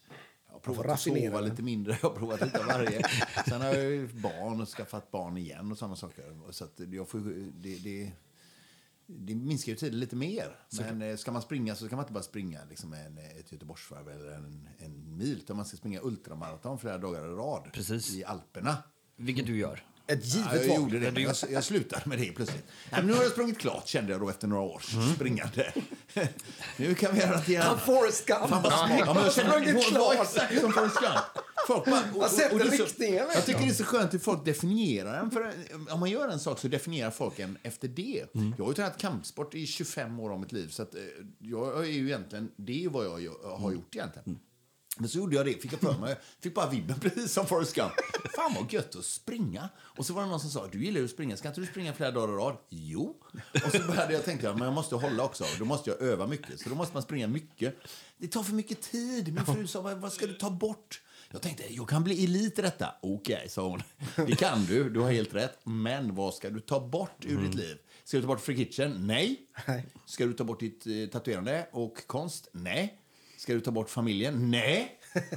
Jag 0.47 0.53
har 0.53 0.59
provat 0.59 0.85
att 0.89 0.99
sova 0.99 1.41
den. 1.41 1.49
lite 1.49 1.61
mindre, 1.61 1.97
jag 2.01 2.09
har 2.09 2.15
provat 2.15 2.41
lite 2.41 2.59
av 2.59 2.65
varje. 2.65 3.03
Sen 3.47 3.61
har 3.61 3.67
jag 3.67 3.83
ju 3.83 4.07
barn 4.07 4.61
och 4.61 4.67
skaffat 4.67 5.11
barn 5.11 5.37
igen 5.37 5.71
och 5.71 5.77
sådana 5.77 5.95
saker. 5.95 6.51
Så 6.51 6.63
att 6.63 6.79
jag 6.91 7.09
får, 7.09 7.19
det, 7.53 7.75
det, 7.75 8.11
det 9.05 9.35
minskar 9.35 9.71
ju 9.71 9.75
tiden 9.75 9.99
lite 9.99 10.15
mer. 10.15 10.59
Men 10.79 11.01
eh, 11.01 11.15
ska 11.15 11.31
man 11.31 11.41
springa 11.41 11.75
så 11.75 11.85
ska 11.85 11.95
man 11.95 12.03
inte 12.03 12.13
bara 12.13 12.23
springa 12.23 12.59
liksom 12.69 12.93
en, 12.93 13.17
ett 13.17 13.51
Göteborgsvarv 13.51 14.09
eller 14.09 14.31
en, 14.31 14.69
en 14.77 15.17
mil. 15.17 15.37
Utan 15.37 15.55
man 15.55 15.65
ska 15.65 15.77
springa 15.77 15.99
ultramaraton 16.01 16.79
flera 16.79 16.97
dagar 16.97 17.25
i 17.25 17.29
rad 17.29 17.69
Precis. 17.73 18.13
i 18.13 18.23
Alperna. 18.23 18.77
Vilket 19.15 19.45
du 19.45 19.57
gör. 19.57 19.83
Ett 20.07 20.19
Ja, 20.25 20.37
givet 20.37 20.61
jag 20.67 20.67
val. 20.67 20.77
gjorde 20.77 20.99
det. 20.99 21.11
men 21.11 21.23
Jag, 21.23 21.35
jag 21.51 21.63
slutade 21.63 22.01
med 22.05 22.19
det 22.19 22.31
plötsligt. 22.31 22.63
Nej, 22.91 23.01
men 23.01 23.07
nu 23.07 23.13
har 23.13 23.23
jag 23.23 23.31
sprungit 23.31 23.57
klart 23.59 23.87
kände 23.87 24.11
jag 24.11 24.21
då 24.21 24.29
efter 24.29 24.47
några 24.47 24.63
års 24.63 24.95
springande. 25.15 25.73
nu 26.77 26.95
kan 26.95 27.13
vi 27.15 27.19
göra 27.21 27.35
något 27.37 27.49
igen. 27.49 27.77
Forrest 27.85 28.25
Gump. 28.25 28.39
Fan 28.49 28.63
vad 28.63 28.73
smart. 28.73 28.91
Ja, 29.05 29.13
men 29.13 29.23
jag 29.23 29.33
Sprungit 29.33 29.75
det 29.75 29.81
klart. 29.81 30.15
exakt 30.21 30.59
som 30.61 30.73
Forrest 30.73 30.99
Gump. 30.99 31.45
Folk 31.67 31.85
bara, 31.85 31.99
och, 32.15 32.23
Jag 32.39 32.59
det 32.59 32.63
är 32.65 32.77
så- 32.77 32.83
riktningen, 32.83 33.25
Jag 33.33 33.45
tycker 33.45 33.59
det 33.59 33.69
är 33.69 33.73
så 33.73 33.83
skönt 33.83 34.13
hur 34.13 34.19
folk 34.19 34.45
definierar 34.45 35.19
en. 35.19 35.31
För 35.31 35.53
om 35.89 35.99
man 35.99 36.09
gör 36.09 36.27
en 36.27 36.39
sak 36.39 36.59
så 36.59 36.67
definierar 36.67 37.11
folk 37.11 37.39
en 37.39 37.57
efter 37.63 37.87
det. 37.87 38.23
Jag 38.57 38.65
har 38.65 38.71
ju 38.71 38.75
tränat 38.75 38.97
kampsport 38.97 39.55
i 39.55 39.67
25 39.67 40.19
år 40.19 40.33
av 40.33 40.39
mitt 40.39 40.51
liv. 40.51 40.67
Så 40.69 40.83
att, 40.83 40.95
eh, 40.95 41.01
jag 41.39 41.79
är 41.79 41.91
ju 41.91 42.05
egentligen, 42.07 42.49
det 42.55 42.83
är 42.85 42.89
vad 42.89 43.05
jag 43.05 43.33
har 43.57 43.71
gjort 43.71 43.95
egentligen. 43.95 44.39
Men 44.97 45.09
så 45.09 45.17
gjorde 45.17 45.35
jag 45.35 45.45
det, 45.45 45.61
fick 45.61 45.73
jag 45.73 45.79
för 45.79 45.99
mig. 45.99 46.19
Fick 46.39 46.53
bara 46.53 46.69
vibben 46.69 46.99
precis 47.01 47.33
som 47.33 47.45
Forrest 47.47 47.75
Gump. 47.75 47.91
Fan 48.35 48.53
vad 48.59 48.73
gött 48.73 48.95
att 48.95 49.05
springa. 49.05 49.69
Och 49.79 50.05
så 50.05 50.13
var 50.13 50.23
det 50.23 50.29
någon 50.29 50.39
som 50.39 50.49
sa, 50.49 50.67
du 50.67 50.85
gillar 50.85 50.99
ju 50.99 51.05
att 51.05 51.11
springa, 51.11 51.37
ska 51.37 51.47
inte 51.47 51.61
du 51.61 51.67
springa 51.67 51.93
flera 51.93 52.11
dagar 52.11 52.33
i 52.33 52.37
rad? 52.37 52.57
Jo. 52.69 53.15
Och 53.53 53.71
så 53.71 53.79
började 53.87 54.13
jag 54.13 54.25
tänka, 54.25 54.53
men 54.53 54.61
jag 54.61 54.73
måste 54.73 54.95
hålla 54.95 55.23
också. 55.23 55.45
Då 55.59 55.65
måste 55.65 55.89
jag 55.89 56.01
öva 56.01 56.27
mycket. 56.27 56.59
Så 56.59 56.69
då 56.69 56.75
måste 56.75 56.93
man 56.93 57.03
springa 57.03 57.27
mycket. 57.27 57.75
Det 58.17 58.27
tar 58.27 58.43
för 58.43 58.53
mycket 58.53 58.81
tid. 58.81 59.33
Min 59.33 59.45
fru 59.45 59.67
sa, 59.67 59.81
vad 59.81 60.13
ska 60.13 60.27
du 60.27 60.33
ta 60.33 60.49
bort? 60.49 61.01
Jag 61.31 61.41
tänkte, 61.41 61.73
jag 61.73 61.89
kan 61.89 62.03
bli 62.03 62.23
elit 62.23 62.59
i 62.59 62.61
detta. 62.61 62.95
Okej, 63.01 63.49
sa 63.49 63.69
hon. 63.69 63.83
Det 64.27 64.35
kan 64.35 64.65
du, 64.65 64.89
du 64.89 64.99
har 64.99 65.11
helt 65.11 65.33
rätt. 65.33 65.59
Men 65.63 66.15
vad 66.15 66.33
ska 66.33 66.49
du 66.49 66.59
ta 66.59 66.87
bort 66.87 67.25
ur 67.25 67.41
ditt 67.41 67.55
liv? 67.55 67.77
Ska 68.03 68.17
du 68.17 68.21
ta 68.21 68.27
bort 68.27 68.41
Free 68.41 68.55
Kitchen? 68.57 69.07
Nej. 69.07 69.39
Nej. 69.67 69.85
Ska 70.05 70.25
du 70.25 70.33
ta 70.33 70.43
bort 70.43 70.59
ditt 70.59 70.87
eh, 70.87 71.09
tatuerande 71.11 71.67
och 71.71 72.07
konst? 72.07 72.47
Nej. 72.51 72.99
Ska 73.43 73.53
du 73.53 73.61
ta 73.61 73.71
bort 73.71 73.89
familjen? 73.89 74.51
Nej. 74.51 74.99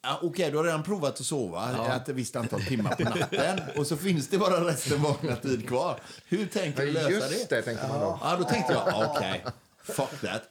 Ja, 0.00 0.20
Okej, 0.22 0.50
du 0.50 0.56
har 0.56 0.64
redan 0.64 0.82
provat 0.82 1.20
att 1.20 1.26
sova 1.26 1.96
ett 1.96 2.08
visst 2.08 2.36
antal 2.36 2.60
timmar 2.60 2.94
på 2.94 3.02
natten 3.02 3.60
och 3.76 3.86
så 3.86 3.96
finns 3.96 4.28
det 4.28 4.38
bara 4.38 4.68
resten 4.68 5.02
vakna 5.02 5.36
tid 5.36 5.68
kvar. 5.68 6.00
Hur 6.24 6.46
tänker 6.46 6.86
du 6.86 6.92
lösa 6.92 7.10
just 7.10 7.48
det? 7.48 7.56
det, 7.56 7.62
tänkte 7.62 7.88
man 7.88 8.00
då. 8.00 8.18
Ja, 8.22 8.36
då 8.36 8.44
tänkte 8.44 8.72
jag, 8.72 9.10
okej, 9.10 9.44
fuck 9.82 10.20
that. 10.20 10.42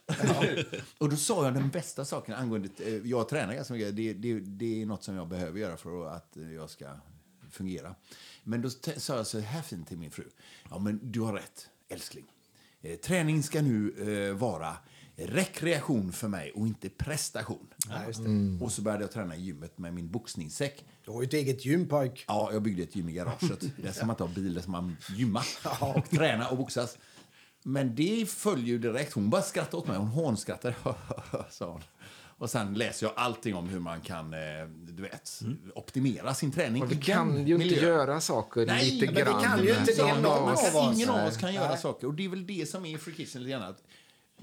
och 0.98 1.08
då 1.08 1.16
sa 1.16 1.44
jag 1.44 1.54
den 1.54 1.70
bästa 1.70 2.04
saken 2.04 2.34
angående, 2.34 2.68
eh, 2.78 2.94
jag 2.94 3.28
tränar 3.28 3.54
ganska 3.54 3.74
mycket, 3.74 3.96
det, 3.96 4.12
det, 4.12 4.40
det 4.40 4.82
är 4.82 4.86
något 4.86 5.04
som 5.04 5.16
jag 5.16 5.28
behöver 5.28 5.60
göra 5.60 5.76
för 5.76 6.06
att 6.06 6.36
jag 6.56 6.70
ska 6.70 6.86
fungera. 7.50 7.94
Men 8.44 8.62
då 8.62 8.70
sa 8.96 9.16
jag 9.16 9.26
så 9.26 9.38
här 9.38 9.62
fint 9.62 9.88
till 9.88 9.98
min 9.98 10.10
fru, 10.10 10.24
ja 10.70 10.78
men 10.78 11.00
du 11.02 11.20
har 11.20 11.32
rätt, 11.32 11.68
älskling. 11.88 12.24
Eh, 12.82 12.96
träning 12.96 13.42
ska 13.42 13.62
nu 13.62 13.94
eh, 14.30 14.34
vara 14.34 14.76
rekreation 15.18 16.12
för 16.12 16.28
mig 16.28 16.52
och 16.52 16.66
inte 16.66 16.88
prestation. 16.88 17.68
Och 18.60 18.72
så 18.72 18.82
började 18.82 19.04
jag 19.04 19.12
träna 19.12 19.36
i 19.36 19.40
gymmet 19.40 19.78
med 19.78 19.94
min 19.94 20.10
boxningssäck. 20.10 20.84
Du 21.04 21.10
har 21.10 21.22
ju 21.22 21.26
ett 21.26 21.34
eget 21.34 21.64
gym, 21.64 21.88
pojk. 21.88 22.24
Ja, 22.28 22.50
jag 22.52 22.62
byggde 22.62 22.82
ett 22.82 22.96
gym 22.96 23.08
i 23.08 23.12
garaget. 23.12 23.60
Där 23.82 23.92
ska 23.92 24.06
man 24.06 24.14
inte 24.14 24.22
ha 24.22 24.30
bil, 24.30 24.54
där 24.54 24.62
ska 24.62 24.70
man 24.70 24.96
gymma 25.16 25.42
och 25.80 26.10
träna 26.10 26.48
och 26.48 26.56
boxas. 26.56 26.98
Men 27.62 27.94
det 27.94 28.30
följer 28.30 28.66
ju 28.66 28.78
direkt. 28.78 29.12
Hon 29.12 29.30
bara 29.30 29.42
skrattade 29.42 29.76
åt 29.76 29.88
mig. 29.88 29.96
Hon 29.96 30.08
hånskrattade. 30.08 30.74
sa 31.50 31.72
hon. 31.72 31.82
Och 32.38 32.50
sen 32.50 32.74
läser 32.74 33.06
jag 33.06 33.12
allting 33.16 33.54
om 33.54 33.68
hur 33.68 33.80
man 33.80 34.00
kan 34.00 34.34
eh, 34.34 34.38
du 34.68 35.02
vet, 35.02 35.40
optimera 35.74 36.34
sin 36.34 36.52
träning. 36.52 36.82
Och 36.82 36.92
vi 36.92 36.96
kan 36.96 37.46
ju 37.46 37.54
inte 37.54 37.58
miljön. 37.58 37.84
göra 37.84 38.20
saker 38.20 38.66
Nej, 38.66 38.90
lite 38.90 39.06
men 39.06 39.14
vi 39.14 39.20
grann. 39.20 39.42
kan 39.42 39.64
ju 39.64 39.70
inte 39.70 39.92
det 39.92 40.02
ingen 40.02 40.24
av 40.26 40.46
Nej. 40.46 41.28
oss 41.28 41.36
kan 41.36 41.54
göra 41.54 41.68
Nej. 41.68 41.78
saker. 41.78 42.06
Och 42.06 42.14
det 42.14 42.24
är 42.24 42.28
väl 42.28 42.46
det 42.46 42.68
som 42.68 42.86
är 42.86 42.98
Free 42.98 43.14
Kitchen 43.14 43.42
lite 43.42 43.58
grann. 43.58 43.74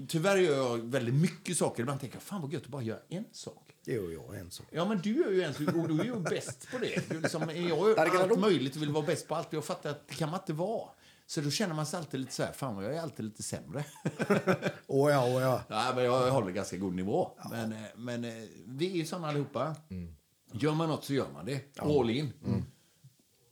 Tyvärr 0.07 0.37
gör 0.37 0.55
jag 0.57 0.77
väldigt 0.77 1.15
mycket 1.15 1.57
saker. 1.57 1.81
Ibland 1.81 1.99
tänker 1.99 2.15
jag, 2.15 2.23
fan 2.23 2.41
vad 2.41 2.53
gött 2.53 2.63
att 2.63 2.69
bara 2.69 2.81
göra 2.81 2.99
en 3.09 3.25
sak. 3.31 3.75
Jo, 3.85 4.09
jo, 4.11 4.33
en 4.33 4.51
sak. 4.51 4.67
Ja, 4.71 4.85
men 4.85 4.97
du 4.97 5.15
gör 5.15 5.31
ju 5.31 5.41
en 5.41 5.53
sak 5.53 5.75
och 5.75 5.87
du 5.87 5.99
är 5.99 6.05
ju 6.05 6.19
bäst 6.19 6.71
på 6.71 6.77
det. 6.77 7.09
Du 7.09 7.19
liksom, 7.19 7.41
jag 7.41 7.57
gör 7.57 7.95
det 7.95 8.01
allt 8.01 8.29
jag 8.29 8.39
möjligt 8.39 8.75
och 8.75 8.81
vill 8.81 8.91
vara 8.91 9.05
bäst 9.05 9.27
på 9.27 9.35
allt. 9.35 9.53
Jag 9.53 9.65
fattar 9.65 9.89
att 9.89 10.07
det 10.07 10.15
kan 10.15 10.29
man 10.29 10.39
inte 10.39 10.53
vara. 10.53 10.89
Så 11.27 11.41
då 11.41 11.49
känner 11.51 11.75
man 11.75 11.85
sig 11.85 11.97
alltid 11.97 12.19
lite 12.19 12.33
så 12.33 12.43
här, 12.43 12.51
fan 12.51 12.83
jag 12.83 12.95
är 12.95 13.01
alltid 13.01 13.25
lite 13.25 13.43
sämre. 13.43 13.85
Åh 14.87 15.11
ja, 15.11 15.25
åh 15.35 15.41
ja. 15.41 15.61
Nej, 15.69 15.95
men 15.95 16.03
jag 16.03 16.31
håller 16.31 16.51
ganska 16.51 16.77
god 16.77 16.93
nivå. 16.95 17.31
Men, 17.51 17.71
eh, 17.71 17.79
men 17.95 18.23
eh, 18.23 18.33
vi 18.65 18.91
är 18.91 18.95
ju 18.95 19.05
såna 19.05 19.27
allihopa. 19.27 19.75
Gör 20.51 20.73
man 20.73 20.89
något 20.89 21.05
så 21.05 21.13
gör 21.13 21.31
man 21.33 21.45
det. 21.45 21.79
All 21.79 22.09
in. 22.09 22.33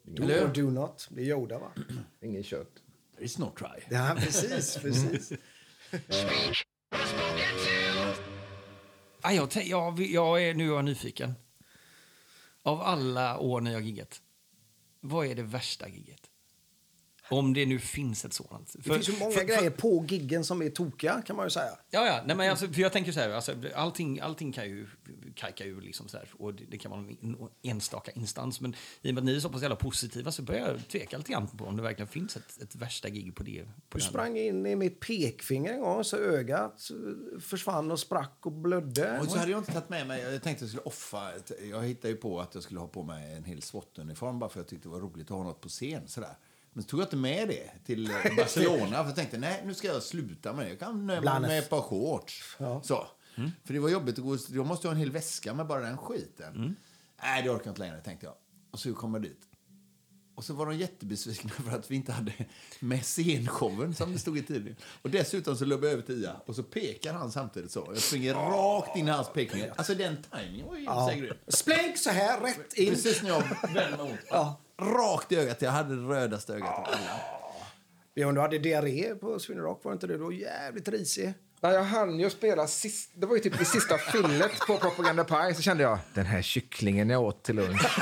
Do 0.04 0.24
Eller 0.24 0.40
hur? 0.40 0.48
or 0.48 0.54
do 0.54 0.70
not. 0.70 1.08
Det 1.12 1.22
är 1.22 1.26
Yoda, 1.26 1.60
va? 1.60 1.72
Ingen 2.22 2.44
kött. 2.44 2.72
It's 3.20 3.40
no 3.40 3.52
try. 3.58 3.96
Ja, 3.96 4.16
precis, 4.18 4.78
precis. 4.82 5.34
Ah, 9.22 9.32
jag, 9.32 9.50
jag, 9.56 10.00
jag 10.00 10.44
är, 10.44 10.54
nu 10.54 10.70
är 10.70 10.76
jag 10.76 10.86
nyfiken. 10.86 11.34
Av 12.64 12.82
alla 12.82 13.38
år 13.38 13.62
när 13.62 13.72
jag 13.72 13.80
har 13.80 13.84
giggat, 13.84 14.22
vad 15.00 15.28
är 15.28 15.36
det 15.36 15.44
värsta 15.44 15.90
gigget? 15.90 16.30
Om 17.30 17.54
det 17.54 17.66
nu 17.66 17.80
finns 17.80 18.26
ett 18.26 18.34
sådant. 18.34 18.74
Det 18.74 18.82
finns 18.82 19.10
ju 19.10 19.20
många 19.20 19.44
grejer 19.44 19.70
på 19.70 20.06
giggen 20.10 20.44
som 20.46 20.62
är 20.62 20.70
tokiga, 20.70 21.22
kan 21.22 21.36
man 21.36 21.46
ju 21.46 21.50
säga. 21.50 21.72
Ja, 21.90 22.06
ja. 22.06 22.24
Nej, 22.26 22.36
men 22.36 22.50
alltså, 22.50 22.68
för 22.68 22.82
jag 22.82 22.92
tänker 22.92 23.12
så 23.12 23.20
här, 23.20 23.30
alltså, 23.30 23.56
allting, 23.76 24.20
allting 24.20 24.52
kan 24.52 24.66
ju 24.66 24.88
kajka 25.36 25.66
ur 25.66 25.82
liksom 25.82 26.08
så 26.08 26.18
här, 26.18 26.30
och 26.40 26.54
det, 26.54 26.64
det 26.70 26.78
kan 26.78 26.92
vara 26.92 27.02
en 27.02 27.18
en 27.22 27.50
enstaka 27.62 28.12
instans. 28.12 28.62
Men 28.62 28.76
i 29.02 29.10
och 29.10 29.14
med 29.14 29.22
att 29.22 29.26
ni 29.26 29.36
är 29.36 29.40
så 29.40 29.50
pass 29.50 29.62
jävla 29.62 29.76
positiva 29.76 30.32
så 30.32 30.42
börjar 30.42 30.68
jag 30.68 30.88
tveka 30.88 31.18
lite 31.18 31.32
grann 31.32 31.48
på 31.48 31.66
om 31.66 31.78
det 31.78 31.84
verkligen 31.84 32.08
finns 32.08 32.38
ett, 32.38 32.62
ett 32.62 32.76
värsta 32.76 33.10
gig 33.10 33.36
på 33.36 33.44
det. 33.44 33.64
På 33.64 33.98
Du 33.98 34.00
den. 34.00 34.10
sprang 34.10 34.38
in 34.38 34.66
i 34.66 34.76
mitt 34.76 35.00
pekfinger 35.00 35.74
en 35.74 35.82
gång 35.82 36.04
så 36.04 36.18
ögat 36.18 36.90
försvann 37.42 37.92
och 37.92 38.00
sprack 38.00 38.38
och 38.42 38.52
blödde. 38.52 39.20
Och 39.20 39.28
så 39.32 39.38
hade 39.38 39.52
jag 39.52 39.60
inte 39.60 39.72
tagit 39.72 39.90
med 39.90 40.08
mig, 40.08 40.22
jag 40.22 40.44
tänkte 40.44 40.50
att 40.52 40.62
jag 40.62 40.70
skulle 40.70 40.82
offa, 40.82 41.32
jag 41.72 41.84
hittade 41.84 42.10
ju 42.10 42.16
på 42.18 42.42
att 42.42 42.54
jag 42.54 42.64
skulle 42.64 42.80
ha 42.80 42.88
på 42.88 43.04
mig 43.04 43.34
en 43.34 43.44
hel 43.44 43.62
SWAT-uniform 43.62 44.40
bara 44.40 44.50
för 44.50 44.60
att 44.60 44.64
jag 44.64 44.68
tyckte 44.68 44.88
det 44.88 44.92
var 44.92 45.00
roligt 45.02 45.32
att 45.32 45.38
ha 45.38 45.44
något 45.44 45.62
på 45.62 45.70
scen 45.70 46.08
sådär. 46.08 46.38
Men 46.74 46.84
så 46.84 46.90
tog 46.90 47.00
jag 47.00 47.06
inte 47.06 47.16
med 47.16 47.48
det 47.48 47.86
till 47.86 48.12
eh, 48.12 48.18
Barcelona 48.38 48.98
för 48.98 49.06
jag 49.06 49.16
tänkte 49.16 49.38
nej 49.38 49.62
nu 49.66 49.74
ska 49.74 49.88
jag 49.88 50.04
sluta 50.04 50.54
med 50.54 50.66
det. 50.66 50.70
Jag 50.70 50.80
kan 50.80 51.08
nöja 51.08 51.20
mig 51.20 51.22
Blannes. 51.22 51.50
med 51.50 51.60
ett 51.60 51.70
par 51.70 51.82
shorts. 51.82 52.58
Så. 52.84 53.08
För 53.64 53.74
det 53.74 53.80
var 53.80 53.90
jobbigt 53.90 54.20
att 54.20 54.26
gå, 54.26 54.38
jag 54.50 54.66
måste 54.66 54.88
ha 54.88 54.94
en 54.94 55.00
hel 55.00 55.12
väska 55.12 55.54
med 55.54 55.68
bara 55.68 55.82
den 55.82 55.98
skiten. 55.98 56.76
Nej 57.24 57.44
det 57.44 57.50
orkar 57.50 57.66
jag 57.66 57.72
inte 57.72 57.82
längre 57.82 58.02
tänkte 58.02 58.26
jag. 58.26 58.36
Och 58.72 58.80
så 58.80 58.94
kom 58.94 59.14
jag 59.14 59.24
dit. 59.24 59.40
Och 60.36 60.44
så 60.44 60.54
var 60.54 60.66
de 60.66 60.78
jättebesvikna 60.78 61.50
för 61.50 61.78
att 61.78 61.92
vi 61.92 61.96
inte 61.96 62.12
hade 62.12 62.34
med 62.80 63.04
scenshowen 63.04 63.96
som 63.96 64.12
det 64.12 64.20
stod 64.20 64.38
i 64.38 64.44
tidningen. 64.44 64.76
Och 65.02 65.10
dessutom 65.10 65.56
så 65.58 65.66
löp 65.66 65.84
jag 65.84 65.92
över 65.92 66.02
till 66.02 66.24
Ia 66.24 66.36
och 66.46 66.56
så 66.56 66.64
pekar 66.64 67.14
han 67.14 67.32
samtidigt 67.32 67.72
så. 67.72 67.88
Jag 67.94 68.02
springer 68.02 68.34
rakt 68.34 68.98
in 68.98 69.08
i 69.08 69.12
hans 69.12 69.30
pekfinger. 69.34 69.74
Alltså 69.76 69.96
den 69.96 70.18
timingen 70.32 70.68
var 70.68 70.78
ju 70.78 70.84
ja. 70.84 71.12
grym. 71.16 71.34
Splänk 71.48 71.98
så 71.98 72.10
här, 72.10 72.42
rätt 72.42 72.74
in. 72.74 72.90
Precis 72.90 73.24
när 73.24 73.30
jag 73.30 73.44
vände 73.74 73.98
mig 73.98 74.18
om. 74.30 74.54
Rakt 74.84 75.32
i 75.32 75.36
ögat. 75.36 75.62
Jag 75.62 75.72
hade 75.72 75.96
det 75.96 76.02
rödaste 76.14 76.54
ögat 76.54 76.78
av 76.78 76.84
alla. 76.88 77.20
Björn, 78.16 78.36
du 78.36 78.42
hade 78.42 78.60
diarré 78.60 79.16
på 79.16 79.40
Sweden 79.40 79.64
Rock, 79.64 79.84
var 79.84 79.92
det 79.92 79.94
inte 79.94 80.08
det? 80.08 80.14
Du 80.14 80.20
var 80.24 80.32
jävligt 80.32 80.88
risig. 80.88 81.34
Nej, 81.62 81.74
jag 81.74 81.84
hann 81.84 82.20
ju 82.20 82.30
spela 82.30 82.68
sist, 82.68 83.12
det 83.16 83.26
var 83.26 83.36
ju 83.36 83.42
typ 83.42 83.62
i 83.62 83.66
sista 83.66 83.98
fillet 83.98 84.60
på 84.68 84.78
Propaganda 84.78 85.24
Pie 85.24 85.54
så 85.56 85.62
kände 85.62 85.84
jag 85.84 86.00
den 86.14 86.26
här 86.26 86.42
kycklingen 86.42 87.10
jag 87.10 87.22
åt 87.24 87.44
till 87.44 87.56
lunch, 87.56 88.00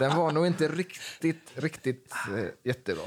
den 0.00 0.16
var 0.16 0.32
nog 0.32 0.46
inte 0.46 0.68
riktigt, 0.68 1.52
riktigt 1.54 2.12
eh, 2.36 2.44
jättebra. 2.64 3.04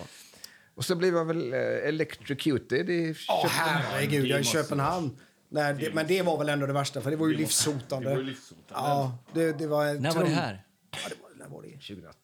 Och 0.75 0.85
så 0.85 0.95
blev 0.95 1.15
jag 1.15 1.25
väl 1.25 1.53
eh, 1.53 1.59
electrocuted 1.59 2.89
i 2.89 3.09
Åh, 3.29 3.41
Köpenhamn. 3.41 3.83
herregud, 3.91 4.25
jag 4.25 4.37
är 4.37 4.41
i 4.41 4.45
Köpenhamn. 4.45 5.17
Nej, 5.49 5.73
det, 5.73 5.93
men 5.93 6.07
det 6.07 6.21
var 6.21 6.37
väl 6.37 6.49
ändå 6.49 6.65
det 6.65 6.73
värsta, 6.73 7.01
för 7.01 7.11
det 7.11 7.17
var 7.17 7.27
ju 7.27 7.33
livshotande. 7.37 8.09
det 8.09 8.15
var 8.15 8.21
ju 8.21 8.27
livshotande. 8.29 8.89
Ja, 8.89 9.17
det, 9.33 9.51
det 9.51 9.67
var 9.67 9.85
en 9.85 10.01
När 10.01 10.11
var 10.13 10.23
det 10.23 10.29
här? 10.29 10.63
Ja, 10.91 10.97
det 11.09 11.15
var, 11.21 11.45
när 11.45 11.55
var 11.55 11.61
det? 11.61 11.69
2002 11.71 12.03
kanske. 12.03 12.18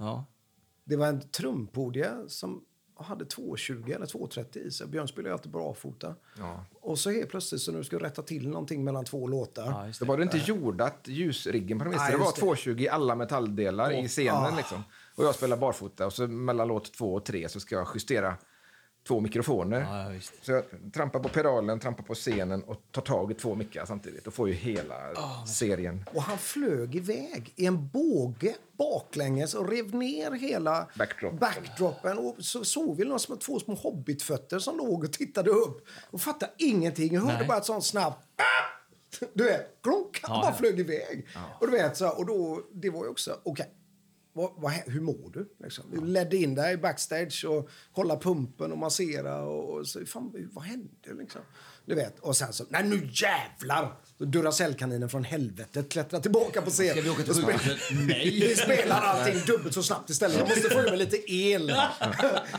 Ja. 0.00 0.24
Det 0.84 0.96
var 0.96 1.06
en 1.06 1.30
trumpodie 1.30 2.10
som 2.28 2.64
hade 2.96 3.24
2,20 3.24 3.94
eller 3.94 4.06
2,30 4.06 4.58
i 4.58 4.70
sig. 4.70 4.86
Björn 4.86 5.08
spelar 5.08 5.28
ju 5.28 5.32
alltid 5.32 5.52
barfota. 5.52 6.14
Ja. 6.38 6.64
Och 6.80 6.98
så 6.98 7.10
helt 7.10 7.30
plötsligt 7.30 7.60
så 7.60 7.72
nu 7.72 7.84
ska 7.84 7.98
du 7.98 8.04
rätta 8.04 8.22
till 8.22 8.48
någonting 8.48 8.84
mellan 8.84 9.04
två 9.04 9.26
låtar. 9.26 9.66
Ja, 9.66 9.92
det. 10.00 10.04
var 10.04 10.16
det 10.16 10.22
inte 10.22 10.38
jordat, 10.38 10.98
ljusriggen 11.04 11.78
på 11.78 11.84
de 11.84 11.90
Nej, 11.90 12.12
Det 12.12 12.18
var 12.18 12.24
just 12.24 12.36
det. 12.36 12.40
220 12.40 12.80
i 12.80 12.88
alla 12.88 13.14
metalldelar 13.14 14.04
i 14.04 14.08
scenen. 14.08 14.56
Liksom. 14.56 14.82
Och 15.16 15.24
jag 15.24 15.34
spelar 15.34 15.56
barfota 15.56 16.06
och 16.06 16.12
så 16.12 16.26
mellan 16.26 16.68
låt 16.68 16.92
två 16.92 17.14
och 17.14 17.24
tre 17.24 17.48
så 17.48 17.60
ska 17.60 17.74
jag 17.74 17.88
justera 17.94 18.36
två 19.10 19.20
mikrofoner. 19.20 19.80
Ja, 19.80 20.12
ja. 20.12 20.20
Så 20.42 20.52
jag 20.52 20.64
trampar 20.94 21.20
på 21.20 21.28
pedalen, 21.28 21.80
trampar 21.80 22.02
på 22.04 22.14
scenen 22.14 22.62
och 22.62 22.82
tar 22.90 23.02
tag 23.02 23.30
i 23.30 23.34
två 23.34 23.54
mickar 23.54 23.84
samtidigt. 23.86 24.26
Och 24.26 24.34
får 24.34 24.48
ju 24.48 24.54
hela 24.54 24.94
serien. 25.46 26.04
Och 26.14 26.22
han 26.22 26.38
flög 26.38 26.96
iväg 26.96 27.52
i 27.56 27.66
en 27.66 27.88
båge 27.88 28.54
baklänges 28.78 29.54
och 29.54 29.68
rev 29.68 29.94
ner 29.94 30.30
hela 30.30 30.88
Backdropen. 30.98 31.38
backdropen. 31.38 32.18
Och 32.18 32.36
så 32.38 32.64
såg 32.64 32.96
vi 32.96 33.04
några 33.04 33.18
små, 33.18 33.36
två 33.36 33.58
små 33.60 33.74
hobbitfötter 33.74 34.58
som 34.58 34.76
låg 34.76 35.04
och 35.04 35.12
tittade 35.12 35.50
upp. 35.50 35.86
Och 36.10 36.20
fattade 36.20 36.52
ingenting. 36.58 37.14
Jag 37.14 37.20
hörde 37.20 37.38
Nej. 37.38 37.46
bara 37.48 37.58
ett 37.58 37.64
sånt 37.64 37.84
snabbt... 37.84 38.26
Du 39.34 39.44
vet, 39.44 39.82
klonk, 39.82 40.20
han 40.22 40.36
Ja, 40.36 40.42
bara 40.42 40.50
ja. 40.52 40.56
flög 40.58 40.80
iväg. 40.80 41.26
Och 41.60 41.66
du 41.66 41.72
vet, 41.72 41.96
så, 41.96 42.08
och 42.08 42.26
då, 42.26 42.62
det 42.72 42.90
var 42.90 43.04
ju 43.04 43.10
också, 43.10 43.40
okej, 43.42 43.66
vad, 44.32 44.50
vad, 44.56 44.72
hur 44.72 45.00
mår 45.00 45.30
du? 45.32 45.48
Liksom. 45.58 45.84
Vi 45.92 46.00
ledde 46.00 46.36
in 46.36 46.54
dig 46.54 46.76
backstage 46.76 47.44
och 47.48 47.70
kollade 47.92 48.20
pumpen 48.20 48.72
och 48.72 48.78
massera 48.78 49.42
och, 49.42 49.78
och 49.78 49.86
så, 49.86 50.06
fan, 50.06 50.48
vad 50.52 50.64
hände 50.64 51.14
liksom? 51.18 51.42
Du 51.90 51.96
vet, 51.96 52.18
och 52.18 52.36
sen 52.36 52.52
så, 52.52 52.64
nej 52.68 52.84
nu 52.84 53.08
jävlar! 53.12 53.92
Duracellkaninen 54.18 55.08
från 55.08 55.24
helvetet 55.24 55.88
klättrar 55.88 56.20
tillbaka 56.20 56.62
på 56.62 56.70
scen. 56.70 56.90
Ska 56.90 57.00
vi 57.00 57.10
åka 57.10 57.22
till 57.22 57.34
sjukhuset? 57.34 57.78
Nej. 57.90 58.40
Vi 58.48 58.56
spelar 58.56 59.00
allting 59.00 59.40
dubbelt 59.46 59.74
så 59.74 59.82
snabbt 59.82 60.10
istället. 60.10 60.38
Jag 60.38 60.48
måste 60.48 60.70
få 60.70 60.82
mig 60.82 60.96
lite 60.96 61.32
el. 61.32 61.74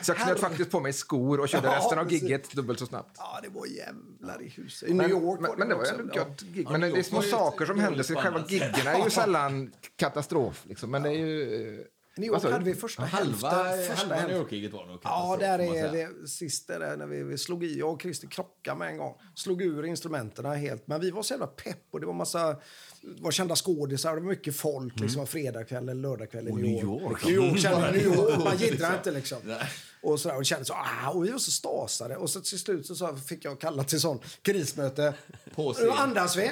Så 0.02 0.12
jag 0.12 0.18
knöt 0.18 0.40
faktiskt 0.40 0.72
på 0.72 0.80
mig 0.80 0.94
skor 0.94 1.40
och 1.40 1.50
körde 1.50 1.68
Ja, 1.68 1.76
resten 1.76 2.00
av 2.00 2.12
gigget 2.12 2.52
dubbelt 2.52 2.80
så 2.80 2.86
snabbt. 2.86 3.16
Ja, 3.18 3.40
det 3.44 3.50
var 3.50 3.66
jävlar 3.66 4.42
i 4.42 4.50
huset. 4.50 4.90
I 4.90 4.94
New 4.94 5.10
Men, 5.10 5.12
York 5.12 5.40
men, 5.40 5.52
men 5.58 5.70
det 5.70 5.76
var 5.76 5.86
ändå 5.86 6.16
gött 6.16 6.42
gig. 6.42 6.70
Men 6.70 6.82
det 6.82 6.88
är 6.88 7.04
små 7.04 7.22
saker 7.22 7.66
som 7.66 7.80
händer, 7.80 8.04
så 8.04 8.16
själva 8.16 8.46
giggen 8.48 8.88
är 8.88 9.04
ju 9.04 9.10
sällan 9.10 9.72
katastrof. 9.96 10.64
Liksom. 10.68 10.92
Men 10.92 11.04
det 11.04 11.10
är 11.10 11.18
ju... 11.18 11.84
New 12.18 12.28
York 12.28 12.42
sa 12.42 12.50
hade 12.52 12.66
vi 12.66 12.76
första 12.76 13.02
Halva, 13.04 13.50
hälften. 13.50 13.96
Första 13.96 14.16
halva. 14.16 14.28
New 14.28 14.38
York-giget 14.38 14.74
var 14.74 14.86
nog 14.86 15.00
Ja, 15.04 15.38
där 15.40 15.60
är 15.60 15.92
det 15.92 16.28
sista 16.28 16.80
där 16.80 16.98
när 16.98 17.06
vi, 17.06 17.24
vi 17.24 17.38
slog 17.38 17.64
i. 17.64 17.80
Jag 17.80 17.94
och 17.94 18.02
Christer 18.02 18.28
krockade 18.28 18.78
med 18.80 18.88
en 18.88 18.98
gång. 18.98 19.16
Slog 19.36 19.62
ur 19.62 19.86
instrumenten 19.86 20.46
helt. 20.46 20.88
Men 20.88 21.02
vi 21.02 21.12
var 21.12 21.24
så 21.24 21.34
jävla 21.34 21.48
pepp 21.48 21.88
och 21.92 22.00
det 22.00 22.06
var 22.06 22.14
massa 22.14 22.56
det 23.02 23.22
var 23.22 23.32
kända 23.32 23.56
skådisar. 23.56 24.16
Det 24.16 24.22
var 24.22 24.28
mycket 24.28 24.56
folk. 24.56 25.00
Liksom, 25.00 25.22
en 25.22 25.28
fredagkväll 25.28 25.84
eller 25.90 26.02
lördagkväll 26.02 26.48
i 26.48 26.52
New 26.52 26.64
New 26.64 26.84
York. 26.84 27.02
York. 27.04 27.26
New 27.26 27.34
York, 27.36 27.60
kände, 27.60 27.92
New 27.92 28.04
York. 28.04 28.44
Man 28.44 28.58
Liksom. 28.58 28.94
inte 28.94 29.12
liksom. 29.12 29.38
Nej. 29.44 29.70
Och, 30.02 30.20
så 30.20 30.28
där, 30.28 30.36
och 30.36 30.42
det 30.42 30.46
kändes 30.46 30.68
så, 30.68 30.74
ah, 30.74 31.10
och 31.10 31.26
vi 31.26 31.32
var 31.32 31.40
så 31.40 31.52
stasade. 31.52 32.16
Och 32.18 32.30
så 32.30 32.42
till 32.42 32.60
slut 32.60 32.98
så 32.98 33.16
fick 33.16 33.46
jag 33.46 33.62
kalla 33.62 33.84
till 33.84 34.00
sån 34.02 34.20
krismöte. 34.42 35.14
På 35.56 35.74
scen. 35.74 35.90
Andas 35.92 36.38
vi. 36.38 36.52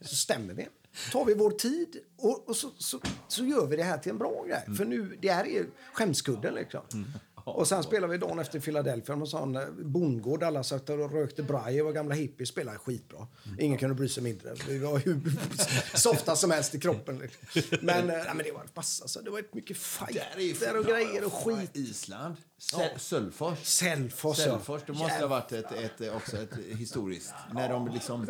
Så 0.00 0.14
stämmer 0.14 0.54
vi 0.54 0.68
tar 1.12 1.24
vi 1.24 1.34
vår 1.34 1.50
tid 1.50 1.96
och, 2.18 2.48
och 2.48 2.56
så, 2.56 2.70
så, 2.78 3.00
så 3.28 3.44
gör 3.44 3.66
vi 3.66 3.76
det 3.76 3.82
här 3.82 3.98
till 3.98 4.10
en 4.10 4.18
bra 4.18 4.44
grej. 4.48 4.76
För 4.76 4.84
nu, 4.84 5.18
det 5.22 5.32
här 5.32 5.46
är 5.46 5.66
skämskudden 5.92 6.54
liksom. 6.54 6.80
Mm. 6.92 7.08
Och 7.44 7.68
sen 7.68 7.82
spelade 7.82 8.12
vi 8.12 8.18
dagen 8.18 8.38
efter 8.38 8.60
Philadelphia 8.60 9.16
med 9.16 9.28
sån 9.28 9.56
eh, 9.56 9.62
bondgård. 9.70 10.42
Alla 10.42 10.62
satt 10.62 10.90
och 10.90 11.12
rökte 11.12 11.42
braj 11.42 11.80
och 11.80 11.86
var 11.86 11.92
gamla 11.92 12.14
hippies. 12.14 12.48
Spelade 12.48 12.78
skitbra. 12.78 13.26
Ingen 13.58 13.78
kunde 13.78 13.94
bry 13.94 14.08
sig 14.08 14.22
mindre. 14.22 14.54
Vi 14.68 14.78
var 14.78 14.98
hur 14.98 15.20
softa 15.98 16.36
som 16.36 16.50
helst 16.50 16.74
i 16.74 16.80
kroppen. 16.80 17.22
Men, 17.80 18.10
eh, 18.10 18.16
nej, 18.16 18.24
men 18.34 18.38
det 18.46 18.52
var 18.52 18.62
massa. 18.74 19.08
Så 19.08 19.20
det 19.20 19.30
var 19.30 19.38
ett 19.38 19.54
mycket 19.54 19.76
fighter 19.76 20.78
och 20.78 20.84
grejer 20.84 21.24
och 21.24 21.32
skit. 21.32 21.70
Island. 21.76 22.36
Sel- 22.58 22.98
Sölvfors. 22.98 23.58
Ja. 23.58 24.34
Sölvfors, 24.34 24.82
det 24.86 24.92
måste 24.92 25.14
ha 25.18 25.26
varit 25.26 25.52
ett, 25.52 25.72
ett, 25.72 26.12
också 26.14 26.36
ett 26.36 26.50
historiskt. 26.78 27.32
När 27.54 27.68
de 27.68 27.88
liksom 27.88 28.26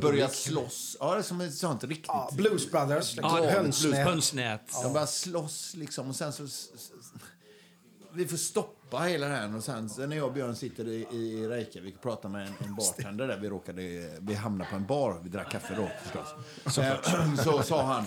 börjar 0.00 0.28
slåss. 0.28 0.96
Ja, 1.00 1.12
det 1.12 1.18
är 1.18 1.22
som 1.22 1.40
ett 1.40 1.54
sånt 1.54 1.84
riktigt... 1.84 2.04
Ja, 2.08 2.30
Blues 2.32 2.70
Brothers. 2.70 3.16
Liksom, 3.16 3.38
Ja, 3.44 3.50
hönsnät. 3.50 4.06
hönsnät. 4.06 4.60
De 4.82 4.92
bara 4.92 5.06
slåss 5.06 5.74
liksom 5.76 6.08
och 6.08 6.16
sen 6.16 6.32
så... 6.32 6.46
Vi 8.16 8.26
får 8.26 8.36
stoppa 8.36 8.98
hela 8.98 9.26
det 9.26 9.32
här 9.32 9.56
och 9.56 9.64
sen 9.64 9.88
så 9.88 10.06
när 10.06 10.16
jag 10.16 10.26
och 10.26 10.32
Björn 10.32 10.56
sitter 10.56 10.88
i, 10.88 11.06
i 11.10 11.48
Reykjavik 11.48 11.96
och 11.96 12.02
pratar 12.02 12.28
med 12.28 12.46
en, 12.46 12.54
en 12.66 12.74
bartender 12.74 13.28
där, 13.28 13.38
vi 13.38 13.48
råkade, 13.48 13.82
vi 14.20 14.34
hamnade 14.34 14.70
på 14.70 14.76
en 14.76 14.86
bar, 14.86 15.20
vi 15.22 15.28
drack 15.28 15.50
kaffe 15.50 15.74
då 15.76 15.88
förstås. 16.02 16.34
Så, 16.66 16.82
så 17.44 17.62
sa 17.62 17.82
han, 17.82 18.04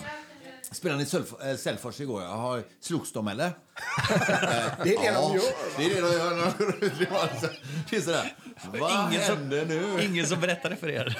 Spelade 0.72 0.98
ni 0.98 1.04
Sölf- 1.04 1.50
äh, 1.50 1.56
Sällfors 1.56 2.00
igår? 2.00 2.22
Jaha, 2.22 2.62
slogs 2.80 3.12
de 3.12 3.28
eller? 3.28 3.50
Det 4.84 4.94
är 4.94 5.02
det 5.02 5.12
de 5.20 5.34
gör. 5.34 5.42
Det 5.78 5.84
är 5.84 5.94
det 5.94 6.00
de 6.00 6.12
gör. 6.12 6.98
Det 6.98 7.10
var 7.10 7.18
alltså- 7.18 7.48
Det 7.90 7.96
är 7.96 8.00
sådär. 8.00 8.36
Vad 8.80 9.12
Ingen 9.12 9.22
som- 9.26 9.36
hände 9.36 9.64
nu? 9.64 10.02
Ingen 10.04 10.26
som 10.26 10.40
berättade 10.40 10.76
för 10.76 10.88
er. 10.88 11.18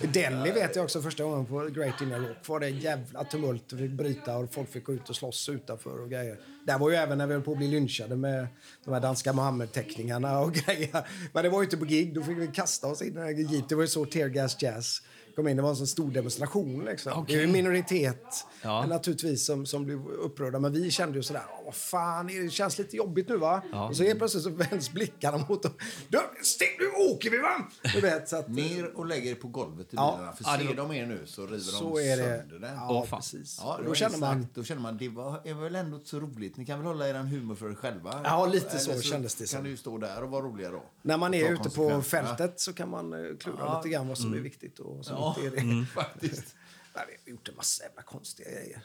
Delhi 0.12 0.50
vet 0.50 0.76
jag 0.76 0.84
också 0.84 1.02
första 1.02 1.24
gången 1.24 1.46
på 1.46 1.58
Great 1.60 2.00
Indian 2.00 2.26
Rock 2.28 2.48
var 2.48 2.60
det 2.60 2.68
jävla 2.68 3.24
tumult 3.24 3.72
och 3.72 3.78
fick 3.78 3.90
bryta 3.90 4.36
och 4.36 4.54
folk 4.54 4.72
fick 4.72 4.84
gå 4.84 4.92
ut 4.92 5.08
och 5.08 5.16
slåss 5.16 5.48
utanför 5.48 6.02
och 6.02 6.10
grejer. 6.10 6.38
Där 6.66 6.78
var 6.78 6.90
ju 6.90 6.96
även 6.96 7.18
när 7.18 7.26
vi 7.26 7.32
höll 7.34 7.42
på 7.42 7.52
att 7.52 7.58
bli 7.58 7.68
lynchade 7.68 8.16
med 8.16 8.46
de 8.84 8.94
här 8.94 9.00
danska 9.00 9.32
Mohammed-teckningarna 9.32 10.38
och 10.40 10.52
grejer. 10.66 11.06
Men 11.32 11.42
det 11.44 11.48
var 11.50 11.58
ju 11.58 11.64
inte 11.64 11.76
på 11.76 11.84
gig, 11.84 12.14
då 12.14 12.22
fick 12.22 12.38
vi 12.38 12.46
kasta 12.46 12.86
oss 12.86 13.02
in 13.02 13.18
i 13.18 13.20
en 13.20 13.48
jeep. 13.52 13.68
Det 13.68 13.74
var 13.74 13.82
ju 13.82 13.88
så 13.88 14.04
tear 14.04 14.28
gas 14.28 14.62
jazz 14.62 15.02
kom 15.36 15.48
in. 15.48 15.56
Det 15.56 15.62
var 15.62 15.70
en 15.70 15.76
sån 15.76 15.86
stor 15.86 16.10
demonstration 16.10 16.84
liksom. 16.84 17.24
Det 17.28 17.34
är 17.34 17.44
en 17.44 17.52
minoritet 17.52 18.46
Ja. 18.62 18.86
naturligtvis 18.86 19.46
som, 19.46 19.66
som 19.66 19.84
blev 19.84 20.06
upprörda. 20.08 20.58
Men 20.58 20.72
vi 20.72 20.90
kände 20.90 21.18
ju 21.18 21.22
sådär, 21.22 21.42
"Åh, 21.58 21.64
vad 21.64 21.74
fan, 21.74 22.26
det 22.26 22.50
känns 22.52 22.78
lite 22.78 22.96
jobbigt 22.96 23.28
nu 23.28 23.36
va? 23.36 23.62
Och 23.90 23.96
så 23.96 24.02
helt 24.02 24.18
plötsligt 24.18 24.44
så 24.44 24.50
vänds 24.50 24.90
blickarna 24.92 25.44
mot 25.48 25.62
dem. 25.62 25.72
Du, 26.08 26.18
stäng, 26.42 26.68
nu 26.78 26.86
åker 27.12 27.30
vi 27.30 27.38
va! 27.38 27.68
Du 27.94 28.00
vet, 28.00 28.28
så 28.28 28.36
att, 28.36 28.48
Ner 28.48 28.96
och 28.96 29.06
lägger 29.06 29.30
er 29.30 29.34
på 29.34 29.48
golvet 29.48 29.86
i 29.86 29.88
Ja. 29.96 30.12
bilarna. 30.16 30.32
För 30.36 30.44
Ja, 30.44 30.52
det 30.52 30.58
ser 30.58 30.68
var- 30.68 30.74
de 30.74 30.92
er 30.92 31.06
nu 31.06 31.22
så 31.26 31.46
river 31.46 31.58
så 31.58 31.84
de 31.96 32.02
är 32.12 32.16
det. 32.16 32.38
sönder 32.38 32.58
den. 32.58 32.74
Ja, 32.74 33.06
precis. 33.10 33.58
Ja, 33.62 33.78
då 33.82 33.88
då 33.88 33.94
känner 33.94 34.18
man... 34.18 34.46
Då 34.54 34.64
känner 34.64 34.82
man, 34.82 34.96
det 34.98 35.08
var, 35.08 35.40
är 35.44 35.54
väl 35.54 35.74
ändå 35.74 35.96
inte 35.96 36.08
så 36.08 36.20
roligt. 36.20 36.56
Ni 36.56 36.64
kan 36.66 36.78
väl 36.78 36.86
hålla 36.86 37.08
er 37.08 37.14
humor 37.14 37.54
för 37.54 37.70
er 37.70 37.74
själva? 37.74 38.20
Ja, 38.24 38.46
lite 38.46 38.66
Eller 38.68 38.78
så 38.78 39.00
kändes 39.00 39.34
det 39.34 39.38
kan 39.44 39.48
som. 39.48 39.64
du 39.64 39.70
ju 39.70 39.76
stå 39.76 39.98
där 39.98 40.22
och 40.22 40.30
vara 40.30 40.42
roliga 40.42 40.70
då. 40.70 40.82
När 41.02 41.16
man 41.16 41.34
är 41.34 41.52
ute 41.52 41.70
på 41.70 42.02
fältet 42.02 42.60
så 42.60 42.72
kan 42.72 42.90
man 42.90 43.12
eh, 43.12 43.36
klura 43.40 43.76
lite 43.76 43.88
grann 43.88 44.08
vad 44.08 44.18
som 44.18 44.34
är 44.34 44.38
viktigt 44.38 44.78
och 44.78 45.04
som 45.04 45.16
Ja, 45.36 45.36
är 45.46 45.50
det. 45.50 45.60
mm, 45.60 45.86
faktiskt. 45.94 46.54
Nej, 46.94 47.04
vi 47.24 47.30
har 47.30 47.36
gjort 47.36 47.48
en 47.48 47.56
massa 47.56 47.84
jävla 47.84 48.02
konstiga 48.02 48.50
grejer. 48.50 48.84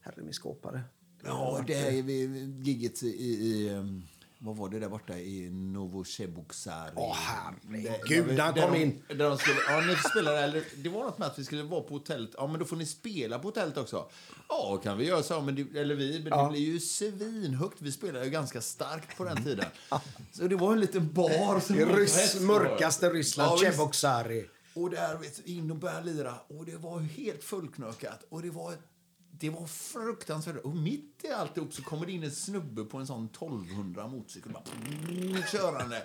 Herre 0.00 0.22
min 0.22 0.32
skåpare. 0.32 0.80
Ja, 1.24 1.64
det 1.66 1.74
är 1.74 2.02
vi, 2.02 2.22
gigget 2.62 3.02
i, 3.02 3.06
i 3.06 3.70
um, 3.70 4.02
vad 4.38 4.56
var 4.56 4.68
det 4.68 4.78
där 4.78 4.88
borta 4.88 5.18
i 5.18 5.50
Novochebuksari? 5.50 6.92
Åh, 6.96 7.16
herregud, 7.16 8.36
Där- 8.36 8.42
han 8.42 8.54
kom 8.54 8.74
in. 8.74 9.02
Där 9.08 9.16
de 9.30 9.38
skulle, 9.38 9.56
ja, 9.68 9.80
ni 9.80 9.96
spelade, 10.10 10.38
eller, 10.40 10.64
det 10.76 10.88
var 10.88 11.04
något 11.04 11.18
med 11.18 11.28
att 11.28 11.38
vi 11.38 11.44
skulle 11.44 11.62
vara 11.62 11.80
på 11.80 11.94
hotellet. 11.94 12.30
Ja, 12.36 12.46
men 12.46 12.58
då 12.58 12.64
får 12.64 12.76
ni 12.76 12.86
spela 12.86 13.38
på 13.38 13.48
hotellet 13.48 13.76
också. 13.76 14.10
Ja, 14.48 14.80
kan 14.84 14.98
vi 14.98 15.06
göra 15.06 15.22
så. 15.22 15.40
Men 15.40 15.54
det, 15.54 15.78
eller 15.80 15.94
vi, 15.94 16.18
men 16.18 16.28
Ja. 16.28 16.42
det 16.44 16.50
blir 16.50 16.60
ju 16.60 16.80
svinhögt. 16.80 17.76
Vi 17.82 17.92
spelade 17.92 18.24
ju 18.24 18.30
ganska 18.30 18.60
starkt 18.60 19.16
på 19.16 19.24
den 19.24 19.44
tiden. 19.44 19.66
Så 20.32 20.42
det 20.48 20.56
var 20.56 20.72
en 20.72 20.80
liten 20.80 21.12
bar. 21.12 21.60
Som 21.60 21.76
Ryss, 21.76 22.40
mörkaste 22.40 23.10
Ryssland, 23.10 23.58
Ja. 23.62 23.70
Och 24.74 24.90
där 24.90 25.18
vet, 25.18 25.44
du, 25.44 25.52
in 25.52 25.70
och 25.70 25.76
börja 25.76 26.00
lira. 26.00 26.34
Och 26.48 26.66
det 26.66 26.76
var 26.76 27.00
helt 27.00 27.44
fullknökat. 27.44 28.24
Och 28.28 28.42
det 28.42 28.50
var, 28.50 28.74
det 29.30 29.50
var 29.50 29.66
fruktansvärt. 29.66 30.64
Och 30.64 30.76
mitt 30.76 31.24
i 31.24 31.28
alltihop 31.28 31.72
så 31.72 31.82
kommer 31.82 32.06
det 32.06 32.12
in 32.12 32.22
en 32.22 32.30
snubbe 32.30 32.84
på 32.84 32.98
en 32.98 33.06
sån 33.06 33.26
1200 33.26 34.08
motorcykel. 34.08 34.52
Bara, 34.52 35.42
körande. 35.42 36.02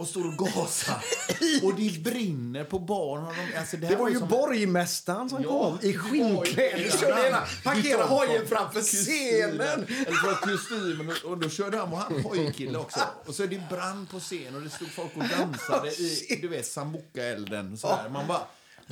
Och 0.00 0.06
står 0.08 0.26
och 0.26 0.36
gasar. 0.38 1.04
Och 1.62 1.74
det 1.74 2.02
brinner 2.02 2.64
på. 2.64 2.76
Och 2.76 2.86
de- 2.86 3.58
Alltså, 3.58 3.76
det, 3.76 3.86
Det 3.86 3.96
var 3.96 4.08
ju 4.08 4.18
som- 4.18 4.28
borgmästaren 4.28 5.30
som 5.30 5.42
Ja, 5.42 5.48
kom 5.48 5.78
i 5.88 5.92
skinnkläder. 5.96 6.90
Körde 7.00 7.22
hela, 7.22 7.46
parkerade 7.64 8.04
hojen 8.04 8.46
framför 8.48 8.80
scenen. 8.80 9.60
Eller 9.60 10.16
för 10.16 10.34
kostymen. 10.34 11.10
Och, 11.24 11.30
och 11.30 11.38
då 11.38 11.48
körde 11.48 11.76
han, 11.78 11.90
var 11.90 11.98
han 11.98 12.20
hojkille 12.22 12.78
också. 12.78 13.00
Och 13.26 13.34
så 13.34 13.42
är 13.42 13.46
det 13.46 13.62
brand 13.70 14.10
på 14.10 14.20
scen 14.20 14.54
och 14.54 14.62
det 14.62 14.70
stod 14.70 14.88
folk 14.90 15.10
och 15.16 15.22
dansade 15.38 15.90
i, 15.90 16.38
du 16.42 16.48
vet, 16.48 16.66
sambuca-elden. 16.66 17.78
och. 17.82 18.12
Man 18.12 18.26
bara, 18.26 18.42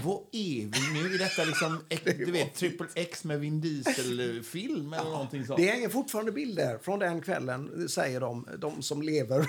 vad 0.04 0.20
är 0.32 0.66
vi 0.66 1.02
nu? 1.02 1.14
Är 1.14 1.18
detta 1.18 1.44
liksom, 1.44 1.84
du 2.04 2.32
vet, 2.32 2.54
triple 2.54 2.86
X 2.94 3.24
med 3.24 3.40
Vin 3.40 3.60
Diesel-film 3.60 4.92
eller 4.92 5.10
någonting 5.10 5.46
sånt? 5.46 5.60
Det 5.60 5.66
hänger 5.66 5.88
fortfarande 5.88 6.32
bilder 6.32 6.78
från 6.82 6.98
den 6.98 7.20
kvällen, 7.20 7.88
säger 7.88 8.20
de, 8.20 8.48
de 8.58 8.82
som 8.82 9.02
lever 9.02 9.40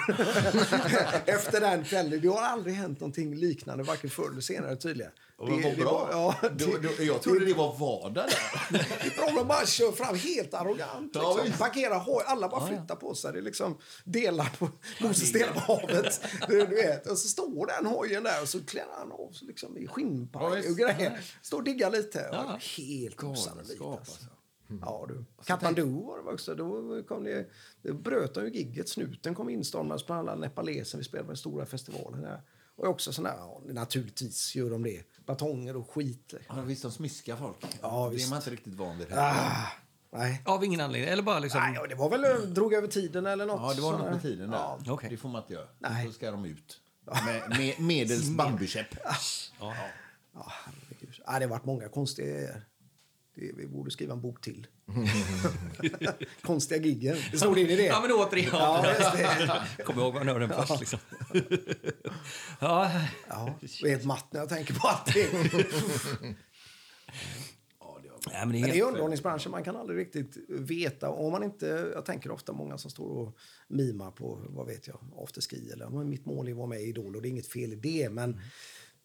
efter 1.25 1.61
den 1.61 1.83
kvällen. 1.83 2.21
Det 2.21 2.27
har 2.27 2.41
aldrig 2.41 2.75
hänt 2.75 2.99
någonting 2.99 3.35
liknande, 3.35 3.83
varken 3.83 4.09
förr 4.09 4.29
eller 4.31 4.41
senare 4.41 4.75
tydligen. 4.75 5.11
Och 5.39 5.49
vad 5.49 5.77
bra. 5.77 6.09
ja, 6.11 6.35
då, 6.41 6.65
då, 6.65 7.03
jag 7.03 7.21
trodde 7.21 7.45
det 7.45 7.53
var 7.53 7.77
vardag 7.77 8.13
där. 8.13 8.77
Det 9.17 9.35
de 9.35 9.47
bara 9.47 9.65
kör 9.65 9.91
fram 9.91 10.15
helt 10.15 10.53
arrogant. 10.53 11.11
Ja, 11.15 11.39
Liksom. 11.43 11.59
Parkerar 11.59 11.99
hoj, 11.99 12.23
alla 12.25 12.49
bara 12.49 12.67
flyttar 12.67 12.95
på 12.95 13.15
sig. 13.15 13.33
Det 13.33 13.39
är 13.39 13.41
liksom 13.41 13.77
delar 14.03 14.55
på, 14.59 14.69
Moses 15.01 15.31
delar 15.31 15.53
på 15.53 15.59
havet. 15.59 16.21
Du, 16.47 16.65
du 16.65 16.75
vet. 16.75 17.07
Och 17.07 17.17
så 17.17 17.27
står 17.27 17.65
den 17.65 17.85
hojen 17.85 18.23
där 18.23 18.41
och 18.41 18.49
så 18.49 18.65
klär 18.65 18.85
han 18.97 19.11
av 19.11 19.31
sig 19.31 19.47
liksom, 19.47 19.77
i 19.77 19.87
skinnpaj 19.87 20.69
och 20.69 20.77
grejer. 20.77 21.21
Står 21.41 21.57
och 21.57 21.63
diggar 21.63 21.91
lite. 21.91 22.29
Ja. 22.31 22.59
Helt 22.77 23.23
osannolikt. 23.23 23.81
Alltså. 23.81 24.11
alltså. 24.11 24.25
Ja, 24.81 25.05
du. 25.07 25.25
Kathmandu 25.45 25.83
var 25.83 26.17
det 26.23 26.33
också. 26.33 26.55
Då 26.55 27.03
kom 27.03 27.23
det, 27.23 27.49
då 27.81 27.93
bröt 27.93 28.33
de 28.33 28.45
ju 28.45 28.51
gigget. 28.51 28.89
Snuten 28.89 29.35
kom 29.35 29.49
instormande 29.49 30.03
bland 30.05 30.29
alla 30.29 30.39
nepaleser. 30.39 30.97
Vi 30.97 31.03
spelade 31.03 31.25
på 31.25 31.31
den 31.31 31.37
stora 31.37 31.65
festivalen 31.65 32.21
där. 32.21 32.41
Och 32.75 32.87
också 32.87 33.13
sån 33.13 33.23
där, 33.23 33.35
ja, 33.37 33.61
naturligtvis 33.65 34.55
gör 34.55 34.69
de 34.69 34.83
det. 34.83 35.03
Batonger 35.29 35.75
och 35.77 35.89
skit. 35.91 36.33
Ja, 36.47 36.61
visst, 36.61 36.81
de 36.81 36.91
smiskar 36.91 37.35
folk. 37.35 37.57
Ja, 37.81 38.05
det 38.09 38.15
visst. 38.15 38.27
är 38.27 38.29
man 38.29 38.37
inte 38.39 38.49
riktigt 38.49 38.73
van 38.73 38.97
vid. 38.97 39.11
här. 39.11 39.33
Ah, 39.33 39.67
nej. 40.17 40.41
Av 40.45 40.63
ingen 40.63 40.81
anledning. 40.81 41.09
Eller 41.09 41.23
bara 41.23 41.39
liksom... 41.39 41.61
Nej, 41.61 41.73
ja, 41.75 41.87
det 41.87 41.95
var 41.95 42.09
väl 42.09 42.53
drog 42.53 42.73
över 42.73 42.87
tiden 42.87 43.25
eller 43.25 43.45
något. 43.45 43.61
Ja, 43.61 43.73
det 43.73 43.81
var 43.81 43.91
något 43.97 44.11
med 44.11 44.21
tiden 44.21 44.49
där. 44.51 44.57
Ja. 44.57 44.79
Okej. 44.87 45.09
Det 45.09 45.17
får 45.17 45.29
man 45.29 45.41
inte 45.41 45.53
göra. 45.53 45.67
Nej. 45.79 46.05
Då 46.05 46.11
ska 46.11 46.31
de 46.31 46.45
ut. 46.45 46.79
Med, 47.25 47.57
med 47.57 47.79
medels 47.79 48.29
bambukäpp. 48.37 48.87
Ja, 49.59 49.73
herregud. 50.33 51.21
Ja, 51.25 51.39
det 51.39 51.45
har 51.45 51.49
varit 51.49 51.65
många 51.65 51.89
konstiga 51.89 52.49
vi 53.57 53.67
borde 53.67 53.91
skriva 53.91 54.13
en 54.13 54.21
bok 54.21 54.41
till. 54.41 54.67
konstiga 56.41 56.81
giggen. 56.81 57.17
Det 57.31 57.37
stod 57.37 57.57
in 57.57 57.67
i 57.69 57.75
det. 57.75 57.85
Ja, 57.85 57.99
men 58.01 58.11
återigen. 58.11 58.49
Ja, 58.53 58.85
det. 59.77 59.83
Kom 59.83 59.99
ihåg 59.99 60.13
vad 60.13 60.25
nörden 60.25 60.49
först. 60.49 60.79
Liksom. 60.79 60.99
ja, 62.59 62.91
Ja, 63.29 63.55
jag 63.61 63.89
är 63.89 63.89
helt 63.89 64.05
matt 64.05 64.33
när 64.33 64.39
jag 64.39 64.49
tänker 64.49 64.73
på 64.73 64.87
allting. 64.87 65.25
Men 68.25 68.31
det 68.31 68.37
är 68.37 68.45
Men 68.45 68.51
det 68.51 68.59
är 68.69 68.73
helt... 68.73 68.87
underhållningsbranschen, 68.87 69.51
man 69.51 69.63
kan 69.63 69.75
aldrig 69.75 69.99
riktigt 69.99 70.37
veta. 70.49 71.09
Om 71.09 71.31
man 71.31 71.43
inte, 71.43 71.91
jag 71.93 72.05
tänker 72.05 72.31
ofta 72.31 72.53
många 72.53 72.77
som 72.77 72.91
står 72.91 73.09
och 73.09 73.37
mimar 73.67 74.11
på, 74.11 74.45
vad 74.49 74.67
vet 74.67 74.87
jag, 74.87 74.99
afterski 75.17 75.69
eller 75.71 75.89
"Men 75.89 76.09
mitt 76.09 76.25
mål 76.25 76.47
är 76.47 76.51
att 76.51 76.57
vara 76.57 76.67
med 76.67 76.81
i 76.81 76.83
Idol 76.83 77.15
och 77.15 77.21
det 77.21 77.27
är 77.27 77.29
inget 77.29 77.47
fel 77.51 77.73
i 77.73 77.75
det. 77.75 78.09
Men 78.09 78.41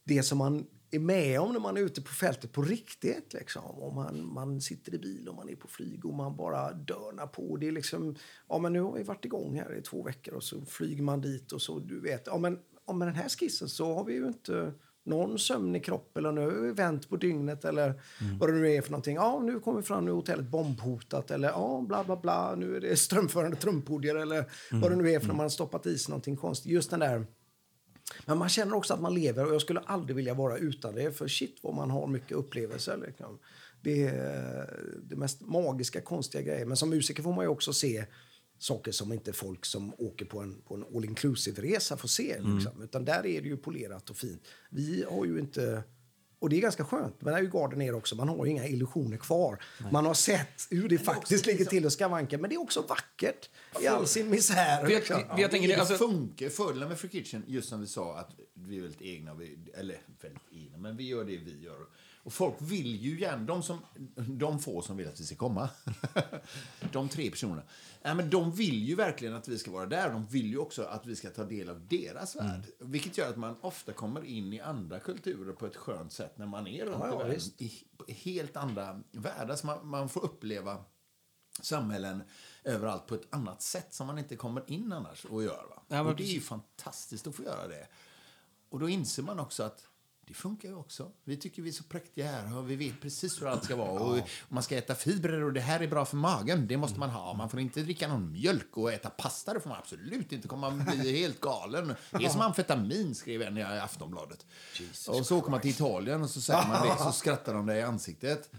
det 0.05 0.22
som 0.22 0.39
man 0.39 0.66
är 0.95 0.99
med 0.99 1.40
om 1.40 1.53
när 1.53 1.61
man 1.61 1.76
är 1.76 1.80
ute 1.80 2.03
på 2.03 2.12
fältet 2.12 2.53
på 2.53 2.62
riktigt, 2.62 3.32
liksom. 3.32 3.64
Om 3.64 3.95
man, 3.95 4.32
man 4.34 4.61
sitter 4.61 4.95
i 4.95 4.99
bil 4.99 5.28
och 5.28 5.34
man 5.34 5.49
är 5.49 5.57
på 5.57 5.68
flyg 5.68 6.05
och 6.05 6.14
man 6.14 6.36
bara 6.36 6.72
dörnar 6.72 7.26
på. 7.26 7.57
Det 7.57 7.68
är 7.68 7.72
liksom, 7.72 8.16
ja 8.49 8.59
men 8.59 8.72
nu 8.72 8.80
har 8.80 8.92
vi 8.92 9.03
varit 9.03 9.24
igång 9.24 9.59
här 9.59 9.78
i 9.78 9.82
två 9.82 10.03
veckor 10.03 10.34
och 10.34 10.42
så 10.45 10.64
flyger 10.64 11.03
man 11.03 11.20
dit 11.20 11.53
och 11.53 11.62
så, 11.62 11.78
du 11.78 12.01
vet, 12.01 12.22
ja 12.26 12.38
men, 12.38 12.59
ja, 12.86 12.92
med 12.92 13.09
den 13.09 13.14
här 13.14 13.28
skissen 13.28 13.68
så 13.68 13.95
har 13.95 14.05
vi 14.05 14.14
ju 14.14 14.26
inte 14.26 14.72
någon 15.05 15.38
sömn 15.38 15.76
i 15.76 15.80
kroppen 15.80 16.26
eller 16.26 16.32
nu 16.32 16.72
vänt 16.72 17.09
på 17.09 17.16
dygnet 17.16 17.64
eller 17.64 18.03
vad 18.40 18.49
det 18.49 18.55
nu 18.55 18.72
är 18.72 18.82
för 18.82 18.90
någonting. 18.90 19.16
Ja, 19.16 19.40
nu 19.45 19.61
kommer 19.61 19.80
vi 19.80 19.86
fram, 19.86 20.05
nu 20.05 20.11
är 20.11 20.14
hotellet 20.14 20.47
bombhotat 20.47 21.30
eller 21.30 21.49
ja, 21.49 21.84
bla 21.88 22.05
bla 22.05 22.16
bla, 22.16 22.55
nu 22.55 22.76
är 22.76 22.80
det 22.80 22.97
strömförande 22.99 23.57
trumpodier 23.57 24.14
eller 24.14 24.45
vad 24.70 24.90
det 24.90 24.97
nu 24.97 25.11
är 25.11 25.20
för 25.20 25.26
när 25.26 25.34
man 25.34 25.45
har 25.45 25.51
stoppat 25.51 25.86
i 25.86 25.99
sig 25.99 26.11
någonting 26.11 26.36
konstigt. 26.36 26.72
Just 26.72 26.90
den 26.90 27.01
där 27.01 27.26
men 28.26 28.38
man 28.38 28.48
känner 28.48 28.74
också 28.74 28.94
att 28.94 29.00
man 29.00 29.14
lever 29.14 29.46
och 29.46 29.55
jag 29.55 29.61
skulle 29.61 29.80
aldrig 29.80 30.16
vilja 30.16 30.34
vara 30.34 30.59
utan 30.59 30.94
det. 30.94 31.12
För 31.12 31.28
shit 31.28 31.59
vad 31.62 31.74
man 31.74 31.90
har 31.90 32.07
mycket 32.07 32.32
upplevelser. 32.32 32.96
Liksom. 33.07 33.38
Det 33.82 34.05
är 34.05 34.98
det 35.02 35.16
mest 35.16 35.40
magiska, 35.40 36.00
konstiga 36.00 36.42
grejer. 36.42 36.66
Men 36.66 36.76
som 36.76 36.90
musiker 36.90 37.22
får 37.22 37.32
man 37.32 37.44
ju 37.44 37.48
också 37.48 37.72
se 37.72 38.05
saker 38.59 38.92
som 38.92 39.12
inte 39.12 39.32
folk 39.32 39.64
som 39.64 39.94
åker 39.98 40.24
på 40.24 40.40
en, 40.40 40.62
på 40.62 40.74
en 40.74 40.84
all 40.94 41.05
inclusive-resa 41.05 41.96
får 41.96 42.09
se. 42.09 42.40
Liksom. 42.40 42.82
Utan 42.82 43.05
där 43.05 43.26
är 43.26 43.42
det 43.42 43.48
ju 43.48 43.57
polerat 43.57 44.11
och 44.11 44.16
fint. 44.16 44.42
Vi 44.70 45.05
har 45.11 45.24
ju 45.24 45.38
inte... 45.38 45.82
Och 46.45 46.51
det 46.51 46.57
är 46.57 46.61
ganska 46.61 46.84
skönt. 46.84 47.16
Men 47.18 47.32
där 47.32 47.40
är 47.40 47.42
ju 47.42 47.51
garden 47.51 47.78
ner 47.78 47.95
också. 47.95 48.16
Man 48.16 48.28
har 48.28 48.45
ju 48.45 48.51
inga 48.51 48.66
illusioner 48.66 49.16
kvar. 49.16 49.62
Man 49.92 50.07
har 50.07 50.14
sett 50.14 50.66
hur 50.70 50.88
det 50.88 50.99
faktiskt 50.99 51.47
ligger 51.47 51.64
till 51.64 51.86
och 51.86 51.92
skavanka. 51.92 52.38
Men 52.38 52.51
det 52.51 52.57
är 52.57 52.61
också 52.61 52.80
vackert 52.80 53.51
i 53.80 53.86
all 53.86 54.07
sin 54.07 54.30
misär. 54.30 54.86
Liksom. 54.86 55.22
jag 55.38 55.51
tänker 55.51 55.68
det, 55.68 55.74
det 55.74 55.80
alltså, 55.80 55.97
funkar. 55.97 56.49
Fördelen 56.49 56.88
med 56.88 56.99
Free 56.99 57.11
Kitchen, 57.11 57.45
just 57.47 57.68
som 57.68 57.80
vi 57.80 57.86
sa, 57.86 58.18
att 58.18 58.30
vi 58.55 58.76
är 58.76 58.80
väldigt 58.80 59.03
egna. 59.03 59.34
Vi, 59.34 59.59
eller 59.74 59.99
väldigt 60.20 60.42
egna, 60.53 60.78
men 60.78 60.97
vi 60.97 61.05
gör 61.09 61.24
det 61.24 61.36
vi 61.36 61.64
gör. 61.64 61.86
Och 62.24 62.32
folk 62.32 62.54
vill 62.58 62.96
ju 62.96 63.20
gärna, 63.20 63.44
de, 63.44 63.62
som, 63.62 63.78
de 64.16 64.58
få 64.58 64.82
som 64.82 64.96
vill 64.96 65.08
att 65.08 65.20
vi 65.20 65.24
ska 65.24 65.36
komma, 65.36 65.68
de 66.92 67.08
tre 67.08 67.30
personerna, 67.30 67.62
nej, 68.02 68.14
men 68.14 68.30
de 68.30 68.52
vill 68.52 68.88
ju 68.88 68.94
verkligen 68.94 69.34
att 69.34 69.48
vi 69.48 69.58
ska 69.58 69.70
vara 69.70 69.86
där. 69.86 70.10
De 70.10 70.26
vill 70.26 70.46
ju 70.46 70.58
också 70.58 70.82
att 70.82 71.06
vi 71.06 71.16
ska 71.16 71.30
ta 71.30 71.44
del 71.44 71.68
av 71.68 71.86
deras 71.86 72.36
värld. 72.36 72.66
Vilket 72.78 73.18
gör 73.18 73.30
att 73.30 73.36
man 73.36 73.56
ofta 73.60 73.92
kommer 73.92 74.24
in 74.24 74.52
i 74.52 74.60
andra 74.60 75.00
kulturer 75.00 75.52
på 75.52 75.66
ett 75.66 75.76
skönt 75.76 76.12
sätt 76.12 76.38
när 76.38 76.46
man 76.46 76.66
är 76.66 76.84
runt 76.84 76.96
Ja, 77.00 77.06
ja, 77.06 77.14
i 77.14 77.16
världen. 77.16 77.34
visst. 77.34 77.62
I 77.62 78.12
helt 78.12 78.56
andra 78.56 79.00
världar. 79.12 79.56
Så 79.56 79.66
man, 79.66 79.86
man 79.86 80.08
får 80.08 80.24
uppleva 80.24 80.84
samhällen 81.62 82.22
överallt 82.64 83.06
på 83.06 83.14
ett 83.14 83.34
annat 83.34 83.62
sätt 83.62 83.94
som 83.94 84.06
man 84.06 84.18
inte 84.18 84.36
kommer 84.36 84.70
in 84.70 84.92
annars 84.92 85.24
och 85.24 85.42
gör. 85.42 85.66
Va? 85.70 85.82
Ja, 85.88 86.00
och 86.00 86.16
det 86.16 86.22
är 86.22 86.34
ju 86.34 86.40
fantastiskt 86.40 87.26
att 87.26 87.34
få 87.34 87.42
göra 87.42 87.68
det. 87.68 87.88
Och 88.68 88.80
då 88.80 88.88
inser 88.88 89.22
man 89.22 89.40
också 89.40 89.62
att 89.62 89.86
Det 90.26 90.34
funkar 90.34 90.68
ju 90.68 90.74
också. 90.74 91.10
Vi 91.24 91.36
tycker 91.36 91.62
vi 91.62 91.68
är 91.68 91.72
så 91.72 91.84
präktiga 91.84 92.26
här 92.26 92.56
och 92.58 92.70
vi 92.70 92.76
vet 92.76 93.00
precis 93.00 93.42
hur 93.42 93.46
allt 93.46 93.64
ska 93.64 93.76
vara. 93.76 93.90
Och 94.00 94.18
man 94.48 94.62
ska 94.62 94.76
äta 94.76 94.94
fibrer 94.94 95.42
och 95.42 95.52
det 95.52 95.60
här 95.60 95.80
är 95.80 95.88
bra 95.88 96.04
för 96.04 96.16
magen. 96.16 96.66
Det 96.66 96.76
måste 96.76 96.98
man 96.98 97.10
ha. 97.10 97.34
Man 97.34 97.50
får 97.50 97.60
inte 97.60 97.80
dricka 97.82 98.08
någon 98.08 98.32
mjölk 98.32 98.76
och 98.76 98.92
äta 98.92 99.10
pasta. 99.10 99.54
Det 99.54 99.60
får 99.60 99.68
man 99.68 99.78
absolut 99.78 100.32
inte. 100.32 100.48
kommer 100.48 100.70
man 100.70 100.84
bli 100.84 101.20
helt 101.20 101.40
galen. 101.40 101.94
Det 102.10 102.24
är 102.24 102.28
som 102.28 102.40
amfetamin, 102.40 103.14
skrev 103.14 103.42
en 103.42 103.58
i 103.58 103.62
Aftonbladet. 103.62 104.46
och 105.08 105.26
så 105.26 105.38
åker 105.38 105.50
man 105.50 105.60
till 105.60 105.70
Italien 105.70 106.22
och 106.22 106.30
så 106.30 106.40
säger 106.40 106.68
man 106.68 106.86
det. 106.88 106.96
Så 106.98 107.12
skrattar 107.12 107.54
de 107.54 107.66
dig 107.66 107.78
i 107.78 107.82
ansiktet. 107.82 108.50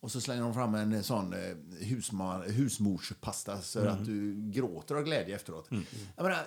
Och 0.00 0.12
så 0.12 0.20
slänger 0.20 0.42
de 0.42 0.54
fram 0.54 0.74
en 0.74 1.02
sån 1.04 1.32
eh, 1.32 2.52
husmorspasta 2.52 3.60
så 3.62 3.88
att 3.88 4.04
du 4.04 4.50
gråter 4.50 4.94
av 4.94 5.02
glädje 5.02 5.34
efteråt. 5.34 5.68
Jag 6.16 6.22
menar, 6.24 6.44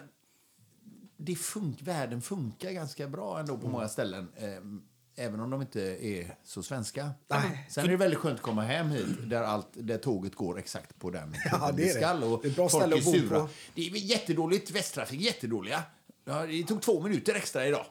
det 1.17 1.35
fun 1.35 1.75
världen 1.81 2.21
funkar 2.21 2.71
ganska 2.71 3.07
bra 3.07 3.39
ändå 3.39 3.57
på 3.57 3.67
många 3.67 3.87
ställen. 3.87 4.27
Eh, 4.35 5.23
även 5.25 5.39
om 5.39 5.49
de 5.49 5.61
inte 5.61 5.81
är 6.07 6.35
så 6.43 6.63
svenska. 6.63 7.09
Nej. 7.27 7.67
Sen 7.69 7.85
är 7.85 7.89
det 7.89 7.97
väldigt 7.97 8.19
skönt 8.19 8.35
att 8.35 8.41
komma 8.41 8.61
hem 8.61 8.89
hit 8.89 9.05
där, 9.25 9.41
allt, 9.43 9.67
där 9.73 9.97
tåget 9.97 10.35
går 10.35 10.59
exakt 10.59 10.99
på 10.99 11.09
den 11.09 11.35
Ja, 11.51 11.71
det 11.71 11.83
är 11.83 11.85
det. 11.87 11.93
skall. 11.93 12.23
Och 12.23 12.39
Det 12.43 12.47
är 12.47 12.53
bra 12.53 12.69
folk 12.69 12.93
är 12.97 13.01
sura. 13.01 13.39
på. 13.39 13.49
Det 13.75 13.81
är 13.87 13.95
jättedåligt. 13.95 14.71
Västtrafik 14.71 15.21
jättedåliga. 15.21 15.83
Ja, 16.25 16.45
det 16.45 16.63
tog 16.63 16.81
två 16.81 17.01
minuter 17.01 17.35
extra 17.35 17.67
idag. 17.67 17.85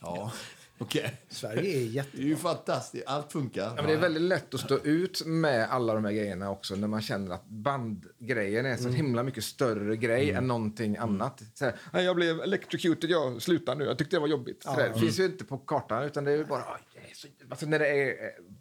Ja, 0.00 0.32
okej. 0.78 1.20
Sverige 1.28 1.58
är 1.60 1.62
Det 1.62 1.74
är 1.74 1.80
ju 1.80 1.86
jättebra. 1.88 2.36
fantastiskt. 2.36 3.06
Allt 3.06 3.32
funkar. 3.32 3.62
Ja, 3.62 3.74
men 3.76 3.86
det 3.86 3.92
är 3.92 3.96
väldigt 3.98 4.22
lätt 4.22 4.54
att 4.54 4.60
stå 4.60 4.78
ut 4.78 5.26
med 5.26 5.68
alla 5.70 5.94
de 5.94 6.04
här 6.04 6.12
grejerna 6.12 6.50
också 6.50 6.74
när 6.76 6.88
man 6.88 7.02
känner 7.02 7.34
att 7.34 7.46
bandgrejen 7.46 8.66
är 8.66 8.76
så 8.76 8.88
himla 8.88 9.22
mycket 9.22 9.44
större 9.44 9.96
grej 9.96 10.30
än 10.30 10.46
någonting 10.48 10.96
annat. 10.96 11.42
Så 11.54 11.64
här, 11.64 11.74
"Nej, 11.92 12.04
jag 12.04 12.16
blev 12.16 12.40
electrocuted, 12.40 13.10
jag 13.10 13.42
slutar 13.42 13.74
nu, 13.74 13.84
jag 13.84 13.98
tyckte 13.98 14.16
det 14.16 14.20
var 14.20 14.28
jobbigt. 14.28 14.62
Så 14.62 14.76
där. 14.76 14.88
Det 14.94 15.00
finns 15.00 15.18
ju 15.18 15.24
inte 15.24 15.44
på 15.44 15.58
kartan 15.58 16.04
utan 16.04 16.24
det 16.24 16.32
är 16.32 16.44
bara, 16.44 16.60
"Oj, 16.74 16.80
det 16.94 17.10
är 17.10 17.14
så... 17.14 17.28
alltså, 17.48 17.66
när, 17.66 17.78
det 17.78 17.88
är, 17.88 18.14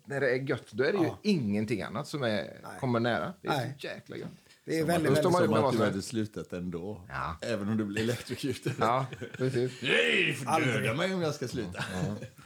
när 0.06 0.22
det 0.22 0.30
är 0.32 0.36
gött 0.50 0.72
då 0.72 0.84
är 0.84 0.92
det 0.92 0.98
ju 0.98 1.10
ingenting 1.32 1.82
annat 1.82 2.08
som 2.08 2.24
är, 2.24 2.58
kommer 2.80 3.00
nära. 3.00 3.34
Det 3.42 3.48
är 3.48 3.52
Nej. 3.58 3.76
så 3.80 3.88
jäkla 3.88 4.18
gött. 4.18 4.28
Det 4.66 4.80
är 4.80 4.86
väldigt, 4.86 5.12
väldigt 5.12 5.32
man 5.32 5.44
ut 5.44 5.50
Som 5.50 5.66
att 5.66 5.72
du 5.72 5.78
som 5.78 5.86
hade 5.86 6.02
slutat 6.02 6.54
ändå. 6.54 7.02
Ja. 7.10 7.38
Även 7.42 7.70
om 7.70 7.78
du 7.78 7.86
blir 7.86 8.02
electrocuted. 8.04 8.74
Ja, 8.80 9.06
precis. 9.38 9.72
Nej, 9.82 10.38
döda 10.66 10.94
mig 10.94 11.14
om 11.14 11.22
jag 11.22 11.36
ska 11.36 11.48
sluta. 11.48 11.84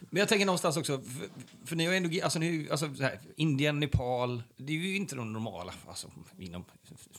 Men 0.10 0.20
jag 0.20 0.30
tänker 0.30 0.46
någonstans 0.46 0.78
också, 0.78 1.02
för, 1.02 1.30
för 1.68 1.76
ni 1.76 1.86
har 1.86 1.94
ändå, 1.94 2.24
alltså, 2.24 2.40
ni, 2.40 2.68
alltså 2.72 2.96
så 2.96 3.04
här, 3.04 3.20
Indien, 3.36 3.80
Nepal, 3.80 4.44
det 4.58 4.74
är 4.74 4.78
ju 4.78 4.96
inte 4.96 5.16
de 5.16 5.34
normala, 5.34 5.74
alltså 5.88 6.08
inom... 6.38 6.66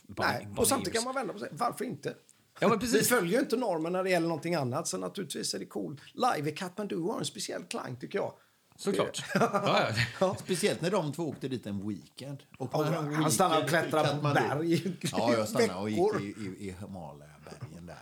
Nej, 0.07 0.49
och 0.57 0.69
samtidigt 0.69 0.95
kan 0.95 1.05
man 1.05 1.15
vända 1.15 1.33
på 1.33 1.39
sig. 1.39 1.49
Varför 1.53 1.85
inte? 1.85 2.15
Ja, 2.61 2.69
men 2.69 2.79
Vi 2.79 2.87
precis. 2.87 3.09
följer 3.09 3.33
ju 3.33 3.41
inte 3.41 3.57
normen 3.57 3.93
när 3.93 4.05
det 4.05 4.11
gäller 4.11 4.29
någonting 4.29 4.55
annat, 4.55 4.89
så 4.89 4.99
naturligtvis 4.99 5.55
är 5.55 5.59
det 5.59 5.67
cool. 5.67 6.01
Live 6.13 6.51
i 6.51 6.53
Katmandu 6.53 7.01
har 7.01 7.19
en 7.19 7.25
speciell 7.25 7.63
klang, 7.63 7.97
tycker 7.97 8.19
jag. 8.19 8.33
Såklart. 8.81 9.25
Ja, 9.35 9.89
ja. 10.21 10.37
Speciellt 10.45 10.81
när 10.81 10.91
de 10.91 11.13
två 11.13 11.29
åkte 11.29 11.49
dit 11.49 11.67
en 11.67 11.89
weekend. 11.89 12.43
Och 12.59 12.71
Ja, 12.73 12.85
han 13.13 13.31
stannade 13.31 13.63
och 13.63 13.69
klättrade 13.69 14.09
på 14.17 14.21
berg 14.23 14.97
Ja, 15.13 15.33
jag 15.33 15.49
stannade 15.49 15.75
och 15.75 15.91
gick 15.91 15.99
i, 16.21 16.41
i, 16.43 16.69
i 16.69 16.75
Himalaya-bergen 16.81 17.87
där. 17.87 17.99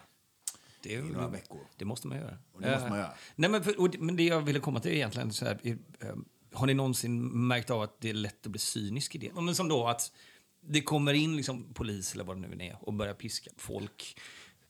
Det, 0.82 0.92
I 0.92 1.02
några 1.02 1.28
veckor. 1.28 1.60
det 1.76 1.84
måste 1.84 2.06
man 2.08 2.18
göra. 2.18 2.38
Och 2.52 2.60
det 2.62 2.70
måste 2.70 2.88
man 2.88 2.98
Eh, 2.98 3.04
göra. 3.04 3.12
Nej, 3.36 3.50
men, 3.50 3.64
för, 3.64 3.80
och, 3.80 3.90
det- 3.90 3.98
men 3.98 4.16
det 4.16 4.22
jag 4.22 4.40
ville 4.40 4.60
komma 4.60 4.80
till 4.80 4.90
är 4.90 4.94
egentligen 4.94 5.32
så 5.32 5.44
här, 5.44 5.60
är, 5.62 5.72
eh, 6.00 6.14
har 6.52 6.66
ni 6.66 6.74
någonsin 6.74 7.46
märkt 7.46 7.70
av 7.70 7.82
att 7.82 8.00
det 8.00 8.10
är 8.10 8.14
lätt 8.14 8.46
att 8.46 8.52
bli 8.52 8.58
cynisk 8.58 9.14
i 9.14 9.18
det? 9.18 9.32
Men 9.40 9.54
som 9.54 9.68
då 9.68 9.86
att 9.86 10.12
det 10.60 10.80
kommer 10.82 11.12
in 11.14 11.36
liksom 11.36 11.72
polis 11.74 12.14
eller 12.14 12.24
vad 12.24 12.36
det 12.42 12.48
nu 12.48 12.64
är 12.64 12.76
och 12.80 12.92
börjar 12.92 13.14
piska 13.14 13.50
folk 13.56 14.20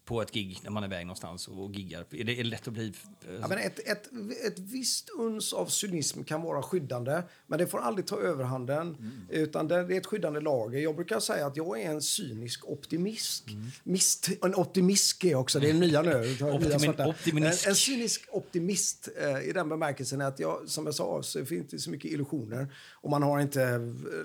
på 0.06 0.22
ett 0.22 0.32
gig 0.32 0.60
när 0.62 0.70
man 0.70 0.82
är 0.82 0.86
iväg 0.86 1.06
någonstans 1.06 1.48
och 1.48 1.72
giggar. 1.74 2.00
Är 2.10 2.24
det 2.24 2.32
är 2.32 2.36
det 2.36 2.42
lätt 2.44 2.68
att 2.68 2.74
bli... 2.74 2.86
eh, 3.28 3.34
Ja, 3.40 3.48
men 3.48 3.58
ett, 3.58 3.78
ett, 3.78 4.06
ett 4.46 4.58
visst 4.58 5.08
uns 5.18 5.52
av 5.52 5.66
cynism 5.66 6.22
kan 6.22 6.42
vara 6.42 6.62
skyddande, 6.62 7.22
men 7.46 7.58
det 7.58 7.66
får 7.66 7.78
aldrig 7.78 8.06
ta 8.06 8.16
överhanden. 8.20 8.96
Utan 9.30 9.68
det 9.68 9.74
är 9.74 9.90
ett 9.92 10.06
skyddande 10.06 10.40
lager. 10.40 10.78
Jag 10.78 10.94
brukar 10.96 11.20
säga 11.20 11.46
att 11.46 11.56
jag 11.56 11.80
är 11.80 11.90
en 11.90 12.02
cynisk 12.02 12.68
optimist. 12.68 13.44
Mist, 13.84 14.28
en 14.42 14.54
optimist 14.54 15.24
är 15.24 15.30
jag 15.30 15.40
också, 15.40 15.60
det 15.60 15.70
är 15.70 15.74
nya 15.74 16.02
nu. 16.02 16.18
nya 16.20 16.34
Optimi- 16.52 16.78
svarta. 16.78 17.14
En, 17.24 17.42
en 17.44 17.74
cynisk 17.74 18.26
optimist 18.30 19.08
eh, 19.20 19.48
i 19.48 19.52
den 19.52 19.68
bemärkelsen 19.68 20.20
att 20.20 20.38
jag, 20.38 20.62
som 20.68 20.86
jag 20.86 20.94
sa, 20.94 21.22
så 21.22 21.44
finns 21.44 21.70
det 21.70 21.78
så 21.78 21.90
mycket 21.90 22.10
illusioner. 22.10 22.74
Och 22.94 23.10
man 23.10 23.22
har 23.22 23.40
inte 23.40 23.62
eh, 23.62 23.80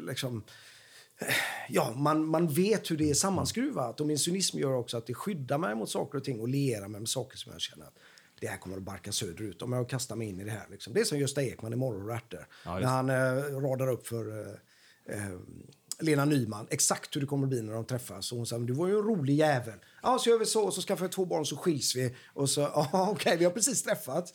liksom 0.08 0.44
Ja, 1.70 1.94
man, 1.96 2.26
man 2.26 2.48
vet 2.48 2.92
hur 2.92 2.98
det 2.98 3.10
är 3.10 3.14
sammanskruvat. 3.14 4.02
Och 4.02 4.08
min 4.08 4.20
cynism 4.20 4.60
gör 4.60 4.74
också 4.74 4.98
att 4.98 5.08
det 5.08 5.14
skyddar 5.14 5.58
mig 5.58 5.76
mot 5.76 5.90
saker 5.90 6.18
och 6.18 6.24
ting 6.24 6.40
och 6.40 6.48
lierar 6.48 6.88
mig 6.88 7.02
med 7.02 7.10
saker 7.10 7.38
som 7.38 7.52
jag 7.52 7.62
känner 7.62 7.86
att 7.86 7.98
det 8.42 8.48
här 8.48 8.58
kommer 8.58 8.78
att 8.78 8.84
barka 8.84 9.12
söderut 9.12 9.62
om 9.62 9.74
jag 9.74 9.90
kastar 9.90 10.16
mig 10.16 10.28
in 10.28 10.40
i 10.40 10.44
det 10.44 10.52
här. 10.52 10.68
Liksom. 10.72 10.94
Det 10.94 11.00
är 11.00 11.04
som 11.04 11.20
Gösta 11.20 11.44
Ekman 11.44 11.74
i 11.74 11.76
Morgon 11.76 12.10
och 12.10 12.16
ärtor. 12.16 12.48
Ja, 12.66 12.80
när 12.80 12.88
han 12.88 13.10
eh, 13.10 13.60
radar 13.62 13.92
upp 13.92 14.08
för 14.08 14.40
eh, 14.40 15.16
eh, 15.16 15.32
Lena 16.00 16.26
Nyman 16.26 16.68
exakt 16.70 17.16
hur 17.16 17.22
det 17.22 17.28
kommer 17.28 17.44
att 17.44 17.50
bli 17.50 17.62
när 17.62 17.74
de 17.74 17.86
träffas. 17.86 18.32
Och 18.32 18.38
hon 18.38 18.48
säger, 18.48 18.64
du 18.64 18.74
var 18.74 18.88
ju 18.88 18.98
en 18.98 19.04
rolig 19.04 19.36
jävel. 19.36 19.80
Ja, 20.04 20.20
så 20.20 20.30
gör 20.30 20.40
vi 20.40 20.46
så, 20.46 20.64
och 20.64 20.74
så 20.74 20.82
skaffar 20.82 21.06
jag 21.06 21.12
två 21.12 21.26
barn 21.26 21.46
så 21.46 21.58
skiljs 21.58 21.96
vi. 21.96 22.16
Och 22.34 22.50
så, 22.50 22.62
ja 22.76 23.10
okej, 23.12 23.38
vi 23.38 23.46
har 23.46 23.52
precis 23.52 23.84
träffats. 23.84 24.34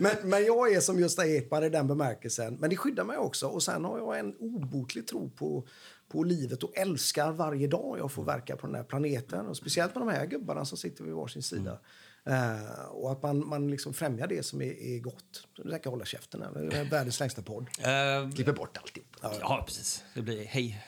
Men, 0.00 0.16
men 0.22 0.44
jag 0.44 0.72
är 0.72 0.80
som 0.80 1.00
Gösta 1.00 1.26
Ekman 1.26 1.64
i 1.64 1.68
den 1.68 1.88
bemärkelsen. 1.88 2.54
Men 2.54 2.70
det 2.70 2.76
skyddar 2.76 3.04
mig 3.04 3.16
också. 3.16 3.46
Och 3.46 3.62
sen 3.62 3.84
har 3.84 3.98
jag 3.98 4.18
en 4.18 4.34
obotlig 4.38 5.06
tro 5.06 5.30
på, 5.30 5.66
på 6.12 6.22
livet 6.22 6.62
och 6.62 6.76
älskar 6.76 7.32
varje 7.32 7.66
dag 7.66 7.98
jag 7.98 8.12
får 8.12 8.24
verka 8.24 8.56
på 8.56 8.66
den 8.66 8.76
här 8.76 8.84
planeten. 8.84 9.46
Och 9.46 9.56
speciellt 9.56 9.94
med 9.94 10.06
de 10.06 10.12
här 10.12 10.26
gubbarna 10.26 10.64
som 10.64 10.78
sitter 10.78 11.04
vid 11.04 11.14
varsin 11.14 11.42
sida. 11.42 11.78
Eh, 12.24 12.84
och 12.90 13.12
att 13.12 13.22
man, 13.22 13.48
man 13.48 13.70
liksom 13.70 13.94
främjar 13.94 14.26
det 14.26 14.42
som 14.42 14.62
är, 14.62 14.82
är 14.82 14.98
gott. 14.98 15.48
Tänker 15.56 15.80
jag 15.84 15.90
hålla 15.90 16.04
käften. 16.04 16.42
här. 16.42 16.68
Det 16.70 16.76
är 16.76 16.84
världens 16.84 17.20
längsta 17.20 17.42
podd. 17.42 17.66
Eh, 17.78 18.30
Klipper 18.34 18.52
bort 18.52 18.76
alltihop. 18.76 19.16
ja, 19.40 19.62
precis. 19.66 20.04
Det 20.14 20.22
blir 20.22 20.44
hej. 20.44 20.84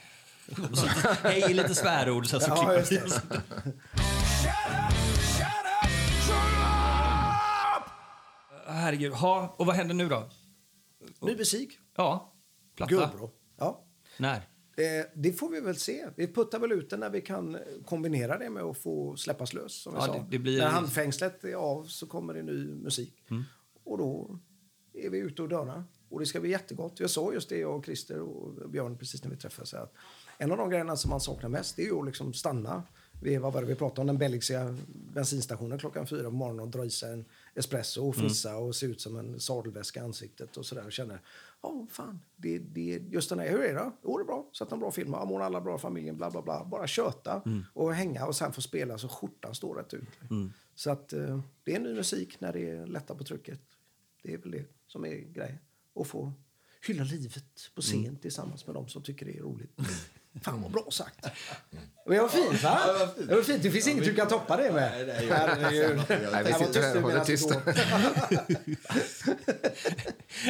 Så, 0.74 0.86
hej 1.22 1.54
lite 1.54 1.74
svärord, 1.74 2.26
så, 2.26 2.40
så 2.40 2.46
Ja, 2.48 2.74
just 2.74 2.90
det. 2.90 3.42
Herregud. 8.66 9.12
Ha, 9.12 9.54
och 9.58 9.66
vad 9.66 9.76
händer 9.76 9.94
nu 9.94 10.08
då? 10.08 10.28
Ny 11.20 11.36
musik. 11.36 11.78
Ja, 11.96 12.32
platta. 12.76 12.90
Gubbro. 12.94 13.30
Ja. 13.58 13.84
När? 14.18 14.42
Eh, 14.76 15.06
det 15.14 15.32
får 15.32 15.50
vi 15.50 15.60
väl 15.60 15.76
se. 15.76 16.06
Vi 16.16 16.26
puttar 16.32 16.58
väl 16.58 16.72
ut 16.72 16.90
den 16.90 17.00
när 17.00 17.10
vi 17.10 17.20
kan 17.20 17.54
eh, 17.54 17.60
kombinera 17.84 18.38
det 18.38 18.50
med 18.50 18.62
att 18.62 18.78
få 18.78 19.16
släppas 19.16 19.52
lös. 19.54 19.72
Som 19.82 19.94
Ja, 19.94 20.06
det- 20.06 20.24
det 20.30 20.38
blir- 20.38 20.58
När 20.58 20.66
handfängslet 20.68 21.44
är 21.44 21.54
av 21.54 21.84
så 21.84 22.06
kommer 22.06 22.34
det 22.34 22.42
ny 22.42 22.74
musik. 22.74 23.24
Mm. 23.30 23.42
Och 23.84 23.98
då 23.98 24.38
är 24.92 25.10
vi 25.10 25.18
ute 25.18 25.42
och 25.42 25.48
dörrar. 25.48 25.84
Och 26.08 26.20
det 26.20 26.26
ska 26.26 26.40
bli 26.40 26.50
jättegott. 26.50 27.00
Jag 27.00 27.10
sa 27.10 27.32
just 27.32 27.48
det, 27.48 27.58
jag 27.58 27.76
och 27.76 27.84
Christer 27.84 28.20
och 28.20 28.70
Björn, 28.70 28.98
precis 28.98 29.24
när 29.24 29.30
vi 29.30 29.36
träffades. 29.36 29.74
Att 29.74 29.92
en 30.38 30.50
av 30.52 30.58
de 30.58 30.70
grejerna 30.70 30.96
som 30.96 31.10
man 31.10 31.20
saknar 31.20 31.48
mest 31.48 31.76
det 31.76 31.82
är 31.82 31.86
ju 31.86 31.98
att 31.98 32.06
liksom 32.06 32.32
stanna. 32.32 32.82
Vi, 33.22 33.36
vad 33.36 33.52
var 33.52 33.60
det 33.60 33.66
vi 33.66 33.74
pratade 33.74 34.00
om? 34.00 34.06
Den 34.06 34.18
belgiska 34.18 34.76
bensinstationen 35.14 35.78
klockan 35.78 36.06
fyra 36.06 36.24
på 36.24 36.30
morgonen 36.30 36.60
och 36.60 36.68
dra 36.68 36.84
i 36.84 36.90
sig 36.90 37.12
en 37.12 37.24
espresso 37.54 38.08
och 38.08 38.14
fnissa 38.16 38.56
och 38.56 38.76
se 38.76 38.86
ut 38.86 39.00
som 39.00 39.16
en 39.16 39.40
sadelväska 39.40 40.00
i 40.00 40.02
ansiktet 40.02 40.56
och 40.56 40.66
sådär. 40.66 40.86
Och 40.86 40.92
känner, 40.92 41.20
ja 41.62 41.86
fan, 41.90 42.20
det, 42.36 42.58
det, 42.58 43.02
just 43.10 43.28
den 43.28 43.38
här, 43.38 43.48
hur 43.50 43.60
är 43.60 43.74
det? 43.74 43.90
Jo, 44.02 44.18
det 44.18 44.22
är 44.22 44.26
bra. 44.26 44.50
Sett 44.58 44.72
en 44.72 44.78
bra 44.80 44.90
film, 44.90 45.12
ja, 45.12 45.24
mår 45.24 45.42
alla 45.42 45.60
bra, 45.60 45.78
familjen, 45.78 46.16
bla 46.16 46.30
bla 46.30 46.42
bla. 46.42 46.64
Bara 46.64 46.86
köta 46.86 47.42
och 47.72 47.94
hänga 47.94 48.26
och 48.26 48.36
sen 48.36 48.52
få 48.52 48.60
spela 48.60 48.98
så 48.98 49.08
skjortan 49.08 49.54
står 49.54 49.74
rätt 49.74 49.94
ut. 49.94 50.08
Så 50.74 50.90
att 50.90 51.12
eh, 51.12 51.40
det 51.64 51.74
är 51.74 51.80
ny 51.80 51.94
musik 51.94 52.40
när 52.40 52.52
det 52.52 52.70
är 52.70 52.86
lätta 52.86 53.14
på 53.14 53.24
trycket. 53.24 53.60
Det 54.22 54.34
är 54.34 54.38
väl 54.38 54.50
det 54.50 54.64
som 54.86 55.04
är 55.04 55.14
grejen. 55.14 55.58
Att 55.94 56.06
få 56.06 56.32
hylla 56.86 57.04
livet 57.04 57.70
på 57.74 57.82
scen 57.82 58.16
tillsammans 58.16 58.66
med 58.66 58.74
dem 58.74 58.88
som 58.88 59.02
tycker 59.02 59.26
det 59.26 59.38
är 59.38 59.42
roligt. 59.42 59.80
Fan 60.42 60.62
vad 60.62 60.70
bra 60.72 60.86
sagt. 60.90 61.26
Men 62.06 62.16
det 62.16 62.22
var 62.22 62.28
fint 62.28 62.62
va? 62.62 62.78
Det 63.28 63.34
var 63.34 63.42
fint. 63.42 63.62
Det 63.62 63.70
finns 63.70 63.88
inget 63.88 64.04
du 64.04 64.14
kan 64.14 64.28
toppa 64.28 64.56
det 64.56 64.72
med. 64.72 65.06
Nej, 65.06 65.06
nej, 65.06 65.26
jag- 65.26 65.34
Herregud. 65.36 66.00
Nej, 66.32 66.44
vi 66.44 66.52
sitter 66.66 66.82
här 66.82 66.96
och 66.96 67.02
håller 67.02 67.24
tyst. 67.24 67.48
det. 67.48 67.74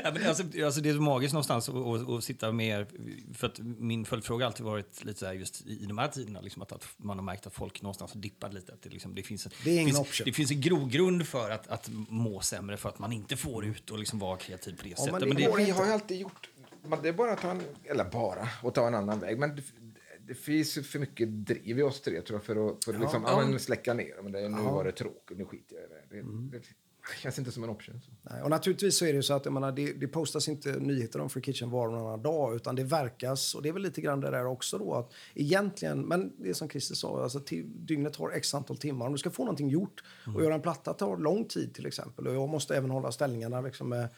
Ja, 0.04 0.10
men 0.14 0.26
alltså, 0.28 0.42
alltså 0.64 0.80
det 0.80 0.88
är 0.90 0.94
magiskt 0.94 1.32
någonstans 1.34 1.68
att, 1.68 1.74
att, 1.74 2.10
att 2.10 2.24
sitta 2.24 2.52
med... 2.52 2.86
För 3.34 3.46
att 3.46 3.58
min 3.58 4.04
följdfråga 4.04 4.44
har 4.44 4.46
alltid 4.46 4.66
varit 4.66 5.04
lite 5.04 5.18
så 5.18 5.26
här 5.26 5.32
just 5.32 5.66
i, 5.66 5.86
de 5.86 5.98
här 5.98 6.08
tiderna, 6.08 6.40
liksom 6.40 6.62
att, 6.62 6.72
att 6.72 6.84
man 6.96 7.18
har 7.18 7.24
märkt 7.24 7.46
att 7.46 7.54
folk 7.54 7.82
någonstans 7.82 8.12
har 8.12 8.20
dippat 8.20 8.54
lite. 8.54 8.72
Att 8.72 8.82
det, 8.82 8.88
liksom, 8.90 9.14
det, 9.14 9.22
finns 9.22 9.46
en, 9.46 9.52
Det 9.64 9.70
är 9.70 9.80
ingen 9.80 9.94
finns, 9.94 10.22
det 10.24 10.32
finns 10.32 10.50
en 10.50 10.60
grogrund 10.60 11.28
för 11.28 11.50
att, 11.50 11.68
att 11.68 11.90
må 12.08 12.40
sämre 12.40 12.76
för 12.76 12.88
att 12.88 12.98
man 12.98 13.12
inte 13.12 13.36
får 13.36 13.64
ut 13.64 13.90
och 13.90 13.98
liksom 13.98 14.18
vara 14.18 14.36
kreativ 14.36 14.76
på 14.76 14.82
det 14.88 14.96
sättet. 14.98 15.12
men 15.12 15.20
Men 15.20 15.36
det 15.36 15.42
det, 15.44 15.50
går 15.50 15.56
Vi 15.56 15.70
har 15.70 15.86
ju 15.86 15.92
alltid 15.92 16.20
gjort... 16.20 16.48
man- 16.88 17.02
Det 17.02 17.08
är 17.08 17.12
bara 17.12 17.32
att 17.32 17.40
ta 17.40 17.50
en... 17.50 17.62
Eller 17.84 18.04
bara, 18.04 18.48
att 18.62 18.74
ta 18.74 18.86
en 18.86 18.94
annan 18.94 19.18
väg. 19.20 19.38
Men 19.38 19.56
det, 19.56 19.62
det 20.26 20.34
finns 20.34 20.88
för 20.88 20.98
mycket 20.98 21.28
driv 21.46 21.78
i 21.78 21.82
oss 21.82 22.00
tre 22.00 22.20
tror 22.20 22.36
jag 22.36 22.44
för 22.44 22.70
att, 22.70 22.84
för 22.84 22.94
att 22.94 23.00
liksom, 23.00 23.24
ja. 23.26 23.58
släcka 23.58 23.94
ner. 23.94 24.22
Men 24.22 24.32
det, 24.32 24.48
nu 24.48 24.62
var 24.62 24.84
det 24.84 24.92
tråkigt, 24.92 25.38
nu 25.38 25.44
skiter 25.44 25.76
jag 25.76 25.84
i 25.84 25.88
det. 25.88 26.22
det, 26.22 26.58
det 26.58 26.64
känns 27.22 27.38
inte 27.38 27.52
som 27.52 27.64
en 27.64 27.70
option. 27.70 28.00
Nej, 28.22 28.42
och 28.42 28.50
naturligtvis 28.50 28.98
så 28.98 29.06
är 29.06 29.12
det 29.12 29.22
så 29.22 29.34
att 29.34 29.44
jag 29.44 29.54
menar, 29.54 29.72
det, 29.72 29.92
det 29.92 30.08
postas 30.08 30.48
inte 30.48 30.72
nyheter 30.72 31.20
om 31.20 31.30
Free 31.30 31.42
Kitchen 31.42 31.70
var 31.70 31.86
och 31.86 31.92
varannan 31.92 32.22
dag 32.22 32.56
utan 32.56 32.76
det 32.76 32.84
verkas, 32.84 33.54
och 33.54 33.62
det 33.62 33.68
är 33.68 33.72
väl 33.72 33.82
lite 33.82 34.00
grann 34.00 34.20
det 34.20 34.30
där 34.30 34.46
också 34.46 34.78
då 34.78 34.94
att 34.94 35.12
egentligen, 35.34 36.00
men 36.00 36.32
det 36.38 36.48
är 36.48 36.54
som 36.54 36.68
Christer 36.68 36.94
sa, 36.94 37.22
alltså 37.22 37.40
dygnet 37.64 38.16
har 38.16 38.30
x 38.30 38.54
antal 38.54 38.76
timmar. 38.76 39.06
Om 39.06 39.12
du 39.12 39.18
ska 39.18 39.30
få 39.30 39.42
någonting 39.42 39.68
gjort 39.68 40.04
och 40.34 40.42
göra 40.42 40.54
en 40.54 40.62
platta 40.62 40.94
tar 40.94 41.16
lång 41.16 41.44
tid 41.44 41.74
till 41.74 41.86
exempel 41.86 42.26
och 42.26 42.34
jag 42.34 42.48
måste 42.48 42.76
även 42.76 42.90
hålla 42.90 43.12
ställningarna 43.12 43.60
liksom 43.60 43.88
med 43.88 44.08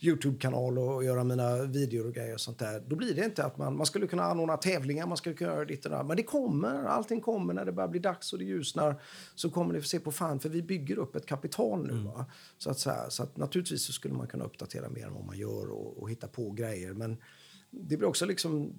Youtube-kanal 0.00 0.78
och 0.78 1.04
göra 1.04 1.24
mina 1.24 1.62
videor 1.62 2.06
och 2.06 2.14
grejer 2.14 2.34
och 2.34 2.40
sånt 2.40 2.58
där. 2.58 2.82
Då 2.86 2.96
blir 2.96 3.14
det 3.14 3.24
inte 3.24 3.44
att 3.44 3.58
man, 3.58 3.76
man 3.76 3.86
skulle 3.86 4.06
kunna 4.06 4.22
anordna 4.22 4.56
tävlingar, 4.56 5.06
man 5.06 5.16
skulle 5.16 5.34
kunna 5.34 5.52
göra 5.52 5.64
ditt 5.64 5.84
och 5.84 5.90
där. 5.90 6.02
Men 6.02 6.16
det 6.16 6.22
kommer, 6.22 6.84
allting 6.84 7.20
kommer 7.20 7.54
när 7.54 7.64
det 7.64 7.72
börjar 7.72 7.88
bli 7.88 8.00
dags 8.00 8.32
och 8.32 8.38
det 8.38 8.44
ljusnar. 8.44 9.00
Så 9.34 9.50
kommer 9.50 9.74
ni 9.74 9.80
få 9.80 9.88
se 9.88 10.00
på 10.00 10.12
fan, 10.12 10.40
för 10.40 10.48
vi 10.48 10.62
bygger 10.62 10.98
upp 10.98 11.16
ett 11.16 11.26
kapital 11.26 11.86
nu. 11.86 11.92
Va? 11.92 12.26
Så, 12.58 12.70
att, 12.70 12.78
så, 12.78 12.90
här, 12.90 13.08
så 13.08 13.22
att 13.22 13.36
naturligtvis 13.36 13.82
så 13.82 13.92
skulle 13.92 14.14
man 14.14 14.26
kunna 14.26 14.44
uppdatera 14.44 14.88
mer 14.88 15.06
än 15.06 15.14
vad 15.14 15.24
man 15.24 15.38
gör 15.38 15.70
och, 15.70 16.02
och 16.02 16.10
hitta 16.10 16.28
på 16.28 16.50
grejer. 16.50 16.92
Men 16.92 17.16
det 17.70 17.96
blir 17.96 18.08
också 18.08 18.26
liksom 18.26 18.78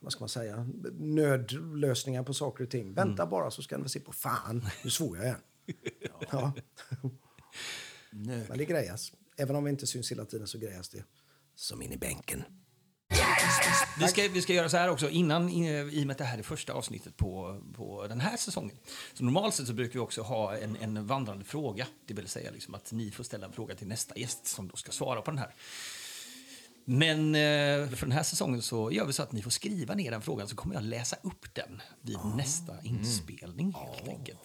vad 0.00 0.12
ska 0.12 0.20
man 0.20 0.28
säga, 0.28 0.68
nödlösningar 0.98 2.22
på 2.22 2.34
saker 2.34 2.64
och 2.64 2.70
ting. 2.70 2.94
Vänta 2.94 3.26
bara 3.26 3.50
så 3.50 3.62
ska 3.62 3.78
ni 3.78 3.88
se 3.88 4.00
på 4.00 4.12
fan, 4.12 4.66
nu 4.84 4.90
svor 4.90 5.16
jag 5.16 5.26
igen. 5.26 5.40
ja. 6.30 6.52
Men 8.48 8.58
det 8.58 8.64
grejas. 8.64 9.12
Även 9.36 9.56
om 9.56 9.64
vi 9.64 9.70
inte 9.70 9.86
syns 9.86 10.12
hela 10.12 10.24
tiden 10.24 10.46
så 10.46 10.58
grejas 10.58 10.88
det. 10.88 11.04
Som 11.54 11.82
in 11.82 11.92
i 11.92 11.96
bänken. 11.96 12.42
Vi 14.00 14.08
ska, 14.08 14.28
vi 14.28 14.42
ska 14.42 14.52
göra 14.52 14.68
så 14.68 14.76
här 14.76 14.90
också, 14.90 15.10
innan, 15.10 15.48
i 15.50 16.02
och 16.02 16.06
med 16.06 16.10
att 16.10 16.18
det 16.18 16.24
här 16.24 16.38
är 16.38 16.42
första 16.42 16.72
avsnittet 16.72 17.16
på, 17.16 17.60
på 17.76 18.06
den 18.06 18.20
här 18.20 18.36
säsongen. 18.36 18.76
Så 19.14 19.24
normalt 19.24 19.54
sett 19.54 19.66
så 19.66 19.72
brukar 19.72 19.92
vi 19.92 19.98
också 19.98 20.22
ha 20.22 20.56
en, 20.56 20.76
en 20.76 21.06
vandrande 21.06 21.44
fråga. 21.44 21.86
Det 22.06 22.14
vill 22.14 22.28
säga 22.28 22.50
liksom 22.50 22.74
att 22.74 22.92
ni 22.92 23.10
får 23.10 23.24
ställa 23.24 23.46
en 23.46 23.52
fråga 23.52 23.74
till 23.74 23.86
nästa 23.88 24.18
gäst 24.18 24.46
som 24.46 24.68
då 24.68 24.76
ska 24.76 24.92
svara 24.92 25.20
på 25.20 25.30
den 25.30 25.38
här. 25.38 25.54
Men 26.84 27.34
eh, 27.34 27.88
för 27.88 28.06
den 28.06 28.12
här 28.12 28.22
säsongen 28.22 28.62
så 28.62 28.92
gör 28.92 29.06
vi 29.06 29.12
så 29.12 29.22
att 29.22 29.32
ni 29.32 29.42
får 29.42 29.50
skriva 29.50 29.94
ner 29.94 30.10
den 30.10 30.22
frågan 30.22 30.48
så 30.48 30.56
kommer 30.56 30.74
jag 30.74 30.84
läsa 30.84 31.16
upp 31.22 31.54
den 31.54 31.82
vid 32.00 32.18
nästa 32.36 32.72
inspelning 32.82 33.74
helt 33.74 34.08
enkelt. 34.08 34.38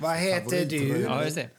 Vad 0.00 0.16
heter 0.16 0.66
du? 0.66 1.00
Ja, 1.02 1.24
just 1.24 1.36
det. 1.36 1.50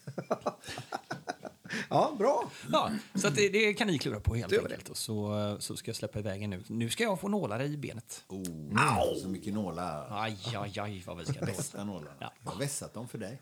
Ja, 1.90 2.16
bra. 2.20 2.52
Ja, 2.72 2.92
så 3.16 3.28
att 3.28 3.36
det, 3.36 3.50
det 3.50 3.74
kan 3.74 3.88
ni 3.88 4.00
klura 4.00 4.20
på 4.20 4.36
helt 4.36 4.50
Det 4.50 4.60
enkelt. 4.62 4.90
Och 4.90 4.98
så, 4.98 5.58
så 5.60 5.78
ska 5.78 5.90
jag 5.90 5.96
släppa 5.96 6.20
iväg 6.20 6.44
er 6.44 6.48
nu. 6.48 6.64
Nu 6.68 6.90
ska 6.90 7.04
jag 7.04 7.20
få 7.20 7.28
nålar 7.28 7.62
i 7.62 7.78
benet. 7.78 8.24
Oh, 8.28 9.18
så 9.22 9.28
mycket 9.30 9.54
nålar. 9.54 10.08
Aj, 10.24 10.38
aj, 10.56 10.80
aj 10.80 11.04
vad 11.06 11.18
vi 11.18 11.26
ska. 11.26 11.46
Bästa 11.46 11.84
nålarna. 11.84 12.16
Ja. 12.20 12.34
Jag 12.44 12.52
har 12.52 12.60
vässat 12.60 12.94
dem 12.94 13.08
för 13.08 13.18
dig. 13.18 13.42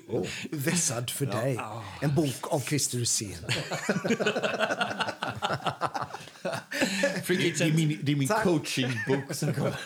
Vässad 0.50 1.10
för 1.10 1.26
dig. 1.26 1.58
En 2.00 2.14
bok 2.14 2.52
av 2.52 2.60
Christer. 2.60 3.04
Free 7.24 7.54
Det 7.58 7.64
är 7.64 7.72
min, 7.72 7.98
det 8.02 8.12
är 8.12 8.16
min 8.16 8.28
Tack. 8.28 8.42
coachingbok 8.42 9.34
som 9.34 9.54
kommer. 9.54 9.74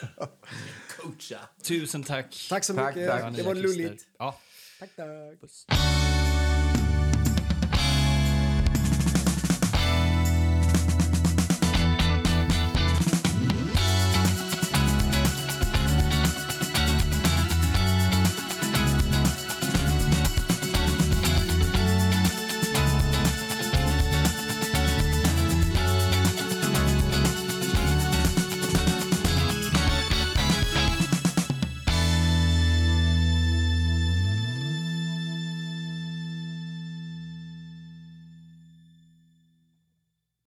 Coacha. 0.97 1.39
tusen 1.63 2.03
tack. 2.05 2.47
Tack 2.49 2.65
så 2.65 2.75
Tack, 2.75 2.97
mycket. 2.97 3.11
tack. 3.11 3.23
Det 3.23 3.31
Nya 3.31 3.45
var 3.45 3.55
lulligt. 3.55 4.07
Ja. 4.19 4.39
Tack, 4.79 4.91
tack. 4.97 5.41
Puss. 5.41 5.67